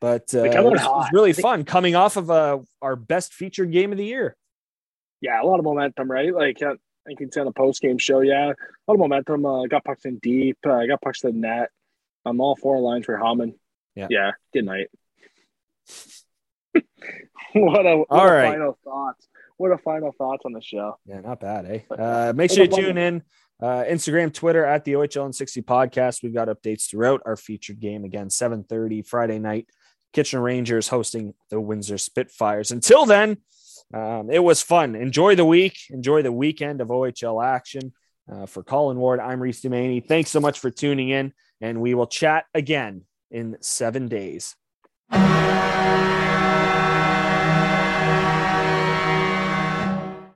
But 0.00 0.34
uh, 0.34 0.44
it 0.44 0.64
was, 0.64 0.80
was, 0.80 1.08
really 1.12 1.34
fun 1.34 1.64
coming 1.64 1.94
off 1.94 2.16
of 2.16 2.30
uh, 2.30 2.58
our 2.80 2.96
best 2.96 3.34
featured 3.34 3.70
game 3.70 3.92
of 3.92 3.98
the 3.98 4.04
year. 4.04 4.36
Yeah, 5.20 5.42
a 5.42 5.44
lot 5.44 5.58
of 5.58 5.64
momentum, 5.64 6.10
right? 6.10 6.34
Like 6.34 6.62
uh, 6.62 6.74
I 7.06 7.14
can 7.16 7.30
see 7.30 7.40
on 7.40 7.46
the 7.46 7.52
post 7.52 7.82
game 7.82 7.98
show. 7.98 8.20
Yeah, 8.20 8.46
a 8.46 8.86
lot 8.88 8.94
of 8.94 8.98
momentum. 8.98 9.44
Uh, 9.44 9.66
got 9.66 9.84
pucks 9.84 10.06
in 10.06 10.18
deep. 10.18 10.58
Uh, 10.64 10.86
got 10.86 11.02
pucks 11.02 11.20
to 11.20 11.28
the 11.28 11.34
net. 11.34 11.68
I'm 12.24 12.40
all 12.40 12.56
four 12.56 12.80
lines 12.80 13.06
for 13.06 13.18
Hammond. 13.18 13.54
Yeah. 13.94 14.06
Yeah. 14.08 14.30
Good 14.54 14.64
night. 14.64 14.88
what 17.52 17.86
a 17.86 17.96
what 17.98 18.06
all 18.10 18.28
a 18.28 18.32
right. 18.32 18.52
final 18.52 18.78
thoughts. 18.84 19.28
What 19.56 19.72
a 19.72 19.78
final 19.78 20.12
thoughts 20.12 20.44
on 20.46 20.52
the 20.52 20.62
show. 20.62 20.98
Yeah, 21.04 21.20
not 21.20 21.40
bad, 21.40 21.66
eh? 21.66 21.94
Uh, 21.94 22.32
make 22.34 22.50
sure 22.50 22.64
you 22.64 22.70
tune 22.70 22.96
in. 22.96 23.22
Uh, 23.60 23.84
Instagram, 23.84 24.32
Twitter 24.32 24.64
at 24.64 24.86
the 24.86 24.94
OHL 24.94 25.26
and 25.26 25.34
60 25.34 25.60
podcast. 25.62 26.22
We've 26.22 26.32
got 26.32 26.48
updates 26.48 26.88
throughout 26.88 27.20
our 27.26 27.36
featured 27.36 27.78
game 27.78 28.04
again, 28.04 28.28
7:30 28.28 29.06
Friday 29.06 29.38
night. 29.38 29.68
Kitchen 30.12 30.40
Rangers 30.40 30.88
hosting 30.88 31.34
the 31.50 31.60
Windsor 31.60 31.98
Spitfires. 31.98 32.70
Until 32.70 33.06
then, 33.06 33.38
um, 33.92 34.30
it 34.30 34.42
was 34.42 34.62
fun. 34.62 34.94
Enjoy 34.94 35.34
the 35.34 35.44
week. 35.44 35.76
Enjoy 35.90 36.22
the 36.22 36.32
weekend 36.32 36.80
of 36.80 36.88
OHL 36.88 37.44
action. 37.44 37.92
Uh, 38.30 38.46
for 38.46 38.62
Colin 38.62 38.98
Ward, 38.98 39.18
I'm 39.18 39.40
Reese 39.40 39.60
Dumaney. 39.60 40.06
Thanks 40.06 40.30
so 40.30 40.38
much 40.40 40.60
for 40.60 40.70
tuning 40.70 41.08
in, 41.08 41.32
and 41.60 41.80
we 41.80 41.94
will 41.94 42.06
chat 42.06 42.44
again 42.54 43.02
in 43.30 43.56
seven 43.60 44.06
days. 44.08 44.54